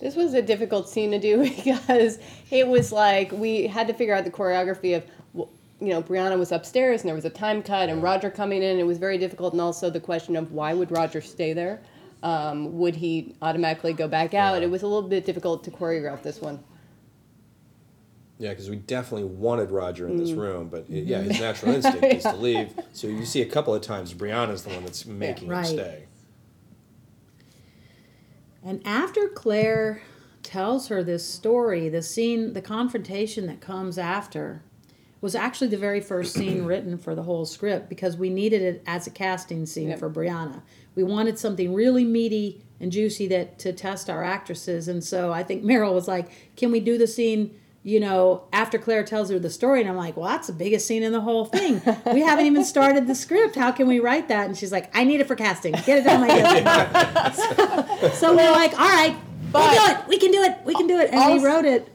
This 0.00 0.16
was 0.16 0.34
a 0.34 0.42
difficult 0.42 0.88
scene 0.88 1.10
to 1.12 1.18
do 1.18 1.38
because 1.56 2.18
it 2.50 2.66
was 2.66 2.92
like 2.92 3.30
we 3.32 3.66
had 3.66 3.86
to 3.88 3.94
figure 3.94 4.14
out 4.14 4.24
the 4.24 4.30
choreography 4.30 4.96
of, 4.96 5.04
you 5.34 5.88
know, 5.88 6.02
Brianna 6.02 6.38
was 6.38 6.50
upstairs 6.50 7.02
and 7.02 7.08
there 7.08 7.14
was 7.14 7.24
a 7.24 7.30
time 7.30 7.62
cut 7.62 7.88
and 7.88 8.02
Roger 8.02 8.30
coming 8.30 8.62
in. 8.62 8.78
It 8.78 8.86
was 8.86 8.98
very 8.98 9.18
difficult, 9.18 9.52
and 9.52 9.60
also 9.60 9.90
the 9.90 10.00
question 10.00 10.36
of 10.36 10.52
why 10.52 10.74
would 10.74 10.90
Roger 10.90 11.20
stay 11.20 11.52
there? 11.52 11.82
Um, 12.22 12.78
would 12.78 12.94
he 12.94 13.34
automatically 13.42 13.92
go 13.92 14.06
back 14.06 14.32
out? 14.32 14.62
It 14.62 14.70
was 14.70 14.82
a 14.82 14.86
little 14.86 15.08
bit 15.08 15.26
difficult 15.26 15.64
to 15.64 15.70
choreograph 15.70 16.22
this 16.22 16.40
one. 16.40 16.62
Yeah, 18.38 18.50
because 18.50 18.68
we 18.70 18.76
definitely 18.76 19.28
wanted 19.28 19.70
Roger 19.70 20.08
in 20.08 20.14
Mm. 20.14 20.18
this 20.18 20.32
room, 20.32 20.68
but 20.68 20.86
i- 20.90 20.94
yeah, 20.94 21.20
his 21.22 21.38
natural 21.40 21.74
instinct 21.76 22.02
is 22.04 22.22
to 22.24 22.36
leave. 22.36 22.72
So 22.92 23.06
you 23.06 23.24
see 23.24 23.40
a 23.42 23.46
couple 23.46 23.74
of 23.74 23.82
times 23.82 24.14
Brianna's 24.14 24.64
the 24.64 24.70
one 24.70 24.84
that's 24.84 25.06
making 25.06 25.48
Right. 25.48 25.66
him 25.66 25.72
stay. 25.72 26.02
And 28.64 28.80
after 28.84 29.28
Claire 29.28 30.02
tells 30.42 30.88
her 30.88 31.02
this 31.02 31.24
story, 31.24 31.88
the 31.88 32.02
scene, 32.02 32.52
the 32.52 32.62
confrontation 32.62 33.46
that 33.46 33.60
comes 33.60 33.98
after, 33.98 34.62
was 35.20 35.34
actually 35.36 35.68
the 35.68 35.76
very 35.76 36.00
first 36.00 36.34
scene 36.36 36.64
written 36.64 36.98
for 36.98 37.14
the 37.14 37.22
whole 37.22 37.44
script 37.44 37.88
because 37.88 38.16
we 38.16 38.28
needed 38.30 38.62
it 38.62 38.82
as 38.86 39.06
a 39.06 39.10
casting 39.10 39.66
scene 39.66 39.88
Yep. 39.88 39.98
for 39.98 40.10
Brianna. 40.10 40.62
We 40.94 41.04
wanted 41.04 41.38
something 41.38 41.72
really 41.74 42.04
meaty 42.04 42.62
and 42.80 42.90
juicy 42.90 43.28
that 43.28 43.58
to 43.60 43.72
test 43.72 44.10
our 44.10 44.24
actresses, 44.24 44.88
and 44.88 45.02
so 45.02 45.32
I 45.32 45.44
think 45.44 45.62
Maril 45.62 45.94
was 45.94 46.08
like, 46.08 46.28
"Can 46.56 46.72
we 46.72 46.80
do 46.80 46.98
the 46.98 47.06
scene?" 47.06 47.54
You 47.84 47.98
know, 47.98 48.44
after 48.52 48.78
Claire 48.78 49.02
tells 49.02 49.28
her 49.30 49.40
the 49.40 49.50
story, 49.50 49.80
and 49.80 49.90
I'm 49.90 49.96
like, 49.96 50.16
well, 50.16 50.28
that's 50.28 50.46
the 50.46 50.52
biggest 50.52 50.86
scene 50.86 51.02
in 51.02 51.10
the 51.10 51.20
whole 51.20 51.44
thing. 51.46 51.82
We 52.12 52.20
haven't 52.20 52.46
even 52.46 52.64
started 52.64 53.08
the 53.08 53.14
script. 53.16 53.56
How 53.56 53.72
can 53.72 53.88
we 53.88 53.98
write 53.98 54.28
that? 54.28 54.46
And 54.46 54.56
she's 54.56 54.70
like, 54.70 54.88
I 54.96 55.02
need 55.02 55.20
it 55.20 55.26
for 55.26 55.34
casting. 55.34 55.72
Get 55.72 56.06
it 56.06 56.06
on 56.06 56.20
my 56.20 56.28
desk. 56.28 58.14
So 58.20 58.36
we're 58.36 58.50
like, 58.52 58.72
all 58.78 58.88
right, 58.88 59.16
we'll 59.52 59.62
do 59.70 59.92
it. 60.00 60.08
We 60.08 60.18
can 60.18 60.30
do 60.30 60.42
it. 60.42 60.58
We 60.64 60.74
can 60.74 60.86
do 60.86 60.98
it. 61.00 61.10
And 61.12 61.34
we 61.40 61.44
wrote 61.44 61.64
it. 61.64 61.88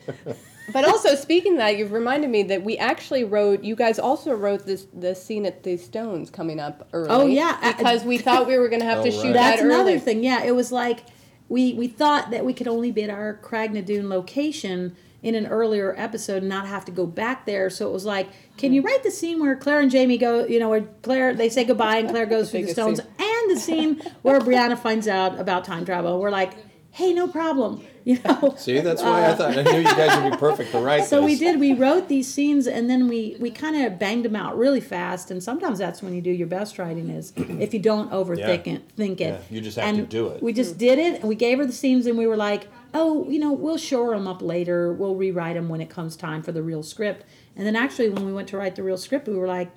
But 0.74 0.84
also, 0.84 1.16
speaking 1.16 1.54
of 1.54 1.60
that, 1.60 1.78
you've 1.78 1.94
reminded 1.94 2.30
me 2.30 2.44
that 2.44 2.64
we 2.64 2.78
actually 2.78 3.24
wrote. 3.24 3.64
You 3.64 3.76
guys 3.78 3.98
also 4.00 4.34
wrote 4.34 4.66
this 4.66 4.88
the 4.94 5.16
scene 5.16 5.46
at 5.46 5.64
the 5.64 5.78
Stones 5.78 6.30
coming 6.30 6.60
up 6.60 6.90
early. 6.92 7.10
Oh, 7.10 7.26
yeah. 7.26 7.74
Because 7.78 8.04
we 8.04 8.18
thought 8.18 8.48
we 8.48 8.58
were 8.58 8.68
going 8.68 8.82
to 8.82 8.86
have 8.86 9.04
to 9.04 9.10
Oh, 9.10 9.12
shoot 9.12 9.24
right. 9.28 9.34
That's 9.34 9.62
that 9.62 9.66
another 9.66 9.92
early. 9.92 10.00
thing. 10.00 10.24
Yeah, 10.24 10.44
it 10.44 10.52
was 10.54 10.72
like 10.74 11.06
we 11.48 11.74
we 11.76 11.88
thought 11.88 12.32
that 12.32 12.44
we 12.44 12.54
could 12.54 12.68
only 12.68 12.92
be 12.92 13.04
at 13.04 13.10
our 13.10 13.36
Craigh 13.36 13.70
na 13.70 13.80
Dun 13.80 14.10
location 14.10 14.98
in 15.24 15.34
an 15.36 15.48
earlier 15.48 15.96
episode 15.98 16.38
and 16.44 16.50
not 16.50 16.68
have 16.68 16.86
to 16.86 16.92
go 16.92 17.06
back 17.06 17.46
there. 17.46 17.70
So 17.70 17.90
it 17.90 17.94
was 17.94 18.06
like, 18.06 18.30
can 18.58 18.72
you 18.74 18.82
write 18.82 19.04
the 19.04 19.12
scene 19.12 19.40
where 19.40 19.56
Claire 19.56 19.80
and 19.82 19.90
Jamie 19.92 20.18
go, 20.18 20.46
you 20.46 20.60
know, 20.60 20.70
where 20.70 20.82
Claire 21.02 21.34
they 21.34 21.50
say 21.50 21.64
goodbye 21.64 21.98
and 21.98 22.10
Claire 22.10 22.26
goes 22.28 22.52
through 22.52 22.66
the 22.66 22.72
stones, 22.72 23.00
scene. 23.02 23.08
and 23.20 23.52
the 23.56 23.60
scene 23.60 24.02
where 24.22 24.40
Brianna 24.40 24.78
finds 24.78 25.08
out 25.08 25.40
about 25.40 25.66
time 25.66 25.86
travel. 25.86 26.20
We're 26.20 26.30
like, 26.30 26.54
hey, 26.92 27.14
no 27.14 27.28
problem, 27.28 27.84
you 28.06 28.20
know. 28.24 28.54
See, 28.58 28.80
that's 28.80 29.02
why 29.02 29.30
I 29.30 29.34
thought 29.36 29.58
I 29.58 29.62
knew 29.64 29.80
you 29.80 29.84
guys 29.84 30.22
would 30.22 30.32
be 30.32 30.38
perfect 30.38 30.72
to 30.72 30.80
write 30.80 31.02
Uh, 31.02 31.06
So 31.12 31.26
we 31.26 31.36
did. 31.36 31.60
We 31.60 31.74
wrote 31.74 32.08
these 32.08 32.32
scenes, 32.32 32.68
and 32.68 32.88
then 32.90 33.08
we 33.08 33.38
we 33.40 33.50
kind 33.52 33.76
of 33.86 33.98
banged 34.00 34.24
them 34.26 34.36
out 34.36 34.56
really 34.58 34.82
fast. 34.82 35.30
And 35.32 35.42
sometimes 35.44 35.80
that's 35.80 36.02
when 36.04 36.14
you 36.14 36.22
do 36.22 36.32
your 36.32 36.48
best 36.48 36.78
writing 36.80 37.10
is 37.10 37.34
if 37.38 37.74
you 37.74 37.80
don't 37.80 38.12
overthink 38.12 38.66
Yeah. 38.68 38.74
it, 38.74 38.82
think 38.96 39.20
it. 39.22 39.42
Yeah, 39.50 39.56
you 39.56 39.62
just 39.62 39.78
have 39.78 39.88
and 39.88 39.98
to 39.98 40.04
do 40.06 40.28
it. 40.30 40.42
We 40.44 40.54
just 40.54 40.78
did 40.78 41.00
it, 41.00 41.20
and 41.22 41.24
we 41.24 41.36
gave 41.36 41.58
her 41.58 41.66
the 41.66 41.74
scenes, 41.74 42.06
and 42.06 42.18
we 42.18 42.28
were 42.28 42.38
like, 42.38 42.68
oh, 42.94 43.30
you 43.30 43.40
know, 43.40 43.52
we'll 43.52 43.78
shore 43.78 44.12
them 44.12 44.28
up 44.28 44.42
later. 44.42 44.94
We'll 44.94 45.16
rewrite 45.16 45.56
them 45.56 45.70
when 45.70 45.82
it 45.82 45.90
comes 45.90 46.16
time 46.16 46.42
for 46.42 46.52
the 46.52 46.64
real 46.64 46.84
script. 46.84 47.26
And 47.56 47.66
then 47.66 47.76
actually, 47.76 48.10
when 48.10 48.26
we 48.26 48.34
went 48.34 48.48
to 48.50 48.58
write 48.58 48.76
the 48.76 48.84
real 48.84 48.98
script, 48.98 49.28
we 49.28 49.36
were 49.36 49.48
like, 49.48 49.72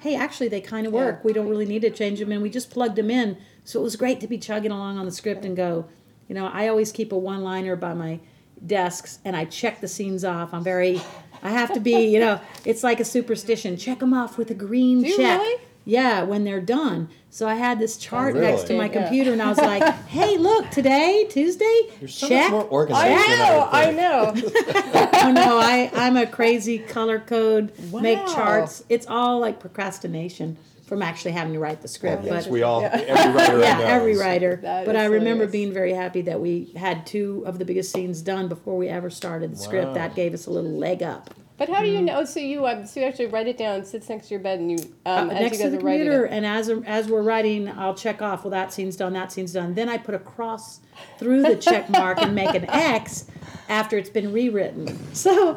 hey, 0.00 0.14
actually, 0.14 0.48
they 0.48 0.60
kind 0.60 0.86
of 0.86 0.92
work. 0.92 1.24
We 1.24 1.32
don't 1.32 1.48
really 1.48 1.66
need 1.66 1.82
to 1.82 1.90
change 1.90 2.20
them, 2.20 2.30
and 2.30 2.42
we 2.42 2.50
just 2.50 2.70
plugged 2.70 2.96
them 2.96 3.10
in. 3.10 3.36
So 3.64 3.80
it 3.80 3.82
was 3.82 3.96
great 3.96 4.20
to 4.20 4.28
be 4.28 4.38
chugging 4.38 4.70
along 4.70 4.98
on 4.98 5.06
the 5.06 5.12
script 5.12 5.44
and 5.44 5.56
go, 5.56 5.86
you 6.28 6.34
know, 6.34 6.46
I 6.46 6.68
always 6.68 6.92
keep 6.92 7.12
a 7.12 7.18
one 7.18 7.42
liner 7.42 7.74
by 7.76 7.94
my 7.94 8.20
desks 8.64 9.18
and 9.24 9.36
I 9.36 9.44
check 9.44 9.80
the 9.80 9.88
scenes 9.88 10.24
off. 10.24 10.54
I'm 10.54 10.64
very, 10.64 11.00
I 11.42 11.50
have 11.50 11.72
to 11.74 11.80
be, 11.80 12.06
you 12.06 12.20
know, 12.20 12.40
it's 12.64 12.82
like 12.82 13.00
a 13.00 13.04
superstition. 13.04 13.76
Check 13.76 13.98
them 13.98 14.14
off 14.14 14.38
with 14.38 14.50
a 14.50 14.54
green 14.54 15.04
check. 15.04 15.40
really? 15.40 15.60
Yeah, 15.88 16.24
when 16.24 16.42
they're 16.42 16.60
done. 16.60 17.08
So 17.30 17.46
I 17.46 17.54
had 17.54 17.78
this 17.78 17.96
oh, 17.96 18.00
chart 18.00 18.34
really? 18.34 18.46
next 18.48 18.64
to 18.64 18.76
my 18.76 18.86
Yeah. 18.86 19.02
computer 19.02 19.32
and 19.32 19.40
I 19.40 19.48
was 19.48 19.58
like, 19.58 19.82
hey, 20.08 20.36
look, 20.36 20.68
today, 20.70 21.26
Tuesday, 21.30 21.82
You're 22.00 22.08
so 22.08 22.28
check. 22.28 22.50
much 22.50 22.50
more 22.50 22.64
organized. 22.64 23.06
I 23.06 23.36
know, 23.38 23.58
would 23.60 23.74
I 23.74 23.90
know. 23.92 24.32
oh 25.22 25.32
no, 25.32 25.58
I, 25.58 25.90
I'm 25.94 26.16
a 26.16 26.26
crazy 26.26 26.78
color 26.80 27.20
code, 27.20 27.72
make 27.92 28.18
charts. 28.26 28.82
It's 28.88 29.06
all 29.06 29.38
like 29.38 29.60
procrastination 29.60 30.56
from 30.86 31.02
actually 31.02 31.32
having 31.32 31.52
to 31.52 31.58
write 31.60 31.82
the 31.82 31.88
script. 31.88 32.24
Yes, 32.24 32.44
but 32.44 32.52
we 32.52 32.62
all, 32.62 32.82
every 32.82 33.32
writer 33.34 33.60
yeah, 33.60 33.78
every 33.80 34.16
writer. 34.16 34.56
That 34.62 34.86
But 34.86 34.96
I 34.96 35.04
remember 35.04 35.44
hilarious. 35.44 35.52
being 35.52 35.72
very 35.72 35.92
happy 35.92 36.22
that 36.22 36.40
we 36.40 36.72
had 36.76 37.06
two 37.06 37.44
of 37.46 37.58
the 37.58 37.64
biggest 37.64 37.92
scenes 37.92 38.22
done 38.22 38.48
before 38.48 38.76
we 38.76 38.88
ever 38.88 39.10
started 39.10 39.52
the 39.52 39.56
script. 39.56 39.94
That 39.94 40.14
gave 40.16 40.34
us 40.34 40.46
a 40.46 40.50
little 40.50 40.70
leg 40.70 41.02
up. 41.02 41.30
But 41.58 41.70
how 41.70 41.80
do 41.80 41.86
Mm. 41.88 41.92
you 41.94 42.02
know? 42.02 42.24
So 42.24 42.38
you 42.40 42.66
um, 42.66 42.84
so 42.86 43.00
you 43.00 43.06
actually 43.06 43.26
write 43.26 43.46
it 43.48 43.56
down, 43.56 43.84
sits 43.84 44.08
next 44.08 44.28
to 44.28 44.34
your 44.34 44.40
bed, 44.40 44.60
and 44.60 44.70
you 44.70 44.78
um, 45.06 45.30
Uh, 45.30 45.32
as 45.32 45.40
next 45.40 45.58
you 45.58 45.64
to 45.64 45.70
the 45.70 45.76
are 45.78 45.80
computer, 45.80 46.24
and 46.24 46.44
as 46.44 46.70
as 46.84 47.08
we're 47.08 47.22
writing, 47.22 47.68
I'll 47.70 47.94
check 47.94 48.20
off. 48.20 48.44
Well, 48.44 48.50
that 48.50 48.72
scene's 48.72 48.96
done. 48.96 49.12
That 49.14 49.32
scene's 49.32 49.52
done. 49.54 49.74
Then 49.74 49.88
I 49.88 49.96
put 49.98 50.14
a 50.14 50.18
cross 50.18 50.80
through 51.18 51.42
the 51.42 51.56
check 51.56 51.88
mark 52.02 52.20
and 52.20 52.34
make 52.34 52.54
an 52.54 52.68
X 52.68 53.26
after 53.68 53.96
it's 53.96 54.10
been 54.10 54.32
rewritten. 54.32 54.98
So 55.14 55.56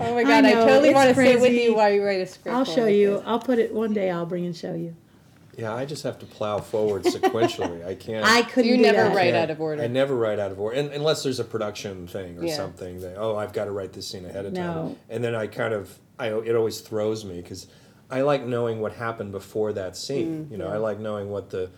Oh 0.00 0.14
my 0.14 0.22
god, 0.24 0.44
I, 0.44 0.52
know, 0.52 0.66
totally 0.66 0.92
want 0.92 1.08
to 1.10 1.14
sit 1.14 1.40
with 1.40 1.52
you 1.52 1.74
while 1.74 1.90
you 1.92 2.04
write 2.04 2.20
a 2.20 2.26
script. 2.26 2.56
I'll 2.56 2.64
show 2.64 2.86
me. 2.86 3.00
you. 3.00 3.22
I'll 3.24 3.38
put 3.38 3.58
it 3.60 3.72
one 3.72 3.92
day. 3.92 4.10
I'll 4.10 4.26
bring 4.26 4.46
and 4.46 4.56
show 4.56 4.74
you. 4.74 4.96
Yeah, 5.60 5.74
I 5.74 5.84
just 5.84 6.02
have 6.04 6.18
to 6.20 6.26
plow 6.26 6.58
forward 6.58 7.02
sequentially. 7.04 7.84
I 7.86 7.94
can't. 8.06 8.24
I 8.24 8.42
couldn't 8.42 8.70
you 8.70 8.76
do 8.78 8.82
never 8.82 9.08
that. 9.10 9.14
write 9.16 9.34
out 9.34 9.50
of 9.50 9.60
order. 9.60 9.82
I 9.82 9.88
never 9.88 10.14
write 10.16 10.38
out 10.38 10.50
of 10.50 10.58
order, 10.58 10.76
and, 10.78 10.90
unless 10.90 11.22
there's 11.22 11.38
a 11.38 11.44
production 11.44 12.06
thing 12.06 12.38
or 12.38 12.44
Yeah. 12.44 12.56
something 12.56 13.00
that 13.00 13.16
oh 13.18 13.36
I've 13.36 13.52
got 13.52 13.66
to 13.66 13.70
write 13.72 13.92
this 13.92 14.08
scene 14.08 14.24
ahead 14.24 14.46
of 14.46 14.54
time, 14.54 14.64
No. 14.64 14.96
and 15.10 15.22
then 15.22 15.34
I 15.34 15.46
kind 15.46 15.74
of 15.74 15.98
I 16.18 16.28
it 16.28 16.56
always 16.56 16.80
throws 16.80 17.24
me 17.24 17.42
because 17.42 17.66
I 18.10 18.22
like 18.22 18.44
knowing 18.46 18.80
what 18.80 18.92
happened 18.92 19.32
before 19.32 19.72
that 19.74 19.96
scene. 19.96 20.46
Mm, 20.46 20.50
you 20.52 20.56
know, 20.56 20.68
I 20.68 20.78
like 20.78 20.98
knowing 20.98 21.28
what 21.30 21.50
the 21.50 21.70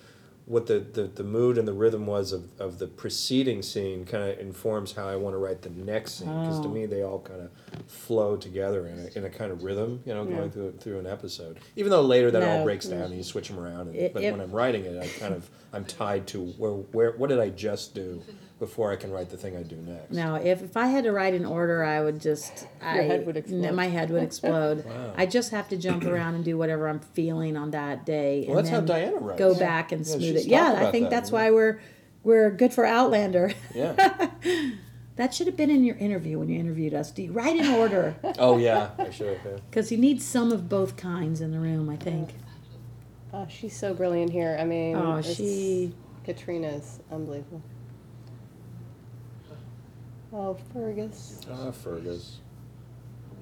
what 0.47 0.67
the, 0.67 0.81
the, 0.81 1.05
the 1.05 1.23
mood 1.23 1.57
and 1.57 1.69
the 1.69 1.73
rhythm 1.73 2.05
was 2.05 2.33
of, 2.33 2.43
of 2.61 2.79
the 2.81 2.87
preceding 2.89 3.63
scene 3.63 4.05
kind 4.05 4.25
of 4.25 4.39
informs 4.41 4.93
how 4.93 5.09
I 5.09 5.15
want 5.15 5.35
to 5.35 5.39
write 5.39 5.63
the 5.63 5.71
next 5.71 6.15
scene 6.15 6.29
because 6.29 6.59
to 6.61 6.67
Oh. 6.67 6.71
me 6.71 6.87
they 6.87 7.03
all 7.03 7.21
kind 7.21 7.41
of 7.43 7.51
flow 7.87 8.37
together 8.37 8.87
in 8.89 8.99
a, 8.99 9.19
in 9.19 9.25
a 9.25 9.31
kind 9.31 9.53
of 9.53 9.63
rhythm 9.63 10.03
you 10.05 10.13
know 10.13 10.25
Yeah. 10.29 10.37
going 10.37 10.51
through 10.51 10.73
through 10.81 10.99
an 10.99 11.07
episode 11.07 11.59
even 11.77 11.91
though 11.91 12.03
later 12.03 12.31
that 12.33 12.43
all 12.43 12.65
breaks 12.65 12.87
down 12.87 13.03
and 13.03 13.15
you 13.17 13.23
switch 13.23 13.49
them 13.49 13.59
around 13.61 13.89
and, 13.89 13.97
It- 13.97 14.13
but 14.15 14.23
it- 14.25 14.33
when 14.33 14.41
I'm 14.41 14.51
writing 14.53 14.85
it 14.85 15.01
I 15.01 15.07
kind 15.21 15.33
of 15.35 15.49
I'm 15.73 15.85
tied 15.85 16.27
to 16.29 16.45
where 16.59 16.73
where 16.73 17.13
what 17.13 17.29
did 17.31 17.39
I 17.39 17.49
just 17.51 17.95
do 17.95 18.21
before 18.63 18.93
I 18.93 18.97
can 18.97 19.11
write 19.11 19.29
the 19.29 19.37
thing 19.37 19.57
I 19.57 19.65
do 19.65 19.75
next 19.75 20.13
No, 20.13 20.37
if, 20.37 20.63
if 20.63 20.77
I 20.77 20.87
had 20.87 21.03
to 21.03 21.11
write 21.11 21.35
in 21.35 21.45
order, 21.45 21.83
I 21.83 22.01
would 22.01 22.21
just. 22.21 22.69
Your 22.81 23.03
I, 23.03 23.03
head 23.03 23.27
would 23.27 23.37
explode. 23.37 23.73
My 23.75 23.89
head 23.89 24.09
would 24.11 24.23
explode. 24.23 24.85
Wow. 24.93 25.15
I 25.17 25.27
just 25.27 25.51
have 25.51 25.69
to 25.71 25.77
jump 25.77 26.05
around 26.05 26.37
and 26.37 26.45
do 26.45 26.57
whatever 26.57 26.87
I'm 26.89 27.01
feeling 27.01 27.57
on 27.57 27.73
that 27.73 28.07
day. 28.07 28.45
Well, 28.47 28.59
and 28.59 28.67
that's 28.67 28.71
how 28.73 28.81
then 28.83 29.11
Diana 29.11 29.17
writes. 29.17 29.39
Go 29.41 29.53
Yeah. 29.53 29.59
back 29.59 29.91
and 29.91 30.07
Yeah, 30.07 30.13
smooth 30.13 30.37
it. 30.37 30.47
Yeah, 30.47 30.75
I 30.79 30.93
think 30.93 31.05
that, 31.07 31.11
that's 31.11 31.33
why 31.33 31.51
we're 31.51 31.81
we're 32.23 32.51
good 32.53 32.73
for 32.73 32.85
Outlander. 32.87 33.53
yeah 33.75 34.29
that 35.17 35.35
should 35.35 35.49
have 35.49 35.57
been 35.57 35.71
in 35.71 35.83
your 35.83 35.97
interview 35.97 36.39
when 36.39 36.49
you 36.49 36.61
interviewed 36.61 36.95
us. 36.95 37.11
Do 37.11 37.23
you 37.23 37.33
write 37.33 37.57
in 37.57 37.67
order? 37.75 38.15
oh 38.39 38.59
yeah 38.59 38.91
I 38.97 39.11
should 39.11 39.27
have 39.37 39.45
yeah. 39.45 39.59
Because 39.69 39.91
you 39.91 39.99
need 39.99 40.23
some 40.23 40.53
of 40.53 40.69
both 40.69 40.97
kinds 40.97 41.41
in 41.41 41.51
the 41.51 41.59
room. 41.59 41.91
I 41.91 41.97
think. 41.97 42.31
Oh, 43.33 43.49
she's 43.51 43.77
so 43.77 43.93
brilliant 43.93 44.31
here. 44.31 44.57
I 44.61 44.65
mean, 44.65 44.95
Oh, 44.97 45.19
it's- 45.19 45.37
she. 45.37 45.95
Caitriona's 46.25 47.01
unbelievable. 47.11 47.61
Oh, 50.33 50.57
Fergus. 50.73 51.41
ah 51.51 51.71
Fergus 51.71 52.39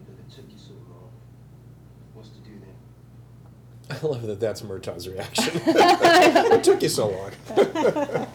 it 0.08 0.34
took 0.34 0.44
you 0.50 0.58
so 0.58 0.72
long. 0.90 1.10
What's 2.14 2.28
to 2.30 2.38
do 2.40 2.50
then? 2.60 3.96
I 3.96 4.06
love 4.06 4.22
that 4.26 4.40
that's 4.40 4.62
Murtagh's 4.62 5.08
reaction 5.08 5.60
it 5.66 6.64
took 6.64 6.82
you 6.82 6.88
so 6.88 7.08
long 7.10 7.30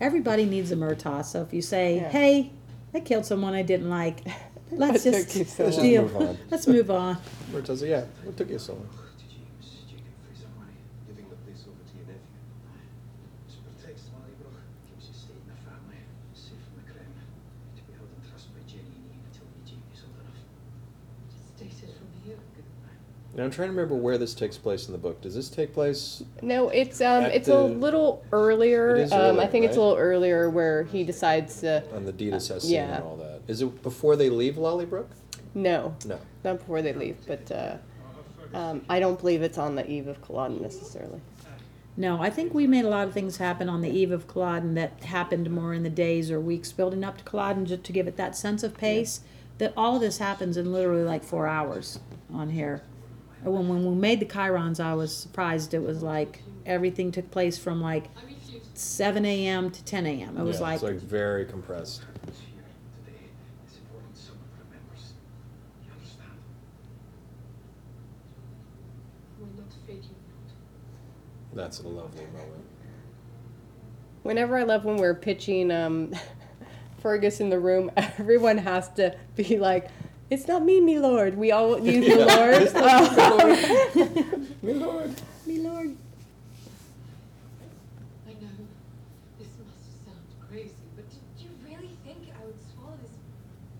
Everybody 0.00 0.46
needs 0.46 0.72
a 0.72 0.76
Murtagh. 0.76 1.24
So 1.26 1.42
if 1.42 1.52
you 1.52 1.60
say, 1.60 1.96
Yeah. 1.96 2.08
"Hey, 2.08 2.52
I 2.94 3.00
killed 3.00 3.26
someone 3.26 3.52
I 3.54 3.60
didn't 3.62 3.90
like," 3.90 4.24
let's 4.72 5.04
That 5.04 5.12
just 5.12 5.28
took 5.30 5.36
you 5.40 5.44
so 5.44 5.64
Let's 5.64 5.76
just 5.76 5.84
deal. 5.86 6.02
move 6.04 6.16
on. 6.16 6.38
Let's 6.50 6.66
move 6.66 6.90
on. 6.90 7.18
Murtagh's 7.52 7.82
yeah 7.82 8.04
what 8.24 8.36
took 8.36 8.48
you 8.50 8.58
so 8.58 8.72
long 8.74 8.88
James, 9.20 9.84
Jacob 9.90 10.08
Fraser 10.24 10.48
Murray, 10.58 10.72
giving 11.06 11.28
the 11.28 11.36
place 11.44 11.62
over 11.68 11.76
to 11.84 11.92
your 12.00 12.06
nephew. 12.08 12.32
This 13.44 13.56
protects 13.60 14.08
Molly, 14.16 14.32
bro. 14.40 14.48
Keeps 14.88 15.12
you 15.12 15.14
safe 15.20 15.36
in 15.36 15.52
the 15.52 15.58
family, 15.68 16.00
safe 16.32 16.56
from 16.64 16.80
the 16.80 16.86
crime. 16.88 17.12
To 17.76 17.80
be 17.84 17.92
held 17.92 18.08
in 18.08 18.20
trust 18.24 18.48
by 18.56 18.64
Jenny 18.64 18.88
and 18.88 19.04
Ian 19.04 19.20
until 19.28 19.44
me 19.52 19.60
Jamie's 19.68 20.00
old 20.00 20.16
enough. 20.16 20.40
Just 21.28 21.52
takes 21.60 21.76
it 21.84 21.92
from 21.92 22.08
here. 22.24 22.40
Now 23.34 23.44
I'm 23.44 23.50
trying 23.50 23.68
to 23.68 23.72
remember 23.74 23.94
where 23.94 24.18
this 24.18 24.34
takes 24.34 24.58
place 24.58 24.86
in 24.86 24.92
the 24.92 24.98
book 24.98 25.20
does 25.20 25.34
this 25.34 25.48
take 25.48 25.72
place 25.72 26.22
No, 26.42 26.68
it's 26.68 27.00
um, 27.00 27.24
At 27.24 27.34
it's 27.34 27.46
the- 27.46 27.58
a 27.58 27.62
little 27.62 28.24
earlier. 28.32 28.96
It 28.96 29.02
is 29.02 29.12
um, 29.12 29.18
I 29.20 29.24
earlier, 29.28 29.46
think 29.48 29.64
it's 29.66 29.76
a 29.76 29.80
right? 29.80 29.86
little 29.86 29.98
earlier 29.98 30.50
where 30.50 30.84
he 30.84 31.04
decides 31.04 31.60
to. 31.60 31.84
on 31.94 32.04
the 32.04 32.12
deed 32.12 32.34
assessing 32.34 32.70
yeah. 32.72 32.96
and 32.96 33.04
all 33.04 33.16
that 33.16 33.40
is 33.46 33.62
it 33.62 33.82
before 33.82 34.16
they 34.16 34.30
leave 34.30 34.54
Lallybroch 34.56 35.06
No, 35.54 35.94
no 36.06 36.18
not 36.44 36.58
before 36.58 36.82
they 36.82 36.92
leave, 36.92 37.16
but 37.26 37.50
uh, 37.52 37.76
um, 38.56 38.82
I 38.88 38.98
don't 38.98 39.18
believe 39.18 39.42
it's 39.42 39.58
on 39.58 39.74
the 39.76 39.88
eve 39.88 40.08
of 40.08 40.20
Culloden 40.22 40.60
necessarily. 40.60 41.20
No, 41.96 42.20
I 42.22 42.30
think 42.30 42.54
we 42.54 42.66
made 42.66 42.84
a 42.84 42.88
lot 42.88 43.06
of 43.06 43.12
things 43.12 43.36
happen 43.36 43.68
on 43.68 43.80
the 43.82 43.90
eve 43.90 44.10
of 44.10 44.26
Culloden 44.26 44.74
that 44.74 45.04
happened 45.04 45.50
more 45.50 45.74
in 45.74 45.82
the 45.82 45.90
days 45.90 46.30
or 46.30 46.40
weeks 46.40 46.72
building 46.72 47.04
up 47.04 47.18
to 47.18 47.24
Culloden 47.24 47.66
just 47.66 47.84
to 47.84 47.92
give 47.92 48.08
it 48.08 48.16
that 48.16 48.34
sense 48.36 48.62
of 48.62 48.76
pace. 48.76 49.20
That 49.58 49.74
all 49.76 49.96
of 49.96 50.00
this 50.00 50.18
happens 50.18 50.56
in 50.56 50.72
literally 50.72 51.02
like 51.02 51.22
four 51.22 51.46
hours 51.46 51.98
on 52.32 52.50
here. 52.50 52.82
And 53.44 53.52
When, 53.54 53.68
when 53.68 53.84
we 53.84 53.94
made 53.94 54.20
the 54.20 54.26
chyrons, 54.26 54.80
I 54.80 54.94
was 54.94 55.16
surprised. 55.16 55.74
It 55.74 55.82
was 55.82 56.02
like 56.02 56.42
everything 56.66 57.10
took 57.10 57.30
place 57.30 57.56
from 57.58 57.80
like 57.80 58.06
7 58.74 59.24
a.m. 59.24 59.70
to 59.70 59.84
10 59.84 60.06
a.m. 60.06 60.36
It 60.36 60.42
was 60.42 60.56
yeah, 60.56 60.62
like, 60.62 60.74
it's 60.74 60.82
like 60.82 60.96
very 60.96 61.44
compressed 61.44 62.04
What's 62.24 62.40
here 62.40 62.62
today 63.04 63.18
is 63.66 63.78
important 63.78 64.16
someone 64.16 64.44
remembers. 64.58 65.12
You 65.84 65.92
understand? 65.92 66.30
We're 69.38 69.62
not 69.62 69.72
faking 69.86 70.16
that's 71.52 71.80
a 71.80 71.88
lovely 71.88 72.24
moment 72.26 72.64
Whenever 74.22 74.56
I 74.56 74.62
love 74.64 74.84
when 74.84 74.96
we're 74.96 75.14
pitching 75.14 75.70
um, 75.70 76.14
Fergus 77.00 77.40
in 77.40 77.48
the 77.48 77.58
room, 77.58 77.90
everyone 77.96 78.58
has 78.58 78.88
to 78.90 79.16
be 79.34 79.58
like, 79.58 79.88
"It's 80.30 80.46
not 80.48 80.64
me, 80.64 80.80
me 80.80 80.98
lord." 80.98 81.36
We 81.36 81.50
all 81.52 81.78
use 81.78 82.06
the 82.06 82.24
lord. 82.36 82.62
It's 82.62 82.74
not 82.74 83.46
me, 83.46 84.46
me 84.62 84.74
lord. 84.74 85.14
Me 85.46 85.58
lord. 85.58 85.96
I 88.26 88.32
know. 88.40 88.48
This 89.38 89.48
must 89.66 90.04
sound 90.06 90.18
crazy, 90.48 90.70
but 90.96 91.04
Do 91.10 91.44
you 91.44 91.50
really 91.64 91.90
think 92.04 92.18
I 92.40 92.46
would 92.46 92.54
swallow 92.74 92.96
this 93.02 93.10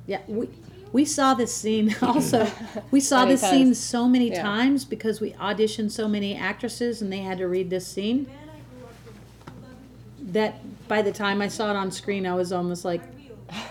Yeah, 0.07 0.20
we, 0.26 0.48
we 0.92 1.05
saw 1.05 1.34
this 1.34 1.55
scene 1.55 1.94
also. 2.03 2.51
We 2.90 3.01
saw 3.01 3.20
Many 3.20 3.30
this 3.32 3.42
scene 3.42 3.74
so 3.74 4.09
many 4.09 4.30
Yeah. 4.30 4.42
times 4.42 4.84
because 4.84 5.20
we 5.20 5.32
auditioned 5.34 5.90
so 5.92 6.09
many 6.09 6.34
actresses 6.34 7.01
and 7.03 7.12
they 7.12 7.18
had 7.20 7.38
to 7.38 7.46
read 7.46 7.70
this 7.70 7.86
scene 7.86 8.24
The 8.24 8.30
man 8.30 8.38
I 8.48 8.59
grew 8.74 8.86
up 8.86 8.94
with, 9.07 9.14
who 9.55 9.62
loved 9.62 9.80
me 9.80 10.26
for 10.26 10.32
that 10.32 10.88
by 10.88 11.03
the 11.03 11.12
time 11.12 11.40
I 11.40 11.46
saw 11.48 11.70
it 11.70 11.76
on 11.76 11.92
screen, 11.92 12.26
I 12.26 12.34
was 12.34 12.51
almost 12.53 12.84
like, 12.84 13.03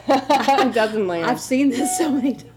it 0.07 0.73
doesn't 0.73 1.07
land. 1.07 1.25
I've 1.25 1.41
seen 1.41 1.69
this 1.69 1.97
so 1.97 2.09
many 2.11 2.34
times. 2.36 2.48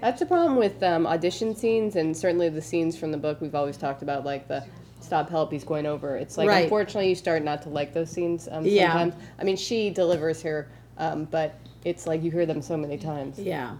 That's 0.00 0.20
the 0.20 0.26
problem 0.26 0.56
with 0.56 0.82
um, 0.82 1.06
audition 1.06 1.56
scenes, 1.56 1.96
and 1.96 2.16
certainly 2.16 2.48
the 2.48 2.62
scenes 2.62 2.96
from 2.96 3.10
the 3.10 3.18
book. 3.18 3.40
We've 3.40 3.54
always 3.54 3.76
talked 3.76 4.02
about 4.02 4.24
like 4.24 4.46
the 4.46 4.64
stop 5.00 5.28
help 5.28 5.50
he's 5.52 5.64
going 5.64 5.86
over. 5.86 6.16
It's 6.16 6.36
like 6.38 6.48
Right. 6.48 6.64
unfortunately 6.64 7.08
you 7.08 7.14
start 7.14 7.42
not 7.42 7.62
to 7.62 7.68
like 7.68 7.92
those 7.94 8.10
scenes 8.10 8.48
um, 8.50 8.64
Yeah. 8.64 8.92
sometimes. 8.92 9.14
I 9.40 9.44
mean, 9.44 9.56
she 9.56 9.90
delivers 9.90 10.40
here, 10.42 10.68
um, 10.98 11.24
but 11.30 11.54
it's 11.84 12.06
like 12.06 12.22
you 12.22 12.30
hear 12.30 12.46
them 12.46 12.62
so 12.62 12.76
many 12.76 12.96
times. 12.96 13.38
Yeah. 13.38 13.76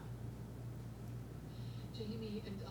Jamie 1.96 2.42
and 2.46 2.54
I 2.66 2.70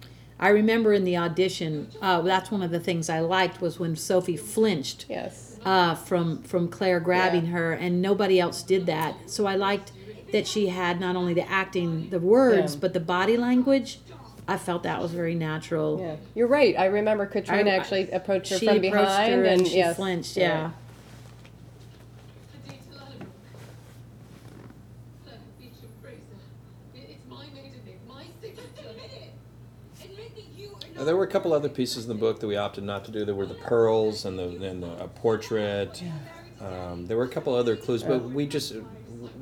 did. 0.00 0.06
I 0.40 0.48
remember 0.48 0.92
in 0.94 1.04
the 1.04 1.16
audition, 1.18 1.88
uh, 2.00 2.22
that's 2.22 2.50
one 2.50 2.62
of 2.62 2.70
the 2.70 2.80
things 2.80 3.10
I 3.10 3.20
liked 3.20 3.60
was 3.60 3.78
when 3.78 3.94
Sophie 3.96 4.36
flinched 4.36 5.06
Yes. 5.08 5.58
uh, 5.66 5.94
from 5.96 6.42
from 6.44 6.68
Claire 6.68 7.00
grabbing 7.00 7.44
Yeah. 7.46 7.52
her, 7.52 7.72
and 7.72 8.00
nobody 8.00 8.40
else 8.40 8.62
did 8.62 8.86
that. 8.86 9.16
So 9.26 9.46
I 9.46 9.54
liked 9.56 9.92
that 10.32 10.46
she 10.46 10.66
had 10.68 10.98
not 11.00 11.14
only 11.16 11.34
the 11.34 11.48
acting, 11.48 12.10
the 12.10 12.18
words, 12.18 12.74
Yeah. 12.74 12.80
but 12.80 12.92
the 12.94 13.00
body 13.00 13.36
language. 13.36 14.00
I 14.48 14.56
felt 14.56 14.82
that 14.82 15.00
was 15.00 15.12
very 15.12 15.36
natural. 15.36 16.00
Yeah, 16.00 16.16
you're 16.34 16.48
right. 16.48 16.76
I 16.76 16.86
remember 16.86 17.26
Caitriona 17.26 17.70
I- 17.70 17.74
actually 17.74 18.10
approached 18.10 18.50
her 18.50 18.58
she 18.58 18.66
from 18.66 18.76
approached 18.78 18.92
behind, 18.92 19.34
her 19.34 19.44
and, 19.44 19.66
she 19.68 19.76
yes, 19.76 19.94
flinched. 19.96 20.36
you're 20.36 20.46
Yeah. 20.46 20.62
right. 20.64 20.72
Adita 22.66 22.72
Lallybroch. 22.92 23.26
Claire 25.24 25.38
Beauchamp 25.60 26.02
Fraser. 26.02 26.16
It- 26.96 27.10
It's 27.10 27.28
my 27.30 27.44
maiden 27.54 27.80
name, 27.86 27.98
my 28.08 28.24
signature. 28.40 28.62
Admit 28.90 29.10
it. 29.14 30.04
Admit 30.10 30.34
that 30.34 30.60
you 30.60 30.68
are 30.70 30.72
Now, 30.72 30.86
not 30.96 31.04
there 31.06 31.16
were 31.16 31.24
a 31.24 31.28
couple 31.28 31.52
other 31.52 31.68
pieces 31.68 32.04
in 32.04 32.08
the 32.08 32.16
book 32.18 32.40
that 32.40 32.48
we 32.48 32.56
opted 32.56 32.82
not 32.82 33.04
to 33.04 33.12
do. 33.12 33.24
There 33.24 33.36
were 33.36 33.46
the 33.46 33.54
pearls 33.54 34.24
and 34.24 34.36
the 34.38 34.48
and 34.68 34.82
the 34.82 35.04
a 35.04 35.06
portrait. 35.08 36.02
Um, 36.60 37.06
there 37.06 37.16
were 37.16 37.24
a 37.24 37.28
couple 37.28 37.54
other 37.54 37.76
clues, 37.76 38.02
but 38.02 38.22
we 38.30 38.46
just 38.46 38.74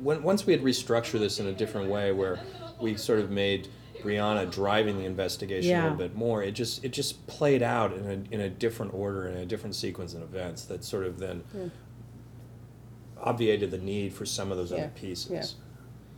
when, 0.01 0.23
once 0.23 0.45
we 0.45 0.53
had 0.53 0.61
restructured 0.61 1.19
this 1.19 1.39
in 1.39 1.47
a 1.47 1.53
different 1.53 1.89
way, 1.89 2.11
where 2.11 2.39
we 2.79 2.97
sort 2.97 3.19
of 3.19 3.29
made 3.29 3.69
Brianna 4.01 4.51
driving 4.51 4.97
the 4.97 5.05
investigation 5.05 5.77
a 5.77 5.83
little 5.83 5.97
bit 5.97 6.15
more. 6.15 6.43
It 6.43 6.51
just 6.51 6.83
it 6.83 6.89
just 6.91 7.25
played 7.27 7.61
out 7.61 7.93
in 7.93 8.05
a 8.05 8.33
in 8.33 8.41
a 8.41 8.49
different 8.49 8.93
order 8.93 9.27
in 9.27 9.37
a 9.37 9.45
different 9.45 9.75
sequence 9.75 10.13
of 10.13 10.21
events 10.21 10.65
that 10.65 10.83
sort 10.83 11.05
of 11.05 11.19
then 11.19 11.39
hmm. 11.51 11.67
obviated 13.17 13.71
the 13.71 13.77
need 13.77 14.13
for 14.13 14.25
some 14.25 14.51
of 14.51 14.57
those 14.57 14.71
Yeah, 14.71 14.77
other 14.79 14.91
pieces. 14.95 15.55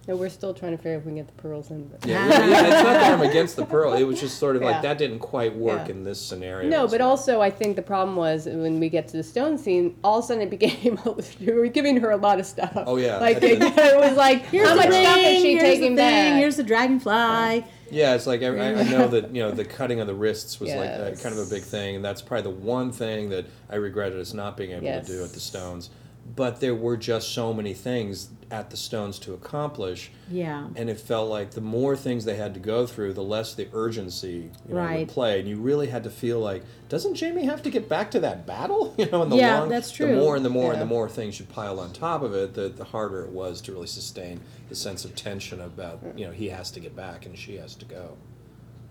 Yeah. 0.08 0.14
No, 0.14 0.20
we're 0.20 0.30
still 0.30 0.54
trying 0.54 0.72
to 0.72 0.78
figure 0.78 0.94
out 0.94 1.00
if 1.00 1.06
we 1.06 1.10
can 1.12 1.16
get 1.18 1.28
the 1.28 1.42
pearls 1.42 1.72
in. 1.72 1.88
But. 1.88 2.06
Yeah, 2.06 2.28
yeah, 2.28 2.48
yeah, 2.48 2.62
it's 2.66 2.84
not 2.84 2.94
that 2.94 3.14
I'm 3.14 3.22
against 3.22 3.56
the 3.56 3.66
pearl. 3.66 3.94
It 3.94 4.04
was 4.04 4.20
just 4.20 4.38
sort 4.38 4.56
of 4.56 4.62
like 4.62 4.76
Yeah. 4.76 4.82
that 4.82 4.98
didn't 4.98 5.20
quite 5.20 5.56
work 5.56 5.88
Yeah. 5.88 5.94
in 5.96 6.04
this 6.04 6.20
scenario. 6.20 6.70
No, 6.70 6.88
but 6.88 7.00
well. 7.00 7.10
also 7.10 7.42
I 7.42 7.50
think 7.50 7.76
the 7.76 7.82
problem 7.82 8.16
was 8.18 8.46
when 8.46 8.80
we 8.80 8.90
get 8.90 9.08
to 9.10 9.18
the 9.18 9.24
stone 9.24 9.58
scene, 9.58 9.96
all 10.04 10.20
of 10.20 10.26
a 10.26 10.28
sudden 10.28 10.44
it 10.44 10.50
became 10.50 11.00
we 11.40 11.54
were 11.54 11.68
giving 11.68 11.98
her 11.98 12.12
a 12.12 12.18
lot 12.18 12.40
of 12.40 12.46
stuff. 12.46 12.74
Oh, 12.76 12.98
yeah. 12.98 13.18
like 13.18 13.38
it, 13.44 13.62
it 13.62 13.98
was 13.98 14.18
like 14.18 14.46
Here's 14.48 14.68
how 14.68 14.76
much 14.76 14.90
thing, 14.90 15.06
stuff 15.06 15.18
is 15.18 15.42
she 15.42 15.52
here's 15.52 15.62
taking 15.64 15.96
the 15.96 16.02
thing, 16.02 16.32
back? 16.32 16.40
Here's 16.40 16.56
the 16.58 16.64
dragonfly. 16.64 17.66
Yeah, 17.92 18.16
it's 18.16 18.26
like 18.26 18.42
I, 18.42 18.48
I 18.48 18.80
I 18.80 18.84
know 18.84 19.08
that 19.08 19.36
you 19.36 19.42
know 19.44 19.52
the 19.52 19.66
cutting 19.66 20.00
of 20.00 20.08
the 20.08 20.16
wrists 20.16 20.60
was 20.60 20.70
like 20.74 20.90
uh, 20.90 21.12
kind 21.22 21.38
of 21.38 21.46
a 21.46 21.50
big 21.50 21.62
thing, 21.62 21.96
and 21.98 22.04
that's 22.04 22.24
probably 22.24 22.52
the 22.52 22.58
one 22.60 22.92
thing 22.92 23.30
that 23.30 23.46
I 23.70 23.76
regretted 23.76 24.20
us 24.20 24.34
not 24.34 24.58
being 24.58 24.72
able 24.72 24.82
to 25.02 25.06
do 25.06 25.24
at 25.24 25.32
the 25.32 25.40
Stones. 25.40 25.92
But 26.36 26.62
there 26.62 26.74
were 26.74 26.96
just 26.98 27.32
so 27.34 27.54
many 27.54 27.74
things 27.74 28.30
at 28.50 28.70
the 28.70 28.78
Stones 28.78 29.20
to 29.20 29.34
accomplish, 29.34 30.10
Yeah. 30.32 30.68
and 30.76 30.90
it 30.90 31.00
felt 31.00 31.30
like 31.30 31.52
the 31.52 31.62
more 31.62 31.96
things 31.98 32.24
they 32.24 32.36
had 32.38 32.54
to 32.54 32.60
go 32.60 32.86
through, 32.88 33.14
the 33.14 33.24
less 33.24 33.54
the 33.56 33.68
urgency 33.74 34.50
you 34.68 34.74
know, 34.74 34.80
Right. 34.82 35.00
would 35.00 35.10
play, 35.10 35.40
and 35.40 35.50
you 35.50 35.58
really 35.58 35.88
had 35.88 36.04
to 36.04 36.10
feel 36.10 36.40
like, 36.40 36.64
doesn't 36.88 37.16
Jamie 37.16 37.44
have 37.46 37.62
to 37.64 37.70
get 37.70 37.90
back 37.90 38.10
to 38.12 38.20
that 38.22 38.46
battle? 38.48 38.94
You 38.98 39.10
know, 39.12 39.22
and 39.24 39.32
the 39.32 39.36
Yeah, 39.38 39.60
long, 39.60 39.70
that's 39.70 39.96
The 39.98 40.08
more 40.16 40.36
and 40.36 40.46
the 40.46 40.50
more 40.50 40.72
and 40.72 40.82
the 40.82 40.86
more 40.86 41.10
things 41.10 41.40
you 41.40 41.46
pile 41.46 41.80
on 41.80 41.92
top 41.94 42.22
of 42.24 42.34
it, 42.34 42.54
the 42.54 42.70
the 42.70 42.84
harder 42.86 43.24
it 43.26 43.32
was 43.32 43.60
to 43.62 43.72
really 43.74 43.88
sustain 43.88 44.40
the 44.70 44.76
sense 44.76 45.04
of 45.04 45.16
tension 45.16 45.60
about 45.62 46.00
you 46.16 46.26
know 46.26 46.32
he 46.32 46.50
has 46.50 46.72
to 46.72 46.80
get 46.80 46.96
back 46.96 47.26
and 47.26 47.38
she 47.38 47.58
has 47.58 47.76
to 47.76 47.86
go. 47.86 48.16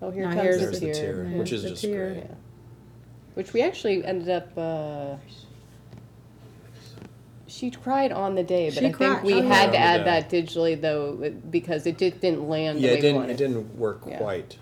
oh, 0.01 0.11
here 0.11 0.23
Now 0.25 0.35
comes 0.35 0.43
here's 0.43 0.79
the 0.79 0.87
the 0.87 0.93
tear. 0.93 1.13
tear, 1.15 1.27
Yeah, 1.31 1.37
which 1.39 1.51
is 1.53 1.63
the 1.63 1.69
just 1.69 1.81
tear. 1.83 2.11
great. 2.13 2.23
Yeah. 2.25 2.35
Which 3.35 3.53
we 3.53 3.61
actually 3.63 4.05
ended 4.05 4.29
up. 4.29 4.55
Uh, 4.57 5.15
she 7.53 7.69
cried 7.69 8.11
on 8.11 8.35
the 8.35 8.43
day, 8.43 8.69
but 8.69 8.79
She 8.79 8.87
I 8.87 8.91
cried. 8.91 9.21
think 9.21 9.23
we 9.23 9.33
Oh, 9.35 9.41
had 9.43 9.65
to 9.65 9.65
On 9.67 9.71
the 9.73 9.77
add 9.79 9.97
day. 9.99 10.03
that 10.05 10.29
digitally 10.29 10.79
though 10.81 11.31
because 11.49 11.85
it 11.85 11.97
just 11.97 12.19
didn't 12.19 12.49
land 12.49 12.79
Yeah, 12.79 12.89
the 12.89 12.93
way 12.95 12.99
it 12.99 13.01
didn't. 13.01 13.13
we 13.15 13.19
wanted. 13.19 13.31
It 13.33 13.37
didn't 13.37 13.77
work 13.77 14.01
Yeah. 14.07 14.17
quite. 14.17 14.57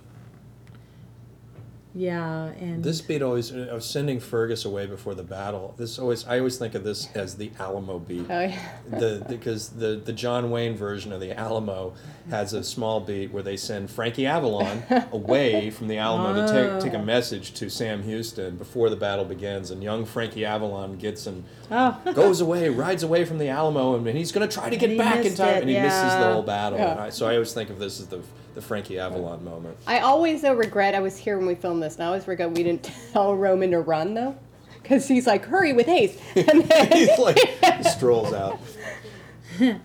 Yeah. 1.93 2.45
And 2.59 2.83
This 2.83 3.01
beat 3.01 3.21
always 3.21 3.51
uh, 3.51 3.67
of 3.71 3.83
sending 3.83 4.19
Fergus 4.19 4.63
away 4.65 4.85
before 4.85 5.13
the 5.13 5.23
battle. 5.23 5.73
This 5.77 5.99
always 5.99 6.25
I 6.25 6.37
always 6.39 6.57
think 6.57 6.73
of 6.75 6.83
this 6.83 7.09
as 7.15 7.35
the 7.35 7.51
Alamo 7.59 7.99
beat. 7.99 8.25
Oh 8.29 8.39
yeah. 8.41 8.59
the 8.89 9.25
because 9.27 9.69
the 9.69 10.01
the 10.03 10.13
John 10.13 10.51
Wayne 10.51 10.75
version 10.75 11.11
of 11.11 11.19
the 11.19 11.37
Alamo 11.37 11.93
has 12.29 12.53
a 12.53 12.63
small 12.63 13.01
beat 13.01 13.31
where 13.33 13.43
they 13.43 13.57
send 13.57 13.89
Frankie 13.89 14.25
Avalon 14.25 14.83
away 15.11 15.69
from 15.69 15.87
the 15.87 15.97
Alamo 15.97 16.33
to 16.35 16.41
Oh. 16.53 16.79
take 16.79 16.91
take 16.91 16.99
a 16.99 17.03
message 17.03 17.53
to 17.55 17.69
Sam 17.69 18.03
Houston 18.03 18.55
before 18.57 18.89
the 18.89 18.95
battle 18.95 19.25
begins, 19.25 19.69
and 19.71 19.83
young 19.83 20.05
Frankie 20.05 20.45
Avalon 20.45 20.95
gets 20.97 21.27
and 21.27 21.43
oh. 21.71 21.99
goes 22.13 22.39
away, 22.41 22.69
rides 22.69 23.03
away 23.03 23.25
from 23.25 23.37
the 23.37 23.49
Alamo, 23.49 23.95
and 23.95 24.07
he's 24.07 24.31
going 24.31 24.47
to 24.47 24.53
try 24.53 24.69
to 24.69 24.77
get 24.77 24.91
he 24.91 24.97
back 24.97 25.25
in 25.25 25.35
time, 25.35 25.55
it, 25.55 25.61
and 25.63 25.69
he 25.69 25.75
misses 25.79 26.13
the 26.13 26.31
whole 26.33 26.41
battle. 26.43 26.79
Yeah. 26.79 26.91
And 26.91 26.99
I- 27.01 27.09
so 27.09 27.27
I 27.27 27.33
always 27.33 27.53
think 27.53 27.69
of 27.69 27.79
this 27.79 27.99
as 27.99 28.07
the 28.07 28.21
the 28.53 28.61
Frankie 28.61 28.99
Avalon 28.99 29.43
moment. 29.43 29.77
I 29.87 29.99
always 29.99 30.41
though 30.41 30.53
regret 30.53 30.95
I 30.95 30.99
was 30.99 31.17
here 31.17 31.37
when 31.37 31.47
we 31.47 31.55
filmed 31.55 31.81
this, 31.83 31.95
and 31.95 32.03
I 32.03 32.07
always 32.07 32.27
regret 32.27 32.51
we 32.51 32.63
didn't 32.63 32.89
tell 33.13 33.35
Romann 33.35 33.71
to 33.71 33.79
run 33.79 34.13
though, 34.13 34.35
because 34.81 35.07
he's 35.07 35.27
like, 35.27 35.45
"Hurry 35.45 35.73
with 35.73 35.85
haste!" 35.87 36.19
And 36.35 36.63
then, 36.63 36.91
He's 36.91 37.17
like 37.19 37.37
he 37.37 37.83
strolls 37.83 38.33
out. 38.33 38.59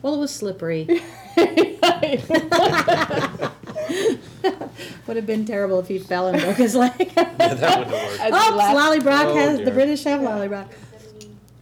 well, 0.03 0.15
it 0.15 0.19
was 0.19 0.35
slippery. 0.35 1.03
Would 5.07 5.17
have 5.17 5.27
been 5.27 5.45
terrible 5.45 5.79
if 5.81 5.89
he 5.89 5.99
fell 5.99 6.29
and 6.29 6.41
broke 6.41 6.57
his 6.57 6.75
leg. 6.75 6.93
Yeah, 7.17 7.35
that 7.35 7.79
wouldn't 7.79 7.95
have 7.97 8.09
worked. 8.11 8.21
As 8.21 8.33
Oh, 8.35 8.51
the 8.51 8.57
last- 8.57 8.77
Lallybroch 9.05 9.25
Oh, 9.27 9.35
has 9.35 9.59
the. 9.61 9.71
British 9.71 10.05
have 10.05 10.21
Lallybroch. 10.21 10.67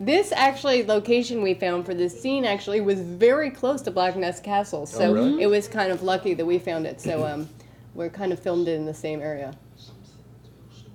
This 0.01 0.33
actually 0.33 0.85
location 0.85 1.41
we 1.43 1.55
found 1.55 1.87
for 1.87 1.95
this 1.95 2.21
scene 2.21 2.45
actually 2.45 2.81
was 2.81 3.01
very 3.01 3.51
close 3.51 3.81
to 3.83 3.91
Blackness 3.93 4.41
Castle, 4.41 4.87
so 4.87 5.11
Oh, 5.11 5.15
really? 5.15 5.43
it 5.43 5.47
was 5.47 5.69
kind 5.69 5.93
of 5.93 6.03
lucky 6.03 6.35
that 6.35 6.45
we 6.45 6.59
found 6.59 6.85
it. 6.87 7.01
So 7.01 7.25
um, 7.25 7.49
we 7.95 8.09
kind 8.09 8.33
of 8.33 8.41
filmed 8.41 8.67
it 8.67 8.73
in 8.75 8.87
the 8.87 8.95
same 8.95 9.21
area. 9.23 9.55
Something 9.77 10.03
to 10.43 10.51
also 10.67 10.91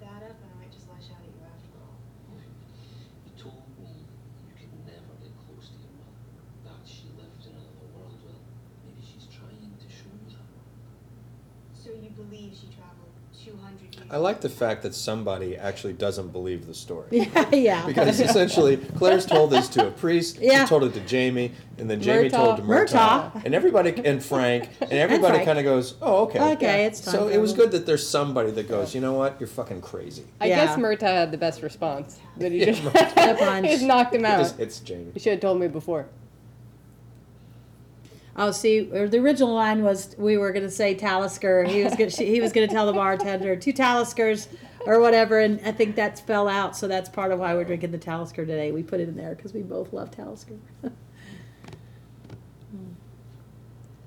That 0.00 0.24
up, 0.24 0.32
and 0.32 0.48
I 0.56 0.64
might 0.64 0.72
just 0.72 0.88
lash 0.88 1.12
out 1.12 1.20
at 1.20 1.28
you 1.28 1.44
after 1.44 1.76
all. 1.76 2.00
You 3.28 3.32
told 3.36 3.60
me 3.76 3.92
you 4.48 4.56
could 4.56 4.72
never 4.88 5.12
get 5.20 5.36
close 5.44 5.68
to 5.68 5.76
your 5.84 5.92
mother. 6.00 6.24
That 6.64 6.80
she 6.88 7.12
lived 7.20 7.44
in 7.44 7.52
another 7.52 7.84
world. 7.92 8.16
Well, 8.24 8.40
maybe 8.88 9.04
she's 9.04 9.28
trying 9.28 9.60
to 9.60 9.88
show 9.92 10.08
you 10.08 10.32
that. 10.32 10.48
So 11.76 11.92
you 11.92 12.08
believe 12.16 12.56
she 12.56 12.72
traveled 12.72 13.12
200 13.44 13.92
years? 13.92 13.93
I 14.10 14.18
like 14.18 14.40
the 14.40 14.48
fact 14.48 14.82
that 14.82 14.94
somebody 14.94 15.56
actually 15.56 15.94
doesn't 15.94 16.28
believe 16.32 16.66
the 16.66 16.74
story. 16.74 17.08
Yeah, 17.34 17.50
yeah. 17.54 17.86
Because 17.86 18.20
essentially, 18.20 18.76
Claire's 18.76 19.26
told 19.26 19.50
this 19.50 19.68
to 19.70 19.88
a 19.88 19.90
priest, 19.90 20.38
Yeah. 20.40 20.64
she 20.64 20.68
told 20.68 20.84
it 20.84 20.94
to 20.94 21.00
Jamie, 21.00 21.52
and 21.78 21.90
then 21.90 22.00
Jamie 22.00 22.28
Murtagh. 22.28 22.32
told 22.36 22.56
to 22.58 22.62
Murtagh, 22.62 23.32
Murtagh. 23.32 23.44
and 23.44 23.54
everybody, 23.54 23.94
and 24.04 24.22
Frank, 24.22 24.68
and 24.80 24.92
everybody 24.92 25.44
kind 25.44 25.58
of 25.58 25.64
goes, 25.64 25.94
"Oh, 26.02 26.24
okay." 26.24 26.52
Okay, 26.52 26.84
it's 26.86 27.00
time 27.00 27.14
So 27.14 27.28
it 27.28 27.38
was 27.38 27.52
good 27.52 27.70
that 27.72 27.86
there's 27.86 28.06
somebody 28.06 28.50
that 28.52 28.68
goes, 28.68 28.94
"You 28.94 29.00
know 29.00 29.14
what? 29.14 29.36
You're 29.40 29.46
fucking 29.48 29.80
crazy." 29.80 30.24
I 30.40 30.46
Yeah. 30.46 30.66
guess 30.66 30.76
Murtagh 30.76 31.00
had 31.02 31.32
the 31.32 31.38
best 31.38 31.62
response. 31.62 32.18
That 32.36 32.52
he 32.52 32.58
Yeah, 32.58 32.66
just, 32.66 32.82
Murtagh. 32.82 33.64
He 33.64 33.68
just 33.72 33.84
knocked 33.84 34.14
him 34.14 34.24
It 34.24 34.28
out. 34.28 34.38
just 34.38 34.56
hits 34.58 34.78
Jamie. 34.80 35.10
You 35.14 35.20
should 35.20 35.32
have 35.32 35.40
told 35.40 35.60
me 35.60 35.68
before. 35.68 36.06
Oh, 38.36 38.50
see, 38.50 38.90
or 38.92 39.08
the 39.08 39.18
original 39.18 39.54
line 39.54 39.84
was 39.84 40.16
we 40.18 40.36
were 40.36 40.50
going 40.52 40.64
to 40.64 40.70
say 40.70 40.94
Talisker. 40.94 41.64
He 41.64 41.84
was 41.84 41.94
going 41.94 42.10
to, 42.10 42.24
he 42.24 42.40
was 42.40 42.52
going 42.52 42.66
to 42.68 42.74
tell 42.74 42.86
the 42.86 42.92
bartender 42.92 43.54
two 43.54 43.72
Taliskers 43.72 44.48
or 44.86 45.00
whatever, 45.00 45.38
and 45.38 45.60
I 45.64 45.70
think 45.70 45.94
that 45.96 46.18
fell 46.26 46.48
out. 46.48 46.76
So 46.76 46.88
that's 46.88 47.08
part 47.08 47.30
of 47.30 47.38
why 47.38 47.54
we're 47.54 47.64
drinking 47.64 47.92
the 47.92 47.98
Talisker 47.98 48.44
today. 48.44 48.72
We 48.72 48.82
put 48.82 49.00
it 49.00 49.08
in 49.08 49.16
there 49.16 49.36
because 49.36 49.54
we 49.54 49.62
both 49.62 49.92
love 49.92 50.10
Talisker. 50.10 50.58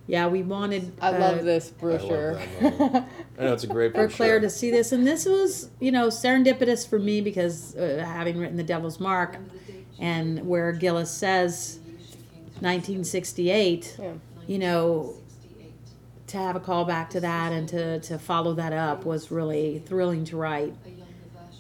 yeah, 0.08 0.28
we 0.28 0.44
wanted. 0.44 0.92
I 1.02 1.14
uh, 1.14 1.20
love 1.20 1.46
this 1.46 1.72
I 1.82 1.86
love 1.86 2.02
brochure. 2.02 2.42
I 2.60 3.44
know 3.44 3.54
it's 3.54 3.64
a 3.64 3.68
great 3.68 3.94
brochure. 3.94 3.94
for 3.94 3.94
brochure. 3.94 4.10
Claire 4.10 4.40
to 4.42 4.50
see 4.50 4.72
this, 4.72 4.92
and 4.92 5.08
this 5.08 5.26
was, 5.26 5.70
you 5.80 5.94
know, 5.94 6.08
serendipitous 6.08 6.86
for 6.88 7.00
me 7.00 7.22
because 7.22 7.78
uh, 7.78 8.04
having 8.06 8.38
written 8.38 8.58
*The 8.58 8.64
Devil's 8.64 9.00
Mark*, 9.00 9.38
and 10.00 10.46
where 10.46 10.74
Geillis 10.74 11.08
says 11.08 11.80
1968, 12.62 13.98
Yeah. 14.00 14.12
you 14.48 14.60
know, 14.60 15.14
to 16.28 16.38
have 16.38 16.56
a 16.56 16.60
call 16.60 16.84
back 16.86 17.10
to 17.12 17.20
that 17.22 17.54
and 17.54 17.70
to 17.70 18.00
to 18.02 18.20
follow 18.20 18.54
that 18.56 18.74
up 18.74 19.06
was 19.06 19.32
really 19.32 19.80
thrilling 19.86 20.26
to 20.26 20.38
write. 20.38 20.74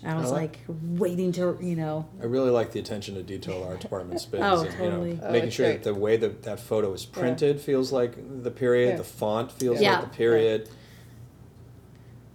I 0.05 0.13
was 0.15 0.31
I 0.31 0.35
like- 0.35 0.59
like 0.67 0.77
waiting 0.99 1.31
to, 1.33 1.57
you 1.61 1.75
know, 1.75 2.05
I 2.21 2.25
really 2.25 2.49
like 2.51 2.71
the 2.71 2.79
attention 2.79 3.15
to 3.15 3.23
detail 3.23 3.63
our 3.63 3.75
department 3.77 4.21
spends. 4.27 4.43
Oh, 4.45 4.61
and, 4.65 4.71
totally. 4.77 5.09
You 5.11 5.15
know, 5.17 5.23
Oh, 5.27 5.31
making 5.31 5.47
it's 5.47 5.55
sure 5.55 5.65
great. 5.67 5.83
that 5.83 5.93
the 5.93 5.99
way 5.99 6.17
that 6.17 6.43
that 6.43 6.59
photo 6.59 6.93
is 6.93 7.05
printed 7.05 7.59
feels 7.61 7.91
like 7.91 8.43
the 8.43 8.51
period, 8.51 8.89
Yeah. 8.91 8.95
the 8.97 9.03
font 9.03 9.51
feels 9.51 9.81
Yeah. 9.81 9.99
like 9.99 10.11
the 10.11 10.15
period. 10.17 10.69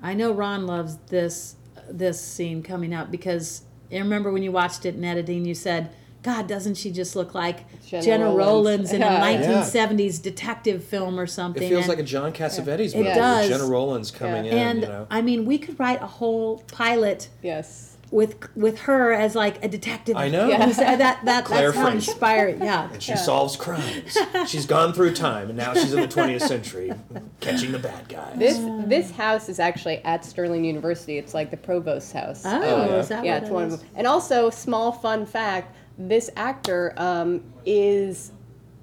I 0.03 0.15
know 0.15 0.33
Ron 0.33 0.67
loves 0.67 0.97
this 1.09 1.57
this 1.89 2.21
scene 2.21 2.63
coming 2.63 2.95
up 2.95 3.11
because 3.11 3.63
I 3.93 3.99
remember 3.99 4.33
when 4.33 4.43
you 4.43 4.53
watched 4.53 4.87
it 4.87 4.95
in 4.95 5.05
editing, 5.05 5.45
you 5.45 5.55
said, 5.55 5.91
"God, 6.23 6.47
doesn't 6.47 6.75
she 6.77 6.91
just 6.91 7.17
look 7.17 7.35
like 7.35 7.65
Gena 7.87 8.03
Gena, 8.03 8.25
Rowlands." 8.27 8.39
Rowlands 8.39 8.93
in 8.93 9.01
Yeah. 9.01 9.17
a 9.17 9.21
1970s 9.21 10.19
detective 10.19 10.83
film 10.85 11.19
or 11.19 11.27
something?" 11.27 11.63
It 11.63 11.69
feels 11.69 11.83
And- 11.83 11.89
like 11.89 11.99
a 11.99 12.03
John 12.05 12.33
Cassavetes 12.33 12.95
It 12.95 12.99
movie. 12.99 13.15
does. 13.15 13.49
Gena 13.49 13.65
Rowlands 13.65 14.11
coming 14.11 14.47
in, 14.47 14.53
and 14.57 14.81
you 14.83 14.89
know. 14.89 15.07
I 15.11 15.23
mean, 15.23 15.45
we 15.47 15.59
could 15.59 15.79
write 15.81 16.03
a 16.03 16.07
whole 16.07 16.63
pilot 16.73 17.29
Yes. 17.43 17.89
with 18.11 18.35
with 18.55 18.81
her 18.81 19.13
as 19.15 19.35
like 19.35 19.65
a 19.65 19.69
detective. 19.69 20.17
I 20.19 20.29
know. 20.29 20.47
Yeah. 20.47 20.67
Who's- 20.67 20.77
that 20.77 21.25
that 21.25 21.45
Claire 21.47 21.73
that's 21.73 21.79
how 21.83 21.89
inspiring. 21.89 22.63
Yeah. 22.63 22.89
and 22.93 23.03
she 23.03 23.17
solves 23.17 23.57
crimes. 23.57 24.17
she's 24.47 24.67
gone 24.67 24.93
through 24.93 25.15
time, 25.15 25.49
and 25.49 25.57
now 25.57 25.73
she's 25.73 25.95
in 25.95 26.01
the 26.03 26.07
20th 26.09 26.43
century, 26.43 26.93
catching 27.41 27.73
the 27.73 27.79
bad 27.79 28.09
guys. 28.11 28.35
This 28.37 28.59
this 28.87 29.11
house 29.13 29.49
is 29.49 29.59
actually 29.59 30.03
at 30.05 30.25
Stirling 30.27 30.65
University. 30.65 31.17
It's 31.17 31.33
like 31.33 31.51
the 31.51 31.57
provost's 31.57 32.13
house. 32.13 32.43
Oh, 32.45 32.61
yeah. 32.61 32.97
is 32.97 33.09
that 33.09 33.25
yeah, 33.25 33.33
what 33.35 33.43
it's 33.43 33.51
it 33.51 33.55
one 33.55 33.67
is? 33.69 33.75
of 33.75 33.81
them. 33.81 33.89
And 33.97 34.07
also, 34.07 34.51
small 34.51 34.93
fun 34.93 35.25
fact: 35.25 35.75
this 35.99 36.31
actor 36.37 36.95
um, 36.97 37.43
is 37.67 38.33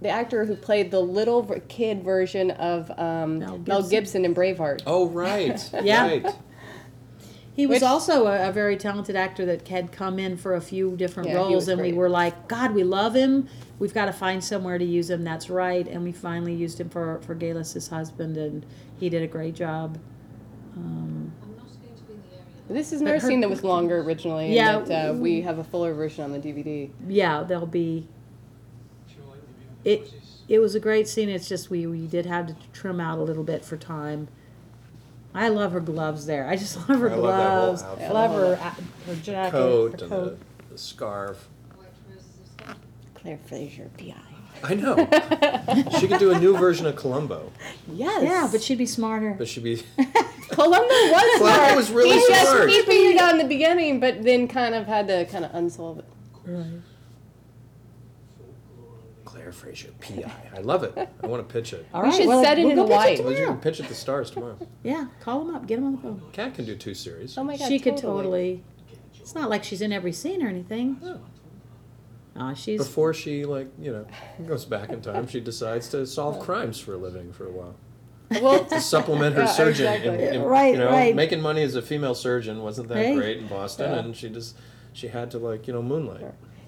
the 0.02 0.10
actor 0.10 0.46
who 0.46 0.56
played 0.56 0.92
the 0.92 1.00
little 1.00 1.44
kid 1.68 2.04
version 2.04 2.52
of 2.52 2.90
um, 2.98 3.40
Mel 3.40 3.58
Mel, 3.68 3.82
Gibson. 3.82 3.90
Gibson. 3.90 4.26
in 4.26 4.36
Braveheart. 4.36 4.84
Oh, 4.88 5.08
right. 5.08 5.70
Yeah. 5.84 6.08
Right. 6.08 6.26
He 7.56 7.68
was 7.68 7.78
Which- 7.78 7.84
also 7.84 8.28
a, 8.28 8.48
a 8.48 8.52
very 8.54 8.78
talented 8.78 9.18
actor 9.18 9.46
that 9.48 9.68
had 9.68 9.92
come 9.92 10.18
in 10.18 10.38
for 10.38 10.56
a 10.56 10.62
few 10.62 10.96
different 10.96 11.28
Yeah, 11.30 11.36
roles, 11.36 11.54
was 11.56 11.68
and 11.68 11.82
we 11.82 11.92
were 11.92 12.08
like, 12.10 12.48
God, 12.48 12.74
we 12.74 12.84
love 12.86 13.14
him. 13.14 13.50
We've 13.80 13.94
got 13.94 14.06
to 14.06 14.14
find 14.14 14.42
somewhere 14.42 14.78
to 14.78 14.86
use 14.86 15.10
him. 15.10 15.26
That's 15.26 15.50
right. 15.50 15.86
And 15.86 16.04
we 16.04 16.14
finally 16.14 16.54
used 16.54 16.80
him 16.80 16.90
for 16.90 17.20
for 17.26 17.36
Geillis' 17.36 17.90
husband, 17.90 18.38
and 18.38 18.66
he 18.98 19.10
did 19.10 19.24
a 19.24 19.28
great 19.28 19.56
job. 19.56 19.98
Um, 20.78 21.34
I'm 21.44 21.56
not 21.58 21.66
going 21.66 21.96
to 21.98 22.04
be 22.04 22.14
in 22.14 22.22
the 22.30 22.36
area. 22.36 22.46
This 22.70 22.94
is 22.94 23.02
But 23.02 23.10
another 23.14 23.28
scene 23.28 23.42
that 23.42 23.50
was 23.50 23.64
longer 23.64 24.00
originally. 24.02 24.46
and 24.46 24.54
Yeah. 24.54 24.80
that, 24.80 25.10
uh, 25.10 25.14
we 25.14 25.42
have 25.42 25.58
a 25.58 25.64
fuller 25.64 25.94
version 25.94 26.24
on 26.24 26.32
the 26.32 26.40
DVD. 26.40 26.90
yeah, 27.08 27.44
there'll 27.44 27.66
be. 27.66 28.08
It 29.86 30.14
it 30.48 30.60
was 30.60 30.76
a 30.76 30.80
great 30.80 31.08
scene. 31.08 31.30
It's 31.30 31.48
just 31.48 31.70
we 31.70 31.88
we 31.88 32.06
did 32.08 32.26
have 32.26 32.48
to 32.48 32.56
trim 32.74 33.00
out 33.00 33.18
a 33.18 33.22
little 33.24 33.44
bit 33.44 33.64
for 33.64 33.78
time. 33.78 34.28
I 35.34 35.48
love 35.50 35.72
her 35.72 35.80
gloves 35.80 36.26
there. 36.26 36.48
I 36.48 36.56
just 36.58 36.76
love 36.90 37.00
her 37.00 37.10
I 37.12 37.16
love 37.16 37.38
that 37.38 37.50
whole 37.50 37.66
gloves. 37.68 37.84
outfit. 37.84 38.06
I 38.10 38.12
love 38.12 38.32
her 38.32 38.56
her 38.56 39.16
jacket, 39.22 39.52
Coat 39.52 40.00
her 40.02 40.06
and 40.06 40.12
the, 40.12 40.38
the 40.72 40.78
scarf. 40.78 41.48
White 41.76 41.88
roses 42.10 42.26
of 42.42 42.48
Scotland. 42.52 42.80
Claire 43.16 43.40
Fraser, 43.46 43.90
PI. 43.98 44.16
I 44.62 44.74
know. 44.76 44.96
she 46.00 46.08
could 46.08 46.20
do 46.20 46.32
a 46.32 46.40
new 46.40 46.58
version 46.58 46.86
of 46.86 46.98
Columbo, 46.98 47.52
Yes. 47.94 48.24
Yeah, 48.24 48.50
but 48.52 48.62
she'd 48.62 48.78
be 48.78 48.86
smarter. 48.86 49.34
but 49.38 49.48
she'd 49.48 49.64
be. 49.64 49.82
Columbo 50.52 50.88
was 50.88 51.38
Columbo 51.38 51.56
smart. 51.56 51.76
was 51.76 51.92
really 51.92 52.10
he 52.20 52.28
just- 52.28 52.50
smart. 52.52 52.70
he 52.70 52.82
figured 52.84 53.16
it 53.16 53.22
out 53.22 53.32
in 53.32 53.38
the 53.38 53.46
beginning, 53.48 54.00
but 54.00 54.24
then 54.24 54.48
kind 54.48 54.74
of 54.76 54.88
had 54.88 55.08
to 55.08 55.26
kind 55.26 55.46
of 55.46 55.54
unsolve 55.54 56.00
it. 56.00 56.06
Claire 59.26 59.52
Fraser, 59.52 59.90
PI. 60.02 60.32
I 60.56 60.60
love 60.62 60.84
it. 60.84 60.94
I 61.24 61.28
want 61.28 61.48
to 61.48 61.54
pitch 61.54 61.74
it. 61.74 61.86
All 61.94 62.02
We 62.02 62.10
right, 62.10 62.18
should 62.18 62.28
well, 62.28 62.44
set 62.44 62.58
it 62.58 62.64
we'll 62.64 62.72
in 62.72 62.76
go 62.78 62.84
pitch 62.84 62.92
Hawaii. 62.94 63.14
it 63.14 63.20
Well, 63.24 63.30
you 63.32 63.38
tomorrow. 63.38 63.54
can 63.54 63.62
pitch 63.62 63.80
it 63.80 63.84
to 63.84 63.90
the 63.90 63.96
stars 63.96 64.32
tomorrow. 64.32 64.58
Yeah, 64.84 65.08
call 65.20 65.46
them 65.46 65.56
up, 65.56 65.68
get 65.68 65.76
them 65.76 65.86
on 65.86 65.96
the 65.96 66.02
phone. 66.02 66.22
Cat 66.32 66.56
can 66.56 66.66
do 66.66 66.76
two 66.76 66.94
series. 66.94 67.38
Oh 67.38 67.44
my 67.44 67.56
god. 67.58 67.68
she 67.68 67.80
could 67.80 67.98
totally. 67.98 68.64
It's 69.20 69.36
not 69.36 69.50
like 69.50 69.64
she's 69.64 69.82
in 69.82 69.94
every 69.94 70.12
scene 70.12 70.42
or 70.44 70.48
anything. 70.50 70.98
No. 71.02 71.22
Aw, 72.38 72.54
she's 72.54 72.80
Before 72.80 73.14
she 73.14 73.46
like 73.46 73.68
you 73.80 73.92
know 73.92 74.08
goes 74.48 74.66
back 74.66 74.90
in 74.90 75.02
time, 75.02 75.28
she 75.28 75.40
decides 75.40 75.90
to 75.90 76.06
solve 76.08 76.40
crimes 76.40 76.80
for 76.80 76.94
a 76.94 76.98
living 76.98 77.32
for 77.32 77.46
a 77.46 77.52
while. 77.52 77.76
Well, 78.42 78.64
To 78.66 78.80
supplement 78.80 79.36
her 79.36 79.42
Yeah, 79.46 79.48
surgeon, 79.48 79.86
in, 79.88 79.94
exactly. 80.14 80.36
in- 80.38 80.44
Right, 80.44 80.74
you 80.74 80.80
know, 80.80 80.90
right. 80.90 81.16
making 81.16 81.42
money 81.42 81.64
as 81.64 81.76
a 81.76 81.82
female 81.82 82.16
surgeon 82.16 82.62
wasn't 82.62 82.90
that 82.90 82.98
Hey. 82.98 83.16
great 83.16 83.38
in 83.38 83.48
Boston, 83.48 83.92
Yeah. 83.92 84.00
and 84.00 84.16
she 84.16 84.30
just 84.30 84.56
she 84.94 85.08
had 85.08 85.32
to 85.32 85.38
like 85.40 85.68
you 85.68 85.74
know 85.74 85.82
moonlight. 85.82 86.26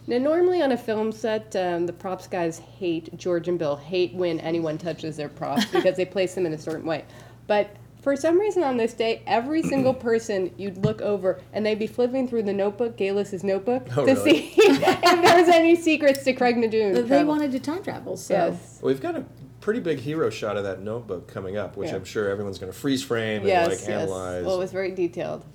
Now, 0.07 0.17
normally 0.17 0.61
on 0.63 0.71
a 0.71 0.77
film 0.77 1.11
set, 1.11 1.55
um, 1.55 1.85
the 1.85 1.93
props 1.93 2.27
guys 2.27 2.57
hate 2.57 3.15
George 3.17 3.47
and 3.47 3.59
Bill 3.59 3.75
hate 3.75 4.13
when 4.15 4.39
anyone 4.39 4.77
touches 4.79 5.15
their 5.15 5.29
props 5.29 5.65
because 5.71 5.95
they 5.95 6.05
place 6.05 6.33
them 6.33 6.45
in 6.47 6.53
a 6.53 6.57
certain 6.57 6.85
way. 6.87 7.05
But 7.45 7.69
for 8.01 8.15
some 8.15 8.39
reason 8.39 8.63
on 8.63 8.77
this 8.77 8.93
day, 8.95 9.21
every 9.27 9.61
single 9.73 9.93
person 9.93 10.51
you'd 10.57 10.83
look 10.83 11.01
over 11.03 11.39
and 11.53 11.63
they'd 11.63 11.77
be 11.77 11.85
flipping 11.85 12.27
through 12.27 12.43
the 12.43 12.53
notebook, 12.53 12.97
Geillis's 12.97 13.43
notebook, 13.43 13.85
Oh, 13.95 14.05
to 14.07 14.13
really? 14.15 14.31
see 14.49 14.53
if 14.57 15.21
there 15.21 15.37
was 15.39 15.47
any 15.49 15.75
secrets 15.75 16.23
to 16.23 16.33
Craigh 16.33 16.53
na 16.53 16.61
Dun. 16.67 16.93
they 16.93 17.03
travel. 17.03 17.27
wanted 17.27 17.51
to 17.51 17.59
time 17.59 17.83
travel, 17.83 18.17
so 18.17 18.33
Yes. 18.33 18.79
We've 18.81 18.99
got 19.01 19.15
a 19.15 19.23
pretty 19.61 19.79
big 19.79 19.99
hero 19.99 20.29
shot 20.29 20.57
of 20.57 20.63
that 20.65 20.81
notebook 20.81 21.27
coming 21.27 21.55
up, 21.55 21.77
which 21.77 21.89
Yeah. 21.89 21.95
I'm 21.95 22.03
sure 22.03 22.29
everyone's 22.29 22.57
going 22.59 22.71
to 22.71 22.77
freeze 22.77 23.03
frame 23.03 23.41
and 23.41 23.47
Yes, 23.47 23.69
like 23.69 23.79
yes. 23.79 23.87
analyze. 23.87 24.43
Well, 24.45 24.55
it 24.55 24.59
was 24.59 24.71
very 24.71 24.91
detailed. 24.91 25.45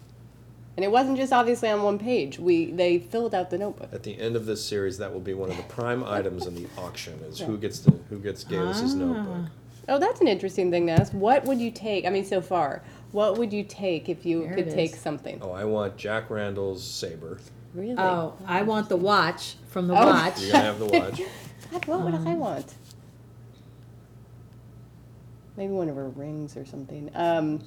And 0.76 0.84
it 0.84 0.90
wasn't 0.90 1.16
just 1.16 1.32
obviously 1.32 1.68
on 1.70 1.82
one 1.82 1.98
page. 1.98 2.38
We 2.38 2.70
they 2.70 2.98
filled 2.98 3.34
out 3.34 3.48
the 3.50 3.56
notebook. 3.58 3.88
At 3.92 4.02
the 4.02 4.18
end 4.20 4.36
of 4.36 4.44
this 4.46 4.62
series, 4.64 4.98
that 4.98 5.12
will 5.12 5.20
be 5.20 5.32
one 5.34 5.50
of 5.50 5.56
the 5.56 5.62
prime 5.68 6.04
items 6.04 6.46
in 6.46 6.54
the 6.54 6.66
auction: 6.78 7.14
is 7.28 7.38
who 7.40 7.56
gets 7.56 7.78
to 7.80 7.92
who 8.10 8.18
gets 8.18 8.44
Geillis's 8.44 8.94
Ah. 8.94 8.98
notebook. 8.98 9.50
Oh, 9.88 9.98
that's 9.98 10.20
an 10.20 10.28
interesting 10.28 10.70
thing 10.70 10.86
to 10.88 10.92
ask. 10.92 11.12
What 11.12 11.44
would 11.46 11.60
you 11.60 11.70
take? 11.70 12.04
I 12.04 12.10
mean, 12.10 12.24
so 12.26 12.40
far, 12.42 12.82
what 13.12 13.38
would 13.38 13.52
you 13.54 13.62
take 13.62 14.08
if 14.10 14.26
you 14.26 14.42
There 14.42 14.54
could 14.56 14.70
take 14.70 14.92
is. 14.92 14.98
something? 14.98 15.38
Oh, 15.40 15.52
I 15.52 15.64
want 15.64 15.96
Jack 15.96 16.28
Randall's 16.28 16.82
saber. 16.84 17.38
Really? 17.72 17.94
Oh, 17.96 18.34
I 18.46 18.62
want 18.62 18.88
the 18.90 18.96
watch 18.96 19.54
from 19.68 19.86
the 19.88 19.94
Oh. 19.94 20.06
watch. 20.06 20.40
You're 20.42 20.52
gonna 20.52 20.64
have 20.64 20.78
the 20.78 20.86
watch. 20.86 21.22
God, 21.72 21.86
what 21.86 22.00
would 22.02 22.14
I 22.14 22.34
want? 22.34 22.74
Maybe 25.56 25.72
one 25.72 25.88
of 25.88 25.96
her 25.96 26.08
rings 26.10 26.56
or 26.56 26.64
something. 26.66 27.10
Um, 27.14 27.62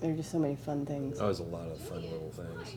there 0.00 0.10
are 0.12 0.16
just 0.16 0.30
so 0.32 0.38
many 0.38 0.56
fun 0.56 0.84
things. 0.84 1.18
Oh, 1.20 1.24
there's 1.26 1.38
a 1.38 1.44
lot 1.44 1.68
of 1.68 1.78
fun 1.78 2.02
little 2.02 2.30
things. 2.32 2.76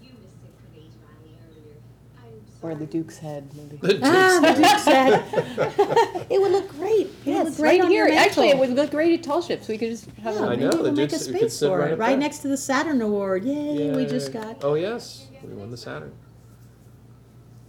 You 0.00 0.10
missed 0.22 0.36
a 0.44 0.72
great 0.72 0.90
rally 1.02 1.36
earlier. 1.50 1.76
I'm 2.18 2.32
Or 2.62 2.74
the 2.76 2.86
Duke's 2.86 3.18
head, 3.18 3.50
maybe. 3.54 3.76
The 3.78 4.00
Ah, 4.04 4.38
the 4.40 4.46
Duke's 4.54 4.58
Duke's 4.70 4.84
head. 4.84 6.26
it 6.30 6.40
would 6.40 6.52
look 6.52 6.68
great. 6.70 7.08
It 7.08 7.12
Yes, 7.24 7.46
look 7.46 7.56
great 7.56 7.80
right 7.82 7.90
here. 7.90 8.08
Actually, 8.12 8.50
it 8.50 8.58
would 8.58 8.70
look 8.70 8.90
great 8.92 9.18
at 9.18 9.24
tall 9.24 9.42
ships. 9.42 9.66
We 9.68 9.76
could 9.76 9.90
just 9.90 10.06
have 10.22 10.34
Yeah, 10.36 10.40
a 10.44 10.46
I 10.50 10.56
know, 10.56 10.68
maybe 10.70 10.76
the 10.76 10.82
we'll 10.82 10.92
make 10.92 11.08
a 11.08 11.10
Duke's- 11.10 11.26
we 11.26 11.32
could 11.32 11.40
space 11.40 11.56
sit 11.58 11.68
for 11.68 11.78
right 11.80 11.90
it, 11.90 11.92
up 11.94 11.98
right 11.98 12.08
there. 12.10 12.16
next 12.18 12.38
to 12.38 12.48
the 12.48 12.56
Saturn 12.56 13.02
Award. 13.02 13.44
Yay, 13.44 13.90
we 13.90 14.06
just 14.06 14.32
got. 14.32 14.62
Oh 14.64 14.74
yes, 14.74 15.26
we 15.42 15.52
won 15.52 15.70
the 15.72 15.76
Saturn. 15.76 16.12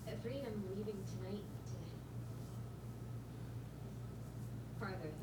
Afraid 0.08 0.44
I'm 0.46 0.64
leaving 0.78 0.96
tonight 1.20 1.44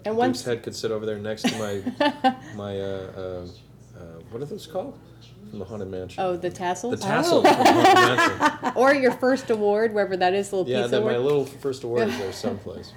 to 0.05 0.11
farther. 0.11 0.11
And 0.11 0.16
Duke's 0.16 0.16
once 0.16 0.44
head 0.44 0.62
could 0.62 0.74
sit 0.74 0.90
over 0.90 1.07
there 1.07 1.18
next 1.18 1.42
to 1.42 1.59
my 1.59 2.36
my 2.57 2.80
uh, 2.80 2.84
uh, 2.84 3.46
uh, 3.98 4.00
what 4.30 4.42
are 4.42 4.46
those 4.46 4.66
called 4.66 4.98
from 5.50 5.59
the 5.59 5.64
haunted 5.64 5.88
mansion? 5.88 6.22
oh, 6.22 6.32
the 6.36 6.48
the 6.48 6.50
tassels. 6.50 7.00
tassels 7.00 7.46
from 7.46 7.57
the 7.57 7.72
haunted 7.72 7.94
mansion. 7.94 8.72
or 8.76 8.94
your 8.94 9.12
first 9.12 9.50
award, 9.50 9.92
wherever 9.94 10.16
that 10.16 10.34
is, 10.34 10.52
little 10.52 10.68
Yeah, 10.68 10.82
piece 10.82 10.90
then 10.90 11.02
award. 11.02 11.14
my 11.14 11.18
little 11.20 11.46
first 11.46 11.84
award 11.84 12.09
is 12.09 12.18
there 12.18 12.32
someplace. 12.46 12.92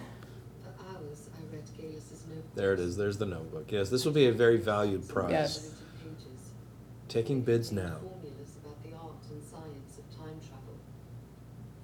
For 0.64 0.70
hours, 0.96 1.30
I 1.36 1.54
read 1.54 1.64
Geillis's 1.78 2.24
notebook. 2.28 2.56
There 2.56 2.74
it 2.74 2.80
is. 2.80 2.98
There's 2.98 3.18
the 3.18 3.26
notebook. 3.26 3.72
Yes, 3.72 3.90
this 3.90 4.06
will 4.06 4.14
be 4.14 4.26
a 4.28 4.32
very 4.34 4.58
valued 4.58 5.08
prize. 5.08 5.32
Yes. 5.32 5.72
Hundreds 6.02 6.24
of 6.26 6.30
pages. 6.34 6.50
Taking 7.10 7.42
bids 7.42 7.72
now. 7.72 7.98
Formulas 8.02 8.58
about 8.64 8.82
the 8.84 8.94
art 8.98 9.22
and 9.32 9.44
science 9.44 9.98
of 10.00 10.18
time 10.18 10.40
travel. 10.42 10.76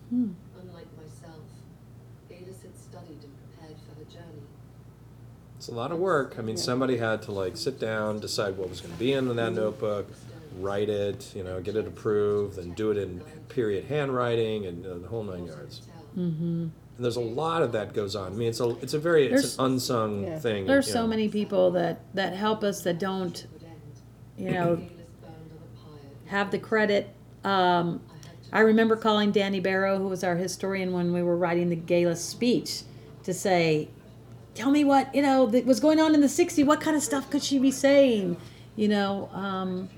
Hmm. 0.10 0.32
Unlike 0.60 0.88
myself, 0.98 1.44
Galis 2.30 2.62
had 2.64 2.76
studied 2.78 3.22
and 3.24 3.34
prepared 3.52 3.78
for 3.88 3.94
her 4.00 4.06
journey. 4.10 4.42
It's 5.64 5.70
a 5.70 5.74
lot 5.74 5.94
of 5.94 5.98
work. 5.98 6.36
I 6.38 6.42
mean, 6.42 6.58
somebody 6.58 6.98
had 6.98 7.22
to 7.22 7.32
like 7.32 7.56
sit 7.56 7.80
down, 7.80 8.20
decide 8.20 8.58
what 8.58 8.70
was 8.70 8.82
going 8.82 8.92
to 8.92 9.00
be 9.00 9.14
in 9.14 9.34
that 9.38 9.54
notebook, 9.54 10.12
write 10.60 10.90
it, 10.90 11.32
you 11.34 11.42
know, 11.42 11.62
get 11.62 11.78
it 11.78 11.88
approved, 11.88 12.58
and 12.58 12.76
do 12.76 12.92
it 12.92 12.98
in 12.98 13.22
period 13.48 13.86
handwriting 13.86 14.66
and 14.66 14.86
uh, 14.86 14.98
the 14.98 15.08
whole 15.08 15.24
nine 15.24 15.46
yards. 15.46 15.84
Mm-hmm. 16.18 16.64
And 16.64 16.72
there's 17.00 17.16
a 17.16 17.22
lot 17.22 17.62
of 17.62 17.72
that 17.72 17.94
goes 17.94 18.14
on. 18.14 18.34
I 18.34 18.36
mean, 18.36 18.50
it's 18.50 18.60
a 18.60 18.72
it's 18.82 18.94
a 18.94 19.00
very 19.00 19.28
it's 19.28 19.42
There's- 19.42 19.58
an 19.58 19.66
unsung 19.68 20.24
Yeah. 20.26 20.38
thing. 20.40 20.66
There's 20.66 20.88
you 20.88 20.92
so 20.92 21.04
know. 21.04 21.08
many 21.08 21.30
people 21.30 21.72
that 21.72 22.02
that 22.14 22.34
help 22.34 22.62
us 22.66 22.82
that 22.84 23.00
don't, 23.00 23.42
It 23.42 23.48
would 23.54 23.64
end. 23.64 23.80
you 24.38 24.52
know, 24.52 24.76
Geillis 24.76 24.80
burned 24.80 24.90
on 25.22 25.32
a 25.32 25.80
pyre. 25.80 26.10
have 26.26 26.52
the 26.52 26.60
credit. 26.60 27.08
Um, 27.46 28.02
I 28.12 28.18
had 28.28 28.44
to 28.44 28.50
I 28.52 28.60
remember 28.60 28.98
calling 28.98 29.32
Danny 29.32 29.62
Barrow, 29.62 29.98
who 29.98 30.10
was 30.10 30.26
our 30.26 30.36
historian 30.36 30.92
when 30.92 31.14
we 31.14 31.24
were 31.24 31.38
writing 31.38 31.70
the 31.70 31.78
gala 31.78 32.18
speech, 32.18 32.82
to 33.24 33.34
say, 33.34 33.88
tell 34.56 34.72
me 34.72 34.84
what 34.84 35.14
you 35.16 35.22
know 35.22 35.46
that 35.48 35.66
was 35.66 35.80
going 35.80 36.00
on 36.00 36.14
in 36.14 36.22
the 36.22 36.28
'60s. 36.28 36.66
What 36.66 36.82
kind 36.82 36.96
of 36.96 37.04
stuff 37.04 37.30
could 37.30 37.44
she 37.44 37.60
be 37.60 37.72
saying? 37.72 38.38
You 38.76 38.88
know, 38.88 39.30
um, 39.34 39.90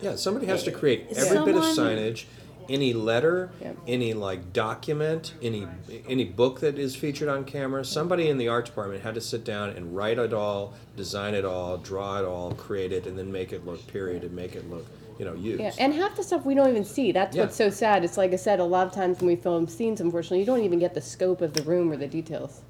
Yeah, 0.00 0.16
somebody 0.16 0.46
has 0.46 0.62
to 0.64 0.72
create 0.72 1.06
every 1.14 1.44
bit 1.44 1.54
of 1.56 1.62
signage, 1.62 2.24
any 2.68 2.92
letter, 2.92 3.50
Yep. 3.60 3.76
any 3.86 4.14
like 4.14 4.52
document, 4.52 5.34
any 5.42 5.66
any 6.08 6.24
book 6.24 6.60
that 6.60 6.78
is 6.78 6.96
featured 6.96 7.28
on 7.28 7.44
camera. 7.44 7.84
Somebody 7.84 8.28
in 8.28 8.38
the 8.38 8.48
art 8.48 8.66
department 8.66 9.02
had 9.02 9.14
to 9.14 9.20
sit 9.20 9.44
down 9.44 9.70
and 9.70 9.94
write 9.96 10.18
it 10.18 10.32
all, 10.32 10.74
design 10.96 11.34
it 11.34 11.44
all, 11.44 11.76
draw 11.76 12.18
it 12.18 12.24
all, 12.24 12.52
create 12.52 12.92
it, 12.92 13.06
and 13.06 13.18
then 13.18 13.30
make 13.30 13.52
it 13.52 13.64
look 13.66 13.86
period 13.88 14.22
and 14.24 14.32
make 14.34 14.54
it 14.56 14.68
look 14.70 14.86
you 15.18 15.26
know 15.26 15.34
used. 15.34 15.60
Yeah, 15.60 15.72
and 15.78 15.92
half 15.92 16.16
the 16.16 16.22
stuff 16.22 16.44
we 16.46 16.54
don't 16.54 16.70
even 16.70 16.84
see. 16.84 17.12
That's 17.12 17.36
Yeah. 17.36 17.42
what's 17.44 17.56
so 17.56 17.68
sad. 17.68 18.04
It's 18.04 18.16
like 18.16 18.32
I 18.32 18.36
said, 18.36 18.58
a 18.60 18.64
lot 18.64 18.86
of 18.86 18.92
times 18.94 19.18
when 19.18 19.26
we 19.26 19.36
film 19.36 19.68
scenes, 19.68 20.00
unfortunately, 20.00 20.40
you 20.40 20.46
don't 20.46 20.62
even 20.62 20.78
get 20.78 20.94
the 20.94 21.02
scope 21.02 21.42
of 21.42 21.52
the 21.52 21.62
room 21.62 21.92
or 21.92 21.96
the 21.96 22.06
details. 22.08 22.62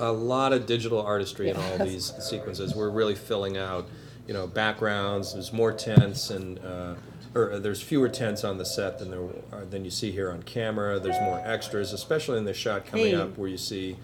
A 0.00 0.10
lot 0.12 0.52
of 0.52 0.66
digital 0.66 1.00
artistry 1.00 1.48
in 1.50 1.56
all 1.56 1.78
these 1.78 2.12
sequences. 2.18 2.74
We're 2.74 2.90
really 2.90 3.14
filling 3.14 3.56
out, 3.56 3.88
you 4.26 4.34
know, 4.34 4.46
backgrounds. 4.46 5.34
There's 5.34 5.52
more 5.52 5.72
tents 5.72 6.30
and 6.30 6.58
uh, 6.58 6.94
or 7.34 7.60
there's 7.60 7.80
fewer 7.80 8.08
tents 8.08 8.42
on 8.42 8.58
the 8.58 8.64
set 8.64 8.98
than 8.98 9.10
there 9.10 9.20
are, 9.52 9.64
than 9.64 9.84
you 9.84 9.90
see 9.90 10.10
here 10.10 10.32
on 10.32 10.42
camera. 10.42 10.98
There's 10.98 11.20
more 11.20 11.40
extras, 11.44 11.92
especially 11.92 12.38
in 12.38 12.44
the 12.44 12.54
shot 12.54 12.86
coming 12.86 13.06
Hey. 13.06 13.14
up 13.14 13.38
where 13.38 13.48
you 13.48 13.56
see 13.58 13.96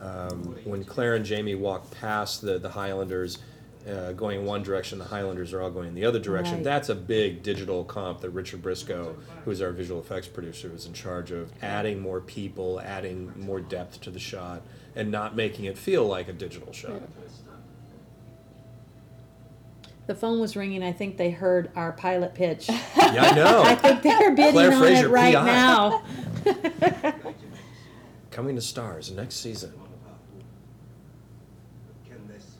um, 0.00 0.56
when 0.64 0.84
Claire 0.84 1.14
and 1.16 1.24
Jamie 1.24 1.54
walk 1.54 1.90
past 1.90 2.40
the 2.42 2.58
the 2.58 2.70
Highlanders. 2.70 3.38
Uh, 3.84 4.12
going 4.12 4.38
in 4.38 4.46
one 4.46 4.62
direction, 4.62 4.96
the 5.00 5.04
Highlanders 5.04 5.52
are 5.52 5.60
all 5.60 5.68
going 5.68 5.88
in 5.88 5.94
the 5.96 6.04
other 6.04 6.20
direction. 6.20 6.54
Right. 6.58 6.62
That's 6.62 6.88
a 6.88 6.94
big 6.94 7.42
digital 7.42 7.82
comp 7.82 8.20
that 8.20 8.30
Richard 8.30 8.62
Briscoe, 8.62 9.16
who's 9.44 9.60
our 9.60 9.72
visual 9.72 10.00
effects 10.00 10.28
producer, 10.28 10.68
was 10.68 10.86
in 10.86 10.92
charge 10.92 11.32
of 11.32 11.50
adding 11.60 11.98
more 11.98 12.20
people, 12.20 12.78
adding 12.80 13.32
more 13.36 13.60
depth 13.60 14.00
to 14.02 14.10
the 14.10 14.20
shot, 14.20 14.62
and 14.94 15.10
not 15.10 15.34
making 15.36 15.64
it 15.64 15.76
feel 15.78 16.06
like 16.06 16.28
a 16.28 16.32
digital 16.32 16.72
shot. 16.72 17.02
the 20.06 20.14
phone 20.14 20.40
was 20.40 20.56
ringing. 20.56 20.82
I 20.82 20.92
think 20.92 21.16
they 21.16 21.30
heard 21.30 21.70
our 21.76 21.92
pilot 21.92 22.34
pitch. 22.34 22.68
Yeah, 22.68 22.80
I 22.96 23.34
know. 23.34 23.62
I 23.64 23.74
think 23.76 24.02
they're 24.02 24.32
bidding 24.34 24.52
Claire 24.52 24.72
on 24.72 24.78
Fraser, 24.80 25.06
it 25.06 25.10
right 25.10 25.34
PI. 25.34 25.44
now. 25.46 26.02
Coming 28.30 28.56
to 28.56 28.62
Starz 28.62 29.14
next 29.14 29.36
season. 29.36 29.72
Ken 32.08 32.18
this. 32.28 32.56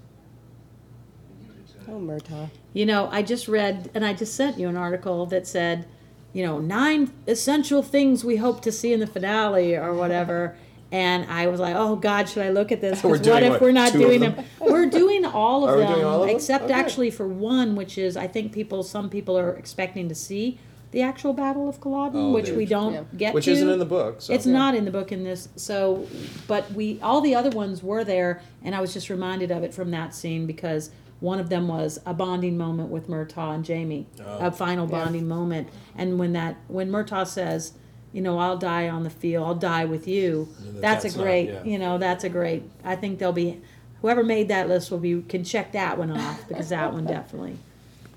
When 1.28 1.46
you 1.46 1.52
return, 1.62 1.94
Oh, 1.94 2.00
Murtagh. 2.00 2.50
You 2.74 2.86
know, 2.86 3.08
I 3.10 3.22
just 3.22 3.48
read, 3.48 3.90
and 3.94 4.04
I 4.04 4.14
just 4.14 4.34
sent 4.34 4.58
you 4.58 4.68
an 4.68 4.76
article 4.76 5.26
that 5.26 5.46
said, 5.46 5.86
you 6.32 6.46
know, 6.46 6.58
nine 6.58 7.12
essential 7.26 7.82
things 7.82 8.24
we 8.24 8.36
hope 8.36 8.62
to 8.62 8.72
see 8.72 8.92
in 8.92 9.00
the 9.00 9.06
finale 9.06 9.74
or 9.76 9.92
whatever. 9.94 10.56
And 10.92 11.24
I 11.30 11.46
was 11.46 11.58
like, 11.58 11.74
oh 11.74 11.96
God, 11.96 12.28
should 12.28 12.44
I 12.44 12.50
look 12.50 12.70
at 12.70 12.82
this? 12.82 13.00
'Cause 13.00 13.04
We're 13.26 13.32
what 13.32 13.42
if 13.42 13.50
what, 13.52 13.60
we're 13.62 13.72
not 13.72 13.92
doing 13.92 14.20
them? 14.20 14.34
them? 14.36 14.44
We're 14.60 14.86
doing 14.86 15.24
all 15.24 15.64
of 15.68 15.70
Are 15.70 15.76
we 15.78 15.82
them, 15.84 15.92
doing 15.94 16.04
all 16.04 16.22
of 16.22 16.28
them? 16.28 16.36
except 16.36 16.64
Okay. 16.64 16.74
actually 16.74 17.10
for 17.10 17.26
one, 17.26 17.74
which 17.74 17.96
is 17.96 18.14
I 18.16 18.26
think 18.26 18.52
people, 18.52 18.82
some 18.82 19.08
people 19.08 19.36
are 19.38 19.54
expecting 19.54 20.10
to 20.10 20.14
see 20.14 20.58
the 20.90 21.00
actual 21.00 21.32
Battle 21.32 21.66
of 21.66 21.80
Culloden, 21.80 22.20
Oh, 22.26 22.32
which 22.32 22.50
they- 22.50 22.56
we 22.56 22.66
don't 22.66 22.92
Yeah. 22.92 23.00
get 23.16 23.32
Which 23.34 23.46
to. 23.46 23.52
isn't 23.52 23.70
in 23.70 23.78
the 23.78 23.86
book. 23.86 24.16
So. 24.20 24.34
It's 24.34 24.44
not 24.44 24.74
in 24.74 24.84
the 24.84 24.90
book 24.90 25.10
in 25.10 25.24
this. 25.24 25.48
So, 25.56 26.04
but 26.46 26.70
we 26.74 27.00
all 27.02 27.22
the 27.22 27.34
other 27.34 27.48
ones 27.48 27.82
were 27.82 28.04
there, 28.04 28.42
and 28.62 28.74
I 28.74 28.82
was 28.82 28.92
just 28.92 29.08
reminded 29.08 29.50
of 29.50 29.62
it 29.62 29.72
from 29.72 29.90
that 29.92 30.14
scene 30.14 30.44
because 30.46 30.90
one 31.20 31.38
of 31.38 31.48
them 31.48 31.68
was 31.68 31.98
a 32.04 32.12
bonding 32.12 32.58
moment 32.58 32.90
with 32.90 33.08
Murtagh 33.08 33.54
and 33.54 33.64
Jamie, 33.64 34.08
Oh. 34.22 34.48
a 34.48 34.50
final 34.50 34.86
Yeah. 34.86 35.04
bonding 35.04 35.26
moment. 35.26 35.68
And 35.96 36.18
when 36.18 36.34
that 36.34 36.56
when 36.68 36.90
Murtagh 36.90 37.26
says, 37.28 37.72
you 38.12 38.20
know, 38.20 38.38
I'll 38.38 38.58
die 38.58 38.88
on 38.88 39.02
the 39.04 39.10
field, 39.10 39.46
I'll 39.46 39.54
die 39.54 39.84
with 39.86 40.06
you. 40.06 40.48
Yeah, 40.62 40.80
That's, 40.80 41.02
that's 41.04 41.14
a 41.14 41.18
not- 41.18 41.24
great, 41.24 41.48
yeah. 41.48 41.64
you 41.64 41.78
know, 41.78 41.98
that's 41.98 42.24
a 42.24 42.28
great. 42.28 42.62
I 42.84 42.96
think 42.96 43.18
they'll 43.18 43.32
be. 43.32 43.60
Whoever 44.02 44.24
made 44.24 44.48
that 44.48 44.68
list 44.68 44.90
will 44.90 44.98
be 44.98 45.22
can 45.22 45.44
check 45.44 45.72
that 45.72 45.96
one 45.96 46.10
off 46.10 46.46
because 46.48 46.70
that 46.70 46.92
one 46.92 47.04
definitely. 47.06 47.56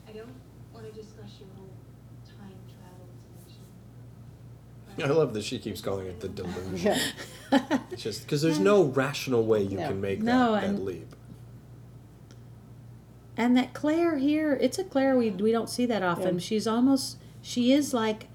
I 0.07 0.13
don't 0.13 0.27
want 0.73 0.87
to 0.87 0.91
discuss 0.91 1.29
your 1.39 1.47
whole 1.55 1.69
time 2.27 2.55
travel 2.75 3.07
dimension. 4.97 5.11
I 5.13 5.15
love 5.15 5.33
that 5.35 5.43
she 5.43 5.59
keeps 5.59 5.81
calling 5.81 6.07
it 6.07 6.19
the 6.21 6.27
delusion. 6.29 6.77
Yeah. 7.51 7.77
It's 7.91 8.01
just 8.01 8.23
because 8.23 8.41
there's 8.41 8.57
no 8.73 8.83
rational 8.85 9.45
way 9.45 9.61
you 9.61 9.77
No. 9.77 9.87
can 9.87 10.01
make 10.01 10.21
No, 10.23 10.53
that, 10.53 10.61
that 10.75 10.81
leap. 10.83 11.15
And 13.37 13.55
that 13.57 13.73
Claire 13.73 14.17
here, 14.17 14.57
it's 14.59 14.79
a 14.79 14.83
Claire 14.83 15.15
we 15.17 15.29
we 15.29 15.51
don't 15.51 15.69
see 15.69 15.85
that 15.85 16.01
often. 16.01 16.35
Yeah. 16.35 16.39
She's 16.39 16.65
almost 16.65 17.17
she 17.41 17.71
is 17.73 17.93
like 17.93 18.27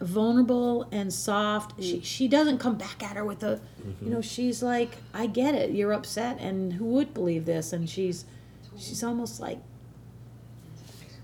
vulnerable 0.00 0.88
and 0.92 1.12
soft. 1.12 1.76
Mm. 1.78 1.82
She 1.82 2.00
she 2.02 2.28
doesn't 2.28 2.58
come 2.58 2.76
back 2.76 3.02
at 3.02 3.16
her 3.16 3.24
with 3.24 3.42
a 3.42 3.60
you 4.02 4.10
know, 4.10 4.20
she's 4.20 4.62
like, 4.62 4.96
I 5.14 5.26
get 5.26 5.54
it, 5.54 5.70
you're 5.72 5.92
upset 5.92 6.38
and 6.40 6.72
who 6.74 6.84
would 6.86 7.12
believe 7.14 7.44
this? 7.46 7.72
And 7.72 7.88
she's 7.88 8.24
she's 8.78 9.02
almost 9.04 9.40
like 9.40 9.58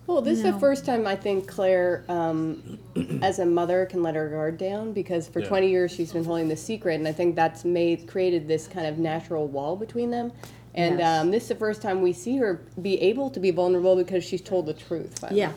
Well, 0.06 0.20
this 0.22 0.38
is 0.38 0.44
No. 0.44 0.52
the 0.52 0.58
first 0.60 0.84
time 0.86 1.06
I 1.06 1.16
think 1.16 1.48
Claire, 1.48 2.04
um, 2.08 2.78
as 3.22 3.38
a 3.40 3.46
mother, 3.46 3.86
can 3.86 4.02
let 4.02 4.14
her 4.14 4.28
guard 4.28 4.56
down 4.58 4.92
because 4.92 5.26
for 5.26 5.40
Yeah. 5.40 5.48
20 5.48 5.68
years 5.68 5.90
she's 5.92 6.12
been 6.12 6.24
holding 6.24 6.48
the 6.48 6.56
secret, 6.56 6.94
and 6.94 7.08
I 7.08 7.12
think 7.12 7.34
that's 7.34 7.64
made 7.64 8.06
created 8.06 8.46
this 8.46 8.68
kind 8.68 8.86
of 8.86 8.98
natural 8.98 9.48
wall 9.48 9.74
between 9.76 10.10
them. 10.10 10.30
And 10.74 10.98
Yes. 11.00 11.22
um, 11.22 11.30
this 11.30 11.44
is 11.44 11.48
the 11.48 11.54
first 11.56 11.80
time 11.82 12.02
we 12.02 12.12
see 12.12 12.36
her 12.36 12.60
be 12.80 13.00
able 13.00 13.30
to 13.30 13.40
be 13.40 13.50
vulnerable 13.50 13.96
because 13.96 14.22
she's 14.22 14.42
told 14.42 14.66
the 14.66 14.74
truth. 14.74 15.18
Finally. 15.18 15.40
Yeah. 15.40 15.52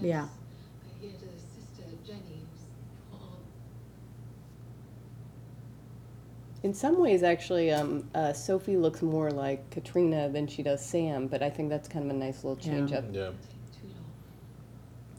Yeah. 0.00 0.24
I 0.26 1.00
hear 1.00 1.10
the 1.12 1.26
sister 1.26 1.88
Jenny 2.06 2.20
was 2.52 2.62
on. 3.14 3.28
In 6.68 6.74
some 6.74 6.98
ways, 7.00 7.22
actually, 7.22 7.70
um, 7.72 8.04
uh, 8.14 8.34
Sophie 8.34 8.76
looks 8.76 9.00
more 9.00 9.30
like 9.30 9.70
Caitriona 9.70 10.28
than 10.28 10.46
she 10.46 10.62
does 10.62 10.84
Sam, 10.84 11.26
but 11.26 11.42
I 11.42 11.48
think 11.48 11.70
that's 11.70 11.88
kind 11.88 12.04
of 12.04 12.14
a 12.14 12.18
nice 12.18 12.44
little 12.44 12.58
Yeah. 12.62 12.70
change 12.78 12.92
up. 12.92 13.04
Yeah, 13.10 13.28
Too 13.72 13.86
long. 13.86 14.04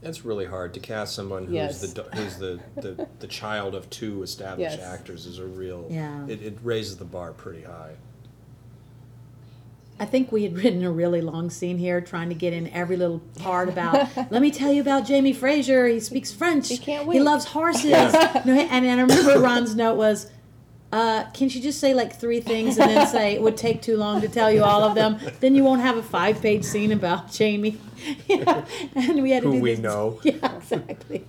it's 0.04 0.24
really 0.24 0.46
hard 0.46 0.76
to 0.76 0.80
cast 0.80 1.16
someone 1.16 1.46
who's 1.46 1.56
Yes. 1.56 1.80
the 1.94 2.04
who's 2.14 2.38
the, 2.38 2.60
the 2.76 3.08
the 3.18 3.26
child 3.42 3.74
of 3.74 3.90
two 3.90 4.22
established 4.22 4.78
Yes. 4.78 4.88
actors 4.94 5.26
is 5.26 5.40
a 5.40 5.46
real. 5.48 5.88
Yeah. 5.90 6.24
It, 6.28 6.44
it 6.44 6.60
raises 6.62 6.98
the 6.98 7.04
bar 7.06 7.32
pretty 7.32 7.64
high. 7.64 7.94
I 10.00 10.06
think 10.06 10.32
we 10.32 10.44
had 10.44 10.54
written 10.64 10.84
a 10.84 10.92
really 10.92 11.22
long 11.22 11.50
scene 11.50 11.80
here 11.80 12.00
trying 12.00 12.30
to 12.30 12.36
get 12.36 12.54
in 12.54 12.68
every 12.68 12.96
little 12.96 13.22
part 13.40 13.70
about 13.70 14.08
let 14.32 14.44
me 14.44 14.52
tell 14.52 14.72
you 14.72 14.82
about 14.82 15.08
Jamie 15.08 15.34
Fraser. 15.34 15.88
He 15.88 16.00
speaks 16.00 16.32
French. 16.32 16.70
He 16.70 16.78
can't 16.78 17.08
wait. 17.08 17.16
He 17.16 17.20
wait. 17.22 17.26
loves 17.26 17.46
horses. 17.46 17.90
No, 17.90 18.54
and, 18.54 18.86
and 18.86 19.00
I 19.00 19.02
remember 19.02 19.40
Ron's 19.40 19.74
note 19.76 19.96
was 19.98 20.30
uh, 20.92 21.26
can 21.34 21.50
she 21.50 21.62
just 21.62 21.80
say 21.80 21.94
like 21.94 22.16
three 22.20 22.42
things 22.42 22.78
and 22.78 22.90
then 22.90 23.08
say 23.08 23.34
it 23.34 23.42
would 23.42 23.58
take 23.58 23.82
too 23.82 23.96
long 23.98 24.22
to 24.22 24.28
tell 24.28 24.52
you 24.52 24.64
all 24.64 24.84
of 24.84 24.96
them? 24.96 25.20
Then 25.40 25.54
you 25.56 25.64
won't 25.64 25.82
have 25.82 25.98
a 25.98 26.04
five 26.04 26.42
page 26.42 26.64
scene 26.66 26.92
about 26.92 27.32
Jamie. 27.32 27.78
Know? 28.30 28.66
And 28.96 29.22
we 29.22 29.32
had 29.32 29.44
to 29.44 29.52
Who 29.52 29.60
we 29.60 29.72
this- 29.72 29.80
know. 29.80 30.20
Yeah, 30.24 30.56
exactly. 30.56 31.26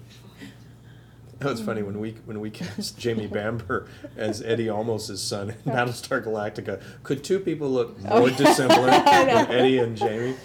That 1.40 1.48
was 1.48 1.60
funny 1.62 1.82
when 1.82 1.98
we 2.00 2.12
when 2.26 2.38
we 2.40 2.50
cast 2.50 2.98
Jamie 2.98 3.26
Bamber 3.26 3.88
as 4.14 4.42
Eddie 4.42 4.66
Olmos' 4.66 5.16
son 5.16 5.50
in 5.50 5.72
Battlestar 5.72 6.22
Galactica. 6.22 6.82
Could 7.02 7.24
two 7.24 7.40
people 7.40 7.70
look 7.70 7.96
Oh, 8.06 8.20
more 8.20 8.30
dissimilar 8.30 8.90
than 8.90 9.50
Eddie 9.50 9.78
and 9.78 9.96
Jamie? 9.96 10.36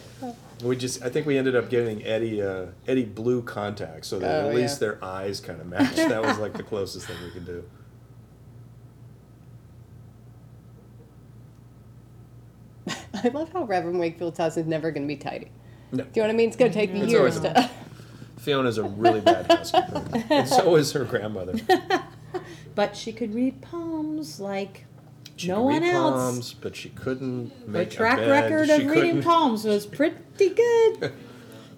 We 0.63 0.78
just 0.78 1.03
I 1.03 1.09
think 1.09 1.28
we 1.28 1.38
ended 1.38 1.53
up 1.55 1.70
giving 1.70 2.03
Eddie 2.05 2.41
uh, 2.41 2.68
Eddie 2.88 3.03
blue 3.03 3.41
contacts 3.41 4.07
so 4.07 4.20
that 4.20 4.45
Oh, 4.45 4.49
at 4.49 4.55
least 4.55 4.76
yeah. 4.82 4.88
their 4.88 5.03
eyes 5.03 5.41
kind 5.41 5.59
of 5.59 5.68
matched. 5.68 5.97
That 5.97 6.22
was 6.24 6.38
like 6.38 6.53
the 6.53 6.63
closest 6.63 7.07
thing 7.07 7.18
we 7.26 7.32
could 7.32 7.45
do. 7.45 7.63
I 13.24 13.30
love 13.30 13.51
how 13.53 13.63
Reverend 13.63 13.99
Wakefield's 13.99 14.38
house 14.38 14.57
is 14.57 14.66
never 14.66 14.91
going 14.91 15.03
to 15.03 15.07
be 15.07 15.16
tidy. 15.18 15.49
No. 15.91 16.03
Do 16.03 16.09
you 16.16 16.22
know 16.22 16.28
what 16.28 16.34
I 16.34 16.38
mean? 16.38 16.47
It's 16.49 16.57
going 16.57 16.72
to 16.72 16.78
take 16.78 16.89
It's 16.91 17.11
years 17.11 17.38
always- 17.38 17.53
to. 17.53 17.70
Fiona's 18.38 18.78
a 18.78 18.84
really 18.84 19.22
bad 19.22 19.47
housekeeper, 19.51 20.03
and 20.30 20.47
so 20.47 20.76
is 20.76 20.91
her 20.91 21.03
grandmother. 21.05 21.53
But 22.76 22.97
she 22.97 23.13
could 23.13 23.34
read 23.34 23.61
palms 23.61 24.39
like 24.41 24.86
She 25.38 25.47
No 25.47 25.55
could 25.55 25.63
one 25.63 25.82
read 25.82 25.93
else. 25.93 26.13
palms, 26.22 26.53
but 26.53 26.76
she 26.76 26.89
couldn't 26.89 27.51
Her 27.66 27.68
make 27.72 27.89
track 27.89 28.18
a 28.18 28.22
bed. 28.22 28.30
record 28.51 28.68
she 28.68 28.74
of 28.74 28.80
reading 28.91 29.01
couldn't- 29.11 29.24
palms 29.24 29.63
was 29.63 29.86
pretty 29.86 30.49
good. 30.49 31.13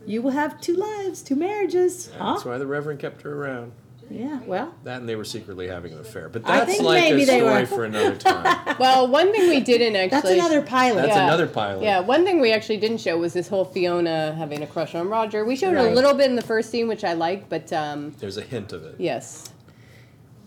You 0.07 0.21
will 0.21 0.31
have 0.31 0.61
two 0.61 0.73
lives, 0.75 1.21
two 1.21 1.35
marriages. 1.35 2.09
Huh? 2.17 2.33
That's 2.33 2.45
why 2.45 2.57
the 2.57 2.65
Reverend 2.65 2.99
kept 2.99 3.23
her 3.23 3.33
around. 3.43 3.73
Yeah, 4.09 4.39
well, 4.45 4.73
That 4.85 5.01
and 5.01 5.09
they 5.09 5.15
were 5.17 5.25
secretly 5.25 5.67
having 5.67 5.91
an 5.93 5.99
affair. 5.99 6.29
But 6.29 6.47
I 6.47 6.59
that's 6.59 6.71
think 6.71 6.83
like 6.83 7.03
maybe 7.03 7.23
a 7.23 7.25
they 7.25 7.39
story 7.39 7.61
were. 7.61 7.65
for 7.65 7.83
another 7.85 8.15
time. 8.15 8.75
Well, 8.79 9.07
one 9.07 9.31
thing 9.33 9.49
we 9.49 9.59
didn't 9.59 9.95
actually. 9.95 10.09
that's 10.21 10.29
another 10.29 10.61
pilot. 10.61 11.01
That's 11.01 11.15
Yeah. 11.15 11.25
another 11.25 11.47
pilot. 11.47 11.83
Yeah, 11.83 11.99
one 11.99 12.23
thing 12.23 12.39
we 12.39 12.51
actually 12.53 12.77
didn't 12.77 12.99
show 12.99 13.17
was 13.17 13.33
this 13.33 13.47
whole 13.49 13.65
Fiona 13.65 14.33
having 14.37 14.61
a 14.63 14.67
crush 14.67 14.95
on 14.95 15.09
Roger. 15.09 15.43
We 15.43 15.55
showed 15.55 15.75
Right. 15.75 15.91
a 15.91 15.93
little 15.95 16.13
bit 16.13 16.29
in 16.29 16.35
the 16.35 16.41
first 16.41 16.69
scene, 16.69 16.87
which 16.87 17.03
I 17.03 17.13
liked, 17.13 17.49
but 17.49 17.73
um, 17.73 18.13
There's 18.19 18.37
a 18.37 18.41
hint 18.41 18.71
of 18.71 18.83
it. 18.85 18.95
yes. 18.99 19.51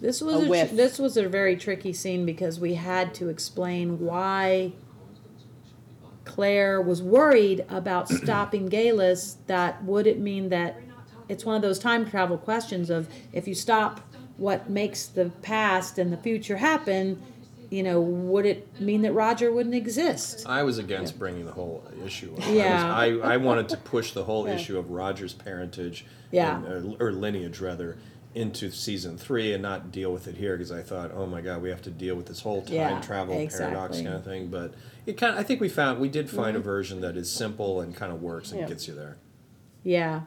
This 0.01 0.23
was 0.23 0.37
A 0.37 0.39
a 0.39 0.43
tr- 0.45 0.49
whiff. 0.51 0.71
this 0.77 0.99
was 0.99 1.17
a 1.19 1.29
very 1.29 1.57
tricky 1.57 1.93
scene 1.93 2.25
because 2.25 2.59
we 2.59 2.75
had 2.75 3.13
to 3.17 3.29
explain 3.29 3.99
why 4.01 4.73
Claire 6.25 6.81
was 6.81 7.03
worried 7.03 7.65
about 7.69 8.09
stopping 8.09 8.69
Geillis. 8.71 9.37
That 9.47 9.85
would 9.85 10.07
it 10.07 10.19
mean 10.19 10.49
that 10.51 10.77
it's 11.31 11.45
one 11.45 11.57
of 11.57 11.63
those 11.63 11.79
time 11.79 12.09
travel 12.09 12.37
questions 12.37 12.91
of 12.91 13.09
if 13.33 13.47
you 13.49 13.55
stop 13.55 14.01
what 14.37 14.69
makes 14.69 15.07
the 15.07 15.31
past 15.43 15.99
and 15.99 16.13
the 16.13 16.17
future 16.17 16.57
happen, 16.57 17.23
you 17.71 17.83
know, 17.83 18.01
would 18.01 18.47
it 18.47 18.81
mean 18.81 19.03
that 19.03 19.13
Roger 19.13 19.53
wouldn't 19.53 19.75
exist? 19.75 20.45
I 20.47 20.63
was 20.65 20.79
against 20.79 21.19
bringing 21.19 21.45
the 21.47 21.53
whole 21.53 21.85
issue. 22.05 22.35
up. 22.37 22.45
Yeah. 22.49 22.93
I, 22.95 23.13
was, 23.13 23.23
I, 23.23 23.35
I 23.35 23.37
wanted 23.37 23.69
to 23.69 23.77
push 23.77 24.13
the 24.13 24.25
whole 24.25 24.47
issue 24.47 24.77
of 24.77 24.91
Roger's 24.91 25.35
parentage, 25.35 26.05
Yeah. 26.33 26.57
and, 26.65 26.95
uh, 26.95 26.97
or 27.05 27.13
lineage 27.13 27.61
rather, 27.61 27.97
into 28.35 28.71
season 28.71 29.19
three 29.19 29.53
and 29.53 29.61
not 29.63 29.91
deal 29.93 30.13
with 30.13 30.27
it 30.29 30.37
here 30.37 30.57
because 30.57 30.71
I 30.73 30.83
thought, 30.83 31.11
oh 31.15 31.27
my 31.27 31.41
god, 31.41 31.63
we 31.63 31.69
have 31.71 31.83
to 31.83 31.91
deal 31.91 32.15
with 32.15 32.27
this 32.27 32.41
whole 32.41 32.63
time 32.63 32.75
Yeah, 32.75 33.01
travel 33.01 33.35
paradox 33.35 33.97
kind 33.97 34.09
of 34.15 34.25
thing. 34.25 34.49
But 34.49 34.75
it 35.07 35.15
kind 35.19 35.35
of, 35.35 35.41
I 35.41 35.43
think 35.43 35.61
we 35.61 35.69
found 35.69 36.01
we 36.01 36.09
did 36.09 36.31
find 36.31 36.57
a 36.57 36.61
version 36.61 37.01
that 37.03 37.17
is 37.17 37.31
simple 37.31 37.81
and 37.81 37.95
kind 37.95 38.13
of 38.13 38.23
works 38.23 38.51
and 38.53 38.61
Yeah. 38.61 38.69
gets 38.69 38.87
you 38.89 38.95
there. 38.95 39.17
Yeah. 39.83 40.21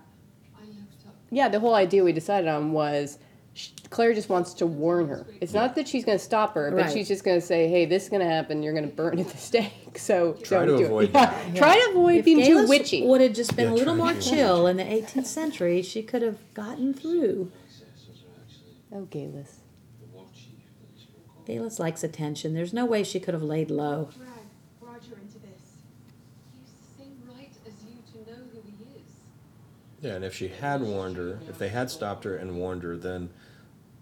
I 1.34 1.36
looked 1.36 1.46
up 1.46 1.46
Yeah, 1.46 1.50
the 1.50 1.60
whole 1.60 1.76
idea 1.76 2.04
we 2.04 2.14
decided 2.14 2.48
on 2.48 2.72
was 2.72 3.18
sh- 3.54 3.70
Claire 3.90 4.14
just 4.14 4.30
wants 4.30 4.54
to 4.56 4.66
warn 4.68 5.08
her. 5.10 5.26
It's 5.42 5.54
not 5.54 5.76
that 5.76 5.88
she's 5.88 6.06
going 6.06 6.18
to 6.18 6.24
stop 6.24 6.54
her, 6.56 6.70
but 6.72 6.78
Right. 6.78 6.92
she's 6.92 7.08
just 7.08 7.24
going 7.24 7.40
to 7.40 7.46
say, 7.46 7.68
"Hey, 7.70 7.86
this 7.86 8.04
is 8.04 8.10
going 8.10 8.22
to 8.22 8.28
happen. 8.28 8.64
You're 8.64 8.74
going 8.74 8.90
to 8.90 8.96
burn 8.96 9.20
at 9.20 9.28
the 9.30 9.38
stake." 9.38 9.72
So 9.96 10.34
Try 10.42 10.66
don't 10.66 10.70
to 10.70 10.78
do 10.80 10.86
avoid 10.86 11.10
it. 11.10 11.14
Yeah. 11.14 11.26
that. 11.26 11.56
Try 11.56 11.76
to 11.76 11.90
avoid 11.92 12.16
If 12.20 12.26
being 12.26 12.44
too 12.46 12.68
witchy. 12.68 13.06
would 13.06 13.22
have 13.22 13.34
just 13.34 13.56
been 13.56 13.68
Yeah, 13.68 13.74
a 13.74 13.76
little 13.76 13.96
more 13.96 14.14
chill 14.16 14.66
in 14.66 14.78
the 14.78 14.84
18th 14.84 15.28
century, 15.28 15.84
she 15.84 16.02
could 16.02 16.24
have 16.24 16.38
gotten 16.56 16.96
through. 16.96 17.52
Ancestors 17.64 18.24
are 18.26 18.42
actually 18.42 18.74
Oh, 18.92 19.06
Geillis. 19.06 19.58
the 20.02 20.08
war 20.12 20.26
chief 20.34 20.66
that 20.82 20.90
we 20.96 21.00
spoke 21.00 21.38
of. 21.38 21.46
Geillis 21.46 21.78
likes 21.80 22.04
attention. 22.04 22.56
There's 22.56 22.74
no 22.74 22.86
way 22.88 23.04
she 23.04 23.20
could 23.20 23.36
have 23.36 23.44
laid 23.44 23.70
low. 23.70 24.10
Drag 24.18 24.30
Roger 24.82 25.14
into 25.22 25.38
this. 25.46 25.78
he 26.52 26.62
has 26.64 26.72
the 26.74 27.04
same 27.04 27.22
right 27.30 27.52
as 27.68 27.74
you 27.86 28.02
to 28.14 28.32
know 28.32 28.38
who 28.52 28.62
he 28.66 28.98
is. 28.98 29.12
Yeah, 30.04 30.16
and 30.16 30.26
if 30.26 30.36
she 30.36 30.50
had 30.50 30.82
warned 30.82 31.16
her, 31.16 31.40
if 31.48 31.58
they 31.58 31.70
had 31.70 31.90
stopped 31.90 32.26
her 32.26 32.36
and 32.36 32.58
warned 32.58 32.84
her, 32.84 32.98
then 32.98 33.30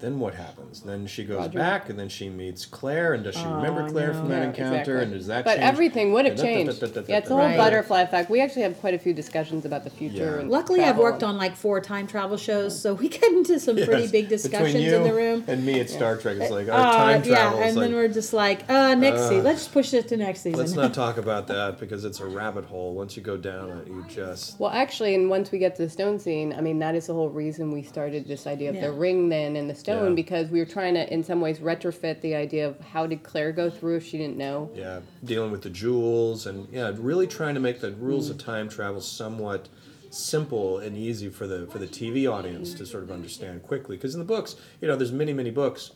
then 0.01 0.19
what 0.19 0.33
happens? 0.33 0.81
Then 0.81 1.05
she 1.07 1.23
goes 1.23 1.37
Roger. 1.37 1.59
back 1.59 1.89
and 1.89 1.97
then 1.97 2.09
she 2.09 2.29
meets 2.29 2.65
Claire, 2.65 3.13
and 3.13 3.23
does 3.23 3.35
she 3.35 3.45
remember 3.45 3.83
Oh, 3.83 3.89
Claire 3.91 4.13
no. 4.13 4.19
from 4.19 4.29
that 4.29 4.37
Yeah, 4.41 4.43
encounter? 4.49 4.75
exactly. 4.75 5.03
And 5.03 5.13
does 5.13 5.27
that 5.27 5.45
But 5.45 5.51
change? 5.55 5.63
everything 5.63 6.13
would 6.13 6.25
have 6.25 6.37
changed. 6.37 6.79
da- 6.79 6.87
da- 6.87 6.93
da- 7.01 7.03
Yeah, 7.07 7.17
it's 7.19 7.29
the 7.29 7.35
whole 7.35 7.45
Right. 7.45 7.57
butterfly 7.57 8.01
effect. 8.01 8.29
We 8.29 8.41
actually 8.41 8.63
have 8.63 8.79
quite 8.81 8.93
a 8.93 8.99
few 8.99 9.13
discussions 9.13 9.63
about 9.65 9.83
the 9.83 9.89
future. 9.89 10.33
Yeah. 10.35 10.39
And 10.41 10.49
Luckily, 10.49 10.81
I've 10.83 10.97
worked 10.97 11.23
on 11.23 11.37
like 11.37 11.55
four 11.55 11.79
time 11.81 12.07
travel 12.07 12.37
shows, 12.37 12.77
so 12.79 12.93
we 12.95 13.07
get 13.09 13.23
into 13.31 13.59
some 13.59 13.75
pretty 13.77 14.07
big 14.07 14.27
discussions 14.27 14.75
you 14.83 14.95
in 14.95 15.03
the 15.03 15.13
room. 15.13 15.43
And 15.47 15.65
me 15.65 15.79
at 15.79 15.89
Star 15.89 16.17
Trek, 16.17 16.37
it's 16.39 16.51
like 16.51 16.67
our 16.69 16.79
Uh, 16.79 16.91
time 16.91 17.23
yeah, 17.25 17.53
and 17.55 17.69
is 17.69 17.75
then 17.75 17.93
we're 17.93 18.07
just 18.07 18.33
like, 18.33 18.69
uh, 18.69 18.95
next 18.95 19.21
Uh, 19.21 19.29
season. 19.29 19.43
Let's 19.43 19.59
just 19.61 19.73
push 19.73 19.93
it 19.93 20.07
to 20.09 20.17
next 20.17 20.41
season. 20.41 20.59
let's 20.59 20.73
not 20.73 20.93
talk 20.93 21.17
about 21.25 21.47
that 21.47 21.79
because 21.79 22.03
it's 22.05 22.19
a 22.19 22.25
rabbit 22.25 22.65
hole. 22.65 22.93
Once 22.93 23.15
you 23.15 23.23
go 23.23 23.37
down 23.37 23.69
it, 23.69 23.87
you 23.87 24.03
just 24.09 24.59
Well, 24.59 24.71
actually, 24.71 25.15
and 25.15 25.29
once 25.29 25.51
we 25.51 25.59
get 25.59 25.75
to 25.75 25.83
the 25.83 25.89
stone 25.89 26.17
scene, 26.19 26.53
I 26.57 26.61
mean, 26.61 26.79
that 26.79 26.95
is 26.95 27.07
the 27.07 27.13
whole 27.13 27.29
reason 27.29 27.71
we 27.71 27.83
started 27.83 28.27
this 28.27 28.47
idea 28.47 28.69
of 28.69 28.75
Yeah. 28.75 28.81
the 28.87 28.91
ring 28.91 29.29
then 29.29 29.55
and 29.55 29.69
the 29.69 29.75
stone 29.75 29.90
Yeah. 29.91 30.09
because 30.09 30.49
we 30.49 30.59
were 30.59 30.65
trying 30.65 30.93
to, 30.95 31.11
in 31.13 31.23
some 31.23 31.41
ways, 31.41 31.59
retrofit 31.59 32.21
the 32.21 32.35
idea 32.35 32.67
of 32.67 32.79
how 32.79 33.07
did 33.07 33.23
Claire 33.23 33.51
go 33.51 33.69
through 33.69 33.97
if 33.97 34.05
she 34.05 34.17
didn't 34.17 34.37
know. 34.37 34.69
yeah 34.75 34.99
dealing 35.23 35.51
with 35.51 35.61
the 35.63 35.69
jewels 35.69 36.45
and 36.45 36.67
yeah 36.71 36.91
really 36.97 37.27
trying 37.27 37.53
to 37.55 37.59
make 37.61 37.79
the 37.81 37.91
rules 37.93 38.27
Mm. 38.27 38.31
of 38.31 38.37
time 38.39 38.69
travel 38.69 39.01
somewhat 39.01 39.67
simple 40.09 40.77
and 40.79 40.97
easy 40.97 41.29
for 41.29 41.47
the 41.47 41.67
for 41.67 41.77
the 41.79 41.87
TV 41.87 42.29
audience 42.31 42.73
to 42.73 42.85
sort 42.85 43.03
of 43.03 43.11
understand 43.11 43.63
quickly 43.63 43.95
because 43.95 44.13
in 44.13 44.19
the 44.19 44.25
books 44.25 44.55
you 44.81 44.87
know 44.87 44.95
there's 44.97 45.11
many 45.11 45.31
many 45.33 45.51
books 45.51 45.91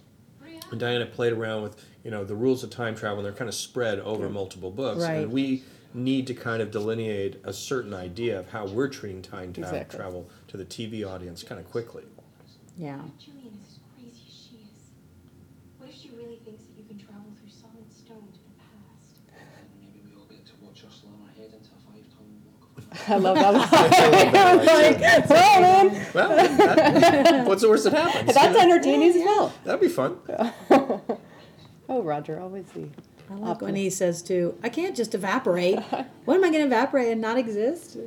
and 0.71 0.79
Diana 0.79 1.05
played 1.05 1.33
around 1.33 1.63
with 1.63 1.75
you 2.03 2.11
know 2.11 2.23
the 2.23 2.35
rules 2.35 2.63
of 2.63 2.69
time 2.69 2.95
travel 2.95 3.17
and 3.19 3.25
they're 3.25 3.33
kind 3.37 3.49
of 3.49 3.55
spread 3.55 3.99
over 3.99 4.29
multiple 4.29 4.71
books 4.71 5.03
Right. 5.03 5.23
and 5.23 5.31
we 5.33 5.63
need 5.93 6.27
to 6.27 6.33
kind 6.33 6.61
of 6.61 6.71
delineate 6.71 7.35
a 7.43 7.51
certain 7.53 7.93
idea 7.93 8.39
of 8.39 8.49
how 8.49 8.65
we're 8.67 8.87
treating 8.87 9.21
time 9.21 9.51
tra- 9.53 9.63
Exactly. 9.63 9.97
travel 9.99 10.29
to 10.47 10.55
the 10.57 10.65
TV 10.65 11.03
audience 11.05 11.43
kind 11.43 11.59
of 11.59 11.69
quickly 11.69 12.03
Yeah. 12.77 12.99
Gillian 13.19 13.53
is 13.63 13.67
as 13.67 13.79
crazy 13.95 14.23
as 14.27 14.33
she 14.35 14.55
is. 14.63 14.79
What 15.77 15.89
if 15.89 15.95
she 15.95 16.09
really 16.11 16.39
thinks 16.45 16.63
that 16.67 16.75
you 16.77 16.83
can 16.87 16.97
travel 16.99 17.31
through 17.39 17.49
solid 17.51 17.87
stone 17.91 18.27
to 18.31 18.39
the 18.47 18.55
past? 18.63 19.19
Maybe 19.79 20.03
we 20.07 20.11
all 20.19 20.27
get 20.27 20.45
to 20.47 20.53
watch 20.63 20.81
her 20.83 20.91
slam 20.91 21.15
her 21.27 21.33
head 21.35 21.51
into 21.55 21.71
a 21.71 21.79
five-ton 21.87 22.27
block 22.43 22.63
of 22.67 22.71
I 23.07 23.17
love 23.17 23.35
that. 23.35 23.53
well, 25.29 25.61
man, 25.61 26.07
well 26.13 26.29
that, 26.29 27.47
what's 27.47 27.61
the 27.61 27.69
worst 27.69 27.83
that 27.85 27.93
happens 27.93 28.33
that's 28.33 28.57
entertaining 28.57 29.09
as 29.09 29.15
well. 29.15 29.53
that'd 29.63 29.81
be 29.81 29.89
fun 29.89 30.17
Oh, 31.87 32.01
Roger, 32.01 32.39
always 32.39 32.65
the. 32.67 32.89
I 33.29 33.33
like 33.35 33.61
when 33.61 33.75
he 33.75 33.89
says 33.89 34.21
too, 34.21 34.57
I 34.63 34.69
can't 34.69 34.95
just 34.95 35.13
evaporate. 35.13 35.79
what 36.25 36.35
am 36.35 36.43
I 36.43 36.49
going 36.49 36.61
to 36.61 36.65
evaporate 36.65 37.09
and 37.11 37.21
not 37.21 37.37
exist? 37.37 37.97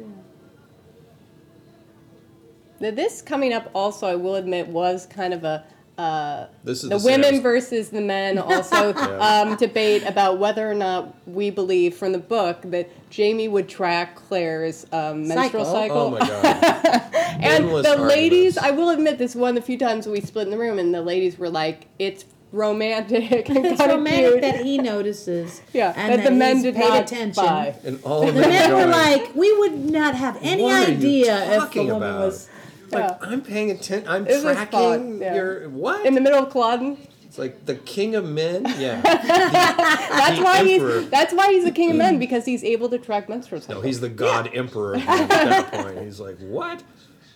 Now, 2.81 2.91
this 2.93 3.23
coming 3.23 3.53
up 3.53 3.71
also, 3.75 4.07
I 4.07 4.15
will 4.15 4.37
admit, 4.37 4.69
was 4.69 5.07
kind 5.07 5.35
of 5.35 5.45
a. 5.45 5.65
Uh, 5.99 6.47
this 6.63 6.85
is 6.85 6.91
the 6.91 6.97
the 6.97 7.05
women 7.05 7.25
Sam's- 7.31 7.43
versus 7.43 7.91
the 7.91 8.01
men 8.01 8.39
also 8.39 8.95
Yeah. 8.95 9.19
um, 9.51 9.57
debate 9.57 10.05
about 10.07 10.39
whether 10.39 10.71
or 10.71 10.75
not 10.75 11.13
we 11.27 11.51
believe 11.51 11.97
from 11.97 12.13
the 12.13 12.19
book 12.19 12.59
that 12.67 12.89
Jamie 13.11 13.49
would 13.49 13.69
track 13.69 14.15
Claire's 14.15 14.87
um, 14.93 15.27
menstrual 15.27 15.65
Cycle. 15.65 15.73
cycle. 15.73 15.97
oh 15.99 16.11
my 16.11 16.19
god 16.21 17.15
and 17.41 17.43
endless 17.65 17.85
the 17.87 17.97
ladies. 17.97 18.57
I 18.57 18.71
will 18.71 18.91
admit, 18.91 19.19
this 19.19 19.35
one 19.35 19.57
the 19.57 19.61
few 19.61 19.77
times 19.77 20.07
we 20.07 20.21
split 20.21 20.47
in 20.47 20.51
the 20.53 20.59
room, 20.59 20.79
and 20.79 20.95
the 20.95 21.03
ladies 21.03 21.37
were 21.37 21.51
like, 21.51 21.87
"It's 21.99 22.25
romantic 22.53 23.49
and 23.49 23.67
It's 23.67 23.81
romantic 23.81 24.31
cute." 24.31 24.41
that 24.43 24.65
he 24.65 24.79
notices. 24.79 25.61
yeah, 25.73 25.93
and 25.97 26.13
that 26.15 26.25
the 26.25 26.31
men 26.31 26.63
did 26.63 26.75
paid 26.77 26.89
not 26.89 27.03
attention. 27.03 27.45
buy. 27.45 27.75
and 27.85 28.01
all 28.05 28.27
of 28.29 28.35
The 28.35 28.41
men 28.43 28.73
were 28.73 28.87
like, 28.87 29.35
we 29.35 29.53
would 29.59 29.75
not 29.91 30.15
have 30.15 30.39
any 30.43 30.63
What 30.63 30.89
are 30.89 30.91
you 30.93 30.97
idea 30.97 31.57
if 31.65 31.73
the 31.73 31.81
woman 31.85 31.97
about? 31.97 32.21
was. 32.21 32.49
Like 32.91 33.03
Yeah. 33.05 33.17
I'm 33.21 33.43
paying 33.43 33.71
attention. 33.71 34.09
I'm 34.09 34.27
It 34.27 34.41
tracking 34.43 35.21
yeah. 35.21 35.35
your 35.35 35.69
what? 35.71 36.07
In 36.07 36.15
the 36.15 36.21
middle 36.21 36.43
of 36.43 36.53
Culloden, 36.53 36.97
it's 37.25 37.39
like 37.39 37.67
the 37.67 37.75
king 37.75 38.15
of 38.15 38.25
men. 38.25 38.65
Yeah. 38.79 39.01
that's 39.03 40.39
The 40.39 40.45
why 40.45 40.59
emperor. 40.61 41.01
he's 41.01 41.11
that's 41.11 41.33
why 41.35 41.53
he's 41.53 41.65
the 41.65 41.71
king 41.73 41.91
of 41.91 41.97
men 41.97 42.19
because 42.19 42.45
he's 42.45 42.65
able 42.65 42.89
to 42.91 42.99
track 42.99 43.29
menstrual 43.29 43.61
cycles. 43.61 43.83
no, 43.83 43.87
he's 43.87 44.01
the 44.01 44.09
god 44.09 44.51
emperor 44.55 44.97
at 44.97 45.29
that 45.29 45.71
point. 45.73 46.03
He's 46.03 46.21
like 46.21 46.39
what? 46.39 46.83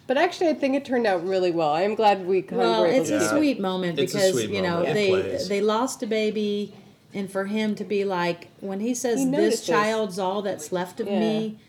But 0.06 0.18
actually, 0.18 0.48
I 0.50 0.54
think 0.54 0.74
it 0.74 0.84
turned 0.84 1.06
out 1.06 1.24
really 1.24 1.52
well. 1.52 1.72
I 1.72 1.82
am 1.82 1.94
glad 1.94 2.26
we 2.26 2.42
kind 2.42 2.58
Well, 2.60 2.74
of 2.74 2.80
were 2.80 2.86
able 2.88 3.02
it's 3.02 3.10
a 3.10 3.28
sweet 3.28 3.60
moment 3.60 3.98
It's 3.98 4.12
because 4.12 4.32
sweet 4.32 4.50
you 4.50 4.60
know 4.62 4.78
moment. 4.78 4.94
They 4.94 5.08
plays. 5.08 5.48
they 5.48 5.60
lost 5.60 6.02
a 6.02 6.06
baby, 6.06 6.74
and 7.14 7.30
for 7.30 7.44
him 7.44 7.74
to 7.76 7.84
be 7.84 8.04
like 8.04 8.48
when 8.60 8.80
he 8.80 8.94
says 8.94 9.20
He 9.20 9.30
this 9.30 9.64
child's 9.64 10.18
all 10.18 10.42
that's 10.42 10.72
left 10.72 10.98
of 11.00 11.06
Yeah. 11.06 11.20
me, 11.20 11.60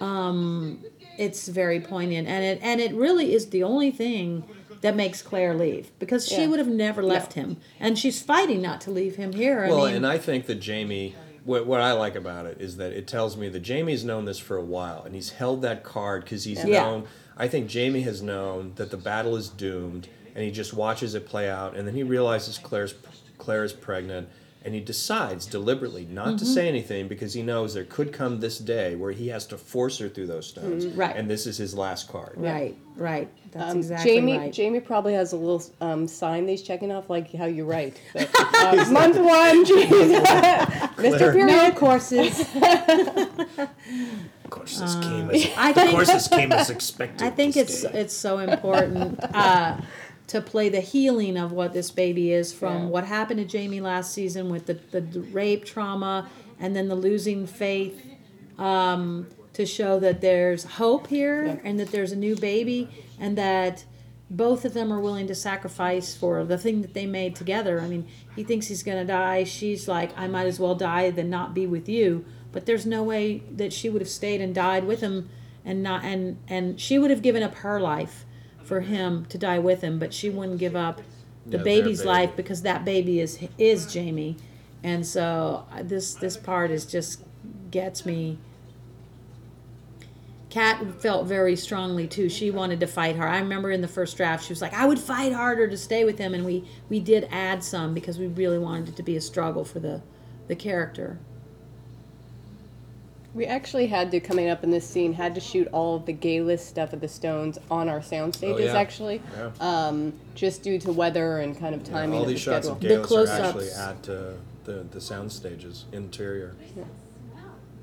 um, 0.00 0.84
it's 1.18 1.48
very 1.48 1.80
poignant, 1.80 2.28
and 2.28 2.44
it 2.44 2.58
and 2.62 2.80
it 2.80 2.94
really 2.94 3.34
is 3.34 3.50
the 3.50 3.62
only 3.62 3.90
thing 3.90 4.44
that 4.80 4.94
makes 4.94 5.20
Claire 5.22 5.54
leave 5.54 5.90
because 5.98 6.26
she 6.28 6.42
Yeah. 6.42 6.46
would 6.46 6.58
have 6.60 6.68
never 6.68 7.02
left 7.02 7.32
him, 7.34 7.56
and 7.80 7.98
she's 7.98 8.22
fighting 8.22 8.62
not 8.62 8.80
to 8.82 8.90
leave 8.90 9.16
him 9.16 9.32
here. 9.32 9.64
I 9.64 9.68
Well, 9.68 9.86
mean, 9.86 9.96
and 9.96 10.06
I 10.06 10.18
think 10.18 10.46
that 10.46 10.56
Jamie. 10.56 11.14
What, 11.44 11.66
what 11.66 11.80
I 11.80 11.92
like 11.92 12.14
about 12.14 12.44
it 12.44 12.60
is 12.60 12.76
that 12.76 12.92
it 12.92 13.06
tells 13.06 13.34
me 13.34 13.48
that 13.48 13.60
Jamie's 13.60 14.04
known 14.04 14.26
this 14.26 14.38
for 14.38 14.58
a 14.58 14.62
while, 14.62 15.02
and 15.04 15.14
he's 15.14 15.30
held 15.30 15.62
that 15.62 15.82
card 15.82 16.24
because 16.24 16.44
he's 16.44 16.62
Yeah. 16.62 16.82
known. 16.82 17.04
I 17.38 17.48
think 17.48 17.68
Jamie 17.68 18.02
has 18.02 18.20
known 18.20 18.72
that 18.76 18.90
the 18.90 18.98
battle 18.98 19.34
is 19.34 19.48
doomed, 19.48 20.08
and 20.34 20.44
he 20.44 20.50
just 20.50 20.74
watches 20.74 21.14
it 21.14 21.26
play 21.26 21.48
out, 21.48 21.74
and 21.74 21.88
then 21.88 21.94
he 21.94 22.02
realizes 22.02 22.58
Claire's 22.58 22.94
Claire 23.38 23.64
is 23.64 23.72
pregnant, 23.72 24.28
and 24.64 24.74
he 24.74 24.80
decides 24.80 25.46
deliberately 25.46 26.04
not 26.06 26.26
Mm-hmm. 26.28 26.36
to 26.38 26.44
say 26.44 26.68
anything 26.68 27.08
because 27.08 27.32
he 27.34 27.42
knows 27.42 27.74
there 27.74 27.84
could 27.84 28.12
come 28.12 28.40
this 28.40 28.58
day 28.58 28.94
where 28.96 29.12
he 29.12 29.28
has 29.28 29.46
to 29.46 29.56
force 29.58 29.98
her 29.98 30.08
through 30.08 30.26
those 30.26 30.46
stones, 30.46 30.84
Mm-hmm. 30.86 30.98
Right. 31.00 31.16
And 31.16 31.30
this 31.30 31.46
is 31.46 31.56
his 31.56 31.74
last 31.74 32.08
card. 32.08 32.34
right, 32.36 32.76
right, 32.96 33.28
that's 33.52 33.70
Um, 33.72 33.78
exactly 33.78 34.10
Jamie, 34.10 34.38
right. 34.38 34.52
Jamie 34.52 34.80
probably 34.80 35.14
has 35.14 35.32
a 35.32 35.36
little 35.36 35.62
um, 35.80 36.06
sign 36.08 36.44
that 36.46 36.50
he's 36.52 36.62
checking 36.62 36.90
off, 36.92 37.08
like 37.08 37.32
how 37.32 37.46
you 37.46 37.64
write. 37.64 38.00
But, 38.14 38.28
uh, 38.78 38.90
month 38.90 39.16
one, 39.18 39.64
geez. 39.64 39.86
Mr. 39.88 40.94
Claire. 40.96 41.32
Period. 41.32 41.46
no 41.46 41.70
courses. 41.72 42.44
Of 44.44 44.50
course, 44.50 44.78
this 44.80 44.94
came 44.96 45.30
as 45.30 45.46
I 45.58 45.68
of 45.70 45.74
think- 45.76 45.90
course 45.90 46.08
this 46.10 46.28
came 46.28 46.52
as 46.52 46.70
expected. 46.70 47.26
I 47.26 47.30
think 47.30 47.56
it's 47.56 47.84
it's 47.84 48.14
so 48.14 48.38
important 48.38 49.20
uh, 49.34 49.76
to 50.28 50.40
play 50.40 50.68
the 50.68 50.80
healing 50.80 51.36
of 51.36 51.52
what 51.52 51.72
this 51.72 51.90
baby 51.90 52.32
is 52.32 52.52
from 52.52 52.82
Yeah. 52.84 52.88
what 52.88 53.04
happened 53.04 53.40
to 53.40 53.44
Jamie 53.46 53.80
last 53.80 54.12
season 54.12 54.48
with 54.50 54.66
the, 54.66 54.74
the 54.74 55.20
rape 55.20 55.64
trauma 55.64 56.28
and 56.60 56.74
then 56.76 56.88
the 56.88 56.94
losing 56.94 57.46
faith 57.46 58.04
um, 58.58 59.26
to 59.54 59.66
show 59.66 59.98
that 60.00 60.20
there's 60.20 60.64
hope 60.64 61.06
here 61.08 61.44
Yeah. 61.46 61.56
and 61.64 61.80
that 61.80 61.90
there's 61.90 62.12
a 62.12 62.16
new 62.16 62.36
baby 62.36 62.88
and 63.18 63.36
that 63.38 63.84
both 64.30 64.64
of 64.66 64.74
them 64.74 64.92
are 64.92 65.00
willing 65.00 65.26
to 65.28 65.34
sacrifice 65.34 66.14
for 66.14 66.44
the 66.44 66.58
thing 66.58 66.82
that 66.82 66.92
they 66.92 67.06
made 67.06 67.34
together. 67.34 67.80
I 67.80 67.88
mean, 67.88 68.06
he 68.36 68.44
thinks 68.44 68.66
he's 68.66 68.82
going 68.82 68.98
to 68.98 69.10
die. 69.10 69.44
She's 69.44 69.88
like, 69.88 70.10
I 70.18 70.26
might 70.28 70.46
as 70.46 70.60
well 70.60 70.74
die 70.74 71.10
than 71.10 71.30
not 71.30 71.54
be 71.54 71.66
with 71.66 71.88
you. 71.88 72.26
But 72.52 72.66
there's 72.66 72.84
no 72.84 73.02
way 73.02 73.42
that 73.52 73.72
she 73.72 73.88
would 73.88 74.02
have 74.02 74.08
stayed 74.10 74.40
and 74.42 74.54
died 74.54 74.84
with 74.84 75.00
him 75.00 75.30
and 75.64 75.82
not 75.82 76.04
and 76.04 76.38
and 76.48 76.80
she 76.80 76.98
would 76.98 77.10
have 77.10 77.20
given 77.22 77.42
up 77.42 77.54
her 77.56 77.80
life 77.80 78.24
for 78.68 78.80
him 78.82 79.24
to 79.26 79.38
die 79.38 79.58
with 79.58 79.80
him, 79.82 79.98
but 79.98 80.14
she 80.14 80.30
wouldn't 80.30 80.58
give 80.58 80.76
up 80.76 81.02
the 81.46 81.58
Yeah, 81.58 81.64
their 81.64 81.64
baby's 81.64 82.00
baby. 82.00 82.08
life 82.08 82.36
because 82.36 82.62
that 82.62 82.84
baby 82.84 83.20
is 83.20 83.38
is 83.58 83.86
Jamie. 83.92 84.36
And 84.84 85.06
so 85.06 85.66
this 85.82 86.14
this 86.14 86.36
part 86.36 86.70
is 86.70 86.86
just 86.86 87.24
gets 87.70 88.06
me 88.06 88.38
Kat 90.50 90.82
felt 91.02 91.26
very 91.26 91.56
strongly 91.56 92.06
too. 92.06 92.28
She 92.30 92.50
wanted 92.50 92.80
to 92.80 92.86
fight 92.86 93.16
hard. 93.16 93.30
I 93.30 93.38
remember 93.38 93.70
in 93.70 93.82
the 93.82 93.88
first 93.88 94.16
draft, 94.16 94.44
she 94.46 94.52
was 94.52 94.62
like, 94.62 94.72
"I 94.72 94.86
would 94.86 94.98
fight 94.98 95.32
harder 95.32 95.68
to 95.68 95.76
stay 95.76 96.04
with 96.04 96.18
him," 96.18 96.32
and 96.34 96.44
we 96.46 96.64
we 96.88 97.00
did 97.00 97.28
add 97.30 97.62
some 97.62 97.92
because 97.92 98.18
we 98.18 98.28
really 98.28 98.58
wanted 98.58 98.88
it 98.88 98.96
to 98.96 99.02
be 99.02 99.16
a 99.16 99.20
struggle 99.20 99.64
for 99.64 99.78
the 99.78 100.00
the 100.46 100.56
character. 100.56 101.18
We 103.34 103.44
actually 103.44 103.86
had 103.86 104.10
to 104.12 104.20
coming 104.20 104.48
up 104.48 104.64
in 104.64 104.70
this 104.70 104.88
scene 104.88 105.12
had 105.12 105.34
to 105.34 105.40
shoot 105.40 105.68
all 105.70 105.96
of 105.96 106.06
the 106.06 106.14
Geillis 106.14 106.60
stuff 106.60 106.92
of 106.92 107.00
the 107.00 107.08
Stones 107.08 107.58
on 107.70 107.88
our 107.88 108.00
sound 108.00 108.34
stages 108.34 108.66
yeah. 108.66 108.78
actually, 108.78 109.20
Yeah. 109.36 109.50
um, 109.60 110.14
just 110.34 110.62
due 110.62 110.78
to 110.80 110.92
weather 110.92 111.40
and 111.40 111.58
kind 111.58 111.74
of 111.74 111.84
timing 111.84 112.16
all 112.16 112.22
of 112.22 112.28
the 112.28 112.34
these 112.34 112.42
shots 112.42 112.66
schedule. 112.66 112.72
of 112.72 112.80
The 112.80 112.88
Gales 112.88 113.04
are 113.04 113.06
close-ups. 113.06 113.40
actually 113.40 113.70
at 113.70 114.08
uh, 114.08 114.32
the 114.64 114.86
the 114.90 115.00
sound 115.00 115.30
stages 115.30 115.84
interior, 115.92 116.56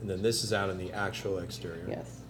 and 0.01 0.09
then 0.09 0.21
this 0.23 0.43
is 0.43 0.51
out 0.51 0.69
in 0.69 0.77
the 0.77 0.91
actual 0.91 1.37
exterior. 1.37 1.85
Yes. 1.87 2.21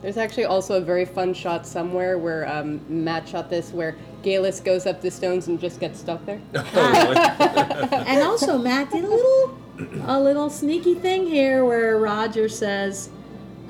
There's 0.00 0.16
actually 0.16 0.44
also 0.44 0.74
a 0.74 0.80
very 0.80 1.04
fun 1.04 1.34
shot 1.34 1.66
somewhere 1.66 2.18
where 2.18 2.48
um, 2.48 2.80
Matt 2.88 3.28
shot 3.28 3.50
this 3.50 3.72
where 3.72 3.96
Geillis 4.22 4.64
goes 4.64 4.86
up 4.86 5.00
the 5.00 5.10
stones 5.10 5.48
and 5.48 5.60
just 5.60 5.80
gets 5.80 5.98
stuck 5.98 6.24
there. 6.24 6.40
and 6.54 8.22
also 8.22 8.58
Matt 8.58 8.90
did 8.92 9.04
a 9.04 9.08
little 9.08 9.58
a 10.06 10.20
little 10.20 10.50
sneaky 10.50 10.94
thing 10.94 11.26
here 11.26 11.64
where 11.64 11.98
Roger 11.98 12.48
says 12.48 13.10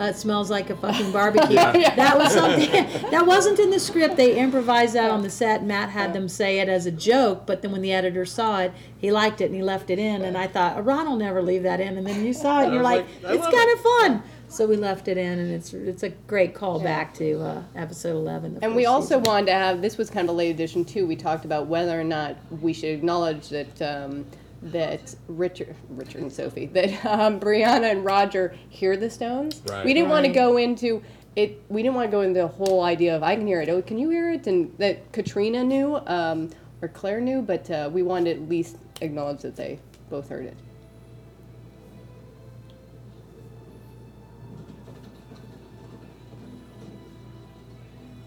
uh, 0.01 0.05
it 0.05 0.17
smells 0.17 0.49
like 0.51 0.71
a 0.71 0.77
fucking 0.77 1.11
barbecue. 1.11 1.57
That 1.99 2.17
was 2.17 2.33
something 2.33 2.71
that 3.11 3.27
wasn't 3.27 3.59
in 3.59 3.71
the 3.71 3.81
script. 3.81 4.17
They 4.17 4.39
improvised 4.39 4.95
that 4.95 5.11
on 5.11 5.23
the 5.23 5.31
set. 5.31 5.65
Matt 5.65 5.91
had 5.91 6.13
them 6.13 6.29
say 6.29 6.61
it 6.61 6.69
as 6.69 6.87
a 6.87 6.93
joke, 6.93 7.47
but 7.47 7.63
then 7.63 7.73
when 7.73 7.83
the 7.83 7.93
editor 7.93 8.25
saw 8.25 8.61
it, 8.61 8.73
he 8.99 9.11
liked 9.11 9.41
it 9.41 9.47
and 9.47 9.55
he 9.57 9.63
left 9.63 9.91
it 9.91 9.99
in. 9.99 10.23
And 10.23 10.39
I 10.39 10.47
thought 10.47 10.85
Ron 10.85 11.09
will 11.09 11.17
never 11.17 11.43
leave 11.43 11.65
that 11.65 11.81
in. 11.81 11.99
And 11.99 12.07
then 12.07 12.25
you 12.25 12.33
saw 12.33 12.61
it 12.61 12.67
and 12.67 12.75
you're 12.75 12.83
like, 12.83 13.07
like, 13.23 13.33
it's 13.35 13.43
love 13.43 13.53
kind 13.53 13.73
of 13.73 13.81
fun. 13.81 14.23
So 14.51 14.67
we 14.67 14.77
left 14.77 15.09
it 15.09 15.19
in, 15.19 15.39
and 15.39 15.53
it's 15.53 15.75
it's 15.75 16.03
a 16.05 16.09
great 16.09 16.55
callback 16.55 17.13
to 17.15 17.39
uh, 17.43 17.63
episode 17.77 18.17
eleven. 18.17 18.55
the 18.55 18.65
And 18.65 18.75
we 18.75 18.87
also 18.87 19.17
season. 19.17 19.23
wanted 19.25 19.47
to 19.47 19.53
have 19.53 19.83
this 19.83 19.99
was 19.99 20.09
kind 20.09 20.27
of 20.27 20.35
a 20.35 20.39
late 20.39 20.51
addition 20.51 20.87
too. 20.87 21.07
We 21.07 21.17
talked 21.17 21.45
about 21.45 21.67
whether 21.67 22.01
or 22.01 22.05
not 22.05 22.37
we 22.63 22.73
should 22.73 22.91
acknowledge 22.91 23.51
that 23.51 23.83
um, 23.83 24.25
that 24.63 25.15
Richard, 25.29 25.75
Richard 25.91 26.23
and 26.23 26.33
Sophie, 26.33 26.67
that 26.67 27.05
um, 27.07 27.39
Brianna 27.41 27.91
and 27.93 28.05
Roger 28.05 28.55
hear 28.69 28.97
the 28.97 29.09
Stones. 29.11 29.63
Right. 29.69 29.85
We 29.85 29.95
didn't 29.95 30.11
want 30.11 30.25
to 30.25 30.31
Right. 30.31 30.35
go 30.37 30.57
into 30.57 31.03
it. 31.37 31.63
We 31.69 31.83
didn't 31.83 31.95
want 31.95 32.09
to 32.09 32.11
go 32.11 32.23
into 32.23 32.41
the 32.41 32.49
whole 32.49 32.83
idea 32.83 33.15
of 33.17 33.23
I 33.23 33.37
can 33.37 33.47
hear 33.47 33.61
it. 33.61 33.69
Oh, 33.69 33.81
can 33.83 33.99
you 33.99 34.11
hear 34.11 34.33
it? 34.33 34.47
And 34.47 34.77
that 34.79 35.13
Caitriona 35.13 35.63
knew 35.65 35.97
um, 36.07 36.51
or 36.83 36.89
Claire 36.89 37.21
knew, 37.21 37.43
but 37.43 37.71
uh, 37.71 37.89
we 37.93 38.03
wanted 38.03 38.35
to 38.35 38.43
at 38.43 38.49
least 38.49 38.77
acknowledge 39.01 39.43
that 39.43 39.55
they 39.57 39.79
both 40.11 40.29
heard 40.29 40.47
it. 40.47 40.57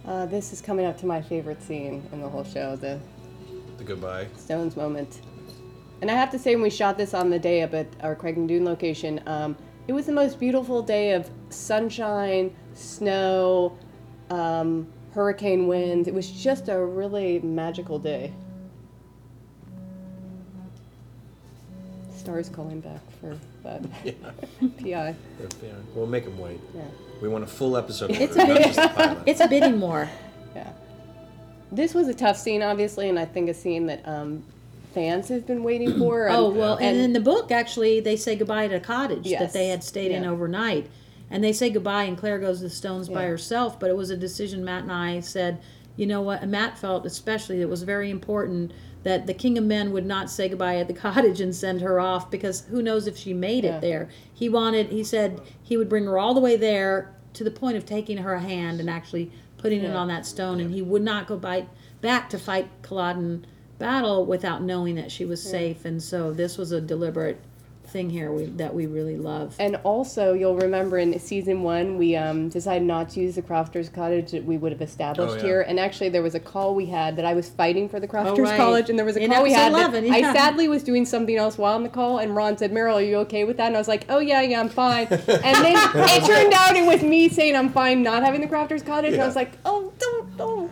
Uh, 0.06 0.26
this 0.26 0.52
is 0.52 0.62
coming 0.62 0.86
up 0.86 0.98
to 1.00 1.06
my 1.06 1.22
favorite 1.22 1.62
scene 1.62 2.04
in 2.12 2.22
the 2.22 2.28
whole 2.30 2.44
show, 2.44 2.76
the 2.76 3.00
The 3.78 3.84
goodbye. 3.84 4.28
Stones 4.36 4.76
moment. 4.76 5.22
And 6.02 6.10
I 6.10 6.16
have 6.16 6.32
to 6.32 6.40
say, 6.40 6.56
when 6.56 6.64
we 6.64 6.70
shot 6.72 6.98
this 6.98 7.14
on 7.14 7.30
the 7.30 7.38
day 7.40 7.62
up 7.62 7.74
at 7.74 7.88
our 8.02 8.16
Craigh 8.16 8.34
na 8.34 8.48
Dun 8.48 8.66
location, 8.66 9.22
um, 9.28 9.56
it 9.88 9.94
was 9.94 10.06
the 10.08 10.12
most 10.12 10.40
beautiful 10.40 10.82
day 10.82 11.12
of 11.12 11.30
sunshine, 11.50 12.56
snow, 12.74 13.78
um, 14.32 14.88
hurricane 15.14 15.68
winds. 15.68 16.08
It 16.08 16.14
was 16.14 16.30
just 16.32 16.70
a 16.70 16.84
really 16.84 17.40
magical 17.40 18.00
day. 18.00 18.34
Starz 22.16 22.52
calling 22.54 22.80
back 22.82 23.02
for 23.20 23.36
that. 23.64 23.82
PI. 24.80 24.84
Yeah, 24.84 25.14
we'll 25.96 26.06
make 26.08 26.24
him 26.26 26.38
wait. 26.38 26.60
Yeah. 26.76 26.82
We 27.22 27.30
want 27.30 27.44
a 27.44 27.48
full 27.48 27.76
episode. 27.78 28.12
It's 28.12 28.38
order, 28.38 28.52
a 28.52 28.56
not 28.56 28.58
bit- 28.58 28.74
just 28.76 28.82
the 28.82 28.88
pilot. 28.96 29.18
It's 29.26 29.48
bidding 29.48 29.78
more. 29.78 30.10
Yeah. 30.54 30.70
This 31.72 31.94
was 31.94 32.10
a 32.10 32.14
tough 32.14 32.36
scene, 32.36 32.62
obviously, 32.62 33.08
and 33.08 33.18
I 33.18 33.24
think 33.24 33.48
a 33.50 33.54
scene 33.54 33.86
that 33.86 34.06
um, 34.06 34.44
fans 34.94 35.30
have 35.30 35.46
been 35.46 35.64
waiting 35.64 35.98
for. 35.98 36.30
Oh 36.30 36.50
well, 36.50 36.78
and, 36.78 36.98
in 36.98 37.14
the 37.14 37.20
book, 37.20 37.52
actually, 37.52 38.00
they 38.00 38.16
say 38.16 38.36
goodbye 38.36 38.68
to 38.68 38.76
a 38.76 38.80
cottage 38.80 39.30
that 39.32 39.54
they 39.54 39.68
had 39.68 39.84
stayed 39.84 40.12
in 40.12 40.26
overnight, 40.26 40.90
and 41.30 41.44
they 41.44 41.54
say 41.54 41.70
goodbye, 41.70 42.04
and 42.04 42.18
Claire 42.18 42.40
goes 42.40 42.58
to 42.58 42.64
the 42.64 42.70
Stones 42.70 43.10
by 43.10 43.26
herself. 43.26 43.80
But 43.80 43.90
it 43.90 43.98
was 43.98 44.10
a 44.10 44.18
decision 44.18 44.64
Matt 44.64 44.84
and 44.84 44.92
I 44.92 45.20
said, 45.22 45.62
you 45.96 46.06
know 46.06 46.22
what? 46.22 46.42
And 46.42 46.52
Matt 46.52 46.78
felt 46.78 47.06
especially 47.06 47.62
it 47.62 47.70
was 47.70 47.84
very 47.84 48.10
important 48.10 48.72
that 49.04 49.26
the 49.26 49.34
King 49.34 49.58
of 49.58 49.64
Men 49.64 49.92
would 49.92 50.06
not 50.06 50.30
say 50.30 50.48
goodbye 50.48 50.78
at 50.78 50.88
the 50.88 50.94
cottage 51.06 51.42
and 51.42 51.56
send 51.56 51.82
her 51.82 52.00
off 52.00 52.30
because 52.30 52.62
who 52.70 52.82
knows 52.82 53.08
if 53.08 53.18
she 53.18 53.34
made 53.34 53.64
Yeah. 53.64 53.78
it 53.78 53.82
there. 53.82 54.10
He 54.34 54.50
wanted, 54.50 54.88
he 54.90 55.04
said 55.04 55.42
he 55.62 55.78
would 55.78 55.90
bring 55.90 56.06
her 56.06 56.18
all 56.20 56.34
the 56.34 56.40
way 56.40 56.56
there 56.56 57.16
to 57.34 57.44
the 57.44 57.52
point 57.52 57.78
of 57.78 57.86
taking 57.86 58.18
her 58.18 58.38
hand 58.38 58.80
and 58.80 58.90
actually 58.90 59.32
putting 59.58 59.84
it 59.84 59.96
on 59.96 60.08
that 60.08 60.26
stone, 60.26 60.60
and 60.60 60.74
he 60.74 60.82
would 60.82 61.04
not 61.04 61.28
go 61.28 61.38
by, 61.38 61.68
back 62.02 62.30
to 62.32 62.40
fight 62.40 62.68
Culloden 62.82 63.46
battle 63.82 64.26
without 64.26 64.62
knowing 64.64 64.96
that 64.96 65.12
she 65.12 65.26
was 65.26 65.42
safe. 65.42 65.86
And 65.86 66.02
so 66.02 66.32
this 66.32 66.58
was 66.58 66.72
a 66.72 66.80
deliberate 66.82 67.38
thing 67.88 68.10
here 68.10 68.32
we, 68.32 68.46
that 68.46 68.74
we 68.74 68.86
really 68.86 69.18
love. 69.18 69.54
And 69.60 69.76
also, 69.84 70.32
you'll 70.32 70.56
remember 70.56 70.98
in 70.98 71.20
season 71.20 71.62
one, 71.62 71.98
we 71.98 72.16
um, 72.16 72.48
decided 72.48 72.88
not 72.88 73.10
to 73.10 73.20
use 73.20 73.36
the 73.36 73.42
Crofters 73.42 73.90
Cottage 73.90 74.32
that 74.32 74.46
we 74.46 74.58
would 74.58 74.72
have 74.72 74.82
established 74.82 75.34
Oh, 75.34 75.36
yeah. 75.36 75.42
here. 75.44 75.62
And 75.64 75.78
actually, 75.78 76.08
there 76.08 76.22
was 76.22 76.34
a 76.34 76.40
call 76.40 76.74
we 76.74 76.86
had 76.86 77.18
that 77.18 77.26
I 77.26 77.34
was 77.34 77.50
fighting 77.50 77.90
for 77.90 78.00
the 78.00 78.08
Crofters 78.08 78.40
Oh, 78.48 78.52
right. 78.52 78.56
College, 78.58 78.90
and 78.90 78.98
there 78.98 79.06
was 79.06 79.18
a 79.18 79.22
In 79.24 79.30
call 79.30 79.44
we 79.44 79.52
had. 79.52 79.74
episode 79.74 79.92
that 79.92 80.04
11, 80.06 80.14
I 80.26 80.34
sadly 80.34 80.70
was 80.70 80.84
doing 80.84 81.06
something 81.06 81.36
else 81.36 81.58
while 81.58 81.76
on 81.76 81.84
the 81.84 81.90
call, 81.90 82.20
and 82.20 82.34
Ron 82.34 82.58
said, 82.58 82.72
"Maril, 82.72 82.96
are 82.98 83.02
you 83.02 83.18
okay 83.18 83.44
with 83.44 83.58
that?" 83.58 83.68
And 83.68 83.76
I 83.76 83.80
was 83.80 83.90
like, 83.90 84.06
"Oh 84.08 84.20
yeah, 84.20 84.42
yeah, 84.42 84.62
I'm 84.62 84.70
fine." 84.70 85.08
and 85.10 85.20
then 85.20 85.76
it 85.76 86.26
turned 86.26 86.54
out 86.54 86.78
it 86.78 86.86
was 86.86 87.04
me 87.04 87.28
saying 87.28 87.58
I'm 87.58 87.70
fine 87.74 88.04
not 88.04 88.24
having 88.24 88.40
the 88.40 88.48
Crofters 88.48 88.84
Cottage, 88.84 89.12
and 89.14 89.22
I 89.22 89.26
Yeah. 89.26 89.28
was 89.28 89.36
like, 89.36 89.52
"Oh, 89.66 89.92
don't, 90.00 90.38
don't." 90.38 90.72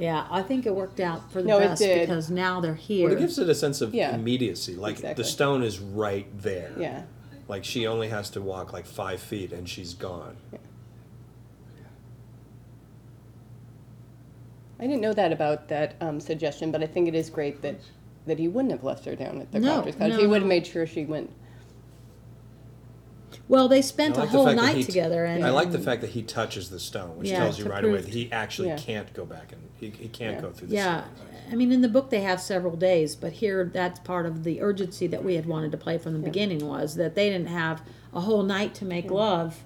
Yeah, 0.00 0.26
I 0.30 0.40
think 0.42 0.64
it 0.64 0.74
worked 0.74 0.98
out 0.98 1.30
for 1.30 1.42
the 1.42 1.48
No, 1.48 1.58
it 1.58 1.68
best 1.68 1.82
did. 1.82 2.00
because 2.08 2.30
now 2.30 2.60
they're 2.60 2.74
here. 2.74 3.08
But 3.08 3.18
it 3.18 3.20
gives 3.20 3.38
it 3.38 3.48
a 3.50 3.54
sense 3.54 3.80
of 3.82 3.94
Yeah. 3.94 4.14
immediacy. 4.14 4.74
Like 4.74 4.94
Exactly. 4.96 5.22
the 5.22 5.28
stone 5.28 5.62
is 5.62 5.78
right 5.78 6.26
there. 6.40 6.72
Yeah. 6.78 7.02
Like 7.48 7.64
she 7.64 7.86
only 7.86 8.08
has 8.08 8.30
to 8.30 8.40
walk 8.40 8.72
like 8.72 8.86
five 8.86 9.20
feet 9.20 9.52
and 9.52 9.68
she's 9.68 9.92
gone. 9.92 10.36
Yeah. 10.52 10.58
I 14.78 14.84
didn't 14.86 15.02
know 15.02 15.12
that 15.12 15.32
about 15.32 15.68
that 15.68 15.96
um, 16.00 16.18
suggestion, 16.20 16.70
but 16.70 16.82
I 16.82 16.86
think 16.86 17.06
it 17.08 17.14
is 17.14 17.28
great 17.30 17.60
that 17.62 17.76
that 18.26 18.38
he 18.38 18.48
wouldn't 18.48 18.70
have 18.72 18.84
left 18.84 19.04
her 19.06 19.16
down 19.16 19.40
at 19.40 19.50
the 19.50 19.58
No, 19.58 19.74
Crofters 19.82 19.96
Cottage. 19.96 20.12
no, 20.14 20.20
he 20.20 20.26
would 20.26 20.36
have 20.36 20.42
no. 20.44 20.48
made 20.48 20.66
sure 20.66 20.86
she 20.86 21.04
went. 21.04 21.30
Well, 23.50 23.66
they 23.68 23.82
spent 23.82 24.14
I 24.14 24.18
a 24.18 24.20
like 24.20 24.30
the 24.30 24.36
whole 24.36 24.46
fact 24.46 24.56
that 24.60 24.62
night 24.64 24.76
he- 24.76 24.84
together, 24.84 25.24
and 25.24 25.44
I 25.44 25.50
like 25.50 25.72
the 25.72 25.78
fact 25.80 26.00
that 26.02 26.10
he 26.10 26.22
touches 26.22 26.70
the 26.70 26.78
stone, 26.78 27.16
which 27.18 27.28
Yeah, 27.30 27.40
tells 27.40 27.58
you 27.58 27.64
to 27.64 27.70
right 27.70 27.82
away 27.84 27.94
prove- 27.94 28.04
that 28.06 28.14
he 28.14 28.30
actually 28.30 28.68
Yeah. 28.68 28.76
can't 28.76 29.12
go 29.12 29.24
back 29.26 29.50
and 29.52 29.60
he, 29.80 29.90
he 30.02 30.08
can't 30.08 30.36
Yeah. 30.36 30.40
go 30.42 30.50
through 30.50 30.68
the 30.68 30.74
Yeah, 30.76 31.00
stone. 31.02 31.26
I 31.52 31.56
mean, 31.56 31.72
in 31.72 31.80
the 31.80 31.88
book 31.88 32.10
they 32.10 32.20
have 32.20 32.40
several 32.40 32.76
days, 32.76 33.16
but 33.16 33.32
here 33.32 33.68
that's 33.72 33.98
part 34.00 34.24
of 34.24 34.44
the 34.44 34.60
urgency 34.60 35.08
that 35.08 35.24
we 35.24 35.34
had 35.34 35.46
wanted 35.46 35.72
to 35.72 35.78
play 35.78 35.98
from 35.98 36.12
the 36.12 36.20
beginning 36.20 36.64
was 36.66 36.94
that 36.94 37.16
they 37.16 37.28
didn't 37.28 37.48
have 37.48 37.82
a 38.14 38.20
whole 38.20 38.44
night 38.44 38.72
to 38.76 38.84
make 38.84 39.10
love, 39.10 39.64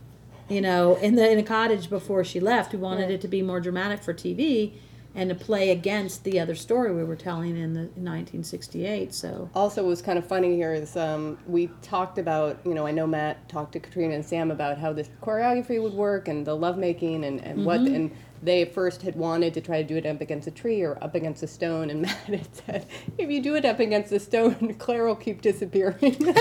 you 0.48 0.62
know, 0.62 0.97
in 0.97 1.15
the 1.16 1.31
in 1.31 1.39
a 1.39 1.43
cottage 1.43 1.90
before 1.90 2.24
she 2.24 2.40
left. 2.40 2.73
We 2.73 2.78
wanted 2.78 3.11
it 3.11 3.20
to 3.20 3.28
be 3.28 3.43
more 3.43 3.61
dramatic 3.61 4.02
for 4.02 4.15
TV 4.15 4.73
and 5.14 5.28
to 5.30 5.34
play 5.34 5.70
against 5.70 6.24
the 6.24 6.40
other 6.40 6.54
story 6.54 6.92
we 6.94 7.04
were 7.04 7.16
telling 7.16 7.56
in 7.56 7.72
the 7.74 7.80
in 7.80 8.04
1968. 8.04 9.14
So 9.14 9.48
Also, 9.54 9.82
what 9.82 9.88
was 9.90 10.02
kind 10.02 10.18
of 10.18 10.26
funny 10.26 10.56
here 10.56 10.72
is 10.74 10.96
um, 10.96 11.38
we 11.46 11.68
talked 11.82 12.18
about, 12.18 12.58
you 12.64 12.74
know, 12.74 12.86
I 12.86 12.90
know 12.90 13.06
Matt 13.06 13.48
talked 13.48 13.72
to 13.74 13.80
Caitriona 13.80 14.14
and 14.16 14.24
Sam 14.24 14.50
about 14.50 14.78
how 14.78 14.92
this 14.92 15.08
choreography 15.22 15.80
would 15.82 15.92
work 15.94 16.26
and 16.28 16.46
the 16.46 16.54
lovemaking 16.56 17.24
and, 17.24 17.40
and 17.40 17.64
what, 17.64 17.80
Mm-hmm. 17.80 17.94
and 17.94 18.10
they 18.42 18.64
first 18.66 19.00
had 19.02 19.16
wanted 19.16 19.54
to 19.54 19.60
try 19.62 19.80
to 19.80 19.88
do 19.88 19.96
it 19.96 20.04
up 20.04 20.20
against 20.20 20.46
a 20.46 20.50
tree 20.50 20.82
or 20.82 21.02
up 21.02 21.14
against 21.14 21.42
a 21.42 21.46
stone, 21.46 21.88
and 21.88 22.02
Matt 22.06 22.16
had 22.26 22.54
said, 22.54 22.86
if 23.16 23.30
you 23.30 23.40
do 23.40 23.54
it 23.54 23.64
up 23.64 23.80
against 23.80 24.12
a 24.12 24.20
stone, 24.20 24.74
Claire 24.78 25.06
will 25.06 25.16
keep 25.16 25.40
disappearing. 25.40 25.96
I'll 26.04 26.36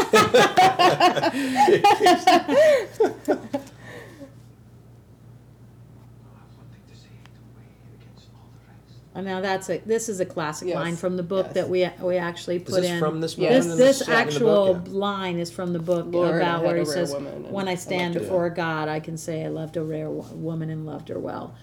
have 6.35 6.51
one 6.55 6.67
thing 6.71 6.83
to 6.89 6.95
say 6.95 7.09
to 7.23 7.41
weigh 7.55 7.71
against 7.99 8.27
all 8.35 8.49
the 9.13 9.19
rest. 9.19 9.25
and 9.25 9.25
now 9.25 9.41
that's 9.41 9.69
a 9.69 9.77
this 9.85 10.09
is 10.09 10.19
a 10.19 10.25
classic 10.25 10.67
Yes, 10.69 10.75
line 10.75 10.95
from 10.95 11.17
the 11.17 11.23
book 11.23 11.45
yes. 11.47 11.53
that 11.55 11.69
we 11.69 11.87
we 12.01 12.17
actually 12.17 12.59
put 12.59 12.81
this 12.81 12.89
in. 12.91 12.99
from 12.99 13.21
this 13.21 13.37
Yes. 13.37 13.65
moment 13.65 13.65
This 13.65 13.71
in 13.71 13.77
this 13.77 13.99
the- 13.99 14.05
in 14.05 14.11
the 14.11 14.17
actual 14.17 14.73
book? 14.75 14.83
Yeah. 14.87 14.93
line 14.97 15.37
is 15.39 15.51
from 15.51 15.73
the 15.73 15.79
book 15.79 16.05
Lord, 16.09 16.35
I 16.35 16.37
about 16.37 16.59
had 16.61 16.65
where 16.65 16.75
a 16.75 16.79
he 16.79 16.85
rare 16.85 16.93
says, 16.93 17.13
woman 17.13 17.33
and 17.33 17.51
"When 17.51 17.67
I 17.67 17.71
I 17.71 17.75
stand 17.75 18.13
loved 18.15 18.15
her 18.15 18.19
before 18.21 18.49
God, 18.49 18.87
I 18.89 18.99
can 18.99 19.17
say 19.17 19.43
I 19.45 19.49
loved 19.49 19.77
a 19.77 19.83
rare 19.83 20.09
wo- 20.09 20.25
woman 20.33 20.69
and 20.69 20.85
loved 20.85 21.09
her 21.09 21.19
well." 21.19 21.53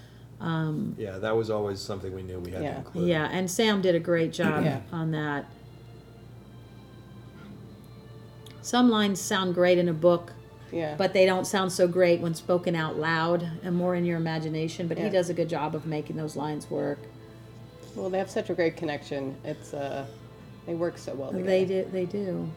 Um, 0.40 0.94
Yeah, 0.98 1.18
that 1.18 1.36
was 1.36 1.51
always 1.51 1.81
something 1.81 2.14
we 2.14 2.22
knew 2.22 2.39
we 2.40 2.51
had 2.52 2.62
Yeah. 2.62 2.70
to 2.72 2.77
include. 2.78 3.09
yeah, 3.09 3.28
and 3.31 3.51
Sam 3.51 3.82
did 3.82 3.94
a 3.94 4.01
great 4.01 4.32
job 4.32 4.64
Yeah. 4.64 4.81
on 4.93 5.10
that. 5.10 5.44
Some 8.62 8.90
lines 8.90 9.20
sound 9.20 9.55
great 9.55 9.78
in 9.78 9.89
a 9.89 9.93
book, 9.93 10.32
yeah. 10.72 10.94
but 10.97 11.12
they 11.12 11.27
don't 11.27 11.47
sound 11.47 11.72
so 11.72 11.89
great 11.89 12.20
when 12.20 12.35
spoken 12.35 12.74
out 12.77 12.98
loud 12.98 13.47
and 13.62 13.74
more 13.74 13.94
in 13.94 14.05
your 14.05 14.16
imagination. 14.16 14.86
But 14.86 14.98
he 14.98 15.05
Yeah. 15.05 15.10
does 15.10 15.28
a 15.31 15.35
good 15.35 15.48
job 15.48 15.74
of 15.74 15.86
making 15.86 16.16
those 16.16 16.36
lines 16.36 16.70
work. 16.70 16.98
Well, 17.94 18.10
they 18.10 18.18
have 18.18 18.30
such 18.30 18.50
a 18.50 18.54
great 18.54 18.76
connection. 18.76 19.36
It's, 19.44 19.74
uh, 19.74 20.06
they 20.66 20.74
work 20.74 20.98
so 20.98 21.14
well 21.14 21.30
together. 21.32 21.46
They 21.46 21.64
do. 21.64 21.88
They 21.92 22.06
do. 22.06 22.50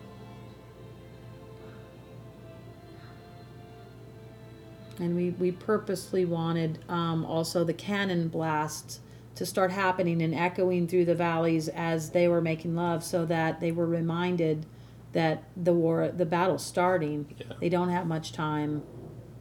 and 4.99 5.15
we, 5.15 5.31
we 5.31 5.51
purposely 5.51 6.26
wanted 6.26 6.80
um, 6.88 7.26
also 7.26 7.64
the 7.64 7.73
cannon 7.73 8.27
blasts 8.27 8.99
to 9.35 9.45
start 9.45 9.72
happening 9.72 10.22
and 10.22 10.35
echoing 10.35 10.88
through 10.88 11.05
the 11.05 11.15
valleys 11.15 11.68
as 11.69 12.11
they 12.11 12.27
were 12.27 12.41
making 12.41 12.76
love 12.76 13.03
so 13.03 13.26
that 13.26 13.60
they 13.60 13.72
were 13.72 13.88
reminded 13.88 14.65
that 15.14 15.43
the 15.57 15.73
war 15.73 16.10
the 16.15 16.26
battle's 16.26 16.64
starting 16.64 17.26
Yeah. 17.39 17.53
they 17.60 17.69
don't 17.69 17.89
have 17.89 18.05
much 18.07 18.34
time 18.34 18.84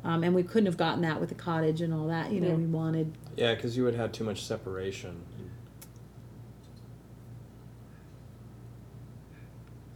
um, 0.05 0.24
and 0.24 0.35
we 0.35 0.43
couldn't 0.43 0.66
have 0.66 0.77
gotten 0.77 1.02
that 1.02 1.20
with 1.20 1.28
the 1.28 1.35
cottage 1.35 1.81
and 1.81 1.93
all 1.94 2.09
that 2.09 2.32
you 2.32 2.40
know 2.40 2.48
Yeah. 2.48 2.55
we 2.55 2.66
wanted 2.66 3.12
Yeah, 3.36 3.55
because 3.55 3.77
you 3.77 3.85
would 3.85 3.94
have 3.94 4.01
had 4.02 4.12
too 4.14 4.24
much 4.24 4.44
separation. 4.44 5.20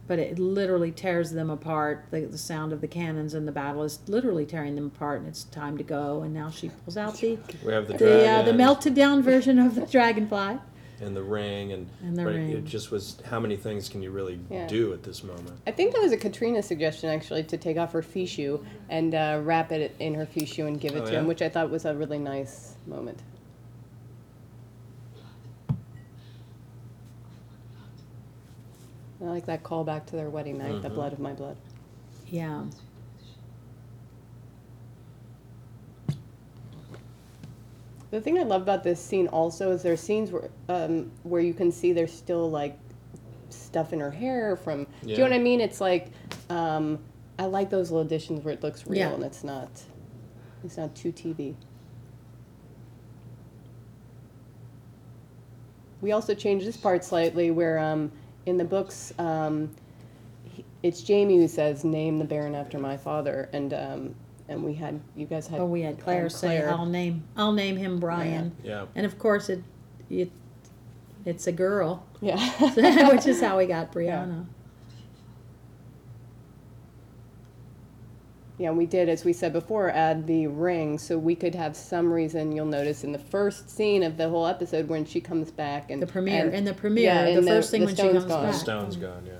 But 0.07 0.19
it 0.19 0.39
literally 0.39 0.91
tears 0.91 1.31
them 1.31 1.49
apart 1.49 2.05
the, 2.11 2.21
the 2.21 2.37
sound 2.37 2.71
of 2.73 2.79
the 2.81 2.87
cannons 2.87 3.33
and 3.33 3.47
the 3.47 3.51
battle 3.51 3.83
is 3.83 3.99
literally 4.07 4.45
tearing 4.45 4.75
them 4.75 4.87
apart 4.87 5.19
and 5.19 5.27
it's 5.27 5.43
time 5.43 5.77
to 5.77 5.83
go 5.83 6.21
and 6.21 6.33
now 6.33 6.49
she 6.49 6.69
pulls 6.69 6.95
out 6.97 7.19
the 7.19 7.37
We 7.65 7.73
have 7.73 7.87
the 7.87 7.97
the, 7.97 8.25
uh, 8.25 8.41
the 8.43 8.53
melted 8.53 8.93
down 8.93 9.21
version 9.21 9.59
of 9.59 9.75
the 9.75 9.85
dragonfly 9.85 10.59
and 10.99 11.15
the 11.15 11.21
ring, 11.21 11.73
and, 11.73 11.87
And 12.01 12.17
the 12.17 12.23
but 12.23 12.33
ring. 12.33 12.49
it 12.49 12.65
just 12.65 12.89
was 12.89 13.21
how 13.29 13.39
many 13.39 13.55
things 13.55 13.87
can 13.87 14.01
you 14.01 14.09
really 14.11 14.39
Yeah. 14.49 14.65
do 14.67 14.93
at 14.93 15.03
this 15.03 15.23
moment? 15.23 15.51
I 15.67 15.71
think 15.71 15.93
that 15.93 16.01
was 16.01 16.11
a 16.11 16.17
Caitriona 16.17 16.63
suggestion 16.63 17.09
actually 17.11 17.43
to 17.43 17.57
take 17.57 17.77
off 17.77 17.91
her 17.91 18.01
fichu 18.01 18.65
and 18.89 19.13
uh, 19.13 19.39
wrap 19.43 19.71
it 19.71 19.95
in 19.99 20.15
her 20.15 20.25
fichu 20.25 20.65
and 20.67 20.79
give 20.81 20.95
it 20.95 21.01
Oh, 21.03 21.05
to 21.05 21.11
yeah? 21.11 21.19
him, 21.19 21.27
which 21.27 21.41
I 21.43 21.49
thought 21.49 21.69
was 21.69 21.85
a 21.85 21.93
really 21.93 22.17
nice 22.17 22.75
moment. 22.87 23.19
I 29.27 29.31
like 29.31 29.45
that 29.47 29.61
callback 29.63 30.05
to 30.07 30.15
their 30.15 30.29
wedding 30.29 30.57
night, 30.57 30.81
the 30.81 30.89
Mhm. 30.89 30.93
blood 30.95 31.13
of 31.13 31.19
my 31.19 31.33
blood. 31.33 31.57
yeah 32.29 32.63
The 38.09 38.21
thing 38.21 38.37
I 38.39 38.43
love 38.43 38.61
about 38.61 38.83
this 38.83 39.01
scene 39.01 39.27
also 39.27 39.71
is 39.71 39.83
there 39.83 39.91
are 39.93 39.97
scenes 39.97 40.31
where 40.31 40.49
um, 40.69 41.11
where 41.23 41.41
you 41.41 41.53
can 41.53 41.71
see 41.73 41.91
there's 41.91 42.13
still 42.13 42.49
like 42.49 42.77
stuff 43.49 43.91
in 43.91 43.99
her 43.99 44.11
hair 44.11 44.55
from. 44.55 44.85
Do 45.03 45.09
you 45.09 45.17
know 45.17 45.23
Yeah. 45.25 45.29
what 45.29 45.33
I 45.35 45.39
mean? 45.39 45.59
It's 45.61 45.81
like 45.81 46.11
um, 46.49 46.99
I 47.37 47.45
like 47.45 47.69
those 47.69 47.91
little 47.91 48.05
additions 48.05 48.45
where 48.45 48.53
it 48.53 48.63
looks 48.63 48.87
real 48.87 48.99
Yeah. 48.99 49.13
and 49.13 49.23
it's 49.25 49.43
not 49.43 49.69
it's 50.63 50.77
not 50.77 50.95
too 50.95 51.11
TV. 51.11 51.55
We 56.01 56.11
also 56.13 56.33
changed 56.33 56.65
this 56.65 56.77
part 56.77 57.03
slightly 57.03 57.51
where 57.51 57.77
um, 57.77 58.11
in 58.47 58.57
the 58.57 58.65
books 58.65 59.13
um, 59.19 59.69
he- 60.43 60.65
it's 60.83 61.01
Jamie 61.01 61.37
who 61.37 61.47
says 61.47 61.83
name 61.83 62.17
the 62.19 62.25
Baron 62.25 62.55
after 62.55 62.79
my 62.79 62.97
father 62.97 63.49
and 63.53 63.73
um, 63.73 64.15
and 64.49 64.63
we 64.63 64.73
had 64.73 64.99
you 65.15 65.25
guys 65.25 65.47
had 65.47 65.59
oh 65.59 65.65
we 65.65 65.81
had 65.81 65.99
claire 65.99 66.29
say 66.29 66.47
Claire. 66.59 66.71
i'll 66.71 66.85
name 66.85 67.23
i'll 67.35 67.51
name 67.51 67.75
him 67.77 67.99
brian. 67.99 68.55
Yeah. 68.63 68.85
and 68.95 69.05
of 69.05 69.19
course 69.19 69.49
it, 69.49 69.61
it 70.09 70.31
it's 71.25 71.45
a 71.47 71.51
girl. 71.51 72.05
Yeah. 72.21 72.37
Which 73.13 73.27
is 73.27 73.41
how 73.41 73.57
we 73.57 73.65
got 73.65 73.91
brianna 73.93 74.45
Yeah, 78.59 78.71
we 78.71 78.87
did, 78.87 79.07
as 79.07 79.23
we 79.23 79.33
said 79.33 79.53
before, 79.53 79.91
add 79.91 80.25
the 80.25 80.47
ring 80.47 80.97
so 80.97 81.17
we 81.17 81.35
could 81.35 81.53
have 81.53 81.75
some 81.75 82.11
reason. 82.11 82.51
You'll 82.51 82.65
notice 82.65 83.03
in 83.03 83.11
the 83.11 83.19
first 83.19 83.69
scene 83.69 84.01
of 84.01 84.17
the 84.17 84.29
whole 84.29 84.47
episode 84.47 84.87
when 84.89 85.05
she 85.05 85.21
comes 85.21 85.51
back 85.51 85.91
and 85.91 86.01
the 86.01 86.07
premiere 86.07 86.45
and, 86.45 86.55
in 86.55 86.65
the 86.65 86.73
premiere 86.73 87.03
yeah, 87.05 87.25
the 87.25 87.37
and 87.37 87.47
the- 87.47 87.51
first 87.51 87.69
thing 87.69 87.81
the 87.81 87.85
when 87.85 87.95
she 87.95 88.01
comes 88.01 88.25
gone. 88.25 88.45
The 88.47 88.53
stone's 88.53 88.95
gone. 88.95 89.23
Yeah. 89.27 89.33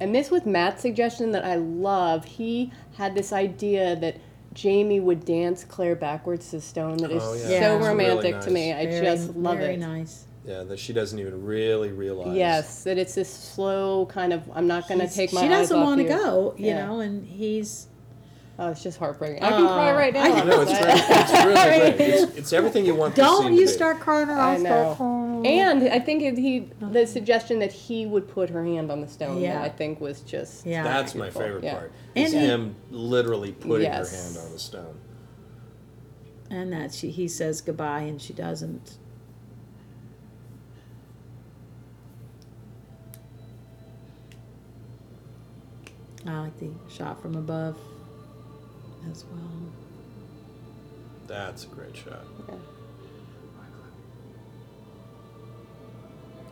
and 0.00 0.14
this 0.14 0.30
was 0.30 0.44
Matt's 0.44 0.82
suggestion 0.82 1.30
that 1.32 1.44
I 1.44 1.54
love. 1.56 2.24
He 2.24 2.72
had 2.96 3.14
this 3.14 3.32
idea 3.32 3.96
that 3.96 4.18
Jamie 4.52 5.00
would 5.00 5.24
dance 5.24 5.64
Claire 5.64 5.96
backwards 5.96 6.50
to 6.50 6.60
stone. 6.60 6.96
That 6.98 7.12
is 7.12 7.22
Oh, 7.22 7.34
yeah. 7.34 7.40
so 7.42 7.48
Yeah. 7.50 7.60
That's 7.60 7.86
really 7.86 7.88
romantic 8.10 8.40
to 8.42 8.50
me. 8.50 8.72
I 8.72 8.86
very, 8.86 9.06
just 9.06 9.34
love 9.36 9.58
very 9.58 9.74
it. 9.74 9.78
nice 9.80 10.24
Yeah, 10.46 10.62
that 10.62 10.78
she 10.78 10.92
doesn't 10.92 11.18
even 11.18 11.44
really 11.44 11.90
realize. 11.90 12.36
Yes, 12.36 12.84
that 12.84 12.98
it's 12.98 13.14
this 13.16 13.28
slow 13.28 14.06
kind 14.06 14.32
of. 14.32 14.48
I'm 14.54 14.68
not 14.68 14.86
going 14.86 15.00
to 15.00 15.08
take 15.12 15.32
my 15.32 15.40
she 15.40 15.46
eyes 15.48 15.50
doesn't 15.70 15.78
off 15.78 15.84
want 15.84 15.98
to 15.98 16.02
you. 16.04 16.08
go 16.08 16.54
you 16.56 16.66
Yeah. 16.68 16.86
know 16.86 17.00
and 17.00 17.26
he's 17.26 17.88
Oh, 18.58 18.70
it's 18.70 18.82
just 18.82 18.98
heartbreaking. 18.98 19.42
I 19.42 19.50
can 19.50 19.64
Oh, 19.66 19.74
cry 19.74 19.92
right 19.92 20.16
oh. 20.16 20.22
now. 20.22 20.34
I 20.34 20.44
No, 20.44 20.60
it's, 20.62 20.72
very, 20.72 20.92
it's 20.94 21.32
really 21.44 21.90
great. 21.92 22.00
It's, 22.30 22.36
it's 22.38 22.52
everything 22.54 22.86
you 22.86 22.94
want. 22.94 23.14
this 23.14 23.22
don't 23.26 23.42
scene 23.42 23.52
you 23.52 23.60
to 23.60 23.66
be. 23.66 23.70
start 23.72 24.00
crying 24.00 24.30
or 24.30 24.32
I 24.32 24.52
I'll 24.54 24.60
start 24.60 24.86
know. 24.88 24.94
crying. 24.94 25.46
And 25.46 25.82
I 25.92 25.98
think 25.98 26.22
it, 26.22 26.38
he 26.38 26.70
the 26.80 27.06
suggestion 27.06 27.58
that 27.58 27.70
he 27.72 28.06
would 28.06 28.26
put 28.28 28.48
her 28.48 28.64
hand 28.64 28.90
on 28.90 29.02
the 29.02 29.08
stone, 29.08 29.42
Yeah. 29.42 29.60
I 29.62 29.68
think 29.68 30.00
was 30.00 30.20
just 30.22 30.64
yeah 30.64 30.84
That's 30.84 31.14
my 31.14 31.24
Beautiful, 31.26 31.42
favorite 31.42 31.64
yeah. 31.64 31.74
part. 31.74 31.92
And 32.14 32.24
Is 32.26 32.32
he- 32.32 32.38
him 32.38 32.76
literally 32.90 33.52
putting 33.52 33.82
Yes. 33.90 34.10
her 34.10 34.22
hand 34.38 34.46
on 34.46 34.52
the 34.52 34.58
stone. 34.58 34.94
and 36.50 36.72
that 36.72 36.94
she 36.94 37.10
he 37.10 37.26
says 37.28 37.60
goodbye 37.60 38.02
and 38.02 38.22
she 38.22 38.32
doesn't 38.32 38.96
I 46.28 46.40
like 46.40 46.58
the 46.58 46.70
shot 46.88 47.20
from 47.22 47.36
above 47.36 47.76
as 49.10 49.24
well. 49.24 49.50
That's 51.26 51.64
a 51.64 51.68
great 51.68 51.96
shot. 51.96 52.24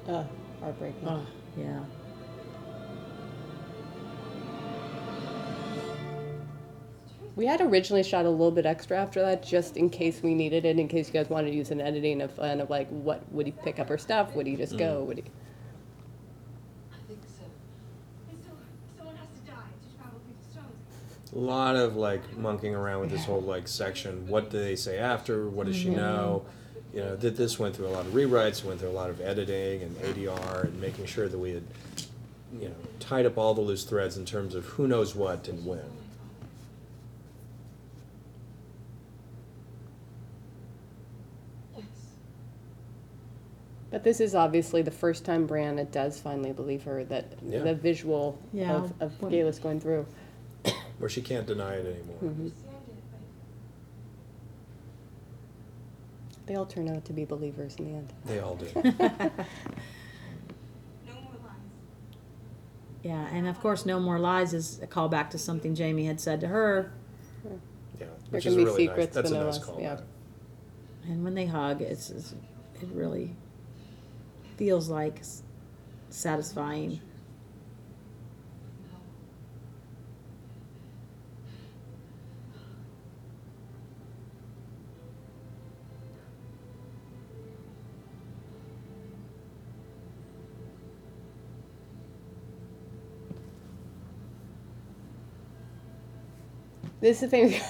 uh, 0.09 0.25
heartbreaking. 0.61 1.09
Oh, 1.09 1.27
yeah. 1.57 1.81
We 7.37 7.47
had 7.47 7.61
originally 7.61 8.05
shot 8.05 8.27
a 8.27 8.31
little 8.31 8.53
bit 8.53 8.65
extra 8.65 8.97
after 8.97 9.21
that, 9.23 9.43
just 9.45 9.77
in 9.77 9.91
case 9.91 10.23
we 10.23 10.35
needed 10.35 10.65
it, 10.65 10.79
in 10.79 10.87
case 10.87 11.09
you 11.09 11.13
guys 11.15 11.29
wanted 11.29 11.51
to 11.51 11.57
use 11.57 11.73
an 11.73 11.81
editing 11.81 12.21
of 12.23 12.37
kind 12.37 12.61
of 12.61 12.71
like 12.71 12.89
what 12.91 13.25
would 13.33 13.47
he 13.47 13.53
pick 13.53 13.81
up 13.81 13.89
her 13.89 13.99
stuff? 13.99 14.35
Would 14.37 14.47
he 14.47 14.55
just 14.55 14.79
go? 14.79 15.03
Would 15.03 15.19
he? 15.19 15.25
I 16.93 16.97
think 17.09 17.19
so. 17.25 17.45
And 18.31 18.39
so, 18.45 18.51
someone 18.97 19.17
has 19.17 19.27
to 19.27 19.51
die 19.51 19.57
to 19.57 19.97
travel 19.99 20.21
through 20.25 20.37
the 20.45 20.53
stones. 20.53 20.79
A 21.35 21.39
lot 21.39 21.75
of 21.75 21.97
like 21.97 22.37
monkeying 22.37 22.75
around 22.77 23.01
with 23.01 23.11
this 23.11 23.25
whole 23.25 23.41
like 23.41 23.67
section. 23.67 24.29
What 24.29 24.51
do 24.51 24.59
they 24.59 24.77
say 24.77 24.99
after? 24.99 25.49
What 25.49 25.67
does 25.67 25.77
she 25.77 25.89
mm-hmm. 25.89 25.97
know? 25.97 26.47
You 26.93 27.01
know, 27.01 27.17
that 27.17 27.37
this 27.37 27.59
went 27.59 27.75
through 27.75 27.89
a 27.89 27.91
lot 27.91 28.07
of 28.07 28.13
rewrites, 28.13 28.65
went 28.65 28.79
through 28.79 28.91
a 28.91 28.93
lot 28.93 29.11
of 29.11 29.21
editing 29.21 29.83
and 29.83 29.97
ADR, 29.97 30.65
and 30.65 30.81
making 30.81 31.07
sure 31.07 31.29
that 31.29 31.37
we 31.37 31.55
had, 31.55 31.65
you 32.61 32.69
know, 32.69 32.75
tied 33.01 33.27
up 33.27 33.37
all 33.37 33.53
the 33.53 33.61
loose 33.61 33.83
threads 33.83 34.17
in 34.17 34.25
terms 34.25 34.55
of 34.55 34.65
who 34.65 34.87
knows 34.87 35.17
what 35.17 35.49
and 35.49 35.67
when. 35.67 35.81
Yes. 41.77 41.85
But 43.91 44.05
this 44.05 44.21
is 44.21 44.37
obviously 44.37 44.83
the 44.83 44.93
first 44.93 45.25
time 45.25 45.49
Brianna 45.49 45.91
does 45.91 46.21
finally 46.21 46.53
believe 46.53 46.85
her 46.85 47.05
that 47.07 47.33
Yeah. 47.45 47.63
the 47.63 47.75
visual 47.75 48.39
Yeah. 48.53 48.77
of, 48.77 48.93
of 49.01 49.21
When- 49.21 49.33
going 49.61 49.81
through. 49.81 50.07
Where 50.99 51.09
she 51.11 51.21
can't 51.23 51.47
deny 51.47 51.75
it 51.75 51.87
anymore. 51.87 52.17
Mhm. 52.23 52.29
Understand 52.29 52.75
it, 52.89 53.03
but 56.37 56.47
They 56.47 56.55
all 56.57 56.67
turn 56.67 56.89
out 56.89 57.05
to 57.07 57.13
be 57.13 57.25
believers 57.25 57.77
in 57.77 57.85
the 57.87 57.91
end. 57.99 58.13
They 58.27 58.39
all 58.41 58.55
do. 58.57 58.67
no 58.75 58.83
more 58.83 58.93
lies. 61.43 61.57
Yeah, 63.03 63.27
and 63.33 63.47
of 63.47 63.61
course, 63.61 63.85
No 63.87 63.99
More 64.01 64.19
Lies 64.19 64.55
is 64.55 64.79
a 64.83 64.87
callback 64.87 65.31
to 65.31 65.39
something 65.39 65.75
Jamie 65.75 66.07
had 66.07 66.21
said 66.21 66.41
to 66.41 66.49
her. 66.49 66.93
Yeah, 68.01 68.07
which 68.31 68.45
can 68.45 68.53
is 68.53 68.57
be 68.57 68.65
really 68.65 68.87
nice. 68.87 68.93
secrets, 68.95 69.15
That's 69.15 69.31
a 69.31 69.33
but 69.35 69.39
no 69.41 69.45
nice 69.47 69.57
less, 69.59 69.65
call. 69.65 69.81
yeah. 69.81 70.01
And 71.07 71.23
when 71.25 71.35
they 71.35 71.47
hug, 71.47 71.83
it's, 71.83 72.09
it's 72.11 72.33
it 72.81 72.89
really 72.93 73.37
feels 74.57 74.89
like 74.89 75.19
s- 75.21 75.43
satisfying. 76.11 77.01
This 97.05 97.23
is 97.23 97.31
the 97.31 97.51
thing. 97.51 97.61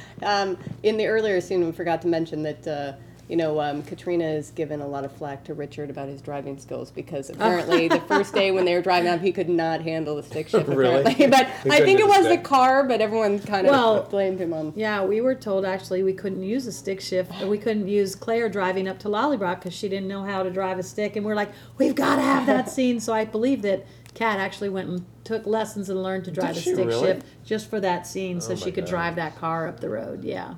um, 0.24 0.58
in 0.82 0.96
the 0.96 1.06
earlier 1.06 1.40
scene, 1.40 1.64
we 1.64 1.70
forgot 1.70 2.02
to 2.02 2.08
mention 2.08 2.42
that 2.42 2.66
uh, 2.66 2.94
you 3.28 3.36
know 3.36 3.60
um, 3.60 3.84
Caitriona 3.84 4.24
is 4.24 4.50
given 4.50 4.80
a 4.80 4.86
lot 4.86 5.04
of 5.04 5.12
flack 5.12 5.44
to 5.44 5.54
Richard 5.54 5.90
about 5.90 6.08
his 6.08 6.20
driving 6.20 6.58
skills 6.58 6.90
because 6.90 7.30
apparently 7.30 7.86
the 7.86 8.00
first 8.00 8.34
day 8.34 8.50
when 8.50 8.64
they 8.64 8.74
were 8.74 8.82
driving 8.82 9.08
up, 9.08 9.20
he 9.20 9.30
could 9.30 9.48
not 9.48 9.80
handle 9.80 10.16
the 10.16 10.24
stick 10.24 10.48
shift. 10.48 10.68
Really? 10.80 11.02
Apparently, 11.02 11.26
but 11.62 11.72
I 11.72 11.84
think 11.84 12.00
it 12.00 12.08
was 12.08 12.26
the 12.26 12.38
car. 12.38 12.82
But 12.82 13.00
everyone 13.00 13.38
kind 13.38 13.68
of 13.68 13.70
Well- 13.70 14.02
blamed 14.10 14.40
him 14.40 14.52
on. 14.52 14.72
Yeah, 14.74 15.04
we 15.04 15.20
were 15.20 15.36
told 15.36 15.64
actually 15.64 16.02
we 16.02 16.12
couldn't 16.12 16.42
use 16.42 16.66
a 16.66 16.72
stick 16.72 17.00
shift. 17.00 17.30
We 17.44 17.58
couldn't 17.58 17.86
use 17.86 18.16
Claire 18.16 18.48
driving 18.48 18.88
up 18.88 18.98
to 19.00 19.08
Lallybroch 19.08 19.60
because 19.60 19.72
she 19.72 19.88
didn't 19.88 20.08
know 20.08 20.24
how 20.24 20.42
to 20.42 20.50
drive 20.50 20.80
a 20.80 20.82
stick. 20.82 21.14
And 21.14 21.24
we're 21.24 21.36
like, 21.36 21.52
we've 21.78 21.94
got 21.94 22.16
to 22.16 22.22
have 22.22 22.44
that 22.46 22.68
scene. 22.68 22.98
So 22.98 23.12
I 23.12 23.24
believe 23.24 23.62
that 23.62 23.86
Kat 24.14 24.38
actually 24.38 24.68
went 24.68 24.88
and 24.88 25.04
took 25.24 25.46
lessons 25.46 25.88
and 25.88 26.02
learned 26.02 26.24
to 26.24 26.30
drive 26.30 26.54
Did 26.54 26.58
a 26.58 26.60
she 26.62 26.72
stick 26.74 26.86
really? 26.88 27.06
shift 27.06 27.26
just 27.44 27.70
for 27.70 27.80
that 27.80 28.06
scene, 28.06 28.40
so 28.40 28.52
Oh 28.52 28.56
she 28.56 28.66
my 28.66 28.70
could 28.72 28.84
God. 28.84 28.90
drive 28.90 29.16
that 29.16 29.36
car 29.36 29.66
up 29.68 29.80
the 29.80 29.88
road. 29.88 30.24
Yeah. 30.24 30.54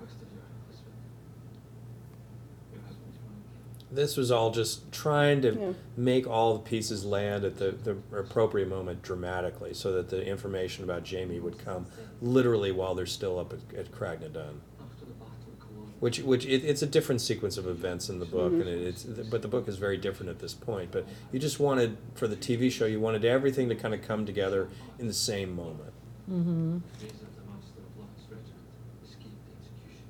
This 3.91 4.17
was 4.17 4.31
all 4.31 4.51
just 4.51 4.91
trying 4.91 5.43
to 5.43 5.53
Yeah. 5.55 5.73
make 5.99 6.27
all 6.27 6.55
the 6.55 6.61
pieces 6.61 7.05
land 7.05 7.45
at 7.45 7.59
the, 7.59 7.73
the 7.73 7.97
appropriate 8.19 8.69
moment 8.69 9.03
dramatically 9.03 9.75
so 9.75 9.93
that 9.93 10.09
the 10.09 10.25
information 10.27 10.83
about 10.83 11.05
Jamie 11.05 11.41
would 11.41 11.59
come 11.59 11.85
literally 12.23 12.73
while 12.73 12.95
they're 12.95 13.05
still 13.05 13.39
up 13.39 13.53
at, 13.53 13.79
at 13.79 13.93
Craigh 13.93 14.17
na 14.23 14.29
Dun. 14.29 14.61
After 14.81 15.05
the 15.05 15.13
battle 15.13 15.35
of 15.47 15.61
Culloden, 15.61 15.92
Which, 16.03 16.19
which 16.19 16.47
it, 16.47 16.65
it's 16.65 16.83
a 16.83 16.87
different 16.87 17.21
sequence 17.21 17.57
of 17.57 17.69
events 17.69 18.09
in 18.09 18.19
the 18.19 18.25
book, 18.25 18.53
and 18.53 18.67
it, 18.67 18.83
it's 18.83 19.05
but 19.05 19.41
the 19.41 19.47
book 19.47 19.69
is 19.69 19.77
very 19.77 19.97
different 19.97 20.31
at 20.31 20.41
this 20.41 20.53
point. 20.53 20.91
But 20.91 21.07
you 21.31 21.39
just 21.39 21.61
wanted 21.61 21.97
for 22.17 22.27
the 22.27 22.35
TV 22.35 22.73
show, 22.73 22.87
you 22.87 22.99
wanted 22.99 23.25
everything 23.25 23.69
to 23.69 23.77
kind 23.77 23.95
of 23.95 24.03
come 24.03 24.27
together 24.27 24.69
in 24.99 25.07
the 25.07 25.15
same 25.15 25.55
moment. 25.55 25.93
Mm-hmm. 26.29 26.79
Fraser, 26.99 27.15
the 27.15 27.47
master 27.47 27.79
of 27.79 28.01
Locke's 28.01 28.25
regiment, 28.29 28.67
escaped 29.05 29.47
execution. 29.61 30.03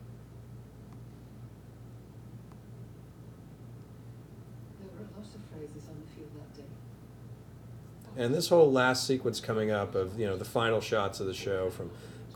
There 4.80 4.88
were 4.96 5.04
a 5.04 5.14
lot 5.14 5.26
of 5.26 5.40
phrases 5.52 5.90
on 5.90 5.96
the 6.00 6.08
field 6.16 6.30
that 6.40 6.56
day. 6.56 8.24
And 8.24 8.34
this 8.34 8.48
whole 8.48 8.72
last 8.72 9.06
sequence 9.06 9.42
coming 9.42 9.70
up 9.70 9.94
of 9.94 10.18
you 10.18 10.24
know 10.24 10.38
the 10.38 10.46
final 10.46 10.80
shots 10.80 11.20
of 11.20 11.26
the 11.26 11.34
show 11.34 11.68
from 11.68 11.90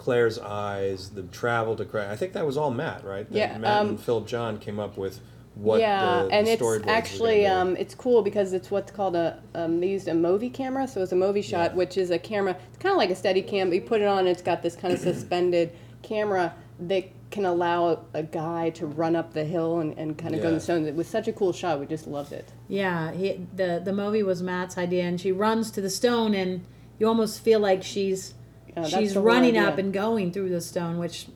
Claire's 0.07 0.39
eyes, 0.39 1.11
the 1.11 1.24
travel 1.24 1.74
to 1.74 1.85
Crag. 1.85 2.09
I 2.09 2.15
think 2.15 2.33
that 2.35 2.47
was 2.47 2.57
all 2.57 2.70
Matt, 2.70 3.05
right? 3.05 3.28
That 3.28 3.37
Yeah, 3.37 3.59
Matt 3.59 3.81
um, 3.81 3.89
and 3.89 4.01
Philip 4.01 4.28
John 4.28 4.59
came 4.59 4.78
up 4.78 4.97
with 4.97 5.19
what 5.57 5.81
yeah, 5.81 6.23
the, 6.23 6.28
and 6.31 6.47
the 6.47 6.53
it's 6.53 6.62
storyboards 6.62 6.85
were 6.87 6.93
actually 6.93 7.45
um, 7.45 7.77
it's 7.77 7.93
cool 7.97 8.23
because 8.23 8.53
it's 8.53 8.70
what's 8.70 8.93
called 8.93 9.16
a 9.16 9.43
um, 9.57 9.81
they 9.81 9.89
used 9.89 10.07
a 10.07 10.12
Movi 10.12 10.55
camera, 10.55 10.87
so 10.87 11.03
it's 11.03 11.11
a 11.11 11.16
Movi 11.16 11.43
shot, 11.43 11.73
Yeah. 11.73 11.77
which 11.77 11.99
is 11.99 12.11
a 12.12 12.20
camera. 12.20 12.57
It's 12.69 12.78
kind 12.78 12.93
of 12.93 12.99
like 12.99 13.11
a 13.11 13.16
steady 13.16 13.43
cam, 13.43 13.69
but 13.69 13.74
you 13.74 13.81
put 13.81 14.01
it 14.01 14.07
on, 14.07 14.28
it's 14.28 14.43
got 14.43 14.62
this 14.62 14.77
kind 14.77 14.95
of 14.95 15.01
suspended 15.11 15.73
camera 16.03 16.55
that 16.78 17.09
can 17.33 17.45
allow 17.45 18.05
a 18.15 18.23
guy 18.23 18.70
to 18.70 18.87
run 18.87 19.16
up 19.16 19.33
the 19.33 19.45
hill 19.45 19.81
and, 19.81 19.99
and 19.99 20.16
kind 20.16 20.37
of 20.37 20.41
go 20.41 20.49
in 20.49 20.55
the 20.55 20.61
stones. 20.61 20.87
It 20.87 20.95
was 20.95 21.09
such 21.09 21.27
a 21.27 21.33
cool 21.33 21.53
shot. 21.53 21.81
We 21.81 21.87
just 21.87 22.07
loved 22.07 22.33
it. 22.33 22.53
Yeah, 22.69 23.11
he, 23.11 23.45
the 23.57 23.83
the 23.85 23.93
movie 23.93 24.23
was 24.23 24.41
Matt's 24.41 24.78
idea, 24.78 25.03
and 25.03 25.20
she 25.20 25.33
runs 25.33 25.73
to 25.73 25.81
the 25.81 25.91
stone, 25.91 26.33
and 26.33 26.65
you 27.01 27.09
almost 27.09 27.41
feel 27.43 27.59
like 27.59 27.83
she's 27.83 28.35
That's 28.77 28.90
she's 28.90 29.16
running 29.16 29.57
up 29.57 29.78
and 29.78 29.90
going 29.93 30.32
through 30.32 30.51
the 30.51 30.61
stone, 30.61 30.98
which 30.98 31.27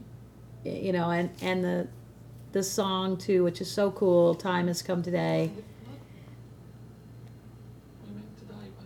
you 0.63 0.93
know, 0.93 1.11
and 1.11 1.31
and 1.41 1.65
the 1.65 1.89
the 2.53 2.63
song 2.63 3.17
too, 3.17 3.43
which 3.43 3.61
is 3.63 3.71
so 3.71 3.91
cool. 3.91 4.35
Time 4.35 4.67
has 4.67 4.83
come 4.83 5.03
today. 5.03 5.51
We 8.07 8.15
meant 8.15 8.39
to 8.39 8.45
die 8.45 8.53
by 8.55 8.85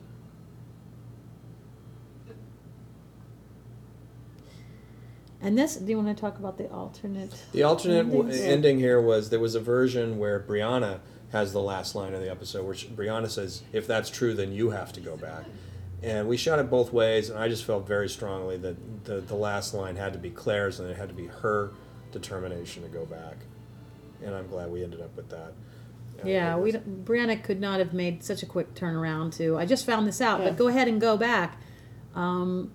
now. 2.29 2.35
And 5.43 5.59
this, 5.59 5.75
do 5.77 5.91
you 5.91 5.97
want 6.01 6.17
to 6.17 6.21
talk 6.21 6.39
about 6.39 6.57
the 6.57 6.71
alternate? 6.71 7.35
The 7.53 7.65
alternate 7.65 8.09
w- 8.09 8.31
ending 8.33 8.79
here 8.79 9.01
was 9.01 9.31
there 9.31 9.41
was 9.41 9.57
a 9.57 9.61
version 9.61 10.19
where 10.19 10.39
Brianna 10.39 11.01
has 11.33 11.53
the 11.53 11.61
last 11.61 11.97
line 11.97 12.15
of 12.15 12.21
the 12.21 12.31
episode, 12.31 12.65
where 12.65 12.77
she, 12.77 12.87
Brianna 12.87 13.29
says, 13.29 13.63
"If 13.73 13.89
that's 13.89 14.11
true, 14.11 14.33
then 14.33 14.53
you 14.53 14.71
have 14.71 14.93
to 14.93 15.01
go 15.01 15.17
back." 15.17 15.45
And 16.05 16.29
we 16.29 16.37
shot 16.37 16.59
it 16.59 16.69
both 16.69 16.93
ways, 16.93 17.31
and 17.31 17.39
I 17.39 17.49
just 17.49 17.65
felt 17.65 17.87
very 17.87 18.11
strongly 18.11 18.59
that 18.59 19.05
the 19.05 19.21
the 19.23 19.35
last 19.35 19.73
line 19.73 19.97
had 19.97 20.13
to 20.13 20.19
be 20.19 20.29
Claire's, 20.31 20.79
and 20.79 20.91
it 20.91 20.97
had 20.99 21.09
to 21.09 21.15
be 21.15 21.27
her 21.29 21.73
determination 22.13 22.83
to 22.83 22.89
go 22.91 23.07
back. 23.07 23.37
And 24.23 24.35
I'm 24.35 24.47
glad 24.47 24.71
we 24.71 24.85
ended 24.85 25.01
up 25.01 25.17
with 25.17 25.31
that. 25.31 25.55
And 26.21 26.29
Yeah, 26.29 26.57
we 26.57 26.73
was- 26.73 26.77
Brianna 26.77 27.43
could 27.43 27.59
not 27.61 27.79
have 27.79 27.95
made 27.95 28.23
such 28.23 28.43
a 28.43 28.47
quick 28.47 28.75
turnaround 28.75 29.35
too. 29.35 29.57
I 29.57 29.65
just 29.65 29.87
found 29.87 30.07
this 30.07 30.21
out, 30.21 30.41
Yeah. 30.41 30.51
but 30.51 30.59
go 30.59 30.69
ahead 30.69 30.89
and 30.89 31.01
go 31.01 31.17
back. 31.17 31.59
Um, 32.15 32.71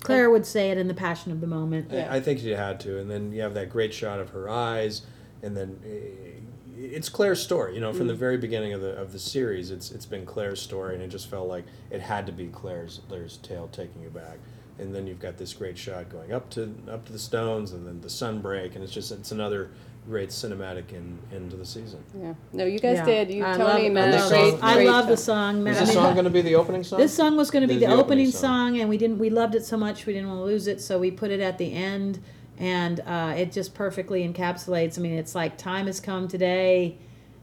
Claire 0.00 0.28
would 0.30 0.44
say 0.44 0.70
it 0.70 0.76
in 0.76 0.86
the 0.86 0.94
passion 0.94 1.32
of 1.32 1.40
the 1.40 1.46
moment. 1.46 1.88
Yeah. 1.90 2.08
I 2.12 2.16
I 2.16 2.20
think 2.20 2.40
she 2.40 2.50
had 2.50 2.78
to, 2.80 2.98
and 2.98 3.10
then 3.10 3.32
you 3.32 3.40
have 3.40 3.54
that 3.54 3.70
great 3.70 3.94
shot 3.94 4.20
of 4.20 4.30
her 4.30 4.48
eyes, 4.50 5.02
and 5.42 5.56
then 5.56 5.80
eh, 5.86 6.33
it's 6.76 7.08
Claire's 7.08 7.42
story. 7.42 7.74
You 7.74 7.80
know, 7.80 7.92
from 7.92 8.06
the 8.06 8.14
mm. 8.14 8.18
very 8.18 8.36
beginning 8.36 8.72
of 8.72 8.80
the 8.80 8.96
of 8.96 9.12
the 9.12 9.18
series, 9.18 9.70
it's 9.70 9.90
it's 9.90 10.06
been 10.06 10.26
Claire's 10.26 10.60
story, 10.60 10.94
and 10.94 11.02
it 11.02 11.08
just 11.08 11.28
felt 11.28 11.48
like 11.48 11.64
it 11.90 12.00
had 12.00 12.26
to 12.26 12.32
be 12.32 12.46
Claire's 12.48 13.00
Claire's 13.08 13.36
tale 13.38 13.68
taking 13.72 14.02
you 14.02 14.10
back. 14.10 14.38
And 14.76 14.92
then 14.92 15.06
you've 15.06 15.20
got 15.20 15.36
this 15.38 15.52
great 15.52 15.78
shot 15.78 16.08
going 16.10 16.32
up 16.32 16.50
to 16.50 16.74
up 16.90 17.04
to 17.06 17.12
the 17.12 17.18
stones, 17.18 17.72
and 17.72 17.86
then 17.86 18.00
the 18.00 18.10
sun 18.10 18.40
break, 18.40 18.74
and 18.74 18.82
it's 18.82 18.92
just 18.92 19.12
it's 19.12 19.30
another 19.32 19.70
great 20.06 20.28
cinematic 20.28 20.92
in, 20.92 21.18
end 21.32 21.50
to 21.50 21.56
the 21.56 21.64
season. 21.64 22.02
Yeah. 22.20 22.34
No, 22.52 22.66
you 22.66 22.78
guys 22.78 22.98
Yeah. 22.98 23.04
did. 23.06 23.30
You, 23.30 23.42
I 23.44 23.56
Toni, 23.56 23.84
love, 23.84 23.92
Matt, 23.92 24.14
I 24.14 24.16
I 24.16 24.20
love, 24.20 24.28
great- 24.30 24.50
this- 24.50 24.62
I 24.62 24.74
great 24.74 24.86
love 24.86 25.06
the 25.08 25.16
stuff. 25.16 25.34
song. 25.36 25.56
Is 25.58 25.64
Matt- 25.64 25.78
this 25.86 25.92
song 25.94 26.12
going 26.12 26.24
to 26.26 26.30
be 26.30 26.42
the 26.42 26.54
opening 26.56 26.84
song? 26.84 26.98
This 26.98 27.14
song 27.14 27.36
was 27.36 27.50
going 27.50 27.62
to 27.62 27.68
be 27.68 27.74
This 27.74 27.84
the, 27.84 27.86
is 27.92 27.96
the 27.96 28.02
opening, 28.02 28.26
opening 28.26 28.30
song. 28.30 28.40
song. 28.72 28.80
and 28.80 28.90
we 28.90 28.98
didn't. 28.98 29.18
We 29.18 29.30
loved 29.30 29.54
it 29.54 29.64
so 29.64 29.78
much, 29.78 30.04
we 30.04 30.12
didn't 30.12 30.28
want 30.28 30.40
to 30.40 30.44
lose 30.44 30.66
it, 30.66 30.82
so 30.82 30.98
we 30.98 31.10
put 31.10 31.30
it 31.30 31.40
at 31.40 31.56
the 31.56 31.72
end, 31.72 32.18
and 32.58 33.00
uh, 33.00 33.34
it 33.36 33.52
just 33.52 33.74
perfectly 33.74 34.26
encapsulates. 34.26 34.98
I 34.98 35.02
mean, 35.02 35.14
it's 35.14 35.34
like 35.34 35.58
time 35.58 35.86
has 35.86 36.00
come 36.00 36.28
today. 36.28 36.96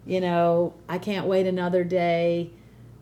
You 0.06 0.22
know, 0.22 0.74
I 0.90 0.98
can't 0.98 1.28
wait 1.28 1.48
another 1.48 1.84
day. 1.84 2.52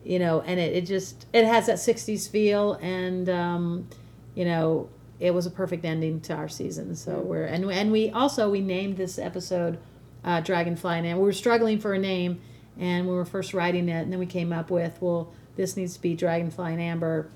You 0.03 0.17
know, 0.17 0.41
and 0.41 0.59
it, 0.59 0.75
it 0.75 0.85
just 0.85 1.25
it 1.33 1.45
has 1.45 1.67
that 1.67 1.77
'60s 1.77 2.29
feel, 2.29 2.73
and 2.75 3.29
um, 3.29 3.87
you 4.33 4.45
know, 4.45 4.89
it 5.19 5.33
was 5.33 5.45
a 5.45 5.51
perfect 5.51 5.85
ending 5.85 6.21
to 6.21 6.33
our 6.33 6.47
season. 6.47 6.95
So 6.95 7.19
we're 7.19 7.45
and 7.45 7.65
and 7.65 7.91
we 7.91 8.09
also 8.09 8.49
we 8.49 8.61
named 8.61 8.97
this 8.97 9.19
episode 9.19 9.77
uh, 10.23 10.41
Dragonfly, 10.41 10.99
and 10.99 11.19
we 11.19 11.23
were 11.23 11.33
struggling 11.33 11.79
for 11.79 11.93
a 11.93 11.99
name, 11.99 12.41
and 12.77 13.07
we 13.07 13.13
were 13.13 13.25
first 13.25 13.53
writing 13.53 13.89
it, 13.89 14.01
and 14.01 14.11
then 14.11 14.19
we 14.19 14.25
came 14.25 14.53
up 14.53 14.71
with 14.71 14.97
well, 15.01 15.33
this 15.55 15.75
needs 15.75 15.95
to 15.95 16.01
be 16.01 16.15
Dragonfly 16.15 16.73
in 16.73 16.79
Amber, 16.79 17.29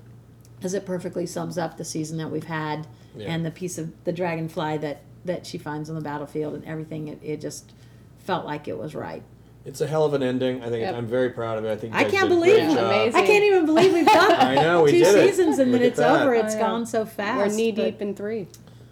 as 0.62 0.74
it 0.74 0.86
perfectly 0.86 1.26
sums 1.26 1.58
up 1.58 1.76
the 1.76 1.84
season 1.84 2.16
that 2.18 2.30
we've 2.30 2.44
had, 2.44 2.86
Yeah. 3.16 3.26
and 3.32 3.44
the 3.46 3.50
piece 3.50 3.78
of 3.78 3.92
the 4.04 4.12
dragonfly 4.12 4.78
that 4.78 5.02
that 5.24 5.46
she 5.46 5.56
finds 5.56 5.88
on 5.88 5.94
the 5.96 6.02
battlefield 6.02 6.54
and 6.54 6.64
everything. 6.66 7.08
It, 7.08 7.18
it 7.22 7.40
just 7.40 7.72
felt 8.18 8.44
like 8.44 8.68
it 8.68 8.76
was 8.78 8.94
right. 8.94 9.22
It's 9.64 9.80
a 9.80 9.86
hell 9.86 10.04
of 10.04 10.12
an 10.12 10.22
ending. 10.22 10.62
I 10.62 10.68
think 10.68 10.82
Yep. 10.82 10.94
I'm 10.94 11.06
very 11.06 11.30
proud 11.30 11.56
of 11.56 11.64
it. 11.64 11.70
I 11.72 11.76
think 11.76 11.94
I 11.94 12.04
can't 12.04 12.28
believe 12.28 12.56
it. 12.58 12.70
Amazing. 12.76 13.18
I 13.18 13.26
can't 13.26 13.44
even 13.44 13.64
believe 13.64 13.94
we've 13.94 14.04
done 14.06 14.32
I 14.38 14.54
know 14.56 14.82
we 14.82 14.90
two 14.90 14.98
did 14.98 15.14
it. 15.14 15.30
seasons 15.34 15.58
and 15.58 15.72
Look 15.72 15.80
then 15.80 15.88
it's 15.90 15.98
that. 15.98 16.22
over. 16.22 16.34
I 16.34 16.40
It's 16.40 16.54
know. 16.54 16.60
gone 16.60 16.86
so 16.86 17.06
fast. 17.06 17.38
We're 17.50 17.56
knee 17.56 17.72
deep 17.72 18.02
in 18.02 18.14
three. 18.14 18.46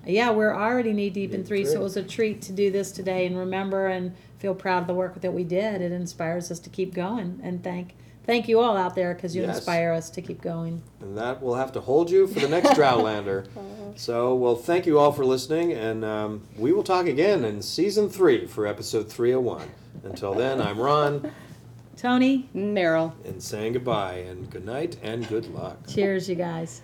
Yeah, 0.07 0.31
we're 0.31 0.55
already 0.55 0.93
knee 0.94 1.11
deep 1.11 1.32
in 1.35 1.40
Knee 1.43 1.47
three, 1.47 1.65
so 1.66 1.74
it 1.74 1.82
was 1.82 1.97
a 1.99 2.03
treat 2.03 2.40
to 2.43 2.53
do 2.53 2.70
this 2.73 2.90
today 2.90 3.27
and 3.27 3.36
remember 3.39 3.86
and 3.89 4.15
feel 4.39 4.55
proud 4.55 4.81
of 4.82 4.86
the 4.89 4.94
work 4.94 5.20
that 5.20 5.32
we 5.32 5.44
did. 5.44 5.81
It 5.82 5.93
inspires 5.93 6.51
us 6.51 6.59
to 6.61 6.70
keep 6.70 6.94
going 6.94 7.39
and 7.43 7.62
thank 7.62 7.94
thank 8.27 8.49
you 8.49 8.61
all 8.61 8.77
out 8.77 8.94
there 8.94 9.15
because 9.15 9.35
you 9.36 9.43
Yes. 9.43 9.57
inspire 9.57 9.93
us 9.93 10.11
to 10.11 10.23
keep 10.23 10.40
going. 10.40 10.82
And 11.01 11.16
that 11.19 11.43
will 11.43 11.55
have 11.55 11.73
to 11.73 11.81
hold 11.81 12.11
you 12.11 12.27
for 12.27 12.40
the 12.40 12.49
next 12.49 12.70
Droughtlander. 12.78 13.47
so, 13.97 14.35
well, 14.35 14.55
thank 14.57 14.86
you 14.86 14.99
all 14.99 15.12
for 15.12 15.24
listening, 15.24 15.73
and 15.73 16.05
um, 16.05 16.43
we 16.57 16.73
will 16.73 16.82
talk 16.85 17.07
again 17.07 17.44
in 17.44 17.61
season 17.62 18.09
three 18.09 18.47
for 18.47 18.66
episode 18.66 19.09
301. 19.11 19.69
Until 20.05 20.35
then, 20.35 20.61
I'm 20.61 20.78
Ron, 20.81 21.31
Toni, 21.97 22.49
Maril. 22.55 23.12
and 23.24 23.43
saying 23.43 23.74
goodbye, 23.74 24.24
and 24.28 24.49
good 24.51 24.65
night, 24.65 24.97
and 25.03 25.28
good 25.28 25.53
luck. 25.55 25.86
cheers, 25.86 26.28
you 26.28 26.35
guys. 26.35 26.82